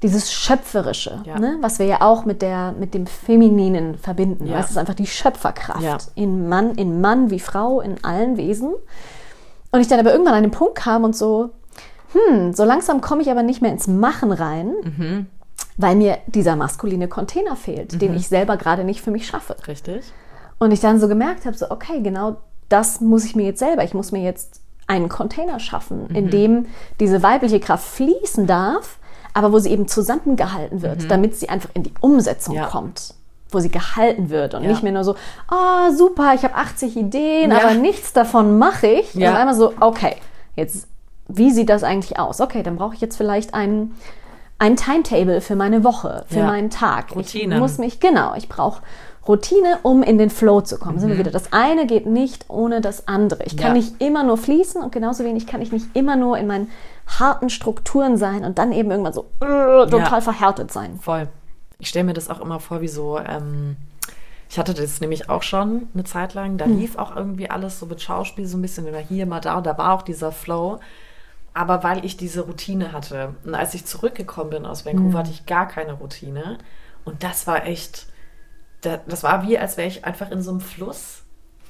dieses 0.03 0.33
Schöpferische, 0.33 1.23
ja. 1.25 1.39
ne? 1.39 1.59
was 1.61 1.79
wir 1.79 1.87
ja 1.87 2.01
auch 2.01 2.25
mit, 2.25 2.43
der, 2.43 2.73
mit 2.73 2.95
dem 2.95 3.07
Femininen 3.07 3.97
verbinden. 3.99 4.47
Ja. 4.47 4.59
Es 4.59 4.71
ist 4.71 4.77
einfach 4.77 4.95
die 4.95 5.07
Schöpferkraft 5.07 5.83
ja. 5.83 5.99
in, 6.15 6.49
Mann, 6.49 6.75
in 6.75 7.01
Mann 7.01 7.31
wie 7.31 7.41
Frau, 7.41 7.81
in 7.81 8.03
allen 8.05 8.37
Wesen. 8.37 8.75
Und 9.71 9.81
ich 9.81 9.89
dann 9.89 10.01
aber 10.01 10.13
irgendwann 10.13 10.35
an 10.35 10.43
den 10.43 10.53
Punkt 10.53 10.77
kam 10.77 11.05
und 11.05 11.17
so, 11.17 11.51
hm, 12.13 12.53
so 12.53 12.65
langsam 12.65 13.01
komme 13.01 13.23
ich 13.23 13.31
aber 13.31 13.43
nicht 13.43 13.63
mehr 13.63 13.73
ins 13.73 13.87
Machen 13.87 14.33
rein, 14.33 14.73
mhm. 14.83 15.27
weil 15.77 15.97
mir 15.97 16.19
dieser 16.27 16.57
maskuline 16.57 17.09
Container 17.09 17.57
fehlt, 17.57 17.95
mhm. 17.95 17.99
den 17.99 18.17
ich 18.17 18.29
selber 18.29 18.57
gerade 18.57 18.85
nicht 18.85 19.03
für 19.03 19.11
mich 19.11 19.27
schaffe. 19.27 19.57
Richtig. 19.67 20.13
Und 20.59 20.71
ich 20.71 20.81
dann 20.81 20.99
so 20.99 21.09
gemerkt 21.09 21.45
habe, 21.45 21.57
so, 21.57 21.71
okay, 21.71 22.01
genau 22.01 22.37
das 22.69 23.01
muss 23.01 23.25
ich 23.25 23.37
mir 23.37 23.45
jetzt 23.45 23.59
selber, 23.59 23.85
ich 23.85 23.95
muss 23.95 24.13
mir 24.13 24.23
jetzt 24.23 24.61
einen 24.87 25.09
Container 25.09 25.61
schaffen, 25.61 26.07
mhm. 26.09 26.17
in 26.17 26.31
dem 26.31 26.67
diese 27.01 27.23
weibliche 27.23 27.61
Kraft 27.61 27.87
fließen 27.87 28.47
darf, 28.47 28.99
aber 29.35 29.53
wo 29.53 29.59
sie 29.59 29.71
eben 29.71 29.89
zusammengehalten 29.89 30.83
wird, 30.83 31.03
mhm. 31.03 31.09
damit 31.09 31.37
sie 31.37 31.49
einfach 31.49 31.71
in 31.75 31.83
die 31.83 31.93
Umsetzung 32.01 32.55
ja. 32.55 32.67
kommt 32.67 33.15
wo 33.51 33.61
sie 33.61 33.71
gehalten 33.71 34.29
wird 34.29 34.55
und 34.55 34.63
ja. 34.63 34.71
nicht 34.71 34.83
mehr 34.83 34.93
nur 34.93 35.05
so, 35.05 35.15
oh 35.51 35.93
super, 35.97 36.35
ich 36.35 36.43
habe 36.43 36.55
80 36.55 36.97
Ideen, 36.97 37.51
ja. 37.51 37.59
aber 37.59 37.75
nichts 37.75 38.13
davon 38.13 38.59
mache 38.59 38.87
ich. 38.89 39.15
Ja. 39.15 39.31
Und 39.31 39.37
einmal 39.37 39.55
so, 39.55 39.73
okay, 39.81 40.17
jetzt, 40.57 40.89
wie 41.29 41.51
sieht 41.51 41.69
das 41.69 41.85
eigentlich 41.85 42.19
aus? 42.19 42.41
Okay, 42.41 42.63
dann 42.63 42.77
brauche 42.77 42.95
ich 42.95 43.01
jetzt 43.01 43.17
vielleicht 43.17 43.55
einen, 43.55 43.95
ein 44.59 44.77
Timetable 44.77 45.41
für 45.41 45.55
meine 45.55 45.85
Woche, 45.85 46.25
für 46.29 46.41
ja. 46.41 46.47
meinen 46.47 46.71
Tag. 46.71 47.15
Routine. 47.15 47.55
Ich 47.55 47.61
muss 47.61 47.79
mich, 47.79 48.01
genau, 48.01 48.35
ich 48.35 48.49
brauche 48.49 48.83
Routine, 49.29 49.79
um 49.83 50.03
in 50.03 50.19
den 50.19 50.31
Flow 50.31 50.61
zu 50.61 50.79
kommen. 50.79 50.97
Mhm. 50.97 51.01
Sind 51.01 51.11
wir 51.11 51.19
wieder. 51.19 51.31
Das 51.31 51.53
eine 51.53 51.87
geht 51.87 52.07
nicht 52.07 52.47
ohne 52.49 52.81
das 52.81 53.09
andere. 53.09 53.45
Ich 53.45 53.57
kann 53.57 53.69
ja. 53.69 53.75
nicht 53.75 54.01
immer 54.01 54.23
nur 54.23 54.37
fließen 54.37 54.83
und 54.83 54.93
genauso 54.93 55.25
wenig 55.25 55.47
kann 55.47 55.63
ich 55.63 55.73
nicht 55.73 55.87
immer 55.95 56.17
nur 56.17 56.39
in 56.39 56.47
meinen 56.47 56.71
harten 57.07 57.51
Strukturen 57.51 58.17
sein 58.17 58.45
und 58.45 58.59
dann 58.59 58.73
eben 58.73 58.91
irgendwann 58.91 59.13
so 59.13 59.27
äh, 59.41 59.89
total 59.89 60.01
ja. 60.01 60.21
verhärtet 60.21 60.73
sein. 60.73 60.99
Voll. 61.01 61.29
Ich 61.79 61.89
stelle 61.89 62.05
mir 62.05 62.15
das 62.15 62.31
auch 62.31 62.41
immer 62.41 62.59
vor, 62.59 62.81
wie 62.81 62.89
so, 62.89 63.19
ähm, 63.19 63.77
ich 64.49 64.59
hatte 64.59 64.75
das 64.75 65.01
nämlich 65.01 65.29
auch 65.29 65.43
schon 65.43 65.89
eine 65.93 66.05
Zeit 66.05 66.35
lang, 66.35 66.57
da 66.57 66.67
mhm. 66.67 66.79
lief 66.79 66.97
auch 66.97 67.15
irgendwie 67.15 67.51
alles 67.51 67.79
so 67.79 67.87
mit 67.87 68.01
Schauspiel 68.01 68.47
so 68.47 68.57
ein 68.57 68.63
bisschen 68.63 68.87
immer 68.87 68.99
hier, 68.99 69.27
mal 69.27 69.41
da 69.41 69.59
und 69.59 69.67
da 69.67 69.77
war 69.77 69.93
auch 69.93 70.03
dieser 70.03 70.33
Flow. 70.33 70.81
Aber 71.53 71.83
weil 71.83 72.05
ich 72.05 72.17
diese 72.17 72.43
Routine 72.43 72.93
hatte 72.93 73.35
und 73.45 73.55
als 73.55 73.73
ich 73.75 73.87
zurückgekommen 73.87 74.51
bin 74.51 74.67
aus 74.67 74.85
Vancouver, 74.85 75.09
mhm. 75.09 75.19
hatte 75.19 75.31
ich 75.31 75.47
gar 75.47 75.67
keine 75.67 75.95
Routine 75.95 76.59
und 77.05 77.23
das 77.23 77.47
war 77.47 77.67
echt, 77.67 78.07
das 79.07 79.23
war 79.23 79.47
wie, 79.47 79.59
als 79.59 79.77
wäre 79.77 79.89
ich 79.89 80.05
einfach 80.05 80.31
in 80.31 80.43
so 80.43 80.51
einem 80.51 80.61
Fluss 80.61 81.23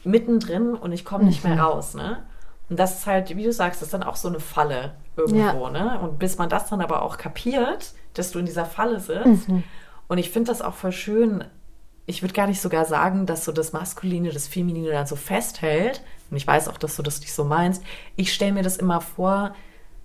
mittendrin 0.05 0.75
und 0.75 0.93
ich 0.93 1.05
komme 1.05 1.25
nicht 1.25 1.45
mehr 1.45 1.55
mhm. 1.55 1.61
raus, 1.61 1.95
ne? 1.95 2.23
Und 2.69 2.79
das 2.79 2.99
ist 2.99 3.07
halt, 3.07 3.37
wie 3.37 3.45
du 3.45 3.53
sagst, 3.53 3.81
das 3.81 3.89
ist 3.89 3.95
dann 3.95 4.03
auch 4.03 4.17
so 4.17 4.29
eine 4.29 4.41
Falle 4.41 4.95
irgendwo, 5.17 5.67
ja. 5.67 5.71
ne? 5.71 6.01
Und 6.01 6.19
bis 6.19 6.37
man 6.39 6.49
das 6.49 6.69
dann 6.69 6.81
aber 6.81 7.03
auch 7.03 7.17
kapiert, 7.17 7.93
dass 8.14 8.33
du 8.33 8.39
in 8.39 8.47
dieser 8.47 8.67
Falle 8.67 8.99
sitzt. 8.99 9.49
Mhm. 9.49 9.62
Und 10.09 10.19
ich 10.19 10.31
finde 10.31 10.51
das 10.51 10.62
auch 10.62 10.75
voll 10.75 10.93
schön. 10.93 11.45
Ich 12.07 12.23
würde 12.23 12.35
gar 12.35 12.47
nicht 12.47 12.61
sogar 12.61 12.85
sagen, 12.85 13.27
dass 13.27 13.45
so 13.45 13.53
das 13.53 13.73
Maskuline, 13.73 14.31
das 14.31 14.49
Feminine 14.49 14.91
dann 14.91 15.07
so 15.07 15.17
festhält. 15.17 16.03
Und 16.31 16.37
ich 16.37 16.47
weiß 16.47 16.69
auch, 16.69 16.79
dass 16.79 16.97
du 16.97 17.03
das 17.03 17.21
nicht 17.21 17.35
so 17.35 17.45
meinst. 17.45 17.83
Ich 18.17 18.33
stelle 18.33 18.53
mir 18.53 18.62
das 18.62 18.77
immer 18.77 19.01
vor, 19.01 19.55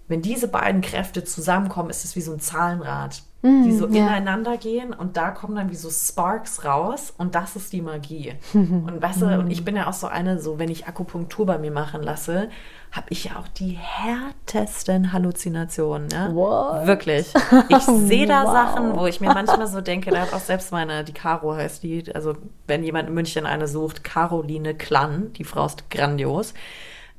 wenn 0.08 0.22
diese 0.22 0.48
beiden 0.48 0.82
Kräfte 0.82 1.24
zusammenkommen, 1.24 1.90
ist 1.90 2.06
es 2.06 2.16
wie 2.16 2.22
so 2.22 2.34
ein 2.34 2.40
Zahlenrad, 2.40 3.24
mm, 3.42 3.64
die 3.64 3.72
so 3.72 3.88
ja. 3.88 4.06
ineinander 4.06 4.58
gehen 4.58 4.94
und 4.94 5.18
da 5.18 5.32
kommen 5.32 5.56
dann 5.56 5.70
wie 5.70 5.76
so 5.76 5.90
Sparks 5.90 6.66
raus 6.66 7.14
und 7.18 7.36
das 7.36 7.56
ist 7.56 7.74
die 7.74 7.82
Magie. 7.82 8.34
und 8.54 9.02
weißt 9.02 9.22
du, 9.22 9.26
und 9.40 9.52
ich 9.52 9.66
bin 9.66 9.76
ja 9.76 9.88
auch 9.88 9.94
so 9.94 10.08
eine, 10.08 10.40
so 10.40 10.60
wenn 10.60 10.70
ich 10.70 10.88
Akupunktur 10.88 11.46
bei 11.46 11.58
mir 11.58 11.72
machen 11.72 12.04
lasse, 12.04 12.50
habe 12.92 13.08
ich 13.10 13.26
ja 13.26 13.38
auch 13.38 13.48
die 13.48 13.78
härtesten 13.80 15.14
Halluzinationen. 15.14 16.10
Ja? 16.12 16.34
What? 16.34 16.88
Wirklich. 16.88 17.34
Ich 17.70 17.84
sehe 17.84 18.28
da 18.28 18.44
wow. 18.44 18.52
Sachen, 18.52 18.98
wo 18.98 19.06
ich 19.06 19.22
mir 19.22 19.34
manchmal 19.34 19.68
so 19.68 19.80
denke, 19.80 20.12
da 20.12 20.22
hat 20.22 20.34
auch 20.34 20.40
selbst 20.40 20.72
meine, 20.72 21.04
die 21.04 21.14
Caro 21.14 21.56
heißt 21.56 21.84
die, 21.84 22.14
also 22.14 22.36
wenn 22.68 22.84
jemand 22.84 23.08
in 23.08 23.14
München 23.14 23.46
eine 23.46 23.68
sucht, 23.68 24.04
Caroline 24.04 24.76
Klann, 24.76 25.32
die 25.34 25.46
Frau 25.46 25.66
ist 25.66 25.90
grandios. 25.90 26.54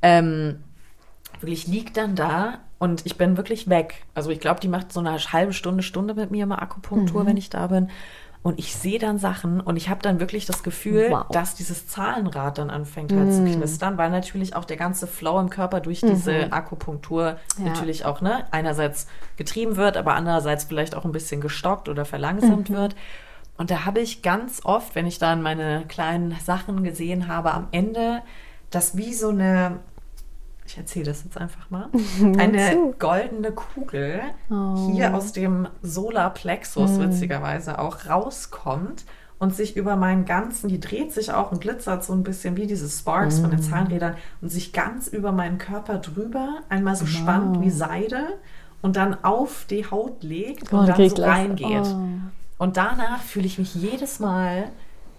Ähm, 0.03 0.63
wirklich 1.41 1.67
liegt 1.67 1.97
dann 1.97 2.17
da 2.17 2.59
und 2.83 3.07
ich 3.07 3.17
bin 3.17 3.37
wirklich 3.37 3.69
weg. 3.69 4.03
Also 4.13 4.31
ich 4.31 4.41
glaube, 4.41 4.59
die 4.59 4.67
macht 4.67 4.93
so 4.93 4.99
eine 4.99 5.17
halbe 5.17 5.53
Stunde, 5.53 5.85
Stunde 5.85 6.15
mit 6.15 6.33
mir 6.33 6.47
mal 6.47 6.57
Akupunktur, 6.57 7.23
mhm. 7.23 7.27
wenn 7.29 7.37
ich 7.37 7.49
da 7.49 7.69
bin. 7.69 7.91
Und 8.43 8.59
ich 8.59 8.75
sehe 8.75 8.99
dann 8.99 9.19
Sachen 9.19 9.61
und 9.61 9.77
ich 9.77 9.89
habe 9.89 10.03
dann 10.03 10.19
wirklich 10.19 10.47
das 10.47 10.65
Gefühl, 10.65 11.07
wow. 11.11 11.27
dass 11.31 11.55
dieses 11.55 11.87
Zahlenrad 11.87 12.59
dann 12.59 12.71
anfängt 12.71 13.13
halt 13.13 13.29
mm. 13.29 13.31
zu 13.31 13.45
knistern, 13.45 13.99
weil 13.99 14.11
natürlich 14.11 14.57
auch 14.57 14.65
der 14.65 14.77
ganze 14.77 15.07
Flow 15.07 15.39
im 15.39 15.49
Körper 15.49 15.79
durch 15.79 16.03
mhm. 16.03 16.09
diese 16.09 16.53
Akupunktur 16.53 17.37
ja. 17.57 17.65
natürlich 17.65 18.05
auch 18.05 18.21
ne, 18.21 18.47
einerseits 18.51 19.07
getrieben 19.37 19.77
wird, 19.77 19.97
aber 19.97 20.15
andererseits 20.15 20.65
vielleicht 20.65 20.97
auch 20.97 21.05
ein 21.05 21.13
bisschen 21.13 21.41
gestockt 21.41 21.89
oder 21.89 22.05
verlangsamt 22.05 22.71
mhm. 22.71 22.75
wird. 22.75 22.97
Und 23.59 23.71
da 23.71 23.85
habe 23.85 24.01
ich 24.01 24.23
ganz 24.23 24.63
oft, 24.65 24.97
wenn 24.97 25.07
ich 25.07 25.21
dann 25.21 25.41
meine 25.41 25.85
kleinen 25.87 26.37
Sachen 26.45 26.83
gesehen 26.83 27.29
habe, 27.29 27.55
am 27.55 27.69
Ende 27.71 28.23
das 28.71 28.97
wie 28.97 29.15
so 29.15 29.29
eine 29.29 29.79
ich 30.73 30.79
erzähle 30.79 31.05
das 31.05 31.23
jetzt 31.25 31.37
einfach 31.37 31.69
mal, 31.71 31.89
eine 32.39 32.95
goldene 32.99 33.53
Kugel 33.53 34.23
oh. 34.51 34.91
hier 34.91 35.15
aus 35.15 35.33
dem 35.33 35.69
Solarplexus 35.83 36.93
mm. 36.93 37.01
witzigerweise 37.01 37.79
auch 37.79 38.07
rauskommt 38.09 39.05
und 39.39 39.55
sich 39.55 39.77
über 39.77 39.97
meinen 39.97 40.25
ganzen, 40.25 40.69
die 40.69 40.81
dreht 40.81 41.13
sich 41.13 41.33
auch 41.33 41.53
und 41.53 41.61
glitzert 41.61 42.05
so 42.05 42.15
ein 42.15 42.23
bisschen 42.23 42.57
wie 42.57 42.67
diese 42.67 42.89
Sparks 42.89 43.39
mm. 43.39 43.41
von 43.43 43.51
den 43.51 43.61
mm. 43.61 43.65
Zahnrädern 43.65 44.17
und 44.41 44.49
sich 44.49 44.73
ganz 44.73 45.09
über 45.09 45.31
meinen 45.31 45.59
Körper 45.59 45.99
drüber 45.99 46.61
einmal 46.71 46.97
so 46.97 47.05
wow. 47.05 47.11
spannt 47.11 47.61
wie 47.61 47.71
Seide 47.71 48.39
und 48.81 48.97
dann 48.97 49.23
auf 49.25 49.67
die 49.69 49.91
Haut 49.91 50.23
legt 50.23 50.73
oh, 50.73 50.79
und 50.79 50.89
dann 50.89 51.09
so 51.09 51.23
reingeht. 51.23 51.85
Oh. 51.85 52.07
Und 52.57 52.79
danach 52.79 53.21
fühle 53.21 53.45
ich 53.47 53.59
mich 53.59 53.75
jedes 53.75 54.21
Mal 54.21 54.71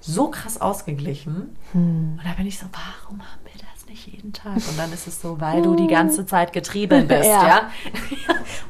so 0.01 0.32
krass 0.32 0.60
ausgeglichen. 0.60 1.56
Hm. 1.74 2.18
Und 2.18 2.22
da 2.24 2.34
bin 2.34 2.47
ich 2.47 2.58
so, 2.58 2.66
warum 2.72 3.22
haben 3.22 3.41
wir 3.43 3.62
nicht 3.93 4.07
jeden 4.07 4.33
Tag. 4.33 4.55
Und 4.55 4.77
dann 4.77 4.91
ist 4.91 5.07
es 5.07 5.21
so, 5.21 5.39
weil 5.39 5.61
du 5.61 5.75
die 5.75 5.87
ganze 5.87 6.25
Zeit 6.25 6.51
getrieben 6.51 7.07
bist, 7.07 7.29
ja. 7.29 7.47
ja? 7.47 7.61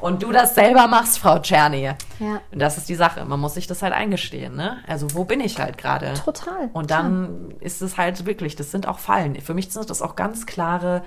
Und 0.00 0.22
du 0.22 0.32
das 0.32 0.54
selber 0.54 0.86
machst, 0.86 1.18
Frau 1.18 1.38
Czerny. 1.38 1.84
Ja. 2.18 2.40
Und 2.52 2.58
das 2.58 2.76
ist 2.76 2.90
die 2.90 2.94
Sache. 2.94 3.24
Man 3.24 3.40
muss 3.40 3.54
sich 3.54 3.66
das 3.66 3.82
halt 3.82 3.94
eingestehen, 3.94 4.54
ne? 4.54 4.76
Also, 4.86 5.14
wo 5.14 5.24
bin 5.24 5.40
ich 5.40 5.58
halt 5.58 5.78
gerade? 5.78 6.12
Total. 6.12 6.68
Und 6.74 6.90
dann 6.90 7.48
ja. 7.50 7.56
ist 7.60 7.80
es 7.80 7.96
halt 7.96 8.26
wirklich, 8.26 8.54
das 8.54 8.70
sind 8.70 8.86
auch 8.86 8.98
Fallen. 8.98 9.40
Für 9.40 9.54
mich 9.54 9.70
sind 9.72 9.88
das 9.88 10.02
auch 10.02 10.14
ganz 10.14 10.44
klare 10.44 11.02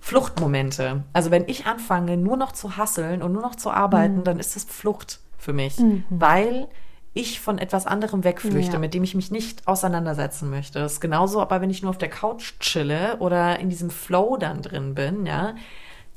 Fluchtmomente. 0.00 1.04
Also, 1.12 1.30
wenn 1.30 1.44
ich 1.46 1.66
anfange, 1.66 2.16
nur 2.16 2.36
noch 2.36 2.50
zu 2.50 2.76
hasseln 2.76 3.22
und 3.22 3.32
nur 3.32 3.42
noch 3.42 3.54
zu 3.54 3.70
arbeiten, 3.70 4.18
mhm. 4.18 4.24
dann 4.24 4.40
ist 4.40 4.56
das 4.56 4.64
Flucht 4.64 5.20
für 5.38 5.52
mich. 5.52 5.78
Mhm. 5.78 6.04
Weil 6.10 6.66
ich 7.14 7.40
von 7.40 7.58
etwas 7.58 7.86
anderem 7.86 8.24
wegflüchte, 8.24 8.74
ja. 8.74 8.78
mit 8.78 8.92
dem 8.92 9.04
ich 9.04 9.14
mich 9.14 9.30
nicht 9.30 9.66
auseinandersetzen 9.66 10.50
möchte. 10.50 10.80
Das 10.80 10.94
ist 10.94 11.00
genauso, 11.00 11.40
aber 11.40 11.60
wenn 11.60 11.70
ich 11.70 11.82
nur 11.82 11.90
auf 11.90 11.98
der 11.98 12.10
Couch 12.10 12.58
chille 12.58 13.16
oder 13.20 13.60
in 13.60 13.70
diesem 13.70 13.90
Flow 13.90 14.36
dann 14.36 14.62
drin 14.62 14.94
bin, 14.94 15.24
ja, 15.24 15.54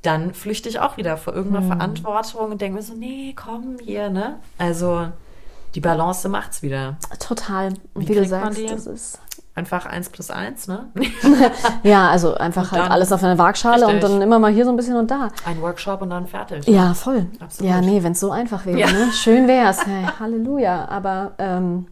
dann 0.02 0.34
flüchte 0.34 0.70
ich 0.70 0.80
auch 0.80 0.98
wieder 0.98 1.18
vor 1.18 1.34
irgendeiner 1.34 1.70
hm. 1.70 1.78
Verantwortung 1.78 2.52
und 2.52 2.62
denke 2.62 2.78
mir 2.78 2.84
so, 2.84 2.93
nee, 2.93 3.34
komm 3.36 3.78
hier, 3.84 4.10
ne? 4.10 4.39
Also 4.58 5.10
die 5.76 5.82
Balance 5.82 6.28
macht's 6.30 6.64
wieder. 6.64 6.98
Total. 7.20 7.74
Wie, 7.93 8.08
wie 8.08 8.16
du 8.16 8.26
sagst, 8.26 8.60
das 8.70 8.88
ist 8.88 9.20
Einfach 9.58 9.88
eins 9.88 10.10
plus 10.10 10.30
eins, 10.30 10.68
ne? 10.68 10.86
ja, 11.84 12.10
also 12.10 12.36
einfach 12.36 12.72
halt 12.72 12.91
alles 12.91 13.12
auf 13.12 13.24
einer 13.24 13.39
Waagschale 13.39 13.88
richtig. 13.88 14.03
und 14.03 14.12
dann 14.12 14.22
immer 14.22 14.38
mal 14.38 14.51
hier 14.51 14.66
so 14.66 14.70
ein 14.70 14.78
bisschen 14.78 14.95
und 14.95 15.10
da. 15.10 15.30
Ein 15.45 15.60
Workshop 15.64 16.03
und 16.03 16.12
dann 16.12 16.28
fertig. 16.28 16.68
Ja, 16.68 16.93
voll. 16.93 17.26
Absolut. 17.39 17.72
Ja, 17.72 17.82
nee, 17.82 18.03
wenn 18.03 18.12
es 18.12 18.20
so 18.20 18.30
einfach 18.30 18.68
wäre, 18.68 18.78
ja. 18.78 18.86
ne? 18.86 19.12
Schön 19.14 19.47
wär's. 19.47 19.84
Hey, 19.84 20.05
Halleluja. 20.20 20.88
Aber 20.89 21.32
ähm, 21.39 21.88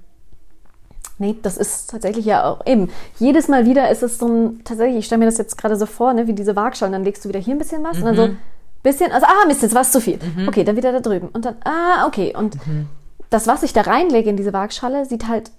nee, 1.17 1.35
das 1.41 1.57
ist 1.57 1.89
tatsächlich 1.89 2.25
ja 2.25 2.45
auch 2.45 2.63
eben. 2.67 2.91
Jedes 3.17 3.47
Mal 3.47 3.65
wieder 3.65 3.89
ist 3.89 4.03
es 4.03 4.19
so 4.19 4.27
ein, 4.27 4.63
tatsächlich, 4.63 4.99
ich 4.99 5.05
stelle 5.07 5.17
mir 5.17 5.25
das 5.25 5.39
jetzt 5.39 5.57
gerade 5.57 5.75
so 5.75 5.87
vor, 5.87 6.13
ne, 6.13 6.27
wie 6.27 6.33
diese 6.33 6.55
Waagschale, 6.55 6.91
dann 6.91 7.03
legst 7.03 7.25
du 7.25 7.29
wieder 7.29 7.39
hier 7.39 7.55
ein 7.55 7.57
bisschen 7.57 7.83
was 7.83 7.97
mhm. 7.97 8.03
und 8.03 8.05
dann 8.05 8.15
so 8.15 8.27
mhm. 8.27 8.37
bisschen, 8.83 9.11
also 9.11 9.25
ah, 9.25 9.47
Mist, 9.47 9.63
jetzt 9.63 9.73
war 9.73 9.81
es 9.81 9.91
zu 9.91 9.99
viel. 9.99 10.19
Mhm. 10.19 10.47
Okay, 10.49 10.63
dann 10.63 10.77
wieder 10.77 10.91
da 10.91 10.99
drüben. 10.99 11.29
Und 11.29 11.45
dann, 11.45 11.55
ah, 11.63 12.05
okay. 12.05 12.31
Und 12.37 12.63
mhm. 12.67 12.85
das, 13.31 13.47
was 13.47 13.63
ich 13.63 13.73
da 13.73 13.81
reinlege 13.81 14.29
in 14.29 14.37
diese 14.37 14.53
Waagschale, 14.53 15.07
sieht 15.07 15.27
halt 15.27 15.49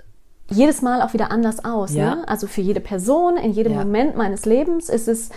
jedes 0.48 0.82
Mal 0.82 1.02
auch 1.02 1.12
wieder 1.12 1.30
anders 1.30 1.64
aus. 1.64 1.92
Ja. 1.92 2.16
Ne? 2.16 2.28
Also 2.28 2.46
für 2.46 2.60
jede 2.60 2.80
Person, 2.80 3.36
in 3.36 3.52
jedem 3.52 3.72
ja. 3.72 3.78
Moment 3.78 4.16
meines 4.16 4.44
Lebens 4.46 4.88
ist 4.88 5.08
es 5.08 5.30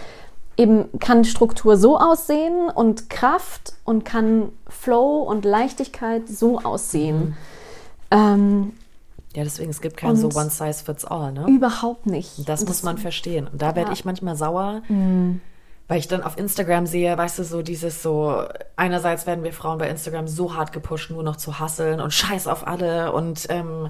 eben, 0.57 0.89
kann 0.99 1.23
Struktur 1.25 1.77
so 1.77 1.97
aussehen 1.97 2.69
und 2.69 3.09
Kraft 3.09 3.73
und 3.85 4.05
kann 4.05 4.49
Flow 4.67 5.23
und 5.23 5.45
Leichtigkeit 5.45 6.27
so 6.27 6.59
aussehen. 6.59 7.19
Mhm. 7.19 7.35
Ähm, 8.11 8.73
ja, 9.35 9.43
deswegen, 9.43 9.69
es 9.69 9.81
gibt 9.81 9.95
kein 9.95 10.15
so 10.15 10.27
One 10.29 10.49
Size 10.49 10.83
Fits 10.83 11.05
All, 11.05 11.31
ne? 11.31 11.45
Überhaupt 11.47 12.07
nicht. 12.07 12.39
Das, 12.39 12.61
das 12.61 12.65
muss 12.67 12.83
man 12.83 12.97
verstehen. 12.97 13.47
Und 13.47 13.61
da 13.61 13.75
werde 13.75 13.89
ja. 13.89 13.93
ich 13.93 14.03
manchmal 14.03 14.35
sauer, 14.35 14.81
mhm. 14.89 15.39
weil 15.87 15.99
ich 15.99 16.07
dann 16.07 16.23
auf 16.23 16.37
Instagram 16.37 16.87
sehe, 16.87 17.15
weißt 17.15 17.39
du, 17.39 17.43
so 17.43 17.61
dieses 17.61 18.01
so, 18.01 18.43
einerseits 18.75 19.27
werden 19.27 19.43
wir 19.43 19.53
Frauen 19.53 19.77
bei 19.77 19.87
Instagram 19.87 20.27
so 20.27 20.55
hart 20.55 20.73
gepusht, 20.73 21.11
nur 21.11 21.23
noch 21.23 21.35
zu 21.35 21.59
hasseln 21.59 22.01
und 22.01 22.13
scheiß 22.13 22.47
auf 22.47 22.67
alle 22.67 23.13
und 23.13 23.45
ähm, 23.49 23.89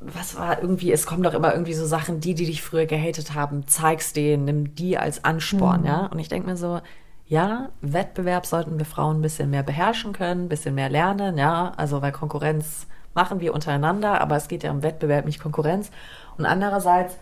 was 0.00 0.36
war 0.36 0.60
irgendwie, 0.62 0.92
es 0.92 1.06
kommen 1.06 1.22
doch 1.22 1.34
immer 1.34 1.52
irgendwie 1.52 1.74
so 1.74 1.86
Sachen, 1.86 2.20
die, 2.20 2.34
die 2.34 2.46
dich 2.46 2.62
früher 2.62 2.86
gehatet 2.86 3.34
haben, 3.34 3.66
zeig's 3.66 4.12
denen, 4.12 4.46
nimm 4.46 4.74
die 4.74 4.96
als 4.96 5.24
Ansporn, 5.24 5.82
mhm. 5.82 5.86
ja. 5.86 6.06
Und 6.06 6.18
ich 6.18 6.28
denke 6.28 6.48
mir 6.48 6.56
so, 6.56 6.80
ja, 7.26 7.68
Wettbewerb 7.82 8.46
sollten 8.46 8.78
wir 8.78 8.86
Frauen 8.86 9.18
ein 9.18 9.22
bisschen 9.22 9.50
mehr 9.50 9.62
beherrschen 9.62 10.12
können, 10.12 10.46
ein 10.46 10.48
bisschen 10.48 10.74
mehr 10.74 10.88
lernen, 10.88 11.36
ja. 11.38 11.72
Also, 11.76 12.02
weil 12.02 12.12
Konkurrenz 12.12 12.86
machen 13.14 13.40
wir 13.40 13.54
untereinander, 13.54 14.20
aber 14.20 14.36
es 14.36 14.48
geht 14.48 14.62
ja 14.62 14.70
um 14.70 14.82
Wettbewerb, 14.82 15.26
nicht 15.26 15.40
Konkurrenz. 15.40 15.90
Und 16.38 16.46
andererseits, 16.46 17.18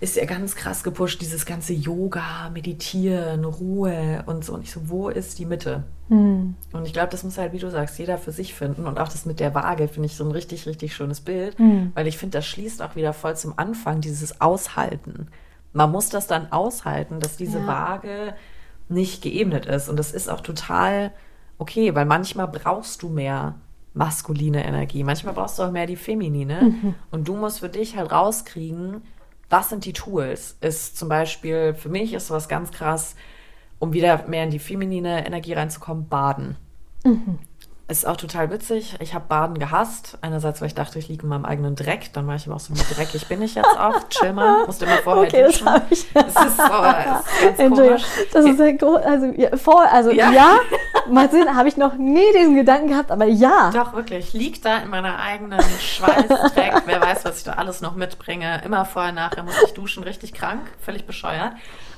ist 0.00 0.16
ja 0.16 0.24
ganz 0.26 0.54
krass 0.54 0.84
gepusht, 0.84 1.20
dieses 1.20 1.44
ganze 1.44 1.72
Yoga, 1.72 2.50
Meditieren, 2.50 3.44
Ruhe 3.44 4.22
und 4.26 4.44
so. 4.44 4.54
Und 4.54 4.62
ich 4.62 4.70
so, 4.70 4.88
wo 4.88 5.08
ist 5.08 5.38
die 5.38 5.44
Mitte? 5.44 5.84
Mhm. 6.08 6.54
Und 6.72 6.86
ich 6.86 6.92
glaube, 6.92 7.08
das 7.10 7.24
muss 7.24 7.36
halt, 7.36 7.52
wie 7.52 7.58
du 7.58 7.70
sagst, 7.70 7.98
jeder 7.98 8.16
für 8.16 8.30
sich 8.30 8.54
finden. 8.54 8.86
Und 8.86 9.00
auch 9.00 9.08
das 9.08 9.26
mit 9.26 9.40
der 9.40 9.54
Waage 9.54 9.88
finde 9.88 10.06
ich 10.06 10.14
so 10.14 10.24
ein 10.24 10.30
richtig, 10.30 10.66
richtig 10.66 10.94
schönes 10.94 11.20
Bild, 11.20 11.58
mhm. 11.58 11.92
weil 11.94 12.06
ich 12.06 12.16
finde, 12.16 12.38
das 12.38 12.46
schließt 12.46 12.80
auch 12.82 12.94
wieder 12.94 13.12
voll 13.12 13.36
zum 13.36 13.54
Anfang 13.56 14.00
dieses 14.00 14.40
Aushalten. 14.40 15.28
Man 15.72 15.90
muss 15.90 16.08
das 16.10 16.26
dann 16.26 16.52
aushalten, 16.52 17.18
dass 17.20 17.36
diese 17.36 17.58
ja. 17.58 17.66
Waage 17.66 18.34
nicht 18.88 19.20
geebnet 19.22 19.66
ist. 19.66 19.88
Und 19.88 19.96
das 19.96 20.12
ist 20.12 20.30
auch 20.30 20.40
total 20.40 21.12
okay, 21.58 21.94
weil 21.94 22.04
manchmal 22.04 22.48
brauchst 22.48 23.02
du 23.02 23.08
mehr 23.08 23.56
maskuline 23.94 24.64
Energie. 24.64 25.02
Manchmal 25.02 25.34
brauchst 25.34 25.58
du 25.58 25.64
auch 25.64 25.72
mehr 25.72 25.86
die 25.86 25.96
feminine. 25.96 26.62
Mhm. 26.62 26.94
Und 27.10 27.26
du 27.26 27.34
musst 27.34 27.60
für 27.60 27.68
dich 27.68 27.96
halt 27.96 28.12
rauskriegen, 28.12 29.02
was 29.50 29.68
sind 29.70 29.84
die 29.84 29.92
Tools? 29.92 30.56
Ist 30.60 30.96
zum 30.98 31.08
Beispiel, 31.08 31.74
für 31.74 31.88
mich 31.88 32.12
ist 32.14 32.30
was 32.30 32.48
ganz 32.48 32.70
krass, 32.70 33.14
um 33.78 33.92
wieder 33.92 34.24
mehr 34.26 34.44
in 34.44 34.50
die 34.50 34.58
feminine 34.58 35.26
Energie 35.26 35.52
reinzukommen, 35.54 36.08
baden. 36.08 36.56
Mhm. 37.04 37.38
ist 37.86 38.06
auch 38.06 38.16
total 38.18 38.50
witzig. 38.50 38.96
Ich 39.00 39.14
habe 39.14 39.24
Baden 39.28 39.58
gehasst. 39.58 40.18
Einerseits, 40.20 40.60
weil 40.60 40.66
ich 40.68 40.74
dachte, 40.74 40.98
ich 40.98 41.08
liege 41.08 41.22
in 41.22 41.28
meinem 41.30 41.44
eigenen 41.46 41.74
Dreck. 41.76 42.12
Dann 42.12 42.26
war 42.26 42.34
ich 42.34 42.46
aber 42.46 42.56
auch 42.56 42.60
so, 42.60 42.74
wie 42.74 42.94
dreckig 42.94 43.26
bin 43.28 43.40
ich 43.40 43.54
jetzt 43.54 43.78
auch. 43.78 43.94
Chill 44.10 44.32
mal, 44.34 44.66
musste 44.66 44.84
immer 44.84 44.98
vorher 44.98 45.22
Okay, 45.28 45.42
das 45.44 45.52
duschen. 45.52 45.70
habe 45.70 45.84
ich. 45.90 46.12
Das 46.12 46.26
ist 46.26 46.56
so, 46.56 46.62
das 46.68 47.24
ist 47.50 47.56
ganz 47.56 47.56
komisch. 47.78 48.02
das 48.32 48.44
ist 48.44 48.56
sehr 48.58 48.72
groß. 48.74 48.96
Also, 49.02 49.26
ja, 49.36 49.56
vor, 49.56 49.82
also 49.90 50.10
Ja. 50.10 50.30
ja, 50.32 50.58
mal 51.08 51.30
sehen, 51.30 51.54
habe 51.54 51.68
ich 51.68 51.76
noch 51.76 51.94
nie 51.94 52.32
diesen 52.36 52.54
Gedanken 52.54 52.88
gehabt, 52.88 53.10
aber 53.10 53.24
ja. 53.24 53.70
Doch, 53.72 53.94
wirklich. 53.94 54.32
Liegt 54.32 54.64
da 54.64 54.78
in 54.78 54.90
meiner 54.90 55.18
eigenen 55.18 55.60
Schweißdreck. 55.60 56.82
Wer 56.86 57.00
weiß, 57.00 57.24
was 57.24 57.38
ich 57.38 57.44
da 57.44 57.52
alles 57.52 57.80
noch 57.80 57.94
mitbringe. 57.94 58.62
Immer 58.64 58.84
vorher, 58.84 59.12
nachher 59.12 59.42
muss 59.42 59.62
ich 59.64 59.74
duschen. 59.74 60.02
Richtig 60.02 60.32
krank. 60.32 60.62
Völlig 60.80 61.06
bescheuert. 61.06 61.52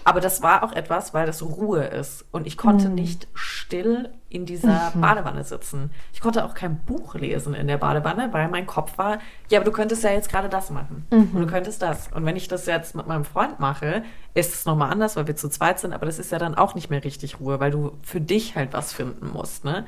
Aber 0.04 0.20
das 0.20 0.42
war 0.42 0.62
auch 0.62 0.72
etwas, 0.72 1.14
weil 1.14 1.26
das 1.26 1.42
Ruhe 1.42 1.84
ist. 1.84 2.24
Und 2.30 2.46
ich 2.46 2.56
konnte 2.56 2.88
nicht 2.88 3.28
still 3.34 4.10
in 4.30 4.46
dieser 4.46 4.92
Badewanne 4.94 5.42
sitzen. 5.44 5.90
Ich 6.12 6.20
konnte 6.20 6.44
auch 6.44 6.54
kein 6.54 6.78
Buch 6.78 7.16
lesen 7.16 7.52
in 7.52 7.66
der 7.66 7.78
Badewanne, 7.78 8.28
weil 8.32 8.48
mein 8.48 8.64
Kopf 8.64 8.96
war, 8.96 9.18
ja, 9.50 9.58
aber 9.58 9.64
du 9.64 9.72
könntest 9.72 10.04
ja 10.04 10.10
jetzt 10.10 10.30
gerade 10.30 10.48
das 10.48 10.70
machen. 10.70 11.04
Und 11.34 11.40
du 11.40 11.46
könntest 11.46 11.82
das. 11.82 12.08
Und 12.14 12.24
wenn 12.24 12.36
ich 12.36 12.46
das 12.46 12.64
jetzt 12.66 12.94
mit 12.94 13.08
meinem 13.08 13.24
Freund 13.24 13.58
mache, 13.58 14.04
ist 14.34 14.54
es 14.54 14.64
nochmal 14.64 14.92
anders, 14.92 15.16
weil 15.16 15.26
wir 15.26 15.34
zu 15.34 15.48
zweit 15.48 15.80
sind. 15.80 15.92
Aber 15.92 16.06
das 16.06 16.20
ist 16.20 16.30
ja 16.30 16.38
dann 16.38 16.54
auch 16.54 16.76
nicht 16.76 16.90
mehr 16.90 17.02
richtig 17.02 17.40
Ruhe, 17.40 17.58
weil 17.58 17.72
du 17.72 17.92
für 18.02 18.20
dich 18.20 18.54
halt 18.54 18.72
was 18.72 18.92
finden 18.92 19.30
musst. 19.32 19.64
Ne? 19.64 19.84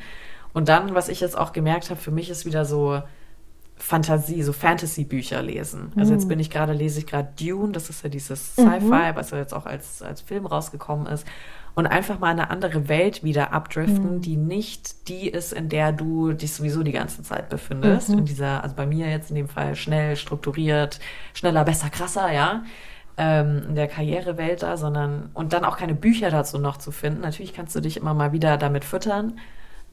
Und 0.53 0.69
dann, 0.69 0.95
was 0.95 1.09
ich 1.09 1.21
jetzt 1.21 1.39
auch 1.39 1.53
gemerkt 1.53 1.91
habe, 1.91 2.01
für 2.01 2.11
mich 2.11 2.29
ist 2.29 2.45
wieder 2.45 2.65
so 2.65 3.01
Fantasie, 3.77 4.43
so 4.43 4.53
Fantasy-Bücher 4.53 5.43
lesen. 5.43 5.93
Also 5.97 6.13
jetzt 6.15 6.29
bin 6.29 6.39
ich 6.39 6.51
gerade, 6.51 6.73
lese 6.73 7.01
ich 7.01 7.07
gerade 7.07 7.29
Dune, 7.39 7.73
das 7.73 7.91
ist 7.91 8.03
ja 8.03 8.09
dieses 8.09 8.53
Sci-Fi, 8.53 9.15
was 9.15 9.31
ja 9.31 9.39
jetzt 9.39 9.53
auch 9.55 9.67
als, 9.67 10.03
als 10.03 10.21
Film 10.21 10.47
rausgekommen 10.47 11.07
ist. 11.07 11.27
Und 11.75 11.87
einfach 11.87 12.19
mal 12.19 12.29
eine 12.29 12.51
andere 12.51 12.89
Welt 12.89 13.25
wieder 13.25 13.53
abdriften, 13.53 14.21
die 14.21 14.37
nicht 14.37 15.09
die 15.09 15.29
ist, 15.29 15.55
in 15.55 15.71
der 15.71 15.93
du 15.93 16.33
dich 16.33 16.53
sowieso 16.53 16.83
die 16.83 16.93
ganze 16.93 17.23
Zeit 17.23 17.49
befindest. 17.49 18.11
In 18.11 18.27
dieser, 18.27 18.63
also 18.63 18.77
bei 18.77 18.85
mir 18.85 19.09
jetzt 19.09 19.31
in 19.31 19.37
dem 19.37 19.49
Fall 19.49 19.75
schnell, 19.75 20.17
strukturiert, 20.17 21.01
schneller, 21.33 21.65
besser, 21.65 21.89
krasser, 21.89 22.31
ja 22.31 22.63
ähm, 23.17 23.63
in 23.69 23.75
der 23.75 23.89
Karrierewelt 23.89 24.63
da, 24.63 24.77
sondern 24.77 25.31
und 25.35 25.53
dann 25.53 25.65
auch 25.65 25.77
keine 25.77 25.95
Bücher 25.95 26.31
dazu 26.31 26.59
noch 26.59 26.77
zu 26.79 26.91
finden. 26.91 27.21
Natürlich 27.21 27.55
kannst 27.55 27.75
du 27.75 27.81
dich 27.81 27.97
immer 27.97 28.15
mal 28.15 28.33
wieder 28.33 28.57
damit 28.57 28.85
füttern, 28.85 29.39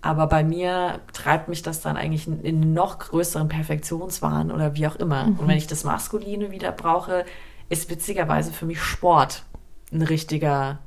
aber 0.01 0.27
bei 0.27 0.43
mir 0.43 0.99
treibt 1.11 1.49
mich 1.49 1.61
das 1.61 1.81
dann 1.81 1.97
eigentlich 1.97 2.27
in, 2.27 2.41
in 2.41 2.61
einen 2.61 2.73
noch 2.73 2.99
größeren 2.99 3.49
Perfektionswahn 3.49 4.51
oder 4.51 4.76
wie 4.76 4.88
auch 4.88 4.95
immer. 4.95 5.26
Und 5.26 5.47
wenn 5.47 5.57
ich 5.57 5.68
das 5.68 5.84
Maskuline 5.84 6.51
wieder 6.51 6.72
brauche, 6.72 7.26
ist 7.68 7.89
witzigerweise 7.89 8.53
für 8.53 8.65
mich 8.65 8.81
Sport 8.81 9.43
ein 9.91 10.01
richtiger 10.01 10.80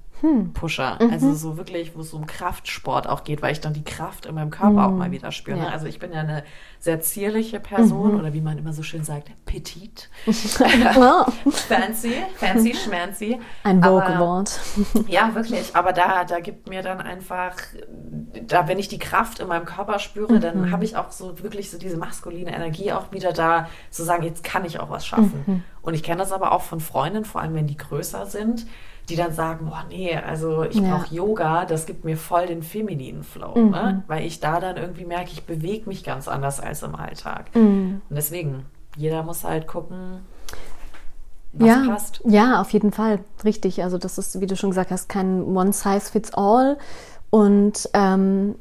Pusher. 0.54 0.98
Also 1.10 1.34
so 1.34 1.56
wirklich, 1.56 1.96
wo 1.96 2.00
es 2.00 2.12
um 2.12 2.26
Kraftsport 2.26 3.08
auch 3.08 3.24
geht, 3.24 3.42
weil 3.42 3.52
ich 3.52 3.60
dann 3.60 3.72
die 3.72 3.84
Kraft 3.84 4.26
in 4.26 4.34
meinem 4.34 4.50
Körper 4.50 4.86
auch 4.86 4.92
mal 4.92 5.10
wieder 5.10 5.32
spüre. 5.32 5.58
ne? 5.58 5.64
Ja. 5.64 5.70
Also 5.70 5.86
ich 5.86 5.98
bin 5.98 6.12
ja 6.12 6.20
eine 6.20 6.44
sehr 6.78 7.00
zierliche 7.00 7.60
Person 7.60 8.18
oder 8.18 8.32
wie 8.32 8.40
man 8.40 8.58
immer 8.58 8.72
so 8.72 8.82
schön 8.82 9.04
sagt, 9.04 9.30
petit. 9.44 10.08
Ja. 10.82 11.26
Fancy, 11.50 12.12
fancy, 12.36 12.74
schmancy. 12.74 13.40
Ein 13.64 13.82
Vogue-Wort. 13.82 14.60
Ja, 15.08 15.34
wirklich. 15.34 15.74
Aber 15.74 15.92
da, 15.92 16.24
da 16.24 16.40
gibt 16.40 16.68
mir 16.68 16.82
dann 16.82 17.00
einfach, 17.00 17.56
da, 18.46 18.68
wenn 18.68 18.78
ich 18.78 18.88
die 18.88 18.98
Kraft 18.98 19.40
in 19.40 19.48
meinem 19.48 19.64
Körper 19.64 19.98
spüre, 19.98 20.38
dann 20.40 20.70
habe 20.70 20.84
ich 20.84 20.96
auch 20.96 21.10
so 21.10 21.40
wirklich 21.42 21.70
so 21.70 21.78
diese 21.78 21.96
maskuline 21.96 22.54
Energie 22.54 22.92
auch 22.92 23.12
wieder 23.12 23.32
da, 23.32 23.68
zu 23.90 24.02
sagen, 24.04 24.22
jetzt 24.24 24.44
kann 24.44 24.64
ich 24.64 24.80
auch 24.80 24.90
was 24.90 25.06
schaffen. 25.06 25.64
Und 25.82 25.94
ich 25.94 26.02
kenne 26.02 26.18
das 26.18 26.32
aber 26.32 26.52
auch 26.52 26.62
von 26.62 26.80
Freundinnen, 26.80 27.24
vor 27.24 27.40
allem 27.40 27.54
wenn 27.54 27.66
die 27.66 27.76
größer 27.76 28.26
sind, 28.26 28.66
die 29.12 29.16
dann 29.16 29.32
sagen, 29.32 29.66
boah, 29.66 29.84
nee, 29.88 30.16
also 30.16 30.64
ich 30.64 30.76
Ja. 30.80 30.96
brauche 30.96 31.14
Yoga, 31.14 31.64
das 31.66 31.86
gibt 31.86 32.04
mir 32.04 32.16
voll 32.16 32.46
den 32.46 32.62
femininen 32.62 33.22
Flow, 33.22 33.54
ne? 33.56 34.02
weil 34.06 34.24
ich 34.24 34.40
da 34.40 34.58
dann 34.60 34.76
irgendwie 34.76 35.04
merke, 35.04 35.30
ich 35.32 35.44
bewege 35.44 35.88
mich 35.88 36.02
ganz 36.04 36.28
anders 36.28 36.58
als 36.60 36.82
im 36.82 36.94
Alltag. 36.94 37.50
Und 37.54 38.02
deswegen, 38.10 38.64
jeder 38.96 39.22
muss 39.22 39.44
halt 39.44 39.66
gucken, 39.66 40.20
was 41.52 41.68
ja, 41.68 41.82
passt. 41.86 42.22
ja, 42.26 42.60
auf 42.60 42.70
jeden 42.70 42.92
Fall. 42.92 43.18
Richtig. 43.44 43.82
Also 43.82 43.98
das 43.98 44.16
ist, 44.18 44.40
wie 44.40 44.46
du 44.46 44.56
schon 44.56 44.70
gesagt 44.70 44.90
hast, 44.90 45.08
kein 45.08 45.42
One 45.44 45.72
Size 45.72 46.10
Fits 46.10 46.32
All. 46.34 46.78
Und 47.30 47.90
ähm, 47.92 48.54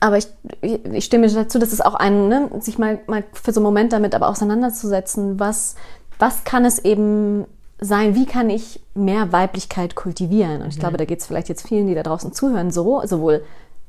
aber 0.00 0.18
ich, 0.18 0.28
ich 0.60 1.04
stimme 1.04 1.28
dazu, 1.28 1.58
dass 1.58 1.72
es 1.72 1.80
auch 1.80 1.94
ein, 1.94 2.28
ne, 2.28 2.50
sich 2.60 2.78
mal, 2.78 3.00
mal 3.06 3.24
für 3.32 3.52
so 3.52 3.60
einen 3.60 3.64
Moment 3.64 3.92
damit 3.92 4.14
aber 4.14 4.28
auseinanderzusetzen, 4.28 5.40
was, 5.40 5.74
was 6.18 6.44
kann 6.44 6.64
es 6.64 6.78
eben 6.80 7.46
sein, 7.80 8.14
wie 8.14 8.26
kann 8.26 8.50
ich 8.50 8.80
mehr 8.94 9.32
Weiblichkeit 9.32 9.94
kultivieren? 9.94 10.62
Und 10.62 10.68
ich 10.68 10.78
glaube, 10.78 10.96
da 10.96 11.04
geht 11.04 11.20
es 11.20 11.26
vielleicht 11.26 11.48
jetzt 11.48 11.66
vielen, 11.66 11.86
die 11.86 11.94
da 11.94 12.02
draußen 12.02 12.32
zuhören, 12.32 12.70
so, 12.70 13.02
sowohl 13.04 13.42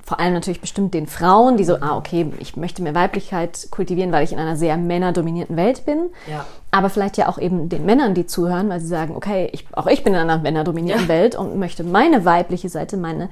vor 0.03 0.19
allem 0.19 0.33
natürlich 0.33 0.61
bestimmt 0.61 0.95
den 0.95 1.05
Frauen, 1.05 1.57
die 1.57 1.63
so, 1.63 1.75
ah, 1.81 1.95
okay, 1.95 2.31
ich 2.39 2.55
möchte 2.55 2.81
mehr 2.81 2.95
Weiblichkeit 2.95 3.67
kultivieren, 3.69 4.11
weil 4.11 4.23
ich 4.23 4.31
in 4.31 4.39
einer 4.39 4.55
sehr 4.55 4.75
männerdominierten 4.75 5.55
Welt 5.55 5.85
bin. 5.85 6.09
Ja. 6.27 6.45
Aber 6.71 6.89
vielleicht 6.89 7.17
ja 7.17 7.27
auch 7.27 7.37
eben 7.37 7.69
den 7.69 7.85
Männern, 7.85 8.15
die 8.15 8.25
zuhören, 8.25 8.69
weil 8.69 8.79
sie 8.79 8.87
sagen, 8.87 9.15
okay, 9.15 9.49
ich, 9.51 9.67
auch 9.73 9.85
ich 9.85 10.03
bin 10.03 10.13
in 10.13 10.19
einer 10.19 10.39
männerdominierten 10.39 11.03
Ja. 11.03 11.09
Welt 11.09 11.35
und 11.35 11.57
möchte 11.57 11.83
meine 11.83 12.25
weibliche 12.25 12.69
Seite, 12.69 12.97
meine. 12.97 13.29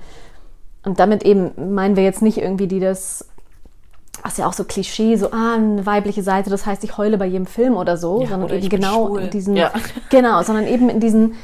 Und 0.83 0.99
damit 0.99 1.23
eben 1.23 1.73
meinen 1.73 1.95
wir 1.95 2.03
jetzt 2.03 2.21
nicht 2.21 2.37
irgendwie, 2.37 2.67
die 2.67 2.79
das, 2.79 3.27
was 4.23 4.37
ja 4.37 4.47
auch 4.47 4.53
so 4.53 4.63
Klischee, 4.63 5.15
so, 5.15 5.31
ah, 5.31 5.55
eine 5.55 5.85
weibliche 5.85 6.23
Seite, 6.23 6.49
das 6.49 6.65
heißt, 6.65 6.83
ich 6.83 6.97
heule 6.97 7.17
bei 7.17 7.25
jedem 7.25 7.45
Film 7.45 7.75
oder 7.75 7.97
so, 7.97 8.21
Ja, 8.21 8.29
sondern 8.29 8.49
oder 8.49 8.57
eben 8.57 8.69
genau 8.69 9.07
schwul. 9.07 9.21
in 9.21 9.29
diesen, 9.29 9.55
Ja. 9.55 9.71
genau, 10.09 10.41
sondern 10.43 10.67
eben 10.67 10.89
in 10.89 10.99
diesen, 10.99 11.35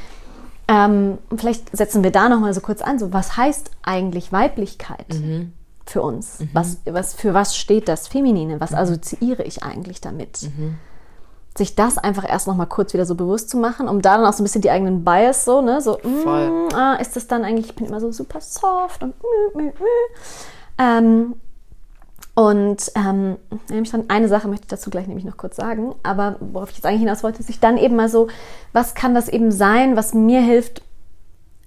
ähm, 0.68 1.18
vielleicht 1.36 1.76
setzen 1.76 2.02
wir 2.02 2.10
da 2.10 2.28
nochmal 2.28 2.54
so 2.54 2.60
kurz 2.60 2.80
an, 2.82 2.98
so, 2.98 3.12
was 3.12 3.36
heißt 3.36 3.70
eigentlich 3.82 4.32
Weiblichkeit? 4.32 5.06
Mhm. 5.12 5.52
für 5.86 6.00
uns? 6.00 6.38
Was, 6.54 6.78
was, 6.86 7.12
für 7.12 7.34
was 7.34 7.54
steht 7.56 7.88
das 7.88 8.08
Feminine? 8.08 8.56
Mhm. 8.56 8.60
Was 8.60 8.72
assoziiere 8.72 9.42
ich 9.42 9.62
eigentlich 9.62 10.00
damit? 10.00 10.48
Sich 11.58 11.76
das 11.76 11.98
einfach 11.98 12.26
erst 12.26 12.46
noch 12.48 12.56
mal 12.56 12.64
kurz 12.64 12.94
wieder 12.94 13.04
so 13.04 13.14
bewusst 13.14 13.50
zu 13.50 13.58
machen, 13.58 13.86
um 13.88 14.00
da 14.00 14.16
dann 14.16 14.24
auch 14.24 14.32
so 14.32 14.42
ein 14.42 14.44
bisschen 14.46 14.62
die 14.62 14.70
eigenen 14.70 15.04
Bias 15.04 15.44
so, 15.44 15.60
ne, 15.60 15.82
so, 15.82 15.98
mm, 16.02 16.74
ah, 16.74 16.94
ist 16.94 17.14
das 17.16 17.26
dann 17.28 17.44
eigentlich, 17.44 17.66
ich 17.66 17.74
bin 17.76 17.86
immer 17.86 18.00
so 18.00 18.10
super 18.10 18.40
soft 18.40 19.02
und 19.02 19.14
mm, 19.20 19.58
mm, 19.58 19.66
mm. 19.66 19.72
Ähm, 20.78 21.34
und 22.34 22.90
ähm, 22.96 23.36
nämlich 23.68 23.90
dann 23.90 24.08
eine 24.08 24.28
Sache 24.28 24.48
möchte 24.48 24.64
ich 24.64 24.70
dazu 24.70 24.90
gleich 24.90 25.06
nämlich 25.06 25.24
noch 25.24 25.36
kurz 25.36 25.56
sagen, 25.56 25.94
aber 26.02 26.36
worauf 26.40 26.70
ich 26.70 26.76
jetzt 26.76 26.86
eigentlich 26.86 27.00
hinaus 27.00 27.22
wollte, 27.22 27.40
ist 27.40 27.46
sich 27.46 27.60
dann 27.60 27.76
eben 27.76 27.96
mal 27.96 28.08
so, 28.08 28.28
was 28.72 28.94
kann 28.94 29.14
das 29.14 29.28
eben 29.28 29.52
sein, 29.52 29.96
was 29.96 30.14
mir 30.14 30.40
hilft, 30.40 30.82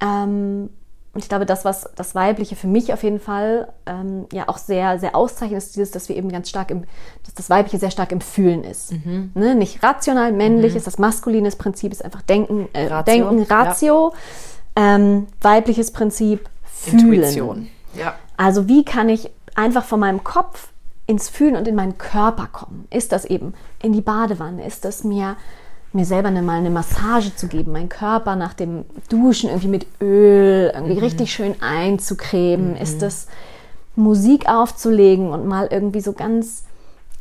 ähm, 0.01 0.69
und 1.17 1.23
ich 1.23 1.29
glaube, 1.29 1.47
das, 1.47 1.65
was 1.65 1.89
das 1.95 2.13
Weibliche 2.13 2.55
für 2.55 2.67
mich 2.67 2.93
auf 2.93 3.01
jeden 3.01 3.19
Fall 3.19 3.69
ähm, 3.87 4.27
ja 4.31 4.47
auch 4.47 4.59
sehr, 4.59 4.99
sehr 4.99 5.15
auszeichnet, 5.15 5.57
ist 5.57 5.75
dieses, 5.75 5.89
dass 5.89 6.09
wir 6.09 6.15
eben 6.15 6.31
ganz 6.31 6.47
stark 6.47 6.69
im, 6.69 6.83
dass 7.23 7.33
das 7.33 7.49
Weibliche 7.49 7.79
sehr 7.79 7.89
stark 7.89 8.11
im 8.11 8.21
Fühlen 8.21 8.63
ist. 8.63 8.93
Ne? 9.33 9.55
Nicht 9.55 9.81
rational, 9.81 10.31
männlich 10.31 10.75
ist 10.75 10.85
das 10.85 10.99
maskulines 10.99 11.55
Prinzip, 11.55 11.91
ist 11.91 12.05
einfach 12.05 12.21
Denken, 12.21 12.69
äh, 12.73 12.85
Ratio, 12.85 13.13
Denken, 13.13 13.45
ja. 13.49 13.63
Ratio. 13.63 14.13
Ähm, 14.75 15.25
weibliches 15.41 15.89
Prinzip, 15.89 16.47
Fühlen. 16.65 16.99
Intuition. 16.99 17.67
Ja. 17.95 18.13
Also 18.37 18.67
wie 18.67 18.85
kann 18.85 19.09
ich 19.09 19.31
einfach 19.57 19.83
von 19.83 19.99
meinem 19.99 20.23
Kopf 20.23 20.69
ins 21.07 21.27
Fühlen 21.27 21.55
und 21.57 21.67
in 21.67 21.75
meinen 21.75 21.97
Körper 21.97 22.47
kommen? 22.51 22.87
Ist 22.89 23.11
das 23.11 23.25
eben 23.25 23.53
in 23.81 23.91
die 23.91 24.01
Badewanne? 24.01 24.65
Ist 24.65 24.85
das 24.85 25.03
mir, 25.03 25.35
mir 25.93 26.05
selber 26.05 26.29
eine, 26.29 26.41
mal 26.41 26.57
eine 26.59 26.69
Massage 26.69 27.35
zu 27.35 27.47
geben, 27.47 27.71
meinen 27.73 27.89
Körper 27.89 28.35
nach 28.37 28.53
dem 28.53 28.85
Duschen 29.09 29.49
irgendwie 29.49 29.67
mit 29.67 29.87
Öl 30.01 30.71
irgendwie 30.73 30.99
richtig 30.99 31.33
schön 31.33 31.55
einzucremen? 31.61 32.77
Ist 32.77 33.01
das 33.01 33.27
Musik 33.95 34.47
aufzulegen 34.47 35.31
und 35.31 35.47
mal 35.47 35.67
irgendwie 35.71 36.01
so 36.01 36.13
ganz 36.13 36.63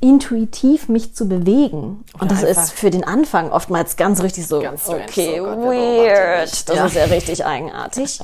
intuitiv 0.00 0.90
mich 0.90 1.14
zu 1.14 1.26
bewegen. 1.26 2.04
Und 2.12 2.22
Oder 2.22 2.26
das 2.28 2.44
einfach- 2.44 2.62
ist 2.64 2.72
für 2.72 2.90
den 2.90 3.02
Anfang 3.02 3.50
oftmals 3.50 3.96
ganz 3.96 4.22
richtig 4.22 4.46
so, 4.46 4.60
Ganz 4.60 4.82
strange, 4.82 5.04
okay, 5.04 5.36
so 5.38 5.44
Gott, 5.44 5.58
wer 5.62 6.38
weird. 6.42 6.68
Das 6.68 6.76
Ja. 6.76 6.86
ist 6.86 6.94
ja 6.96 7.04
richtig 7.04 7.46
eigenartig. 7.46 8.20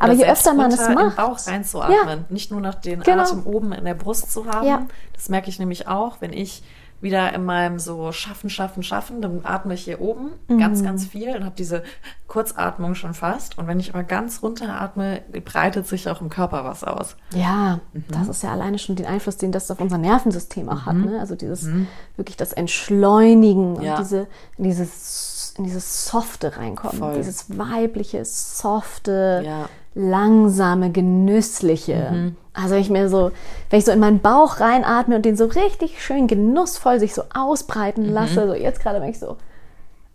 Aber 0.00 0.12
je 0.12 0.24
öfter 0.26 0.54
man 0.54 0.70
es 0.72 0.88
macht, 0.88 1.16
Bauch 1.16 1.38
reinzuatmen. 1.46 2.24
Nicht 2.28 2.50
nur 2.50 2.60
noch 2.60 2.74
den 2.74 3.00
Genau. 3.00 3.22
Atem 3.22 3.46
oben 3.46 3.72
in 3.72 3.84
der 3.84 3.94
Brust 3.94 4.32
zu 4.32 4.46
haben. 4.46 4.66
Ja. 4.66 4.86
Das 5.14 5.28
merke 5.28 5.48
ich 5.50 5.58
nämlich 5.58 5.86
auch, 5.88 6.16
wenn 6.20 6.32
ich 6.32 6.62
wieder 7.02 7.32
in 7.32 7.46
meinem 7.46 7.78
so 7.78 8.12
schaffen, 8.12 8.50
schaffen, 8.50 8.82
schaffen, 8.82 9.22
dann 9.22 9.40
atme 9.44 9.72
ich 9.72 9.84
hier 9.84 10.02
oben 10.02 10.32
Mhm. 10.48 10.58
ganz, 10.58 10.82
ganz 10.82 11.06
viel 11.06 11.34
und 11.34 11.46
habe 11.46 11.54
diese 11.56 11.82
Kurzatmung 12.28 12.94
schon 12.94 13.14
fast. 13.14 13.56
Und 13.56 13.66
wenn 13.66 13.80
ich 13.80 13.94
aber 13.94 14.02
ganz 14.04 14.42
runter 14.42 14.78
atme, 14.78 15.22
breitet 15.42 15.86
sich 15.86 16.10
auch 16.10 16.20
im 16.20 16.28
Körper 16.28 16.62
was 16.64 16.84
aus. 16.84 17.16
Ja, 17.34 17.80
Mhm. 17.94 18.04
das 18.10 18.28
ist 18.28 18.42
ja 18.42 18.52
alleine 18.52 18.78
schon 18.78 18.96
den 18.96 19.06
Einfluss, 19.06 19.38
den 19.38 19.50
das 19.50 19.70
auf 19.70 19.80
unser 19.80 19.96
Nervensystem 19.96 20.68
auch 20.68 20.84
hat. 20.84 20.96
Ne? 20.96 21.18
Also 21.18 21.36
dieses 21.36 21.68
wirklich 22.16 22.36
das 22.36 22.52
Entschleunigen 22.52 23.80
Ja. 23.80 23.94
und 23.94 24.00
diese, 24.04 24.26
in 24.58 24.64
dieses, 24.64 25.54
in 25.56 25.64
dieses 25.64 26.04
Softe 26.06 26.56
reinkommen. 26.58 26.98
Voll. 26.98 27.14
Dieses 27.14 27.56
weibliche, 27.56 28.26
softe, 28.26 29.42
Ja. 29.44 29.68
Langsame, 29.94 30.90
genüssliche. 30.90 32.10
Mhm. 32.12 32.36
Also 32.52 32.74
ich 32.74 32.90
mir 32.90 33.08
so, 33.08 33.30
wenn 33.70 33.78
ich 33.78 33.84
so 33.84 33.92
in 33.92 33.98
meinen 34.00 34.20
Bauch 34.20 34.60
reinatme 34.60 35.16
und 35.16 35.24
den 35.24 35.36
so 35.36 35.46
richtig 35.46 36.02
schön 36.02 36.26
genussvoll 36.26 36.98
sich 37.00 37.14
so 37.14 37.22
ausbreiten 37.34 38.06
Mhm. 38.08 38.12
lasse, 38.12 38.46
so 38.46 38.54
jetzt 38.54 38.80
gerade 38.82 39.00
bin 39.00 39.08
ich 39.10 39.18
so, 39.18 39.36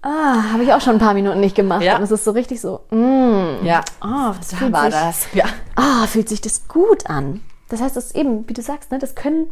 ah, 0.01 0.51
habe 0.53 0.63
ich 0.63 0.73
auch 0.73 0.81
schon 0.81 0.93
ein 0.93 0.99
paar 0.99 1.13
Minuten 1.13 1.39
nicht 1.39 1.55
gemacht. 1.55 1.81
Ja. 1.83 1.97
Und 1.97 2.03
es 2.03 2.11
ist 2.11 2.23
so 2.25 2.31
richtig 2.31 2.61
so, 2.61 2.81
mm, 2.91 3.65
Ja, 3.65 3.81
ah, 4.01 4.33
das 4.37 4.49
da 4.59 4.71
war 4.71 4.83
sich, 4.91 4.99
das. 4.99 5.27
Ja. 5.33 5.45
ah, 5.75 6.05
fühlt 6.07 6.29
sich 6.29 6.41
das 6.41 6.67
gut 6.67 7.09
an. 7.09 7.41
Das 7.69 7.81
heißt, 7.81 7.97
es 7.97 8.07
ist 8.07 8.15
eben, 8.15 8.47
wie 8.47 8.53
du 8.53 8.61
sagst, 8.61 8.91
ne, 8.91 8.99
das 8.99 9.15
können 9.15 9.47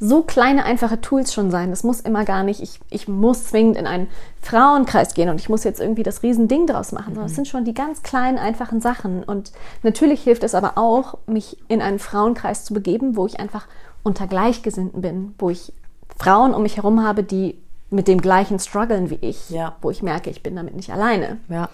so 0.00 0.22
kleine, 0.22 0.64
einfache 0.64 1.00
Tools 1.00 1.32
schon 1.32 1.50
sein. 1.50 1.70
Das 1.70 1.84
muss 1.84 2.00
immer 2.00 2.24
gar 2.24 2.42
nicht, 2.42 2.60
ich, 2.60 2.80
ich 2.90 3.08
muss 3.08 3.46
zwingend 3.46 3.76
in 3.76 3.86
einen 3.86 4.08
Frauenkreis 4.42 5.14
gehen 5.14 5.28
und 5.28 5.40
ich 5.40 5.48
muss 5.48 5.64
jetzt 5.64 5.80
irgendwie 5.80 6.02
das 6.02 6.22
Riesending 6.22 6.66
draus 6.66 6.92
machen, 6.92 7.14
sondern 7.14 7.26
es 7.26 7.32
mhm. 7.32 7.36
sind 7.36 7.48
schon 7.48 7.64
die 7.64 7.74
ganz 7.74 8.02
kleinen, 8.02 8.38
einfachen 8.38 8.80
Sachen. 8.80 9.22
Und 9.22 9.52
natürlich 9.82 10.22
hilft 10.22 10.44
es 10.44 10.54
aber 10.54 10.76
auch, 10.76 11.18
mich 11.26 11.58
in 11.68 11.80
einen 11.80 11.98
Frauenkreis 11.98 12.64
zu 12.64 12.74
begeben, 12.74 13.16
wo 13.16 13.26
ich 13.26 13.38
einfach 13.38 13.66
unter 14.02 14.26
Gleichgesinnten 14.26 15.00
bin, 15.00 15.34
wo 15.38 15.50
ich 15.50 15.72
Frauen 16.18 16.54
um 16.54 16.62
mich 16.62 16.76
herum 16.76 17.02
habe, 17.02 17.22
die 17.22 17.58
mit 17.90 18.08
dem 18.08 18.20
gleichen 18.20 18.58
strugglen 18.58 19.10
wie 19.10 19.18
ich, 19.20 19.50
ja. 19.50 19.76
wo 19.80 19.90
ich 19.90 20.02
merke, 20.02 20.30
ich 20.30 20.42
bin 20.42 20.56
damit 20.56 20.74
nicht 20.74 20.92
alleine. 20.92 21.38
Ja. 21.48 21.68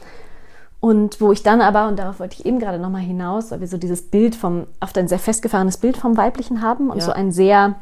Und 0.81 1.21
wo 1.21 1.33
ich 1.33 1.43
dann 1.43 1.61
aber, 1.61 1.89
und 1.89 1.99
darauf 1.99 2.21
wollte 2.21 2.37
ich 2.39 2.47
eben 2.47 2.59
gerade 2.59 2.79
nochmal 2.79 3.03
hinaus, 3.03 3.51
weil 3.51 3.61
wir 3.61 3.69
so 3.69 3.77
dieses 3.77 4.03
Bild 4.03 4.35
vom, 4.35 4.67
oft 4.81 4.97
ein 4.97 5.09
sehr 5.09 5.19
festgefahrenes 5.19 5.77
Bild 5.77 5.97
vom 5.97 6.17
Weiblichen 6.17 6.63
haben 6.63 6.91
und 6.91 6.99
ja. 6.99 7.05
so 7.05 7.13
ein 7.13 7.33
sehr 7.33 7.77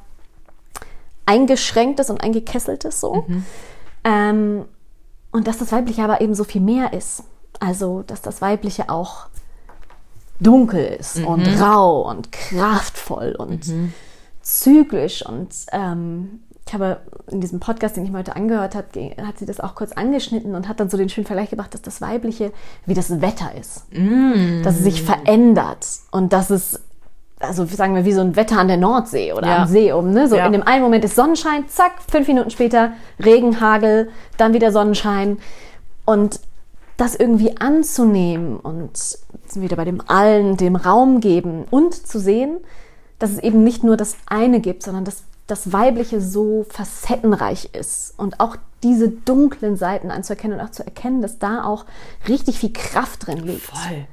eingeschränktes 1.28 2.10
und 2.10 2.22
eingekesseltes 2.22 3.00
so. 3.00 3.24
Mhm. 3.26 3.44
Ähm, 4.04 4.64
und 5.30 5.46
dass 5.46 5.58
das 5.58 5.72
Weibliche 5.72 6.02
aber 6.02 6.20
eben 6.20 6.34
so 6.34 6.44
viel 6.44 6.62
mehr 6.62 6.92
ist. 6.92 7.22
Also, 7.60 8.02
dass 8.06 8.22
das 8.22 8.40
Weibliche 8.40 8.88
auch 8.88 9.26
dunkel 10.40 10.96
ist 10.98 11.18
mhm. 11.18 11.26
und 11.26 11.46
rau 11.60 12.08
und 12.08 12.32
kraftvoll 12.32 13.34
und 13.36 13.66
mhm. 13.66 13.92
zyklisch 14.40 15.26
und 15.26 15.48
ähm, 15.72 16.40
ich 16.68 16.74
habe 16.74 17.00
in 17.30 17.40
diesem 17.40 17.60
Podcast, 17.60 17.96
den 17.96 18.04
ich 18.04 18.10
mir 18.10 18.18
heute 18.18 18.36
angehört 18.36 18.74
habe, 18.74 18.86
hat 19.22 19.38
sie 19.38 19.46
das 19.46 19.58
auch 19.58 19.74
kurz 19.74 19.92
angeschnitten 19.92 20.54
und 20.54 20.68
hat 20.68 20.80
dann 20.80 20.90
so 20.90 20.98
den 20.98 21.08
schönen 21.08 21.26
Vergleich 21.26 21.48
gemacht, 21.48 21.72
dass 21.72 21.80
das 21.80 22.02
Weibliche 22.02 22.52
wie 22.84 22.92
das 22.92 23.22
Wetter 23.22 23.54
ist. 23.58 23.90
Mm. 23.90 24.62
Dass 24.62 24.76
es 24.76 24.82
sich 24.82 25.02
verändert 25.02 25.86
und 26.10 26.34
dass 26.34 26.50
es, 26.50 26.78
also 27.40 27.64
sagen 27.64 27.94
wir, 27.94 28.04
wie 28.04 28.12
so 28.12 28.20
ein 28.20 28.36
Wetter 28.36 28.58
an 28.58 28.68
der 28.68 28.76
Nordsee 28.76 29.32
oder 29.32 29.46
ja. 29.46 29.62
am 29.62 29.68
See 29.68 29.92
oben. 29.92 30.12
Ne? 30.12 30.28
So 30.28 30.36
ja. 30.36 30.46
in 30.46 30.52
dem 30.52 30.62
einen 30.62 30.82
Moment 30.82 31.04
ist 31.04 31.14
Sonnenschein, 31.14 31.68
zack, 31.68 31.92
fünf 32.10 32.26
Minuten 32.26 32.50
später 32.50 32.92
Regen, 33.24 33.60
Hagel, 33.60 34.10
dann 34.36 34.54
wieder 34.54 34.72
Sonnenschein. 34.72 35.38
Und 36.04 36.40
das 36.96 37.14
irgendwie 37.14 37.56
anzunehmen 37.58 38.56
und 38.58 39.18
wieder 39.54 39.76
bei 39.76 39.84
dem 39.84 40.02
Allen, 40.08 40.56
dem 40.56 40.74
Raum 40.74 41.20
geben 41.20 41.64
und 41.70 41.94
zu 41.94 42.18
sehen, 42.18 42.58
dass 43.20 43.30
es 43.30 43.38
eben 43.38 43.62
nicht 43.62 43.84
nur 43.84 43.96
das 43.96 44.16
eine 44.26 44.60
gibt, 44.60 44.82
sondern 44.82 45.04
dass 45.04 45.22
das 45.46 45.72
Weibliche 45.72 46.20
so 46.20 46.66
facettenreich 46.68 47.70
ist 47.72 48.14
und 48.18 48.40
auch 48.40 48.56
diese 48.82 49.08
dunklen 49.08 49.76
Seiten 49.76 50.10
anzuerkennen 50.10 50.58
und 50.58 50.66
auch 50.66 50.70
zu 50.70 50.84
erkennen, 50.84 51.22
dass 51.22 51.38
da 51.38 51.64
auch 51.64 51.86
richtig 52.28 52.58
viel 52.58 52.72
Kraft 52.72 53.26
drin 53.26 53.38
liegt. 53.38 53.62
Voll. 53.62 54.06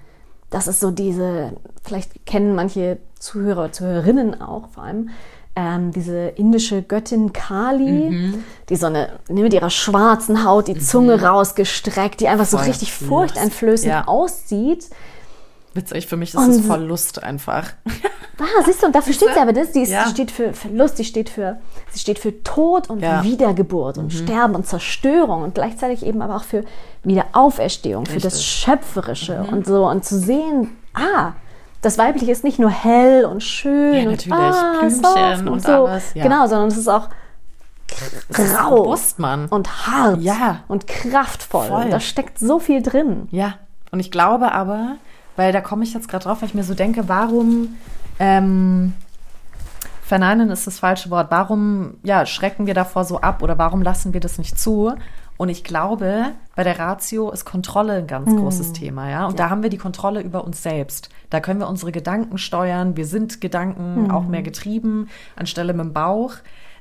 Das 0.55 0.67
ist 0.67 0.79
so 0.79 0.89
diese, 0.89 1.51
vielleicht 1.83 2.25
kennen 2.25 2.55
manche 2.55 2.97
Zuhörer, 3.19 3.73
Zuhörerinnen 3.73 4.39
auch 4.39 4.69
vor 4.69 4.85
allem, 4.85 5.09
ähm, 5.53 5.91
diese 5.91 6.27
indische 6.27 6.81
Göttin 6.81 7.33
Kali, 7.33 8.09
mhm. 8.09 8.43
die 8.69 8.77
so 8.77 8.85
eine, 8.85 9.19
mit 9.27 9.53
ihrer 9.53 9.69
schwarzen 9.69 10.45
Haut, 10.45 10.69
die 10.69 10.79
Zunge 10.79 11.17
mhm. 11.17 11.25
rausgestreckt, 11.25 12.21
die 12.21 12.29
einfach 12.29 12.45
Voll. 12.45 12.61
so 12.61 12.65
richtig 12.67 12.93
furchteinflößend 12.93 13.91
ja. 13.91 14.07
aussieht 14.07 14.89
Witzig, 15.75 16.07
für 16.07 16.17
mich 16.17 16.33
ist 16.33 16.47
es 16.47 16.65
Verlust 16.65 17.21
einfach. 17.23 17.73
Ah, 18.37 18.63
siehst 18.65 18.83
du, 18.83 18.87
und 18.87 18.93
dafür 18.93 19.13
steht 19.13 19.33
sie 19.33 19.39
aber 19.39 19.53
das. 19.53 19.71
Die, 19.71 19.79
ist, 19.79 19.91
ja. 19.91 20.07
steht 20.07 20.29
für 20.29 20.51
Verlust, 20.51 20.99
die 20.99 21.05
steht 21.05 21.29
für, 21.29 21.57
sie 21.91 21.99
steht 21.99 22.19
für 22.19 22.43
Tod 22.43 22.89
und 22.89 22.99
ja. 22.99 23.23
Wiedergeburt 23.23 23.97
und 23.97 24.13
mhm. 24.13 24.17
Sterben 24.17 24.55
und 24.55 24.67
Zerstörung 24.67 25.41
und 25.43 25.55
gleichzeitig 25.55 26.05
eben 26.05 26.21
aber 26.21 26.35
auch 26.35 26.43
für 26.43 26.65
Wiederauferstehung, 27.03 28.03
Richtig. 28.03 28.21
für 28.21 28.27
das 28.27 28.43
Schöpferische 28.43 29.43
mhm. 29.43 29.53
und 29.53 29.65
so. 29.65 29.87
Und 29.87 30.03
zu 30.03 30.19
sehen, 30.19 30.75
ah, 30.93 31.31
das 31.81 31.97
Weibliche 31.97 32.31
ist 32.31 32.43
nicht 32.43 32.59
nur 32.59 32.71
hell 32.71 33.23
und 33.23 33.41
schön 33.41 34.03
ja, 34.03 34.09
und 34.09 34.31
ah, 34.31 34.79
Blümchen 34.79 35.47
und, 35.47 35.63
so. 35.63 35.85
alles. 35.85 36.13
Ja. 36.13 36.23
Genau, 36.23 36.47
sondern 36.47 36.67
es 36.67 36.77
ist 36.77 36.89
auch 36.89 37.07
grau 38.33 38.75
robust, 38.75 39.17
und 39.19 39.87
hart 39.87 40.21
ja. 40.21 40.63
und 40.67 40.87
kraftvoll. 40.87 41.67
Voll. 41.67 41.89
Da 41.89 41.99
steckt 42.01 42.37
so 42.37 42.59
viel 42.59 42.81
drin. 42.81 43.29
Ja, 43.31 43.55
und 43.91 44.01
ich 44.01 44.11
glaube 44.11 44.51
aber, 44.51 44.97
weil 45.35 45.51
da 45.51 45.61
komme 45.61 45.83
ich 45.83 45.93
jetzt 45.93 46.07
gerade 46.07 46.25
drauf, 46.25 46.41
weil 46.41 46.49
ich 46.49 46.55
mir 46.55 46.63
so 46.63 46.73
denke, 46.73 47.07
warum 47.07 47.75
ähm, 48.19 48.93
verneinen 50.05 50.49
ist 50.51 50.67
das 50.67 50.79
falsche 50.79 51.09
Wort. 51.09 51.31
Warum 51.31 51.95
ja, 52.03 52.25
schrecken 52.25 52.67
wir 52.67 52.73
davor 52.73 53.05
so 53.05 53.21
ab 53.21 53.41
oder 53.41 53.57
warum 53.57 53.81
lassen 53.81 54.13
wir 54.13 54.19
das 54.19 54.37
nicht 54.37 54.59
zu? 54.59 54.93
Und 55.37 55.49
ich 55.49 55.63
glaube, 55.63 56.27
bei 56.55 56.63
der 56.63 56.79
Ratio 56.79 57.29
ist 57.31 57.43
Kontrolle 57.43 57.93
ein 57.93 58.07
ganz 58.07 58.31
mm. 58.31 58.37
großes 58.37 58.71
Thema, 58.71 59.09
ja. 59.09 59.25
Und 59.25 59.37
ja. 59.37 59.45
da 59.45 59.49
haben 59.49 59.63
wir 59.63 59.69
die 59.69 59.77
Kontrolle 59.77 60.21
über 60.21 60.45
uns 60.45 60.63
selbst. 60.63 61.09
Da 61.29 61.41
können 61.41 61.59
wir 61.59 61.67
unsere 61.67 61.91
Gedanken 61.91 62.37
steuern. 62.37 62.95
Wir 62.95 63.05
sind 63.05 63.41
Gedanken 63.41 64.07
mm. 64.07 64.11
auch 64.11 64.27
mehr 64.27 64.43
getrieben 64.43 65.09
anstelle 65.35 65.73
mit 65.73 65.85
dem 65.87 65.93
Bauch. 65.93 66.35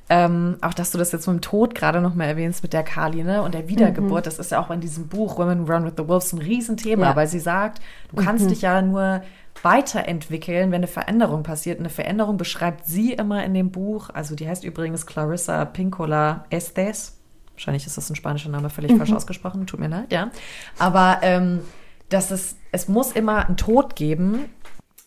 Ähm, 0.07 0.57
auch 0.61 0.75
dass 0.75 0.91
du 0.91 0.99
das 0.99 1.11
jetzt 1.11 1.25
mit 1.25 1.37
dem 1.37 1.41
Tod 1.41 1.73
gerade 1.73 1.99
noch 1.99 2.13
mal 2.13 2.25
erwähnst 2.25 2.61
mit 2.61 2.73
der 2.73 2.83
Kali 2.83 3.23
ne? 3.23 3.41
und 3.41 3.55
der 3.55 3.67
Wiedergeburt, 3.67 4.23
mhm. 4.23 4.25
das 4.25 4.37
ist 4.37 4.51
ja 4.51 4.61
auch 4.61 4.69
in 4.69 4.79
diesem 4.79 5.07
Buch 5.07 5.39
Women 5.39 5.65
Run 5.65 5.83
with 5.83 5.93
the 5.97 6.07
Wolves 6.07 6.31
ein 6.31 6.39
Riesenthema, 6.39 7.07
ja. 7.07 7.15
weil 7.15 7.27
sie 7.27 7.39
sagt, 7.39 7.81
du 8.09 8.23
kannst 8.23 8.45
mhm. 8.45 8.49
dich 8.49 8.61
ja 8.61 8.83
nur 8.83 9.23
weiterentwickeln, 9.63 10.71
wenn 10.71 10.77
eine 10.77 10.87
Veränderung 10.87 11.41
passiert. 11.41 11.79
Eine 11.79 11.89
Veränderung 11.89 12.37
beschreibt 12.37 12.85
sie 12.85 13.13
immer 13.13 13.43
in 13.43 13.55
dem 13.55 13.71
Buch, 13.71 14.09
also 14.13 14.35
die 14.35 14.47
heißt 14.47 14.63
übrigens 14.63 15.07
Clarissa 15.07 15.65
Pincola 15.65 16.45
Estes. 16.51 17.17
Wahrscheinlich 17.53 17.87
ist 17.87 17.97
das 17.97 18.09
ein 18.09 18.15
spanischer 18.15 18.49
Name, 18.49 18.69
völlig 18.69 18.91
mhm. 18.91 18.97
falsch 18.97 19.13
ausgesprochen, 19.13 19.65
tut 19.65 19.79
mir 19.79 19.87
leid, 19.87 20.11
ja. 20.11 20.29
Aber 20.77 21.19
ähm, 21.23 21.61
dass 22.09 22.29
es, 22.29 22.57
es 22.71 22.87
muss 22.87 23.11
immer 23.11 23.47
einen 23.47 23.57
Tod 23.57 23.95
geben, 23.95 24.49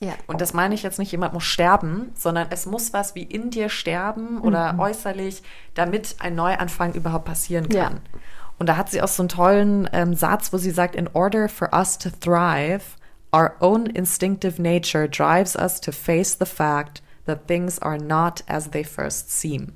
ja. 0.03 0.13
Und 0.27 0.41
das 0.41 0.55
meine 0.55 0.75
ich 0.75 0.83
jetzt 0.83 0.99
nicht, 0.99 1.11
jemand 1.11 1.33
muss 1.33 1.45
sterben, 1.45 2.13
sondern 2.15 2.49
es 2.51 2.67
muss 2.67 2.93
was 2.93 3.15
wie 3.15 3.23
in 3.23 3.51
dir 3.51 3.69
sterben 3.69 4.41
oder 4.41 4.75
mhm. 4.75 4.81
äußerlich, 4.81 5.43
damit 5.75 6.17
ein 6.21 6.35
Neuanfang 6.35 6.95
überhaupt 6.95 7.25
passieren 7.25 7.69
kann. 7.69 7.95
Ja. 7.95 8.21
Und 8.59 8.69
da 8.69 8.77
hat 8.77 8.91
sie 8.91 9.03
auch 9.03 9.09
so 9.09 9.23
einen 9.23 9.29
tollen 9.29 9.89
ähm, 9.93 10.15
Satz, 10.15 10.53
wo 10.53 10.59
sie 10.59 10.71
sagt, 10.71 10.97
in 10.97 11.09
order 11.09 11.49
for 11.49 11.73
us 11.73 11.99
to 11.99 12.11
thrive, 12.11 12.83
our 13.33 13.55
own 13.61 13.87
instinctive 13.87 14.61
nature 14.61 15.09
drives 15.09 15.57
us 15.57 15.81
to 15.81 15.93
face 15.93 16.37
the 16.39 16.47
fact 16.47 17.03
that 17.27 17.47
things 17.47 17.79
are 17.81 17.99
not 17.99 18.43
as 18.49 18.71
they 18.71 18.85
first 18.85 19.31
seem. 19.31 19.73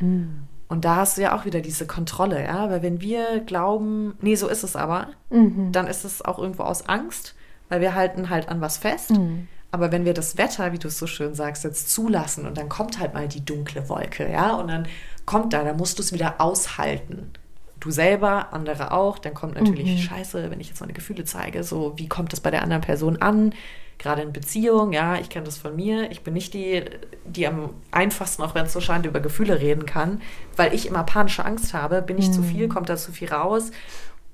Mhm. 0.00 0.48
Und 0.68 0.84
da 0.84 0.96
hast 0.96 1.16
du 1.16 1.22
ja 1.22 1.36
auch 1.36 1.44
wieder 1.44 1.60
diese 1.60 1.86
Kontrolle, 1.86 2.44
ja, 2.44 2.68
weil 2.70 2.82
wenn 2.82 3.00
wir 3.00 3.40
glauben, 3.40 4.16
nee, 4.20 4.34
so 4.34 4.48
ist 4.48 4.64
es 4.64 4.74
aber, 4.74 5.08
mhm. 5.30 5.70
dann 5.70 5.86
ist 5.86 6.04
es 6.04 6.24
auch 6.24 6.38
irgendwo 6.38 6.64
aus 6.64 6.88
Angst, 6.88 7.36
weil 7.68 7.80
wir 7.80 7.94
halten 7.94 8.30
halt 8.30 8.48
an 8.48 8.60
was 8.60 8.78
fest. 8.78 9.10
Mhm. 9.12 9.46
Aber 9.76 9.92
wenn 9.92 10.06
wir 10.06 10.14
das 10.14 10.38
Wetter, 10.38 10.72
wie 10.72 10.78
du 10.78 10.88
es 10.88 10.98
so 10.98 11.06
schön 11.06 11.34
sagst, 11.34 11.62
jetzt 11.62 11.90
zulassen 11.90 12.46
und 12.46 12.56
dann 12.56 12.70
kommt 12.70 12.98
halt 12.98 13.12
mal 13.12 13.28
die 13.28 13.44
dunkle 13.44 13.90
Wolke, 13.90 14.26
ja, 14.26 14.54
und 14.54 14.68
dann 14.68 14.88
kommt 15.26 15.52
da, 15.52 15.62
dann 15.64 15.76
musst 15.76 15.98
du 15.98 16.02
es 16.02 16.14
wieder 16.14 16.40
aushalten. 16.40 17.30
Du 17.78 17.90
selber, 17.90 18.54
andere 18.54 18.90
auch, 18.92 19.18
dann 19.18 19.34
kommt 19.34 19.60
natürlich 19.60 19.98
mhm. 19.98 19.98
Scheiße, 19.98 20.50
wenn 20.50 20.60
ich 20.60 20.68
jetzt 20.68 20.80
meine 20.80 20.94
Gefühle 20.94 21.26
zeige, 21.26 21.62
so 21.62 21.92
wie 21.96 22.08
kommt 22.08 22.32
das 22.32 22.40
bei 22.40 22.50
der 22.50 22.62
anderen 22.62 22.80
Person 22.80 23.20
an? 23.20 23.52
Gerade 23.98 24.22
in 24.22 24.32
Beziehung, 24.32 24.94
ja, 24.94 25.18
ich 25.18 25.28
kenne 25.28 25.44
das 25.44 25.58
von 25.58 25.76
mir. 25.76 26.10
Ich 26.10 26.22
bin 26.22 26.32
nicht 26.32 26.54
die, 26.54 26.82
die 27.26 27.46
am 27.46 27.74
einfachsten, 27.90 28.42
auch 28.42 28.54
wenn 28.54 28.64
es 28.64 28.72
so 28.72 28.80
scheint, 28.80 29.04
über 29.04 29.20
Gefühle 29.20 29.60
reden 29.60 29.84
kann, 29.84 30.22
weil 30.56 30.72
ich 30.72 30.86
immer 30.86 31.02
panische 31.02 31.44
Angst 31.44 31.74
habe. 31.74 32.00
Bin 32.00 32.16
ich 32.16 32.28
mhm. 32.28 32.32
zu 32.32 32.42
viel, 32.42 32.68
kommt 32.68 32.88
da 32.88 32.96
zu 32.96 33.12
viel 33.12 33.28
raus? 33.28 33.72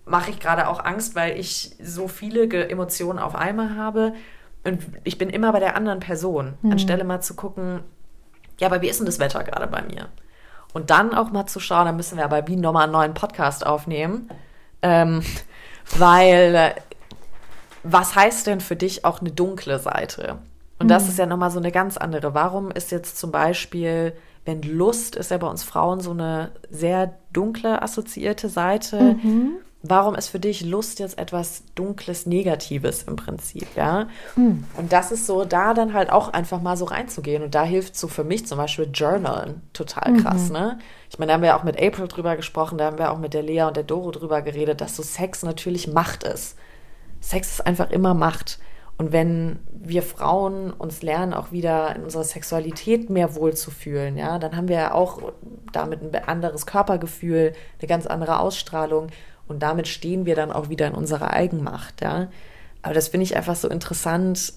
Mache 0.07 0.31
ich 0.31 0.39
gerade 0.39 0.69
auch 0.69 0.85
Angst, 0.85 1.17
weil 1.17 1.37
ich 1.37 1.73
so 1.83 2.07
viele 2.07 2.47
Emotionen 2.69 3.19
auf 3.19 3.35
einmal 3.35 3.75
habe? 3.75 4.15
Und 4.65 4.81
ich 5.05 5.19
bin 5.19 5.29
immer 5.31 5.53
bei 5.53 5.61
der 5.61 5.77
anderen 5.77 6.01
Person, 6.01 6.55
mhm. 6.63 6.73
anstelle 6.73 7.05
mal 7.05 7.21
zu 7.21 7.35
gucken, 7.35 7.81
ja, 8.59 8.69
aber 8.69 8.81
wie 8.81 8.89
ist 8.89 9.01
denn 9.01 9.07
das 9.07 9.19
Wetter 9.19 9.43
gerade 9.43 9.67
bei 9.67 9.83
mir? 9.83 10.09
Und 10.73 10.91
dann 10.91 11.15
auch 11.15 11.31
mal 11.33 11.47
zu 11.47 11.61
schauen, 11.61 11.87
da 11.87 11.93
müssen 11.93 12.17
wir 12.17 12.25
aber 12.25 12.47
wie 12.47 12.57
nochmal 12.57 12.85
einen 12.85 12.93
neuen 12.93 13.15
Podcast 13.15 13.67
aufnehmen. 13.67 14.31
Ähm, 14.83 15.23
weil, 15.99 16.75
was 17.83 18.15
heißt 18.15 18.47
denn 18.47 18.61
für 18.61 18.77
dich 18.77 19.05
auch 19.05 19.21
eine 19.21 19.33
dunkle 19.33 19.79
Seite? 19.79 20.39
Und 20.79 20.89
das 20.89 21.05
mhm. 21.05 21.09
ist 21.11 21.19
ja 21.19 21.27
nochmal 21.27 21.51
so 21.51 21.59
eine 21.59 21.73
ganz 21.73 21.97
andere. 21.97 22.35
Warum 22.35 22.71
ist 22.71 22.93
jetzt 22.93 23.19
zum 23.19 23.33
Beispiel, 23.33 24.15
wenn 24.45 24.63
Lust 24.63 25.17
ist 25.17 25.31
ja 25.31 25.39
bei 25.39 25.49
uns 25.49 25.65
Frauen 25.65 26.01
so 26.01 26.13
eine 26.13 26.53
sehr 26.71 27.15
dunkle 27.33 27.83
assoziierte 27.83 28.49
Seite. 28.49 29.17
Mhm 29.23 29.57
warum 29.83 30.15
ist 30.15 30.29
für 30.29 30.39
dich 30.39 30.65
Lust 30.65 30.99
jetzt 30.99 31.19
etwas 31.19 31.65
Dunkles, 31.75 32.27
Negatives 32.27 33.03
im 33.03 33.17
Prinzip, 33.17 33.67
ja? 33.77 34.09
Mhm. 34.37 34.65
Und 34.77 34.93
das 34.93 35.13
ist 35.13 35.27
so, 35.27 35.45
da 35.45 35.75
dann 35.75 35.93
halt 35.93 36.11
auch 36.11 36.33
einfach 36.33 36.61
mal 36.61 36.77
so 36.77 36.85
reinzugehen. 36.85 37.43
Und 37.43 37.55
da 37.55 37.65
hilft 37.65 37.97
so 37.97 38.09
für 38.09 38.25
mich 38.25 38.47
zum 38.47 38.59
Beispiel 38.59 38.89
Journalen 38.93 39.63
total 39.73 40.15
krass, 40.15 40.49
mhm. 40.49 40.53
ne? 40.53 40.79
Ich 41.11 41.19
meine, 41.19 41.31
da 41.31 41.35
haben 41.35 41.43
wir 41.43 41.57
auch 41.57 41.65
mit 41.65 41.81
April 41.81 42.09
drüber 42.09 42.37
gesprochen, 42.37 42.79
da 42.79 42.87
haben 42.87 42.99
wir 42.99 43.13
auch 43.13 43.19
mit 43.19 43.35
der 43.35 43.43
Lea 43.43 43.65
und 43.65 43.77
der 43.77 43.85
Doro 43.85 44.13
drüber 44.13 44.41
geredet, 44.41 44.81
dass 44.81 44.97
so 44.97 45.03
Sex 45.03 45.43
natürlich 45.43 45.89
Macht 45.89 46.23
ist. 46.23 46.57
Sex 47.21 47.53
ist 47.53 47.67
einfach 47.67 47.91
immer 47.91 48.15
Macht. 48.15 48.59
Und 48.99 49.11
wenn 49.11 49.59
wir 49.73 50.03
Frauen 50.03 50.71
uns 50.71 51.03
lernen, 51.03 51.35
auch 51.35 51.51
wieder 51.51 51.97
in 51.97 52.05
unserer 52.05 52.25
Sexualität 52.25 53.11
mehr 53.11 53.35
wohlzufühlen, 53.35 54.17
ja, 54.17 54.39
dann 54.39 54.57
haben 54.57 54.69
wir 54.69 54.77
ja 54.77 54.95
auch 54.95 55.33
damit 55.73 56.03
ein 56.03 56.15
anderes 56.29 56.67
Körpergefühl, 56.67 57.53
eine 57.81 57.89
ganz 57.89 58.07
andere 58.07 58.39
Ausstrahlung. 58.39 59.09
Und 59.53 59.61
damit 59.61 59.87
stehen 59.87 60.27
wir 60.27 60.35
dann 60.35 60.51
auch 60.51 60.71
wieder 60.71 60.87
in 60.87 60.95
unserer 60.95 61.33
Eigenmacht, 61.33 62.01
ja. 62.01 62.29
Aber 62.81 62.95
das 62.95 63.09
finde 63.09 63.25
ich 63.25 63.37
einfach 63.37 63.55
so 63.55 63.69
interessant, 63.69 64.55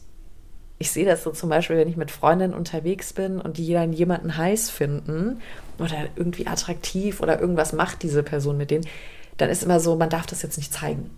ich 0.78 0.92
sehe 0.92 1.06
das 1.06 1.24
so 1.24 1.32
zum 1.32 1.50
Beispiel, 1.50 1.78
wenn 1.78 1.88
ich 1.88 1.98
mit 1.98 2.12
Freundinnen 2.12 2.54
unterwegs 2.54 3.14
bin 3.14 3.40
und 3.40 3.58
die 3.58 3.72
dann 3.72 3.94
jemanden 3.94 4.36
heiß 4.36 4.70
finden 4.70 5.42
oder 5.80 5.96
irgendwie 6.16 6.48
attraktiv 6.48 7.22
oder 7.22 7.40
irgendwas 7.40 7.74
macht 7.74 8.04
diese 8.04 8.24
Person 8.24 8.58
mit 8.58 8.72
denen, 8.72 8.86
dann 9.38 9.50
ist 9.50 9.64
immer 9.64 9.80
so, 9.80 9.96
man 9.96 10.10
darf 10.10 10.26
das 10.26 10.42
jetzt 10.42 10.58
nicht 10.58 10.74
zeigen. 10.74 11.12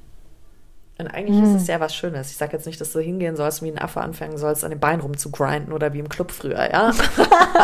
Und 1.00 1.08
eigentlich 1.08 1.44
ist 1.44 1.62
es 1.62 1.68
ja 1.68 1.80
was 1.80 1.96
Schönes. 1.96 2.32
Ich 2.32 2.38
sage 2.38 2.54
jetzt 2.54 2.66
nicht, 2.66 2.82
dass 2.82 2.92
du 2.92 3.00
hingehen 3.00 3.36
sollst, 3.36 3.62
wie 3.62 3.70
ein 3.70 3.78
Affe 3.78 4.02
anfangen 4.02 4.38
sollst, 4.38 4.64
an 4.64 4.72
den 4.72 4.80
Beinen 4.80 5.02
rumzugrinden 5.02 5.72
oder 5.72 5.94
wie 5.94 6.00
im 6.00 6.10
Club 6.10 6.32
früher, 6.32 6.72
ja. 6.72 6.92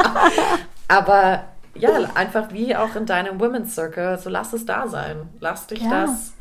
Aber 0.87 1.43
ja, 1.75 1.91
einfach 2.15 2.51
wie 2.51 2.75
auch 2.75 2.95
in 2.95 3.05
deinem 3.05 3.39
Women's 3.39 3.73
Circle, 3.75 4.17
so 4.19 4.29
lass 4.29 4.53
es 4.53 4.65
da 4.65 4.87
sein. 4.87 5.29
Lass 5.39 5.67
dich 5.67 5.81
Ja. 5.81 6.05
das 6.05 6.33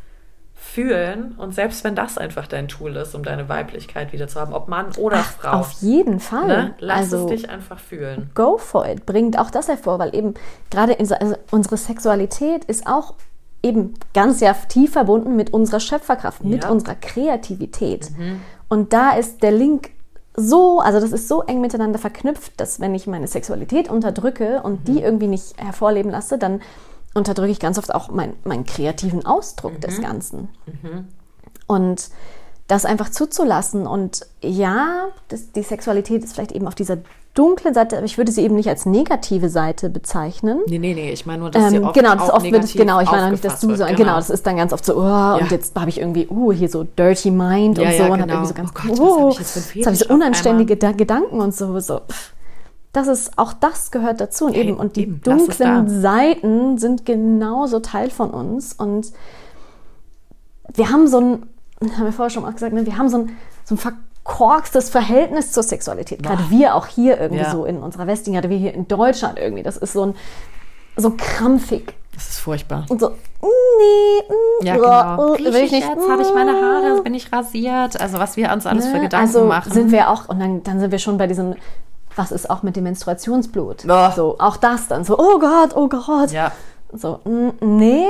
fühlen. 0.55 1.33
Und 1.39 1.55
selbst 1.55 1.83
wenn 1.85 1.95
das 1.97 2.19
einfach 2.19 2.47
dein 2.47 2.69
Tool 2.69 2.95
ist, 2.97 3.15
um 3.15 3.23
deine 3.25 3.49
Weiblichkeit 3.49 4.13
wieder 4.13 4.29
zu 4.29 4.41
haben, 4.41 4.53
ob 4.53 4.69
Mann 4.69 4.93
oder 4.97 5.17
Frau, 5.19 5.59
Auf 5.59 5.73
jeden 5.81 6.21
Fall. 6.21 6.47
ne? 6.47 6.75
lass 6.79 7.13
also, 7.13 7.25
es 7.25 7.43
dich 7.43 7.51
einfach 7.51 7.79
fühlen. 7.81 8.31
go 8.35 8.59
for 8.59 8.87
it, 8.87 9.05
bringt 9.05 9.39
auch 9.39 9.51
das 9.51 9.69
hervor, 9.69 9.99
weil 9.99 10.15
eben 10.15 10.35
gerade 10.71 10.99
also 11.01 11.17
unsere 11.51 11.77
Sexualität 11.77 12.65
ist 12.67 12.87
auch 12.87 13.15
eben 13.63 13.95
ganz 14.15 14.41
ja 14.41 14.53
tief 14.55 14.93
verbunden 14.93 15.35
mit 15.37 15.53
unserer 15.53 15.81
Schöpferkraft, 15.81 16.45
mit 16.45 16.65
Ja. 16.65 16.71
unserer 16.71 16.95
Kreativität. 16.95 18.09
Und 18.69 18.93
da 18.93 19.13
ist 19.17 19.43
der 19.43 19.53
Link 19.53 19.91
so, 20.35 20.81
also 20.81 20.99
das 21.01 21.13
ist 21.13 21.29
so 21.29 21.43
eng 21.43 21.61
miteinander 21.61 21.99
verknüpft, 21.99 22.59
dass 22.59 22.81
wenn 22.81 22.95
ich 22.95 23.07
meine 23.07 23.29
Sexualität 23.29 23.91
unterdrücke 23.91 24.63
und 24.63 24.89
die 24.89 25.03
irgendwie 25.03 25.27
nicht 25.27 25.59
hervorleben 25.59 26.11
lasse, 26.11 26.39
dann 26.39 26.61
unterdrücke 27.15 27.51
ich 27.51 27.61
ganz 27.61 27.79
oft 27.79 27.95
auch 27.95 28.09
mein, 28.09 28.35
meinen 28.45 28.65
kreativen 28.65 29.27
Ausdruck 29.27 29.81
des 29.81 30.01
Ganzen. 30.01 30.49
Und 31.67 32.09
das 32.73 32.85
einfach 32.85 33.11
zuzulassen. 33.11 33.87
Und 33.87 34.27
ja, 34.41 35.09
das, 35.29 35.53
die 35.53 35.63
Sexualität 35.63 36.25
ist 36.25 36.35
vielleicht 36.35 36.53
eben 36.53 36.67
auf 36.67 36.75
dieser 36.75 36.99
dunklen 37.35 37.73
Seite, 37.73 37.97
aber 37.97 38.05
ich 38.05 38.19
würde 38.19 38.31
sie 38.31 38.43
eben 38.43 38.55
nicht 38.55 38.69
als 38.69 38.85
negative 38.85 39.49
Seite 39.49 39.89
bezeichnen. 39.89 40.61
Nee, 40.67 40.79
nee, 40.79 40.93
nee, 40.93 41.13
ich 41.13 41.25
meine 41.25 41.41
nur, 41.41 41.51
dass 41.51 41.71
sie 41.71 41.77
Ähm, 41.77 41.85
oft 41.85 41.95
genau, 41.95 42.15
das 42.15 42.29
auch 42.29 42.35
oft 42.37 42.51
wird 42.51 42.73
genau, 42.75 43.01
ich 43.01 43.11
meine 43.11 43.27
auch 43.27 43.31
nicht, 43.31 43.45
dass 43.45 43.61
du 43.61 43.75
so, 43.75 43.87
wird, 43.87 43.97
genau. 43.97 44.17
das 44.17 44.29
ist 44.29 44.47
dann 44.47 44.57
ganz 44.57 44.73
oft 44.73 44.85
so, 44.85 44.97
oh, 44.97 45.39
und 45.41 45.51
jetzt 45.51 45.75
habe 45.79 45.89
ich 45.89 45.99
irgendwie, 45.99 46.29
uh, 46.29 46.53
hier 46.53 46.69
so 46.69 46.85
Dirty 46.85 47.31
Mind 47.31 47.79
Ja, 47.79 47.89
und 47.89 47.93
so 47.93 48.03
ja, 48.03 48.05
und 48.07 48.13
habe 48.13 48.23
genau. 48.23 48.35
irgendwie 48.35 48.49
so 48.49 48.55
ganz, 48.55 48.71
Oh 48.71 48.75
Gott, 48.75 48.91
was 48.91 49.01
oh, 49.01 49.23
hab 49.23 49.31
ich 49.33 49.39
jetzt 49.39 49.67
für 49.67 49.79
jetzt 49.79 49.87
habe 49.87 49.97
ich 49.97 50.03
so 50.03 50.15
unanständige 50.15 50.77
Da- 50.77 50.93
Gedanken 50.93 51.41
und 51.41 51.55
so, 51.55 51.81
so. 51.81 52.01
pff. 52.01 52.33
Das 52.93 53.07
ist, 53.09 53.39
auch 53.39 53.55
das 53.55 53.91
gehört 53.91 54.21
dazu 54.21 54.45
und 54.45 54.55
eben, 54.55 54.77
und 54.77 54.97
die 54.97 55.05
eben, 55.05 55.23
dunklen. 55.23 55.89
Seiten 55.89 56.77
sind 56.77 57.07
genauso 57.07 57.81
Teil 57.81 58.11
von 58.11 58.31
uns 58.31 58.75
und 58.75 59.13
wir 60.75 60.91
haben 60.91 61.07
so 61.09 61.19
ein, 61.19 61.43
haben 61.97 62.05
wir 62.05 62.13
vorher 62.13 62.31
schon 62.31 62.43
mal 62.45 62.53
gesagt, 62.53 62.73
ne, 62.73 62.87
wir 62.87 62.97
haben 62.99 63.09
so 63.09 63.19
ein, 63.19 63.37
so 63.65 63.75
ein 63.75 63.79
verkorkstes 63.79 64.91
Verhältnis 64.91 65.53
zur 65.53 65.63
Sexualität. 65.63 66.23
Gerade 66.23 66.49
wir 66.51 66.75
auch 66.75 66.87
hier 66.87 67.21
irgendwie 67.21 67.43
Ja. 67.43 67.51
so 67.51 67.65
in 67.65 67.79
unserer 67.83 68.07
Westlichen, 68.07 68.35
gerade 68.35 68.51
wir 68.51 68.59
hier 68.59 68.75
in 68.75 68.87
Deutschland 68.89 69.39
irgendwie. 69.39 69.63
Das 69.63 69.77
ist 69.77 69.93
so 69.93 70.07
ein, 70.07 70.15
so 70.97 71.13
krampfig. 71.17 71.95
Das 72.15 72.29
ist 72.29 72.39
furchtbar. 72.41 72.85
Und 72.91 73.01
so, 73.01 73.09
nee, 73.09 74.23
mm, 74.29 74.67
Ja, 74.67 74.77
ja, 74.77 75.17
genau. 75.17 75.35
äh, 75.35 75.39
will 75.39 75.55
ich 75.57 75.73
nicht. 75.73 75.89
jetzt? 75.89 76.09
Habe 76.09 76.23
ich 76.23 76.33
meine 76.35 76.53
Haare? 76.53 77.01
Bin 77.03 77.15
ich 77.15 77.33
rasiert? 77.33 78.01
Also 78.01 78.19
was 78.19 78.37
wir 78.37 78.53
uns 78.53 78.67
alles 78.67 78.87
für 78.87 78.97
Ne? 78.97 79.03
Gedanken 79.05 79.27
also 79.27 79.45
machen. 79.47 79.73
sind 79.73 79.91
wir 79.93 80.11
auch, 80.11 80.29
und 80.29 80.39
dann, 80.39 80.63
dann 80.63 80.79
sind 80.79 80.91
wir 80.91 80.99
schon 80.99 81.17
bei 81.17 81.27
diesem, 81.27 81.55
was 82.15 82.31
ist 82.31 82.51
auch 82.51 82.63
mit 82.63 82.77
dem 82.77 82.85
Menstruationsblut? 82.85 83.87
Oh. 83.89 84.11
So, 84.15 84.37
auch 84.39 84.59
das 84.59 84.89
dann 84.89 85.05
so, 85.05 85.19
oh 85.19 85.39
Gott, 85.39 85.75
oh 85.75 85.89
Gott. 85.89 86.31
ja, 86.33 86.53
So, 86.93 87.21
mm, 87.25 87.49
nee, 87.63 88.07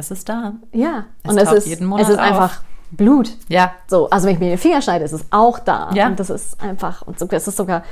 es 0.00 0.10
ist 0.10 0.28
da. 0.28 0.54
ja. 0.72 1.04
Es 1.22 1.30
und 1.30 1.38
es 1.38 1.52
ist, 1.52 1.66
jeden 1.66 1.86
Monat 1.86 2.06
es 2.06 2.10
ist 2.12 2.18
auf. 2.18 2.24
einfach 2.24 2.60
Blut. 2.90 3.30
Ja, 3.48 3.72
So, 3.86 4.10
also 4.10 4.26
wenn 4.26 4.34
ich 4.34 4.40
mir 4.40 4.48
den 4.48 4.58
Finger 4.58 4.82
schneide, 4.82 5.04
ist 5.04 5.12
es 5.12 5.24
auch 5.30 5.60
da. 5.60 5.90
Ja. 5.94 6.08
Und 6.08 6.18
das 6.18 6.28
ist 6.30 6.60
einfach, 6.60 7.02
und 7.02 7.20
das 7.32 7.46
ist 7.46 7.56
sogar 7.56 7.84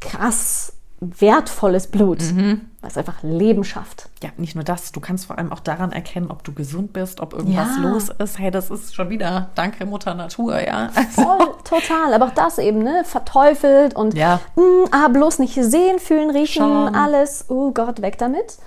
krass 0.00 0.74
wertvolles 1.02 1.86
Blut, 1.86 2.20
Mhm. 2.20 2.60
was 2.82 2.98
einfach 2.98 3.22
Leben 3.22 3.64
schafft. 3.64 4.10
ja, 4.22 4.28
nicht 4.36 4.54
nur 4.54 4.64
das. 4.64 4.92
Du 4.92 5.00
kannst 5.00 5.24
vor 5.24 5.38
allem 5.38 5.50
auch 5.50 5.60
daran 5.60 5.92
erkennen, 5.92 6.30
ob 6.30 6.44
du 6.44 6.52
gesund 6.52 6.92
bist, 6.92 7.20
ob 7.20 7.32
irgendwas 7.32 7.68
Ja. 7.82 7.88
los 7.88 8.10
ist. 8.18 8.38
Hey, 8.38 8.50
das 8.50 8.68
ist 8.70 8.94
schon 8.94 9.08
wieder 9.08 9.48
Danke 9.54 9.86
Mutter 9.86 10.14
Natur, 10.14 10.60
ja. 10.60 10.90
Voll, 11.12 11.54
total. 11.64 12.12
Aber 12.12 12.26
auch 12.26 12.34
das 12.34 12.58
eben, 12.58 12.80
ne? 12.82 13.02
Verteufelt 13.06 13.96
und 13.96 14.12
Ja. 14.14 14.40
mm, 14.56 14.60
ah, 14.92 15.08
bloß 15.08 15.38
nicht 15.38 15.54
sehen, 15.54 15.98
fühlen, 15.98 16.28
riechen, 16.30 16.62
Schauen. 16.62 16.94
alles. 16.94 17.46
Oh 17.48 17.70
Gott, 17.72 18.02
weg 18.02 18.18
damit. 18.18 18.58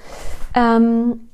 Ähm, 0.55 1.29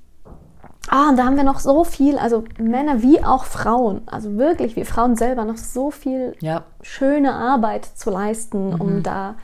ah, 0.90 1.10
und 1.10 1.18
da 1.18 1.26
haben 1.26 1.38
wir 1.38 1.44
noch 1.44 1.60
so 1.60 1.84
viel, 1.84 2.18
also 2.18 2.44
Männer 2.57 3.02
wie 3.02 3.24
auch 3.24 3.45
Frauen, 3.45 4.02
also 4.07 4.38
wirklich, 4.38 4.76
wir 4.76 4.86
Frauen 4.86 5.16
selber 5.16 5.45
noch 5.45 5.57
so 5.57 5.91
viel 5.91 6.36
Ja, 6.41 6.64
schöne 6.82 7.34
Arbeit 7.34 7.86
zu 7.86 8.10
leisten, 8.10 8.70
Mhm. 8.74 8.82
um 8.82 9.03
da 9.03 9.36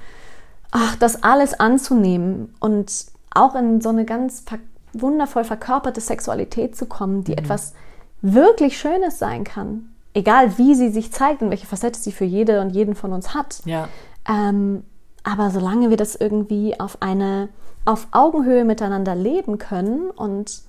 ach, 0.72 0.96
das 0.98 1.24
alles 1.24 1.58
anzunehmen 1.60 2.54
und 2.60 2.92
auch 3.34 3.56
in 3.56 3.80
so 3.82 3.90
eine 3.90 4.06
ganz 4.06 4.42
ver 4.42 4.58
wundervoll 4.94 5.44
verkörperte 5.44 6.00
Sexualität 6.02 6.76
zu 6.78 6.86
kommen, 6.86 7.18
Mhm. 7.20 7.24
die 7.26 7.38
etwas 7.38 7.74
wirklich 8.22 8.78
Schönes 8.78 9.20
sein 9.20 9.44
kann. 9.44 9.90
Egal 10.14 10.58
wie 10.58 10.74
sie 10.76 10.90
sich 10.90 11.12
zeigt 11.12 11.42
und 11.42 11.50
welche 11.50 11.68
Facette 11.68 12.00
sie 12.00 12.14
für 12.14 12.24
jede 12.24 12.62
und 12.62 12.70
jeden 12.70 12.96
von 12.96 13.12
uns 13.14 13.34
hat. 13.34 13.62
ja. 13.66 13.88
Ähm, 14.28 14.84
aber 15.24 15.50
solange 15.50 15.90
wir 15.90 15.98
das 15.98 16.16
irgendwie 16.16 16.80
auf 16.80 16.98
eine, 17.02 17.50
auf 17.84 18.08
Augenhöhe 18.12 18.64
miteinander 18.64 19.16
leben 19.16 19.58
können 19.58 20.10
und 20.12 20.62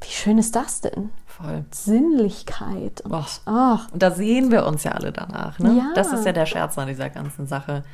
wie 0.00 0.10
schön 0.10 0.38
ist 0.38 0.54
das 0.56 0.80
denn? 0.80 1.10
Voll. 1.26 1.64
Sinnlichkeit. 1.70 3.00
Und, 3.02 3.12
Och. 3.12 3.28
ach, 3.46 3.92
Und 3.92 4.02
da 4.02 4.10
sehen 4.10 4.50
wir 4.50 4.66
uns 4.66 4.84
ja 4.84 4.92
alle 4.92 5.12
danach. 5.12 5.58
Ne? 5.58 5.74
Ja. 5.78 5.92
Das 5.94 6.12
ist 6.12 6.24
ja 6.26 6.32
der 6.32 6.46
Scherz 6.46 6.76
an 6.78 6.88
dieser 6.88 7.10
ganzen 7.10 7.46
Sache. 7.46 7.84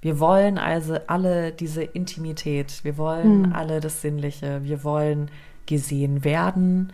Wir 0.00 0.18
wollen 0.18 0.58
also 0.58 0.96
alle 1.06 1.52
diese 1.52 1.82
Intimität. 1.82 2.82
Wir 2.84 2.98
wollen 2.98 3.44
Hm. 3.46 3.52
alle 3.54 3.80
das 3.80 4.00
Sinnliche. 4.02 4.62
Wir 4.64 4.82
wollen 4.84 5.30
gesehen 5.66 6.24
werden. 6.24 6.92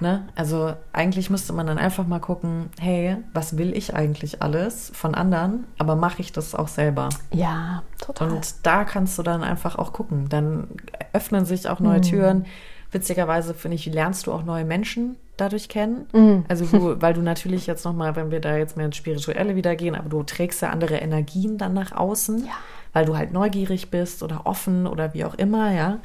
Ne? 0.00 0.28
Also 0.36 0.74
eigentlich 0.92 1.28
müsste 1.30 1.52
man 1.52 1.66
dann 1.66 1.78
einfach 1.78 2.06
mal 2.06 2.20
gucken, 2.20 2.70
hey, 2.80 3.16
was 3.32 3.56
will 3.58 3.76
ich 3.76 3.94
eigentlich 3.94 4.42
alles 4.42 4.92
von 4.94 5.14
anderen, 5.14 5.64
aber 5.78 5.96
mache 5.96 6.20
ich 6.20 6.30
das 6.32 6.54
auch 6.54 6.68
selber? 6.68 7.08
ja, 7.32 7.82
total. 8.00 8.30
Und 8.30 8.54
da 8.64 8.84
kannst 8.84 9.18
du 9.18 9.22
dann 9.24 9.42
einfach 9.42 9.76
auch 9.76 9.92
gucken. 9.92 10.28
Dann 10.28 10.68
öffnen 11.12 11.44
sich 11.46 11.68
auch 11.68 11.80
neue 11.80 12.00
Türen. 12.00 12.46
Witzigerweise 12.90 13.52
finde 13.54 13.74
ich, 13.76 13.86
lernst 13.86 14.26
du 14.26 14.32
auch 14.32 14.44
neue 14.44 14.64
Menschen 14.64 15.16
dadurch 15.36 15.68
kennen. 15.68 16.06
Mhm. 16.12 16.44
Also 16.48 16.64
du, 16.64 17.00
weil 17.02 17.14
du 17.14 17.20
natürlich 17.22 17.66
jetzt 17.66 17.84
nochmal, 17.84 18.16
wenn 18.16 18.30
wir 18.30 18.40
da 18.40 18.56
jetzt 18.56 18.76
mehr 18.76 18.86
ins 18.86 18.96
Spirituelle 18.96 19.56
wieder 19.56 19.76
gehen, 19.76 19.94
aber 19.94 20.08
du 20.08 20.22
trägst 20.22 20.62
ja 20.62 20.70
andere 20.70 20.96
Energien 20.96 21.58
dann 21.58 21.74
nach 21.74 21.92
außen, 21.92 22.46
Ja. 22.46 22.52
weil 22.94 23.04
du 23.04 23.16
halt 23.16 23.32
neugierig 23.32 23.90
bist 23.90 24.22
oder 24.22 24.46
offen 24.46 24.86
oder 24.86 25.12
wie 25.14 25.24
auch 25.24 25.34
immer, 25.34 25.72
ja. 25.72 25.98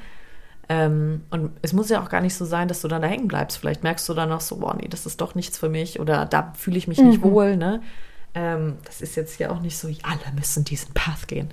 Ähm, 0.70 1.24
und 1.30 1.52
es 1.62 1.74
muss 1.74 1.90
ja 1.90 2.02
auch 2.02 2.10
gar 2.10 2.22
nicht 2.22 2.36
so 2.36 2.46
sein, 2.46 2.68
dass 2.68 2.82
du 2.82 2.88
dann 2.88 3.02
da 3.02 3.08
hängen 3.08 3.28
bleibst. 3.28 3.58
Vielleicht 3.58 3.84
merkst 3.84 4.08
du 4.08 4.14
dann 4.14 4.30
noch 4.30 4.42
so, 4.42 4.58
boah, 4.58 4.76
nee, 4.76 4.88
das 4.88 5.06
ist 5.06 5.20
doch 5.20 5.36
nichts 5.36 5.58
für 5.58 5.70
mich 5.70 6.00
oder 6.00 6.26
da 6.26 6.54
fühle 6.56 6.78
ich 6.78 6.88
mich 6.88 7.00
nicht 7.00 7.22
wohl, 7.22 7.58
ne? 7.58 7.82
Ähm, 8.36 8.76
das 8.86 9.02
ist 9.02 9.16
jetzt 9.16 9.40
ja 9.40 9.52
auch 9.52 9.60
nicht 9.62 9.78
so, 9.78 9.88
alle 10.04 10.36
müssen 10.36 10.64
diesen 10.64 10.94
Path 10.94 11.28
gehen. 11.28 11.50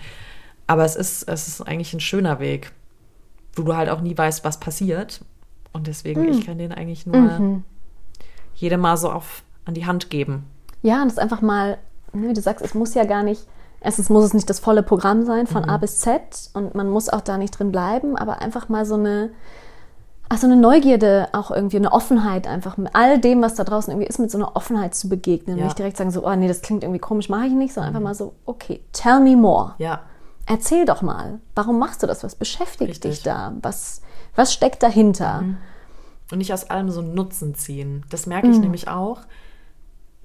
Aber 0.67 0.85
es 0.85 0.97
ist, 0.97 1.29
es 1.29 1.49
ist 1.49 1.61
eigentlich 1.63 1.93
ein 1.93 2.01
schöner 2.01 2.39
Weg, 2.41 2.71
wo 3.55 3.63
du 3.63 3.77
halt 3.77 3.89
auch 3.89 4.01
nie 4.01 4.17
weißt, 4.17 4.45
was 4.45 4.61
passiert. 4.61 5.21
Und 5.73 5.87
deswegen, 5.87 6.25
ich 6.29 6.45
kann 6.47 6.59
den 6.59 6.73
eigentlich 6.73 7.07
nur 7.07 7.63
jedem 8.55 8.81
mal 8.81 8.97
so 8.97 9.11
auf, 9.11 9.43
an 9.65 9.75
die 9.75 9.87
Hand 9.87 10.11
geben. 10.11 10.45
Ja, 10.83 11.03
und 11.03 11.09
das 11.11 11.19
einfach 11.19 11.43
mal, 11.43 11.79
ne, 12.13 12.29
wie 12.29 12.33
du 12.33 12.41
sagst, 12.41 12.65
es 12.65 12.75
muss 12.75 12.95
ja 12.95 13.05
gar 13.05 13.23
nicht, 13.23 13.47
erstens 13.81 14.09
muss 14.09 14.25
es 14.25 14.35
nicht 14.35 14.51
das 14.51 14.59
volle 14.59 14.83
Programm 14.83 15.25
sein 15.25 15.47
von 15.47 15.63
Mhm. 15.63 15.71
A 15.71 15.77
bis 15.77 15.99
Z 15.99 16.51
und 16.55 16.75
man 16.75 16.91
muss 16.91 17.09
auch 17.09 17.21
da 17.21 17.39
nicht 17.39 17.59
drin 17.59 17.71
bleiben, 17.71 18.17
aber 18.17 18.41
einfach 18.41 18.69
mal 18.69 18.85
so 18.85 18.95
eine, 18.95 19.31
ach, 20.29 20.39
so 20.39 20.47
eine 20.47 20.57
Neugierde, 20.57 21.29
auch 21.33 21.51
irgendwie 21.51 21.77
eine 21.77 21.93
Offenheit, 21.93 22.47
einfach 22.47 22.77
mit 22.77 22.91
all 22.95 23.19
dem, 23.19 23.43
was 23.43 23.55
da 23.55 23.65
draußen 23.65 23.93
irgendwie 23.93 24.09
ist, 24.09 24.19
mit 24.19 24.31
so 24.31 24.39
einer 24.39 24.57
Offenheit 24.57 24.95
zu 24.95 25.09
begegnen. 25.09 25.57
Ja. 25.57 25.63
Mhm. 25.63 25.67
Nicht 25.69 25.79
direkt 25.79 25.97
sagen 25.97 26.11
so, 26.11 26.27
oh 26.27 26.35
nee, 26.35 26.49
das 26.49 26.63
klingt 26.63 26.83
irgendwie 26.83 27.01
komisch, 27.01 27.29
mache 27.29 27.47
ich 27.47 27.53
nicht, 27.53 27.73
sondern 27.75 27.91
einfach 27.95 28.03
mal 28.03 28.15
so, 28.15 28.35
okay, 28.47 28.81
tell 28.93 29.21
me 29.21 29.37
more. 29.37 29.75
Ja, 29.79 30.01
Erzähl 30.51 30.85
doch 30.85 31.01
mal, 31.01 31.39
warum 31.55 31.79
machst 31.79 32.03
du 32.03 32.09
das? 32.09 32.25
Was 32.25 32.35
beschäftigt 32.35 32.91
Richtig. 32.91 33.11
Mhm. 33.11 33.15
dich 33.15 33.23
da? 33.23 33.53
Was, 33.63 34.03
was 34.35 34.53
steckt 34.53 34.83
dahinter? 34.83 35.45
und 36.31 36.39
nicht 36.39 36.53
aus 36.53 36.71
allem 36.71 36.91
so 36.91 37.01
einen 37.01 37.15
Nutzen 37.15 37.55
ziehen. 37.55 38.05
Das 38.11 38.27
merke 38.27 38.49
ich 38.49 38.59
nämlich 38.59 38.89
auch. 38.89 39.23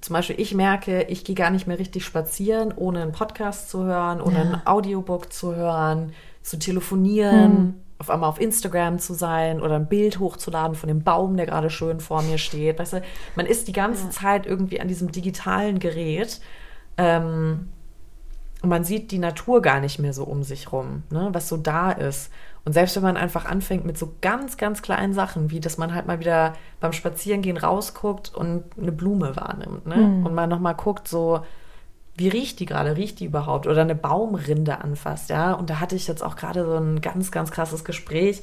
Zum 0.00 0.14
Beispiel, 0.14 0.38
ich 0.38 0.54
merke, 0.54 1.02
ich 1.04 1.24
gehe 1.24 1.34
gar 1.34 1.50
nicht 1.50 1.66
mehr 1.66 1.78
richtig 1.78 2.04
spazieren, 2.04 2.72
ohne 2.76 3.02
einen 3.02 3.12
Podcast 3.12 3.70
zu 3.70 3.84
hören, 3.84 4.20
ohne 4.20 4.38
ein 4.38 4.66
Audiobook 4.66 5.32
zu 5.32 5.56
hören, 5.56 6.12
zu 6.42 6.58
telefonieren, 6.58 7.82
auf 7.98 8.10
einmal 8.10 8.28
auf 8.28 8.40
Instagram 8.40 8.98
zu 8.98 9.14
sein 9.14 9.60
oder 9.60 9.76
ein 9.76 9.88
Bild 9.88 10.20
hochzuladen 10.20 10.76
von 10.76 10.88
dem 10.88 11.02
Baum, 11.02 11.36
der 11.36 11.46
gerade 11.46 11.70
schön 11.70 11.98
vor 11.98 12.22
mir 12.22 12.38
steht. 12.38 12.78
Weißt 12.78 12.92
du, 12.92 13.02
man 13.34 13.46
ist 13.46 13.68
die 13.68 13.72
ganze 13.72 14.10
Zeit 14.10 14.46
irgendwie 14.46 14.80
an 14.80 14.86
diesem 14.86 15.10
digitalen 15.10 15.78
Gerät. 15.78 16.40
Ähm, 16.98 17.70
und 18.66 18.70
man 18.70 18.82
sieht 18.82 19.12
die 19.12 19.20
Natur 19.20 19.62
gar 19.62 19.78
nicht 19.78 20.00
mehr 20.00 20.12
so 20.12 20.24
um 20.24 20.42
sich 20.42 20.72
rum, 20.72 21.04
ne, 21.10 21.28
was 21.30 21.48
so 21.48 21.56
da 21.56 21.92
ist. 21.92 22.32
Und 22.64 22.72
selbst 22.72 22.96
wenn 22.96 23.04
man 23.04 23.16
einfach 23.16 23.44
anfängt 23.44 23.86
mit 23.86 23.96
so 23.96 24.14
ganz, 24.22 24.56
ganz 24.56 24.82
kleinen 24.82 25.14
Sachen, 25.14 25.52
wie 25.52 25.60
dass 25.60 25.78
man 25.78 25.94
halt 25.94 26.08
mal 26.08 26.18
wieder 26.18 26.54
beim 26.80 26.92
Spazierengehen 26.92 27.58
rausguckt 27.58 28.34
und 28.34 28.64
eine 28.76 28.90
Blume 28.90 29.36
wahrnimmt, 29.36 29.86
ne? 29.86 29.94
Und 30.24 30.34
man 30.34 30.48
nochmal 30.48 30.74
guckt, 30.74 31.06
so, 31.06 31.44
wie 32.16 32.26
riecht 32.26 32.58
die 32.58 32.66
gerade? 32.66 32.96
Riecht 32.96 33.20
die 33.20 33.26
überhaupt? 33.26 33.68
Oder 33.68 33.82
eine 33.82 33.94
Baumrinde 33.94 34.78
anfasst, 34.80 35.30
ja? 35.30 35.52
Und 35.52 35.70
da 35.70 35.78
hatte 35.78 35.94
ich 35.94 36.08
jetzt 36.08 36.24
auch 36.24 36.34
gerade 36.34 36.64
so 36.64 36.74
ein 36.74 37.00
ganz, 37.00 37.30
ganz 37.30 37.52
krasses 37.52 37.84
Gespräch. 37.84 38.42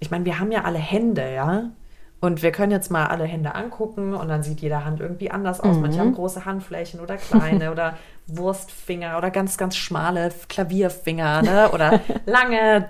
Ich 0.00 0.10
meine, 0.10 0.24
wir 0.24 0.40
haben 0.40 0.50
ja 0.50 0.64
alle 0.64 0.78
Hände, 0.78 1.32
ja? 1.32 1.70
Und 2.18 2.42
wir 2.42 2.50
können 2.50 2.72
jetzt 2.72 2.90
mal 2.90 3.06
alle 3.06 3.24
Hände 3.24 3.54
angucken 3.54 4.14
und 4.14 4.28
dann 4.28 4.42
sieht 4.42 4.60
jede 4.60 4.84
Hand 4.84 5.00
irgendwie 5.00 5.30
anders 5.30 5.60
aus. 5.60 5.76
Mhm. 5.76 5.82
Manche 5.82 6.00
haben 6.00 6.14
große 6.14 6.46
Handflächen 6.46 7.00
oder 7.00 7.16
kleine 7.16 7.70
oder 7.72 7.98
Wurstfinger 8.26 9.18
oder 9.18 9.30
ganz, 9.30 9.58
ganz 9.58 9.76
schmale 9.76 10.32
Klavierfinger 10.48 11.42
ne? 11.42 11.70
oder 11.72 12.00
lange, 12.26 12.88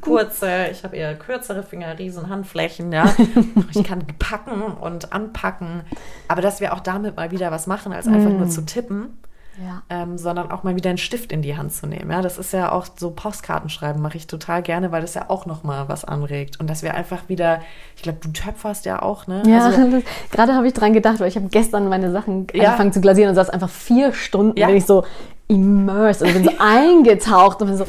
kurze. 0.00 0.66
Ich 0.72 0.82
habe 0.82 0.96
eher 0.96 1.14
kürzere 1.14 1.62
Finger, 1.62 1.98
riesen 1.98 2.28
Handflächen. 2.28 2.92
Ja? 2.92 3.14
Ich 3.72 3.84
kann 3.84 4.04
packen 4.18 4.62
und 4.62 5.12
anpacken. 5.12 5.82
Aber 6.28 6.40
dass 6.40 6.60
wir 6.60 6.72
auch 6.72 6.80
damit 6.80 7.16
mal 7.16 7.30
wieder 7.30 7.50
was 7.50 7.66
machen, 7.66 7.92
als 7.92 8.06
einfach 8.06 8.30
mhm. 8.30 8.38
nur 8.38 8.48
zu 8.48 8.64
tippen 8.64 9.18
ja. 9.62 9.82
ähm, 9.90 10.18
sondern 10.18 10.50
auch 10.50 10.62
mal 10.62 10.76
wieder 10.76 10.90
einen 10.90 10.98
Stift 10.98 11.32
in 11.32 11.42
die 11.42 11.56
Hand 11.56 11.72
zu 11.72 11.86
nehmen. 11.86 12.10
Ja, 12.10 12.22
das 12.22 12.38
ist 12.38 12.52
ja 12.52 12.72
auch 12.72 12.86
so 12.96 13.10
Postkartenschreiben 13.10 14.00
mache 14.00 14.16
ich 14.16 14.26
total 14.26 14.62
gerne, 14.62 14.92
weil 14.92 15.02
das 15.02 15.14
ja 15.14 15.28
auch 15.28 15.46
noch 15.46 15.62
mal 15.64 15.88
was 15.88 16.04
anregt 16.04 16.60
und 16.60 16.68
dass 16.68 16.82
wir 16.82 16.94
einfach 16.94 17.28
wieder, 17.28 17.60
ich 17.96 18.02
glaube, 18.02 18.18
du 18.22 18.30
töpferst 18.32 18.84
ja 18.84 19.02
auch, 19.02 19.26
ne? 19.26 19.42
Ja, 19.46 19.66
also, 19.66 20.02
gerade 20.30 20.54
habe 20.54 20.66
ich 20.66 20.74
dran 20.74 20.92
gedacht, 20.92 21.20
weil 21.20 21.28
ich 21.28 21.36
habe 21.36 21.48
gestern 21.48 21.88
meine 21.88 22.10
Sachen 22.12 22.46
ja. 22.52 22.64
angefangen 22.64 22.92
zu 22.92 23.00
glasieren 23.00 23.30
und 23.30 23.34
saß 23.36 23.50
einfach 23.50 23.70
vier 23.70 24.12
Stunden, 24.12 24.58
ja. 24.58 24.66
bin 24.66 24.76
ich 24.76 24.86
so 24.86 25.04
immersed 25.48 26.22
und 26.22 26.32
bin 26.32 26.44
so 26.44 26.52
eingetaucht 26.58 27.60
und 27.62 27.68
bin 27.68 27.76
so 27.76 27.86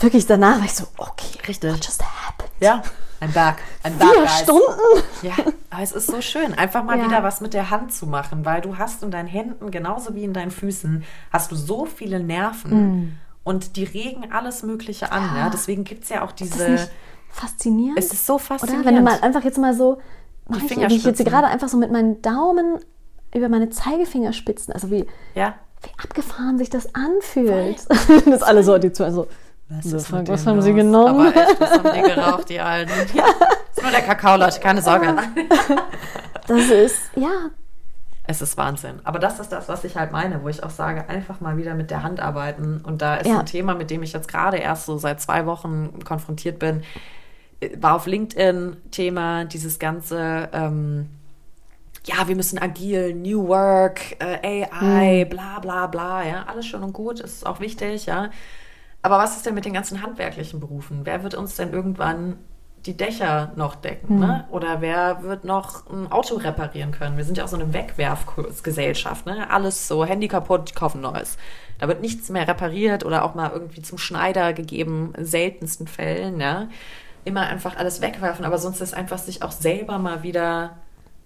wirklich 0.00 0.26
danach 0.26 0.58
war 0.58 0.64
ich 0.64 0.74
so, 0.74 0.86
okay, 0.96 1.38
richtig, 1.46 1.72
what 1.72 1.84
just 1.84 2.02
happened? 2.02 2.50
Ja. 2.60 2.82
Ein 3.20 3.32
Berg. 3.32 3.56
Ein 3.82 3.96
Berg. 3.96 4.10
Vier 4.10 4.22
guys. 4.22 4.40
Stunden? 4.40 5.02
Ja, 5.22 5.34
aber 5.70 5.82
es 5.82 5.92
ist 5.92 6.06
so 6.06 6.20
schön, 6.20 6.54
einfach 6.54 6.84
mal 6.84 6.98
ja. 6.98 7.06
wieder 7.06 7.22
was 7.22 7.40
mit 7.40 7.54
der 7.54 7.70
Hand 7.70 7.92
zu 7.92 8.06
machen, 8.06 8.44
weil 8.44 8.60
du 8.60 8.78
hast 8.78 9.02
in 9.02 9.10
deinen 9.10 9.26
Händen, 9.28 9.70
genauso 9.70 10.14
wie 10.14 10.24
in 10.24 10.32
deinen 10.32 10.50
Füßen, 10.50 11.04
hast 11.32 11.50
du 11.50 11.56
so 11.56 11.86
viele 11.86 12.20
Nerven 12.20 13.00
mm. 13.00 13.18
und 13.44 13.76
die 13.76 13.84
regen 13.84 14.32
alles 14.32 14.62
Mögliche 14.62 15.12
an. 15.12 15.22
Ja. 15.34 15.38
ja? 15.38 15.50
Deswegen 15.50 15.84
gibt 15.84 16.04
es 16.04 16.10
ja 16.10 16.22
auch 16.22 16.32
diese... 16.32 16.88
Faszinierend? 17.30 17.98
Es 17.98 18.12
ist 18.12 18.26
so 18.26 18.38
faszinierend. 18.38 18.86
Oder? 18.86 18.96
Wenn 18.96 19.04
du 19.04 19.10
mal 19.10 19.20
einfach 19.20 19.44
jetzt 19.44 19.58
mal 19.58 19.74
so... 19.74 19.98
Die 20.48 20.64
ich, 20.64 20.96
ich 20.98 21.04
jetzt 21.04 21.24
gerade 21.24 21.48
einfach 21.48 21.68
so 21.68 21.76
mit 21.76 21.90
meinen 21.90 22.22
Daumen 22.22 22.78
über 23.34 23.48
meine 23.48 23.68
Zeigefingerspitzen, 23.68 24.72
also 24.72 24.92
wie, 24.92 25.04
ja. 25.34 25.54
wie 25.82 25.90
abgefahren 26.02 26.56
sich 26.56 26.70
das 26.70 26.94
anfühlt. 26.94 27.84
das 27.88 28.26
ist 28.26 28.42
alles 28.42 28.66
so, 28.66 28.78
die 28.78 28.92
zwei 28.92 29.10
so... 29.10 29.26
Was, 29.68 29.86
ist 29.86 30.12
was, 30.12 30.28
was 30.28 30.46
haben 30.46 30.56
los? 30.56 30.64
Sie 30.64 30.74
genommen? 30.74 31.26
Aber 31.26 31.36
echt, 31.36 31.60
was 31.60 31.70
haben 31.72 31.90
die 31.94 32.14
geraucht, 32.14 32.48
die 32.48 32.60
Alten? 32.60 32.92
Ja, 33.14 33.24
ist 33.74 33.82
nur 33.82 33.90
der 33.90 34.02
Kakao, 34.02 34.36
Leute, 34.36 34.60
keine 34.60 34.80
Sorge. 34.80 35.14
das 36.46 36.68
ist, 36.70 37.10
ja. 37.16 37.50
Es 38.28 38.42
ist 38.42 38.56
Wahnsinn. 38.56 39.00
Aber 39.04 39.18
das 39.18 39.38
ist 39.38 39.50
das, 39.50 39.68
was 39.68 39.84
ich 39.84 39.96
halt 39.96 40.12
meine, 40.12 40.42
wo 40.42 40.48
ich 40.48 40.62
auch 40.62 40.70
sage, 40.70 41.08
einfach 41.08 41.40
mal 41.40 41.56
wieder 41.56 41.74
mit 41.74 41.90
der 41.90 42.02
Hand 42.02 42.20
arbeiten. 42.20 42.80
Und 42.84 43.02
da 43.02 43.16
ist 43.16 43.28
ja. 43.28 43.38
ein 43.38 43.46
Thema, 43.46 43.74
mit 43.74 43.90
dem 43.90 44.02
ich 44.02 44.12
jetzt 44.12 44.28
gerade 44.28 44.56
erst 44.56 44.86
so 44.86 44.98
seit 44.98 45.20
zwei 45.20 45.46
Wochen 45.46 46.00
konfrontiert 46.04 46.58
bin, 46.58 46.82
war 47.76 47.94
auf 47.94 48.06
LinkedIn 48.06 48.76
Thema, 48.90 49.44
dieses 49.44 49.78
ganze, 49.78 50.48
ähm, 50.52 51.08
ja, 52.04 52.28
wir 52.28 52.36
müssen 52.36 52.58
agil, 52.58 53.14
New 53.14 53.48
Work, 53.48 54.16
äh, 54.20 54.66
AI, 54.70 55.24
mhm. 55.24 55.28
bla 55.28 55.58
bla 55.60 55.86
bla, 55.86 56.24
ja, 56.24 56.44
alles 56.46 56.66
schön 56.66 56.82
und 56.82 56.92
gut, 56.92 57.20
ist 57.20 57.46
auch 57.46 57.60
wichtig, 57.60 58.06
ja. 58.06 58.30
Aber 59.06 59.18
was 59.18 59.36
ist 59.36 59.46
denn 59.46 59.54
mit 59.54 59.64
den 59.64 59.72
ganzen 59.72 60.02
handwerklichen 60.02 60.58
Berufen? 60.58 61.02
Wer 61.04 61.22
wird 61.22 61.36
uns 61.36 61.54
denn 61.54 61.72
irgendwann 61.72 62.38
die 62.86 62.96
Dächer 62.96 63.52
noch 63.54 63.76
decken? 63.76 64.16
Mhm. 64.16 64.20
Ne? 64.20 64.44
Oder 64.50 64.80
wer 64.80 65.22
wird 65.22 65.44
noch 65.44 65.88
ein 65.88 66.10
Auto 66.10 66.34
reparieren 66.34 66.90
können? 66.90 67.16
Wir 67.16 67.22
sind 67.22 67.38
ja 67.38 67.44
auch 67.44 67.48
so 67.48 67.54
eine 67.54 67.72
Wegwerfgesellschaft. 67.72 69.24
Ne? 69.24 69.48
Alles 69.48 69.86
so, 69.86 70.04
Handy 70.04 70.26
kaputt, 70.26 70.70
ich 70.70 70.74
kaufe 70.74 70.98
ein 70.98 71.02
neues. 71.02 71.38
Da 71.78 71.86
wird 71.86 72.00
nichts 72.00 72.30
mehr 72.30 72.48
repariert 72.48 73.04
oder 73.04 73.24
auch 73.24 73.36
mal 73.36 73.52
irgendwie 73.52 73.80
zum 73.80 73.96
Schneider 73.96 74.52
gegeben, 74.52 75.12
in 75.16 75.24
seltensten 75.24 75.86
Fällen. 75.86 76.40
Ja? 76.40 76.66
Immer 77.24 77.42
einfach 77.42 77.76
alles 77.76 78.00
wegwerfen, 78.00 78.44
aber 78.44 78.58
sonst 78.58 78.80
ist 78.80 78.92
einfach 78.92 79.18
sich 79.18 79.44
auch 79.44 79.52
selber 79.52 80.00
mal 80.00 80.24
wieder 80.24 80.78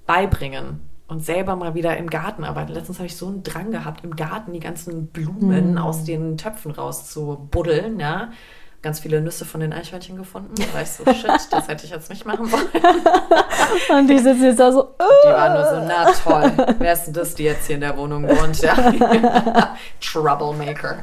beibringen 0.05 0.89
und 1.11 1.24
selber 1.24 1.57
mal 1.57 1.74
wieder 1.74 1.97
im 1.97 2.09
Garten 2.09 2.45
arbeiten. 2.45 2.73
Letztens 2.73 2.99
habe 2.99 3.07
ich 3.07 3.16
so 3.16 3.27
einen 3.27 3.43
Drang 3.43 3.73
gehabt, 3.73 4.05
im 4.05 4.15
Garten 4.15 4.53
die 4.53 4.61
ganzen 4.61 5.09
Blumen 5.09 5.74
mm. 5.74 5.78
aus 5.78 6.05
den 6.05 6.39
Töpfen 6.39 6.70
rauszubuddeln, 6.70 7.99
ja. 7.99 8.31
Ganz 8.81 9.01
viele 9.01 9.20
Nüsse 9.20 9.45
von 9.45 9.61
den 9.61 9.74
Eichhörnchen 9.74 10.16
gefunden. 10.16 10.55
Da 10.55 10.73
war 10.73 10.82
ich 10.82 10.91
so, 10.91 11.05
shit, 11.12 11.28
das 11.51 11.66
hätte 11.66 11.85
ich 11.85 11.91
jetzt 11.91 12.09
nicht 12.11 12.24
machen 12.24 12.51
wollen. 12.51 12.69
und 13.99 14.07
die 14.07 14.19
sitzen 14.20 14.45
jetzt 14.45 14.61
da 14.61 14.70
so, 14.70 14.85
uh. 14.85 15.05
Die 15.24 15.28
waren 15.28 15.53
nur 15.53 15.65
so, 15.65 15.87
na 15.87 16.12
toll, 16.12 16.74
wer 16.78 16.93
ist 16.93 17.07
denn 17.07 17.15
das, 17.15 17.35
die 17.35 17.43
jetzt 17.43 17.66
hier 17.66 17.74
in 17.74 17.81
der 17.81 17.97
Wohnung 17.99 18.23
wohnt? 18.28 18.62
Ja. 18.62 18.77
Troublemaker. 20.01 20.99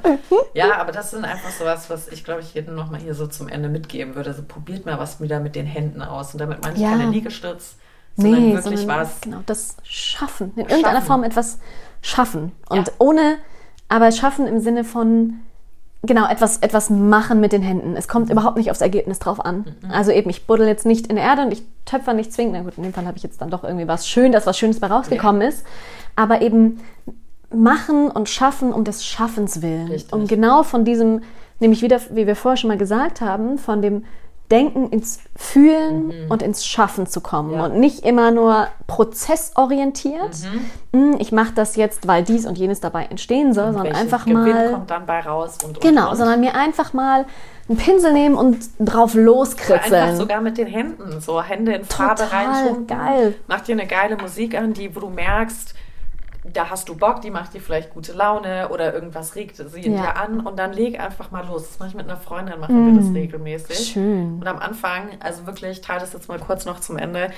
Ja, 0.54 0.78
aber 0.78 0.94
das 0.94 1.12
sind 1.12 1.26
einfach 1.26 1.52
so 1.52 1.66
was, 1.66 1.90
was 1.90 2.08
ich, 2.08 2.24
glaube 2.24 2.40
ich, 2.40 2.54
jedem 2.54 2.76
nochmal 2.76 3.02
hier 3.02 3.14
so 3.14 3.28
zum 3.28 3.50
Ende 3.50 3.68
mitgeben 3.68 4.16
würde. 4.16 4.30
Also 4.30 4.44
probiert 4.48 4.86
mal 4.86 4.98
was 4.98 5.22
wieder 5.22 5.42
mit 5.42 5.56
den 5.56 5.66
Händen 5.66 6.02
aus. 6.02 6.34
Und 6.34 6.40
damit 6.40 6.64
meine 6.64 6.76
ich 6.76 6.82
ja. 6.82 6.92
keine 6.92 7.12
Liegestütz, 7.12 7.76
sondern 8.18 8.42
nee, 8.42 8.54
wirklich 8.54 8.80
sondern, 8.80 9.00
was. 9.02 9.22
Genau, 9.22 9.38
das 9.46 9.78
Schaffen. 9.84 10.52
In 10.56 10.64
irgendeiner 10.64 10.96
schaffen. 10.96 11.08
Form 11.08 11.24
etwas 11.24 11.60
schaffen. 12.02 12.52
Und 12.70 12.88
ja. 12.88 12.94
ohne, 13.00 13.38
aber 13.88 14.12
schaffen 14.12 14.48
im 14.48 14.60
Sinne 14.60 14.84
von, 14.84 15.40
genau, 16.04 16.28
etwas, 16.28 16.58
etwas 16.58 16.90
machen 16.90 17.40
mit 17.40 17.52
den 17.52 17.62
Händen. 17.62 17.96
Es 17.96 18.08
kommt 18.08 18.30
überhaupt 18.30 18.58
nicht 18.58 18.72
aufs 18.72 18.82
Ergebnis 18.82 19.20
drauf 19.20 19.44
an. 19.44 19.76
Mhm. 19.82 19.92
Also 19.92 20.12
eben, 20.12 20.30
ich 20.30 20.48
buddel 20.48 20.68
jetzt 20.68 20.86
nicht 20.86 21.08
in 21.08 21.16
der 21.16 21.26
Erde 21.26 21.44
und 21.44 21.52
ich 21.52 21.64
töpfer 21.86 22.14
nicht 22.14 22.34
zwingend. 22.34 22.56
Na 22.56 22.64
gut, 22.64 22.78
in 22.78 22.84
dem 22.84 22.94
Fall 22.94 23.06
habe 23.06 23.18
ich 23.18 23.24
jetzt 23.24 23.42
dann 23.42 23.50
doch 23.50 23.64
irgendwie 23.64 23.88
was 23.88 24.08
schön, 24.08 24.32
dass 24.32 24.46
was 24.46 24.58
Schönes 24.58 24.80
bei 24.80 24.88
rausgekommen 24.88 25.42
ja. 25.42 25.50
ist. 25.50 25.66
Aber 26.16 26.42
eben 26.42 26.80
machen 27.54 28.10
und 28.10 28.28
schaffen 28.28 28.74
um 28.74 28.84
des 28.84 29.06
Schaffens 29.06 29.62
willen. 29.62 29.88
Richtig. 29.88 30.14
Um 30.14 30.28
genau 30.28 30.64
von 30.64 30.84
diesem, 30.84 31.22
nämlich 31.60 31.82
wieder, 31.82 32.02
wie 32.12 32.28
wir 32.28 32.36
vorher 32.36 32.58
schon 32.58 32.70
mal 32.70 32.78
gesagt 32.78 33.22
haben, 33.22 33.58
von 33.58 33.82
dem 33.82 34.04
Denken 34.50 34.90
ins 34.90 35.20
Fühlen 35.36 36.08
mhm. 36.08 36.32
und 36.32 36.42
ins 36.42 36.66
Schaffen 36.66 37.06
zu 37.06 37.20
kommen 37.20 37.54
ja. 37.54 37.66
und 37.66 37.80
nicht 37.80 38.06
immer 38.06 38.32
nur 38.32 38.70
prozessorientiert. 38.88 40.36
Mhm. 40.94 41.12
Hm, 41.14 41.16
ich 41.20 41.32
mache 41.32 41.52
das 41.54 41.76
jetzt, 41.76 42.08
weil 42.08 42.24
dies 42.24 42.46
und 42.46 42.58
jenes 42.58 42.80
dabei 42.80 43.06
entstehen 43.06 43.54
soll, 43.54 43.68
und 43.68 43.74
sondern 43.74 43.96
einfach 43.96 44.26
Gewinn 44.26 44.44
mal 44.44 44.72
kommt 44.72 44.90
dann 44.90 45.06
bei 45.06 45.20
raus 45.20 45.58
und, 45.64 45.76
und 45.76 45.82
genau, 45.82 46.12
und. 46.12 46.16
sondern 46.16 46.40
mir 46.40 46.56
einfach 46.56 46.94
mal 46.94 47.26
einen 47.68 47.78
Pinsel 47.78 48.14
nehmen 48.14 48.36
und 48.36 48.58
drauf 48.80 49.14
loskritzeln. 49.14 50.04
Einfach 50.04 50.16
sogar 50.16 50.42
mit 50.42 50.58
den 50.58 50.68
Händen, 50.68 51.20
so 51.20 51.44
Hände 51.44 51.74
in 51.74 51.84
Farbe 51.84 52.32
rein. 52.32 52.88
Geil. 52.88 53.36
Mach 53.48 53.62
dir 53.62 53.74
eine 53.74 53.88
geile 53.88 54.16
Musik 54.16 54.58
an, 54.58 54.74
die 54.74 54.96
wo 54.96 55.02
du 55.02 55.10
merkst, 55.10 55.76
da 56.54 56.70
hast 56.70 56.90
du 56.90 56.96
Bock, 56.96 57.22
die 57.22 57.32
macht 57.32 57.54
dir 57.54 57.62
vielleicht 57.62 57.90
gute 57.92 58.14
Laune 58.14 58.70
oder 58.70 58.94
irgendwas 58.94 59.36
regt 59.36 59.58
sie 59.58 59.64
ja. 59.64 60.02
dir 60.02 60.16
an 60.18 60.40
und 60.42 60.58
dann 60.58 60.74
leg 60.74 61.00
einfach 61.00 61.32
mal 61.32 61.46
los. 61.46 61.68
Das 61.68 61.80
mache 61.80 61.90
ich 61.90 61.96
mit 61.96 62.06
einer 62.06 62.18
Freundin, 62.18 62.60
machen 62.60 62.92
mm. 62.92 62.96
wir 62.96 63.02
das 63.02 63.14
regelmäßig. 63.14 63.92
Schön. 63.94 64.40
Und 64.40 64.48
am 64.48 64.60
Anfang, 64.60 65.10
also 65.20 65.46
wirklich, 65.46 65.82
teile 65.82 66.00
das 66.00 66.14
jetzt 66.14 66.28
mal 66.28 66.40
kurz 66.40 66.66
noch 66.66 66.80
zum 66.80 66.98
Ende. 66.98 67.32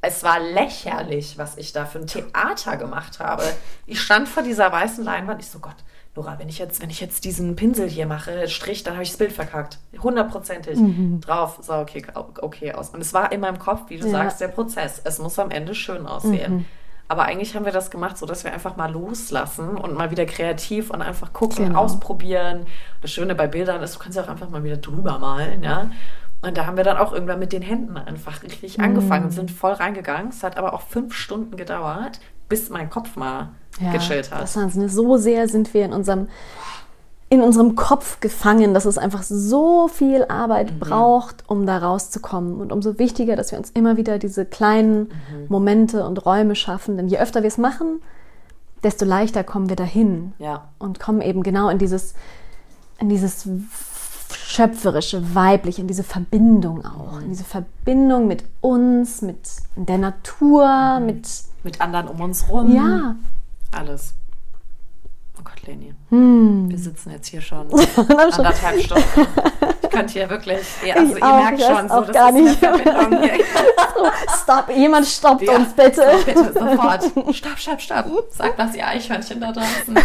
Es 0.00 0.24
war 0.24 0.40
lächerlich, 0.40 1.38
was 1.38 1.56
ich 1.56 1.72
da 1.72 1.84
für 1.84 2.00
ein 2.00 2.06
Theater 2.06 2.76
gemacht 2.76 3.20
habe. 3.20 3.44
Ich 3.86 4.00
stand 4.00 4.28
vor 4.28 4.42
dieser 4.42 4.72
weißen 4.72 5.04
Leinwand, 5.04 5.40
ich 5.40 5.48
so, 5.48 5.60
Gott, 5.60 5.76
Nora, 6.14 6.38
wenn 6.38 6.48
ich 6.48 6.58
jetzt, 6.58 6.82
wenn 6.82 6.90
ich 6.90 7.00
jetzt 7.00 7.24
diesen 7.24 7.56
Pinsel 7.56 7.88
hier 7.88 8.06
mache, 8.06 8.46
Strich, 8.48 8.82
dann 8.82 8.94
habe 8.94 9.02
ich 9.02 9.10
das 9.10 9.18
Bild 9.18 9.32
verkackt. 9.32 9.78
Hundertprozentig 10.02 10.78
mhm. 10.78 11.20
drauf. 11.20 11.60
So, 11.62 11.74
okay, 11.74 12.04
okay 12.14 12.72
aus. 12.72 12.90
Und 12.90 13.00
es 13.00 13.14
war 13.14 13.32
in 13.32 13.40
meinem 13.40 13.58
Kopf, 13.58 13.88
wie 13.88 13.96
du 13.96 14.06
ja. 14.06 14.12
sagst, 14.12 14.40
der 14.40 14.48
Prozess. 14.48 15.00
Es 15.04 15.18
muss 15.18 15.38
am 15.38 15.50
Ende 15.50 15.74
schön 15.74 16.06
aussehen. 16.06 16.54
Mhm. 16.54 16.64
Aber 17.12 17.24
eigentlich 17.24 17.54
haben 17.54 17.66
wir 17.66 17.72
das 17.72 17.90
gemacht, 17.90 18.16
so 18.16 18.24
dass 18.24 18.42
wir 18.42 18.54
einfach 18.54 18.76
mal 18.76 18.90
loslassen 18.90 19.76
und 19.76 19.92
mal 19.92 20.10
wieder 20.10 20.24
kreativ 20.24 20.88
und 20.88 21.02
einfach 21.02 21.34
gucken, 21.34 21.66
genau. 21.66 21.80
ausprobieren. 21.80 22.64
Das 23.02 23.10
Schöne 23.10 23.34
bei 23.34 23.46
Bildern 23.46 23.82
ist, 23.82 23.96
du 23.96 23.98
kannst 23.98 24.16
ja 24.16 24.24
auch 24.24 24.28
einfach 24.28 24.48
mal 24.48 24.64
wieder 24.64 24.78
drüber 24.78 25.18
malen, 25.18 25.62
ja. 25.62 25.90
Und 26.40 26.56
da 26.56 26.64
haben 26.64 26.78
wir 26.78 26.84
dann 26.84 26.96
auch 26.96 27.12
irgendwann 27.12 27.38
mit 27.38 27.52
den 27.52 27.60
Händen 27.60 27.98
einfach 27.98 28.42
richtig 28.42 28.78
mhm. 28.78 28.84
angefangen 28.84 29.26
und 29.26 29.32
sind 29.32 29.50
voll 29.50 29.74
reingegangen. 29.74 30.30
Es 30.30 30.42
hat 30.42 30.56
aber 30.56 30.72
auch 30.72 30.80
fünf 30.80 31.12
Stunden 31.12 31.58
gedauert, 31.58 32.18
bis 32.48 32.70
mein 32.70 32.88
Kopf 32.88 33.14
mal 33.14 33.50
ja, 33.78 33.92
gechillt 33.92 34.32
hat. 34.32 34.40
Das 34.40 34.56
Wahnsinn. 34.56 34.88
So 34.88 35.18
sehr 35.18 35.48
sind 35.48 35.74
wir 35.74 35.84
in 35.84 35.92
unserem 35.92 36.28
in 37.32 37.40
unserem 37.40 37.76
Kopf 37.76 38.20
gefangen, 38.20 38.74
dass 38.74 38.84
es 38.84 38.98
einfach 38.98 39.22
so 39.22 39.88
viel 39.88 40.26
Arbeit 40.26 40.70
mhm. 40.70 40.78
braucht, 40.80 41.48
um 41.48 41.64
da 41.64 41.78
rauszukommen. 41.78 42.60
Und 42.60 42.72
umso 42.72 42.98
wichtiger, 42.98 43.36
dass 43.36 43.52
wir 43.52 43.58
uns 43.58 43.70
immer 43.70 43.96
wieder 43.96 44.18
diese 44.18 44.44
kleinen 44.44 45.04
mhm. 45.04 45.46
Momente 45.48 46.04
und 46.04 46.26
Räume 46.26 46.54
schaffen. 46.54 46.98
Denn 46.98 47.08
je 47.08 47.18
öfter 47.18 47.40
wir 47.40 47.48
es 47.48 47.56
machen, 47.56 48.02
desto 48.82 49.06
leichter 49.06 49.44
kommen 49.44 49.70
wir 49.70 49.76
dahin. 49.76 50.34
Ja. 50.38 50.68
Und 50.78 51.00
kommen 51.00 51.22
eben 51.22 51.42
genau 51.42 51.70
in 51.70 51.78
dieses, 51.78 52.12
in 52.98 53.08
dieses 53.08 53.48
schöpferische, 54.34 55.34
weibliche, 55.34 55.80
in 55.80 55.88
diese 55.88 56.04
Verbindung 56.04 56.84
auch. 56.84 57.18
In 57.22 57.30
diese 57.30 57.44
Verbindung 57.44 58.26
mit 58.26 58.44
uns, 58.60 59.22
mit 59.22 59.48
der 59.76 59.96
Natur, 59.96 61.00
mhm. 61.00 61.06
mit. 61.06 61.28
Mit 61.64 61.80
anderen 61.80 62.08
um 62.08 62.20
uns 62.20 62.46
rum. 62.50 62.76
Ja. 62.76 63.16
Alles. 63.70 64.12
Leni. 65.66 65.94
Hm. 66.10 66.68
Wir 66.70 66.78
sitzen 66.78 67.10
jetzt 67.12 67.28
hier 67.28 67.40
schon 67.40 67.68
anderthalb 67.96 68.80
Stunden. 68.82 69.04
Ich 69.82 69.90
könnt 69.90 70.10
hier 70.10 70.28
wirklich, 70.28 70.60
ja, 70.84 70.94
also 70.96 71.14
Ich 71.16 71.22
ihr 71.22 71.26
auch, 71.26 71.36
merkt 71.36 71.60
schon, 71.62 71.88
so, 71.88 72.00
das 72.00 72.12
gar 72.12 72.28
ist 72.30 72.34
nicht. 72.34 72.64
eine 72.64 72.78
Verbindung. 72.78 73.28
Stopp, 74.42 74.70
jemand 74.76 75.06
stoppt 75.06 75.42
Ja. 75.42 75.56
uns 75.56 75.72
bitte. 75.74 76.02
So, 76.18 76.24
bitte, 76.24 76.52
sofort. 76.52 77.02
Stopp, 77.34 77.58
stopp, 77.58 77.80
stopp. 77.80 78.06
Sagt 78.30 78.58
das 78.58 78.74
ihr 78.74 78.86
Eichhörnchen 78.86 79.40
da 79.40 79.52
draußen. 79.52 79.96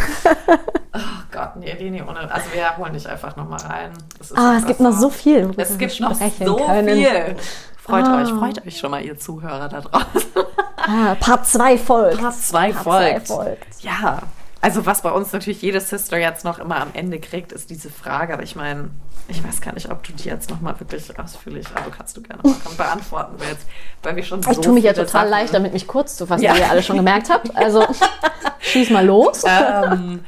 Oh 0.94 1.00
Gott, 1.32 1.56
nee, 1.56 1.74
Leni, 1.74 2.02
ohne. 2.02 2.32
Also 2.32 2.48
wir 2.54 2.78
holen 2.78 2.94
dich 2.94 3.08
einfach 3.08 3.36
nochmal 3.36 3.60
rein. 3.62 3.92
Ah, 4.36 4.56
es 4.58 4.66
gibt 4.66 4.80
noch 4.80 4.94
so 4.94 5.10
viel. 5.10 5.52
Es 5.58 5.78
gibt 5.78 6.00
noch 6.00 6.14
so 6.14 6.56
können. 6.58 6.96
viel. 6.96 7.36
Freut 7.84 8.06
Ah. 8.06 8.22
euch, 8.22 8.30
freut 8.30 8.66
euch 8.68 8.78
schon 8.78 8.92
mal, 8.92 9.02
ihr 9.04 9.18
Zuhörer 9.18 9.70
da 9.70 9.80
draußen. 9.80 10.30
Ah, 10.78 11.16
Part 11.20 11.48
2 11.48 11.78
folgt. 11.78 12.20
Part 12.20 12.36
2 12.36 12.72
Part 12.74 12.84
zwei 12.84 13.12
folgt. 13.22 13.28
folgt. 13.28 13.82
Ja, 13.82 14.20
also 14.62 14.86
was 14.86 15.02
bei 15.02 15.12
uns 15.12 15.32
natürlich 15.34 15.62
jede 15.62 15.80
Sister 15.80 16.18
jetzt 16.18 16.44
noch 16.46 16.60
immer 16.60 16.82
am 16.82 16.90
Ende 16.94 17.20
kriegt, 17.20 17.52
ist 17.52 17.70
diese 17.70 17.90
Frage. 17.90 18.34
Aber 18.34 18.44
ich 18.44 18.56
meine, 18.56 18.90
ich 19.28 19.44
weiß 19.44 19.62
gar 19.62 19.74
nicht, 19.74 19.90
ob 19.92 20.04
du 20.04 20.14
die 20.14 20.26
jetzt 20.30 20.50
nochmal 20.50 20.80
wirklich 20.80 21.18
ausführlich, 21.20 21.68
also 21.76 21.90
kannst 21.96 22.18
du 22.18 22.22
gerne 22.22 22.42
mal 22.44 22.56
beantworten 22.78 23.36
willst, 23.38 23.68
weil 24.04 24.16
wir 24.16 24.24
schon 24.24 24.42
so 24.42 24.50
Ich 24.52 24.60
tue 24.60 24.74
mich 24.74 24.84
ja 24.86 24.94
total 24.94 25.08
Sachen- 25.08 25.30
leicht, 25.30 25.54
damit 25.54 25.74
mich 25.74 25.88
kurz 25.88 26.16
zu 26.18 26.26
fassen, 26.26 26.44
Ja. 26.44 26.56
wie 26.56 26.60
ihr 26.60 26.70
alle 26.70 26.82
schon 26.84 26.98
gemerkt 26.98 27.30
habt. 27.30 27.56
Also 27.56 27.86
schieß 28.60 28.90
mal 28.90 29.06
los. 29.06 29.44
ähm, 29.46 30.22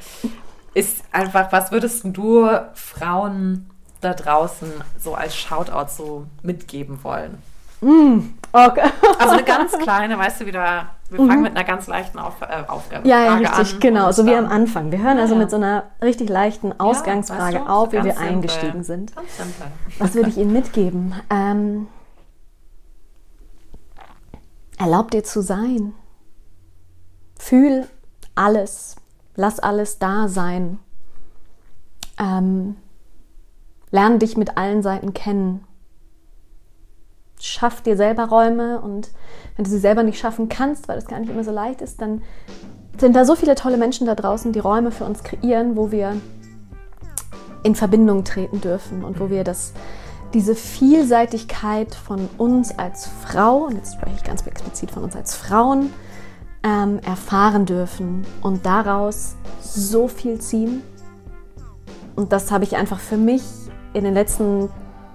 ist 0.74 1.04
einfach, 1.12 1.52
was 1.52 1.72
würdest 1.72 2.02
du 2.06 2.48
Frauen 2.76 3.70
da 4.02 4.14
draußen 4.14 4.72
so 5.00 5.16
als 5.16 5.36
Shoutout 5.36 5.90
so 5.92 6.26
mitgeben 6.44 7.04
wollen? 7.04 7.42
Okay. 8.52 8.90
Also 9.20 9.34
eine 9.34 9.44
ganz 9.44 9.78
kleine, 9.78 10.18
weißt 10.18 10.42
du 10.42 10.46
wieder, 10.46 10.88
wir 11.10 11.18
fangen 11.18 11.42
mit 11.42 11.56
einer 11.56 11.66
ganz 11.66 11.88
leichten 11.88 12.20
Auf, 12.20 12.42
äh, 12.42 12.64
Aufgabe 12.68 13.02
Mhm. 13.04 13.10
Ja, 13.10 13.26
ja, 13.26 13.34
richtig, 13.36 13.74
an 13.76 13.80
genau, 13.82 14.12
so 14.14 14.26
wie 14.26 14.34
am 14.34 14.46
Anfang. 14.48 14.92
Wir 14.94 15.00
hören 15.04 15.18
also 15.20 15.34
Ja, 15.34 15.40
ja. 15.40 15.44
mit 15.44 15.50
so 15.52 15.58
einer 15.58 15.84
richtig 16.02 16.30
leichten 16.30 16.80
Ausgangsfrage 16.80 17.58
weißt 17.58 17.66
du, 17.68 17.70
auf, 17.70 17.86
so 17.88 17.92
wie 17.92 18.04
wir 18.06 18.14
simpel. 18.14 18.28
eingestiegen 18.28 18.84
sind. 18.84 19.16
Ganz 19.16 19.38
simpel. 19.38 19.68
Was 19.98 20.16
würde 20.16 20.30
ich 20.30 20.38
Ihnen 20.38 20.54
mitgeben? 20.54 21.14
Ähm, 21.30 21.88
erlaub 24.78 25.12
dir 25.12 25.24
zu 25.24 25.42
sein. 25.42 25.94
Fühl 27.38 27.88
alles. 28.36 28.96
Lass 29.36 29.60
alles 29.60 30.00
da 30.00 30.28
sein. 30.30 30.80
Ähm, 32.18 32.78
lern 33.92 34.20
dich 34.20 34.38
mit 34.38 34.58
allen 34.58 34.82
Seiten 34.82 35.14
kennen. 35.14 35.66
Schaff 37.42 37.82
dir 37.82 37.96
selber 37.96 38.26
Räume 38.26 38.82
und 38.82 39.10
wenn 39.56 39.66
du 39.66 39.72
sie 39.72 39.80
selber 39.80 40.04
nicht 40.04 40.20
schaffen 40.20 40.50
kannst, 40.50 40.88
weil 40.88 40.96
das 40.96 41.08
gar 41.08 41.20
nicht 41.20 41.30
immer 41.30 41.44
so 41.44 41.52
leicht 41.52 41.82
ist, 41.82 42.02
dann 42.02 42.22
sind 42.98 43.16
da 43.16 43.26
so 43.26 43.36
viele 43.36 43.56
tolle 43.56 43.78
Menschen 43.78 44.06
da 44.06 44.16
draußen, 44.16 44.52
die 44.52 44.60
Räume 44.60 44.92
für 44.92 45.06
uns 45.06 45.24
kreieren, 45.24 45.78
wo 45.78 45.92
wir 45.92 46.18
in 47.64 47.76
Verbindung 47.76 48.24
treten 48.24 48.62
dürfen 48.62 49.04
und 49.04 49.20
wo 49.20 49.30
wir 49.30 49.44
das, 49.44 49.74
diese 50.34 50.56
Vielseitigkeit 50.56 51.96
von 51.96 52.30
uns 52.38 52.78
als 52.78 53.08
Frau, 53.08 53.66
und 53.66 53.76
jetzt 53.76 53.96
spreche 53.96 54.16
ich 54.18 54.24
ganz 54.24 54.46
explizit 54.46 54.92
von 54.92 55.04
uns 55.04 55.16
als 55.16 55.36
Frauen, 55.36 55.94
ähm, 56.64 57.00
erfahren 57.00 57.66
dürfen 57.66 58.26
und 58.42 58.66
daraus 58.66 59.36
so 59.62 60.08
viel 60.08 60.40
ziehen. 60.40 60.84
Und 62.16 62.34
das 62.34 62.52
habe 62.52 62.66
ich 62.66 62.76
einfach 62.76 63.00
für 63.00 63.18
mich 63.18 63.44
in 63.94 64.04
den 64.04 64.14
letzten 64.14 64.70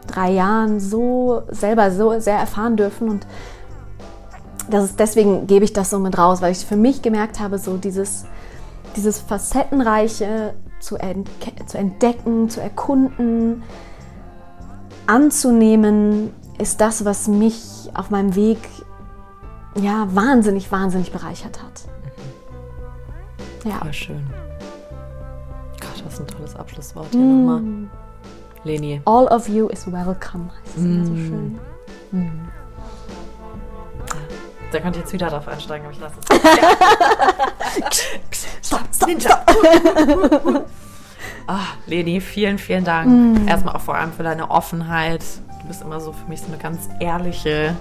drei 0.06 0.30
Jahren 0.32 0.80
so 0.80 1.42
selber 1.48 1.90
so 1.90 2.18
sehr 2.20 2.38
erfahren 2.38 2.76
dürfen 2.76 3.08
und 3.08 3.26
das 4.70 4.84
ist, 4.84 5.00
deswegen 5.00 5.46
gebe 5.46 5.64
ich 5.64 5.72
das 5.72 5.90
so 5.90 5.98
mit 5.98 6.16
raus, 6.16 6.40
weil 6.40 6.52
ich 6.52 6.64
für 6.64 6.76
mich 6.76 7.02
gemerkt 7.02 7.38
habe, 7.38 7.58
so 7.58 7.76
dieses, 7.76 8.24
dieses 8.96 9.20
Facettenreiche 9.20 10.54
zu, 10.80 10.96
entke- 10.96 11.66
zu 11.66 11.76
entdecken, 11.76 12.48
zu 12.48 12.62
erkunden, 12.62 13.62
anzunehmen, 15.06 16.32
ist 16.58 16.80
das, 16.80 17.04
was 17.04 17.28
mich 17.28 17.90
auf 17.94 18.10
meinem 18.10 18.34
Weg 18.36 18.58
ja 19.74 20.06
wahnsinnig, 20.14 20.72
wahnsinnig 20.72 21.12
bereichert 21.12 21.62
hat. 21.62 21.82
Ja. 23.64 23.78
Voll 23.80 23.92
schön. 23.92 24.26
Gott, 25.80 26.10
ist 26.10 26.20
ein 26.20 26.26
tolles 26.26 26.56
Abschlusswort 26.56 27.08
hier 27.10 27.20
nochmal. 27.20 27.62
Leni. 28.64 29.00
All 29.04 29.26
of 29.28 29.48
you 29.48 29.68
is 29.68 29.86
welcome, 29.90 30.50
heißt 30.64 30.76
es 30.78 30.82
immer 30.84 31.04
so 31.06 31.14
schön. 31.14 31.60
Da 34.72 34.80
könnt 34.80 34.96
ihr 34.96 35.02
jetzt 35.02 35.12
wieder 35.12 35.28
drauf 35.28 35.46
einsteigen, 35.46 35.86
aber 35.86 35.94
ich 35.94 36.00
lasse 36.00 36.16
es. 36.20 36.28
Stopp, 38.66 38.80
stopp, 38.92 39.20
stopp. 39.20 40.66
Ah, 41.46 41.74
Leni, 41.86 42.22
vielen, 42.22 42.56
vielen 42.56 42.84
Dank. 42.84 43.46
Erstmal 43.46 43.76
auch 43.76 43.80
vor 43.82 43.94
allem 43.96 44.12
für 44.12 44.22
deine 44.22 44.50
Offenheit. 44.50 45.22
Du 45.60 45.68
bist 45.68 45.82
immer 45.82 46.00
so 46.00 46.12
für 46.14 46.26
mich 46.26 46.40
so 46.40 46.46
eine 46.46 46.56
ganz 46.56 46.88
ehrliche, 47.00 47.76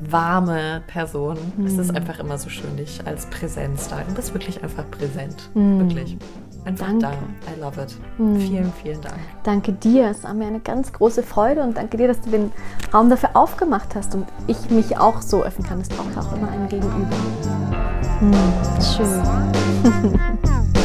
warme 0.00 0.82
Person. 0.88 1.38
Es 1.64 1.78
ist 1.78 1.94
einfach 1.94 2.18
immer 2.18 2.36
so 2.36 2.48
schön, 2.48 2.76
dich 2.76 3.00
als 3.06 3.26
Präsenz 3.26 3.88
da. 3.88 4.00
Du 4.08 4.14
bist 4.14 4.34
wirklich 4.34 4.60
einfach 4.60 4.82
präsent. 4.90 5.48
Wirklich. 5.54 6.16
Einfach 6.64 6.86
Danke. 6.86 7.00
da. 7.00 7.12
I 7.52 7.60
love 7.60 7.80
it. 7.80 7.94
Vielen, 8.16 8.72
vielen 8.82 9.00
Dank. 9.00 9.16
Danke 9.42 9.72
dir, 9.72 10.08
es 10.08 10.24
war 10.24 10.32
mir 10.32 10.46
eine 10.46 10.60
ganz 10.60 10.92
große 10.92 11.22
Freude 11.22 11.62
und 11.62 11.76
danke 11.76 11.96
dir, 11.96 12.08
dass 12.08 12.20
du 12.22 12.30
den 12.30 12.52
Raum 12.92 13.10
dafür 13.10 13.30
aufgemacht 13.34 13.94
hast 13.94 14.14
und 14.14 14.26
ich 14.46 14.70
mich 14.70 14.96
auch 14.96 15.20
so 15.20 15.42
öffnen 15.42 15.66
kann. 15.66 15.80
Es 15.80 15.88
braucht 15.88 16.16
auch 16.16 16.36
immer 16.36 16.48
einen 16.50 16.68
Gegenüber. 16.68 17.16
Hm, 18.20 18.32
schön. 18.80 19.22